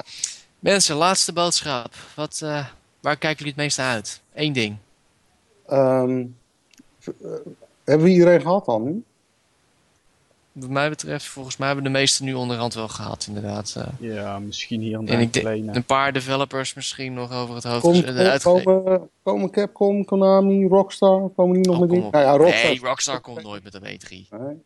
Mensen, 0.60 0.96
laatste 0.96 1.34
boodschap. 1.34 1.94
Wat, 2.16 2.40
eh, 2.44 2.66
waar 3.00 3.18
kijken 3.18 3.38
jullie 3.38 3.54
het 3.54 3.62
meest 3.62 3.78
naar 3.78 3.94
uit? 3.94 4.22
Eén 4.34 4.54
ding. 4.54 4.78
Ehm, 5.72 6.26
eh, 7.04 7.30
hebben 7.84 8.06
we 8.06 8.12
iedereen 8.12 8.42
gehad 8.42 8.66
dan 8.66 8.84
nu? 8.84 9.04
Wat 10.52 10.70
mij 10.70 10.90
betreft, 10.90 11.26
volgens 11.26 11.58
mij 11.58 11.68
hebben 11.68 11.86
de 11.86 11.92
meesten 11.92 12.26
nu 12.26 12.34
onderhand 12.34 12.74
wel 12.74 12.88
gehad, 12.88 13.26
inderdaad. 13.28 13.74
eh. 13.78 13.86
Ja, 14.14 14.40
misschien 14.40 14.82
hier 14.82 14.94
en 14.94 15.00
En 15.00 15.06
daar 15.06 15.16
ik 15.20 15.22
een 15.26 15.32
denk- 15.32 15.46
kleine. 15.46 15.76
een 15.76 15.84
paar 15.84 16.14
developers 16.14 16.74
misschien 16.74 17.14
nog 17.14 17.32
over 17.34 17.56
het 17.56 17.64
hoofd 17.64 17.82
Komt, 17.82 18.42
komen, 18.42 19.10
komen 19.24 19.50
Capcom, 19.52 20.06
Konami, 20.06 20.68
Rockstar, 20.68 21.30
komen 21.30 21.56
die 21.62 21.66
nog 21.66 21.76
Oh, 21.76 21.82
met 21.82 21.90
die? 21.90 22.00
Nou 22.00 22.18
ja, 22.24 22.38
Rockstar. 22.38 22.70
Nee, 22.70 22.80
Rockstar 22.80 23.22
komt 23.22 23.44
nooit 23.44 23.64
met 23.64 23.74
een 23.74 23.84
E3. 23.86 24.10
Nee. 24.10 24.64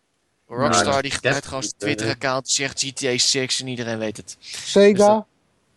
Rockstar 0.48 0.86
Nou, 0.90 1.02
die 1.02 1.12
gebruikt 1.12 1.46
gewoon 1.46 1.62
zijn 1.64 1.74
eh, 1.78 1.80
Twitter-account, 1.80 2.50
zegt 2.50 2.80
GTA 2.84 3.18
6 3.18 3.62
en 3.62 3.68
iedereen 3.68 3.98
weet 3.98 4.18
het. 4.18 4.38
Sega, 4.40 5.26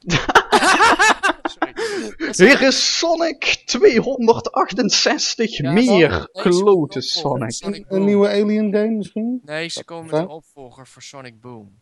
Sorry. 0.07 0.25
Hier 2.37 2.63
is 2.63 2.99
Sonic 2.99 3.63
268 3.65 5.57
Ja, 5.57 5.73
meer 5.73 6.29
klote 6.33 7.01
Sonic. 7.01 7.53
Sonic 7.53 7.85
een, 7.89 8.05
nieuwe 8.05 8.29
Alien 8.29 8.73
game 8.73 8.91
misschien? 8.91 9.41
Nee, 9.45 9.69
ze 9.69 9.85
komen 9.85 10.11
met 10.11 10.21
een 10.21 10.29
opvolger 10.29 10.87
voor 10.87 11.03
Sonic 11.03 11.41
Boom. 11.41 11.79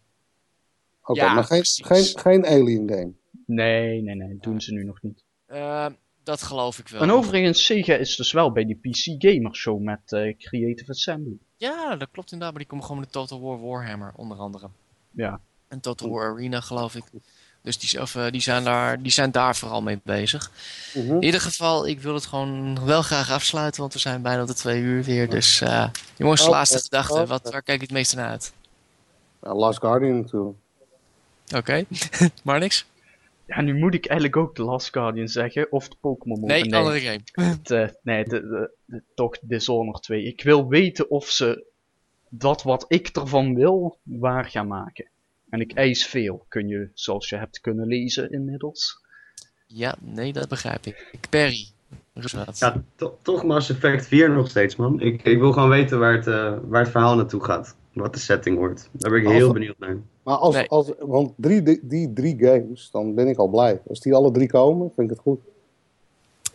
Oké, 1.03 1.21
Ja, 1.21 1.35
maar 1.35 1.45
geen, 1.45 1.65
geen, 1.65 2.05
geen 2.05 2.47
Alien 2.47 2.89
game. 2.89 3.13
Nee, 3.47 4.03
nee, 4.03 4.15
nee, 4.15 4.37
doen 4.41 4.61
ze 4.61 4.73
nu 4.73 4.85
nog 4.85 5.03
niet. 5.03 5.25
Eh, 5.47 5.87
dat 6.23 6.43
geloof 6.43 6.79
ik 6.79 6.89
wel. 6.89 7.01
En 7.01 7.11
overigens, 7.11 7.65
Sega 7.65 7.95
is 7.95 8.17
dus 8.17 8.33
wel 8.33 8.53
bij 8.53 8.65
die 8.65 8.77
PC 8.77 9.23
Gamer 9.25 9.55
Show 9.55 9.81
met 9.81 10.13
eh, 10.13 10.37
Creative 10.39 10.91
Assembly. 10.91 11.39
Ja, 11.57 11.97
dat 11.97 12.09
klopt 12.11 12.33
inderdaad, 12.33 12.51
maar 12.51 12.63
die 12.63 12.71
komen 12.71 12.85
gewoon 12.85 13.01
met 13.01 13.13
Total 13.13 13.41
War 13.41 13.61
Warhammer, 13.61 14.13
onder 14.17 14.37
andere. 14.39 14.69
Ja. 15.11 15.41
En 15.69 15.81
Total 15.81 16.11
War 16.11 16.33
Arena, 16.33 16.61
geloof 16.61 16.95
ik. 16.95 17.05
Dus 17.67 17.79
die, 17.79 18.01
of, 18.01 18.15
eh, 18.15 18.31
die, 18.31 18.41
zijn 18.41 18.65
daar, 18.65 19.03
die 19.03 19.13
zijn 19.13 19.31
daar 19.31 19.57
vooral 19.57 19.83
mee 19.83 20.01
bezig. 20.03 20.51
Mhm. 20.95 21.15
In 21.15 21.23
ieder 21.23 21.41
geval, 21.41 21.87
ik 21.87 22.01
wil 22.01 22.15
het 22.15 22.27
gewoon 22.27 22.85
wel 22.85 23.03
graag 23.03 23.31
afsluiten, 23.31 23.81
want 23.81 23.93
we 23.93 23.99
zijn 23.99 24.23
bijna 24.23 24.43
op 24.43 24.47
de 24.47 24.55
twee 24.55 24.81
uur 24.81 25.03
weer. 25.03 25.31
Dus 25.31 25.61
eh, 25.61 25.89
jongens, 26.17 26.41
Oké, 26.41 26.51
laatste 26.51 26.79
gedachte. 26.79 27.27
Wat, 27.27 27.51
waar 27.51 27.63
kijk 27.63 27.79
je 27.79 27.87
het 27.87 27.95
meeste 27.95 28.17
naar 28.17 28.29
uit? 28.29 28.53
Ja, 29.43 29.55
Last 29.55 29.79
Guardian 29.79 30.17
natuurlijk. 30.17 30.57
Oké, 31.57 31.85
maar 32.45 32.59
niks? 32.59 32.87
Ja, 33.47 33.61
nu 33.61 33.75
moet 33.79 33.95
ik 33.95 34.07
eigenlijk 34.07 34.39
ook 34.41 34.55
The 34.55 34.63
Last 34.63 34.93
Guardian 34.93 35.29
zeggen, 35.29 35.73
of 35.73 35.89
de 35.89 35.97
Pokémon 36.01 36.41
Nee, 36.41 36.59
Mobile. 36.59 36.77
andere 36.77 37.01
game. 37.01 37.21
Het, 37.51 37.71
eh, 37.71 37.89
nee, 38.03 38.25
de, 38.25 38.41
de, 38.41 38.71
de- 38.85 39.03
toch 39.15 39.37
Dishonored 39.41 40.03
2. 40.03 40.25
Ik 40.25 40.43
wil 40.43 40.69
weten 40.69 41.11
of 41.11 41.29
ze 41.29 41.67
dat 42.29 42.63
wat 42.63 42.85
ik 42.89 43.09
ervan 43.09 43.55
wil, 43.55 43.99
waar 44.03 44.45
gaan 44.45 44.67
maken. 44.67 45.09
En 45.57 45.63
ik 45.63 45.73
eis 45.73 46.07
veel, 46.07 46.45
kun 46.49 46.69
je, 46.69 46.91
zoals 46.95 47.29
je 47.29 47.37
hebt 47.37 47.61
kunnen 47.61 47.87
lezen 47.87 48.31
inmiddels. 48.31 49.05
Ja, 49.67 49.95
nee, 50.01 50.33
dat 50.33 50.49
begrijp 50.49 50.87
ik. 50.87 51.11
Perry. 51.31 51.67
Ruswaard. 52.15 52.59
Ja, 52.59 52.83
to- 52.97 53.19
toch 53.23 53.45
Mass 53.45 53.71
Effect 53.71 54.07
4 54.07 54.31
nog 54.31 54.49
steeds, 54.51 54.77
man. 54.77 55.01
Ik, 55.01 55.23
ik 55.23 55.39
wil 55.39 55.53
gewoon 55.53 55.69
weten 55.69 55.99
waar 55.99 56.13
het, 56.15 56.27
eh, 56.27 56.59
waar 56.65 56.81
het 56.83 56.91
verhaal 56.91 57.17
naartoe 57.17 57.45
gaat. 57.45 57.77
Wat 57.93 58.13
de 58.15 58.19
setting 58.21 58.57
wordt. 58.57 58.89
Daar 58.93 59.11
ben 59.11 59.21
ik 59.21 59.29
heel 59.29 59.45
Als- 59.45 59.53
benieuwd 59.53 59.79
naar. 59.79 59.97
Maar 60.23 60.37
als, 60.37 60.55
Nee. 60.55 60.69
als, 60.69 60.93
want 60.99 61.33
drie, 61.37 61.63
die, 61.63 61.81
die 61.83 62.13
drie 62.13 62.37
games, 62.39 62.91
dan 62.91 63.15
ben 63.15 63.27
ik 63.29 63.37
al 63.39 63.49
blij. 63.49 63.81
Als 63.89 64.01
die 64.01 64.15
alle 64.15 64.31
drie 64.31 64.49
komen, 64.49 64.93
vind 64.95 65.11
ik 65.11 65.17
het 65.17 65.23
goed. 65.25 65.41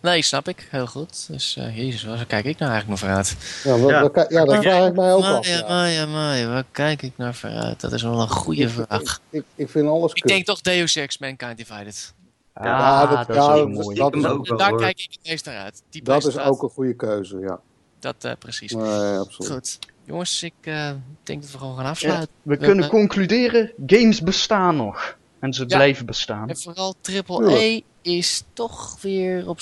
Nee, 0.02 0.22
snap 0.22 0.48
ik. 0.48 0.68
Heel 0.72 0.88
goed. 0.88 1.28
Dus, 1.28 1.56
eh, 1.57 1.78
jezus, 1.78 2.03
waar 2.03 2.26
kijk 2.26 2.45
ik 2.45 2.57
nou 2.60 2.72
eigenlijk 2.72 2.88
nog 2.88 2.99
vooruit? 2.99 3.36
Ja, 3.64 3.78
wa- 3.78 3.90
Ja. 4.30 4.45
dat 4.45 4.61
vraag 4.64 4.88
ik 4.88 4.95
mij 4.95 5.14
ook 5.14 5.23
af. 5.23 5.48
Ja. 5.48 5.68
Maya, 5.68 6.06
Maya, 6.06 6.48
waar 6.48 6.64
kijk 6.72 7.02
ik 7.02 7.11
naar 7.15 7.36
vooruit? 7.36 7.80
Dat 7.82 7.91
is 7.94 8.02
wel 8.02 8.22
een 8.22 8.30
goede 8.30 8.69
vraag. 8.69 9.19
Ik, 9.30 9.44
ik 9.56 9.69
vind 9.69 9.88
alles 9.88 10.14
Ik 10.14 10.22
kut. 10.22 10.32
denk 10.32 10.45
toch 10.45 10.61
Deus 10.61 10.95
Ex 10.95 11.18
Mankind 11.18 11.57
Divided. 11.57 12.14
Ah, 12.53 12.65
Ja, 12.65 13.06
dat- 13.07 13.28
dat, 13.28 13.36
ja, 13.36 13.53
is 13.53 13.60
ook 13.60 13.69
mooi. 13.69 13.95
dat 13.98 14.15
is 14.15 14.26
ook 14.26 14.32
ook, 14.40 14.48
wel, 14.48 14.57
Daar 14.57 14.69
hoor. 14.69 14.80
kijk 14.80 14.99
ik 14.99 15.11
het 15.11 15.30
meest 15.30 15.45
naar 15.45 15.57
uit. 15.57 15.82
Die 15.90 16.03
dat 16.03 16.26
is 16.28 16.38
ook 16.38 16.64
een 16.64 16.69
goede 16.69 16.95
keuze, 16.95 17.40
ja. 17.40 17.60
Dat, 17.99 18.15
eh, 18.19 18.32
precies. 18.40 18.72
Nee, 18.73 19.18
absoluut. 19.18 19.52
Goed. 19.52 19.80
Jongens, 20.06 20.44
ik 20.44 20.53
eh, 20.61 20.90
denk 21.23 21.41
dat 21.41 21.52
we 21.52 21.57
gewoon 21.57 21.76
gaan 21.78 21.86
afsluiten. 21.86 22.28
We 22.41 22.57
We- 22.57 22.65
kunnen 22.65 22.90
concluderen, 22.90 23.72
games 23.88 24.22
bestaan 24.22 24.76
nog. 24.76 25.18
En 25.41 25.53
ze 25.53 25.61
Ja. 25.61 25.76
blijven 25.76 26.05
bestaan. 26.05 26.49
En 26.49 26.57
vooral 26.57 26.95
Triple 27.01 27.53
E 27.59 27.81
is 28.01 28.43
toch 28.53 28.97
weer 29.01 29.47
op 29.49 29.59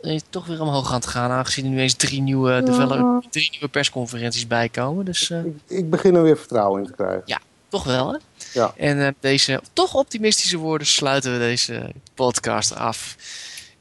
is 0.00 0.22
toch 0.30 0.46
weer 0.46 0.60
omhoog 0.60 0.88
aan 0.88 0.94
het 0.94 1.06
gaan, 1.06 1.30
aangezien 1.30 1.64
er 1.64 1.70
nu 1.70 1.80
eens 1.80 1.94
drie 1.94 2.20
nieuwe, 2.20 2.62
develop- 2.62 3.24
drie 3.30 3.50
nieuwe 3.50 3.68
persconferenties 3.68 4.46
bijkomen. 4.46 5.04
Dus 5.04 5.30
eh, 5.30 5.44
Ik, 5.44 5.54
ik 5.66 5.90
begin 5.90 6.14
er 6.14 6.22
weer 6.22 6.36
vertrouwen 6.38 6.80
in 6.80 6.86
te 6.86 6.92
krijgen. 6.92 7.40
toch 7.68 7.84
wel, 7.84 8.12
hè? 8.12 8.18
Ja. 8.52 8.72
En 8.76 9.06
eh, 9.06 9.12
deze 9.20 9.60
toch 9.72 9.94
optimistische 9.94 10.56
woorden 10.56 10.86
sluiten 10.86 11.32
we 11.32 11.38
deze 11.38 11.90
podcast 12.14 12.74
af. 12.74 13.16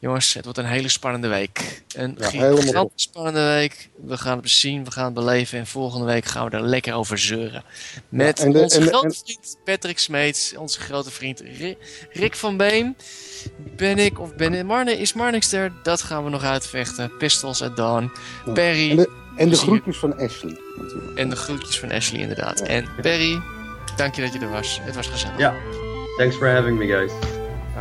Jongens, 0.06 0.34
het 0.34 0.44
wordt 0.44 0.60
een 0.60 0.66
hele 0.66 0.90
spannende 0.90 1.28
week. 1.28 1.84
Een 1.96 2.16
Ja, 2.20 2.30
gigantisch 2.30 3.04
spannende 3.04 3.44
week. 3.54 3.90
We 4.06 4.18
gaan 4.18 4.38
het 4.38 4.50
zien, 4.50 4.84
we 4.86 4.92
gaan 4.92 5.06
het 5.06 5.14
beleven. 5.14 5.60
En 5.60 5.68
volgende 5.68 6.06
week 6.06 6.26
gaan 6.26 6.50
we 6.50 6.58
er 6.58 6.64
lekker 6.64 6.94
over 6.94 7.18
zeuren. 7.18 7.64
Met 8.10 8.38
de- 8.38 8.60
onze 8.60 8.80
de- 8.80 8.86
grote 8.88 9.06
en- 9.08 9.14
vriend 9.26 9.58
Patrick 9.64 10.00
Smeets. 10.00 10.56
Onze 10.58 10.80
grote 10.80 11.12
vriend 11.12 11.40
Ri- 11.40 11.78
Rick 12.12 12.36
van 12.36 12.58
Beem. 12.58 12.96
Ben 13.76 13.98
ik 13.98 14.20
of 14.20 14.36
ben 14.36 14.66
Marne, 14.66 14.98
is 14.98 15.14
Marnix 15.14 15.52
er? 15.52 15.72
Dat 15.84 16.02
gaan 16.02 16.24
we 16.24 16.30
nog 16.30 16.44
uitvechten. 16.44 17.18
Pistols 17.18 17.62
at 17.62 17.76
Dawn. 17.76 18.12
Ja. 18.46 18.52
Perry. 18.52 18.90
En 18.90 18.96
de, 18.96 19.10
en 19.38 19.50
de 19.50 19.56
groetjes 19.56 19.98
van 19.98 20.18
Ashley. 20.20 20.58
Natuurlijk. 20.78 21.18
En 21.18 21.30
de 21.30 21.36
groetjes 21.36 21.80
van 21.80 21.92
Ashley 21.92 22.20
inderdaad. 22.22 22.62
En 22.62 22.88
Perry, 23.02 23.42
dank 23.98 24.16
je 24.16 24.22
dat 24.22 24.34
je 24.34 24.40
er 24.40 24.50
was. 24.52 24.80
Het 24.82 24.96
was 24.96 25.08
gezellig. 25.08 25.38
Ja. 25.38 25.54
Thanks 26.18 26.36
for 26.36 26.50
having 26.50 26.78
me, 26.78 26.86
guys. 26.88 27.12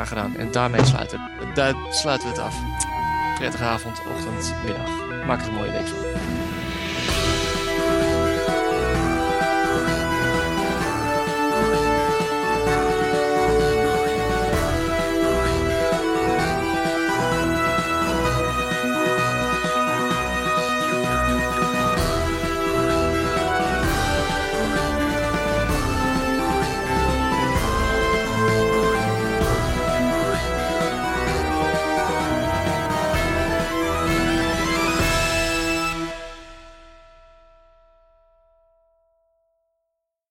Graag. 0.03 0.35
En 0.37 0.51
daarmee 0.51 0.85
sluiten, 0.85 1.31
daar 1.55 1.75
sluiten 1.91 2.29
we 2.29 2.35
het 2.35 2.43
af. 2.43 2.57
Prettige 3.35 3.65
avond, 3.65 4.03
ochtend, 4.07 4.55
middag. 4.65 4.91
Maak 5.27 5.41
er 5.41 5.49
een 5.49 5.55
mooie 5.55 5.71
week 5.71 5.87
van. 5.87 6.14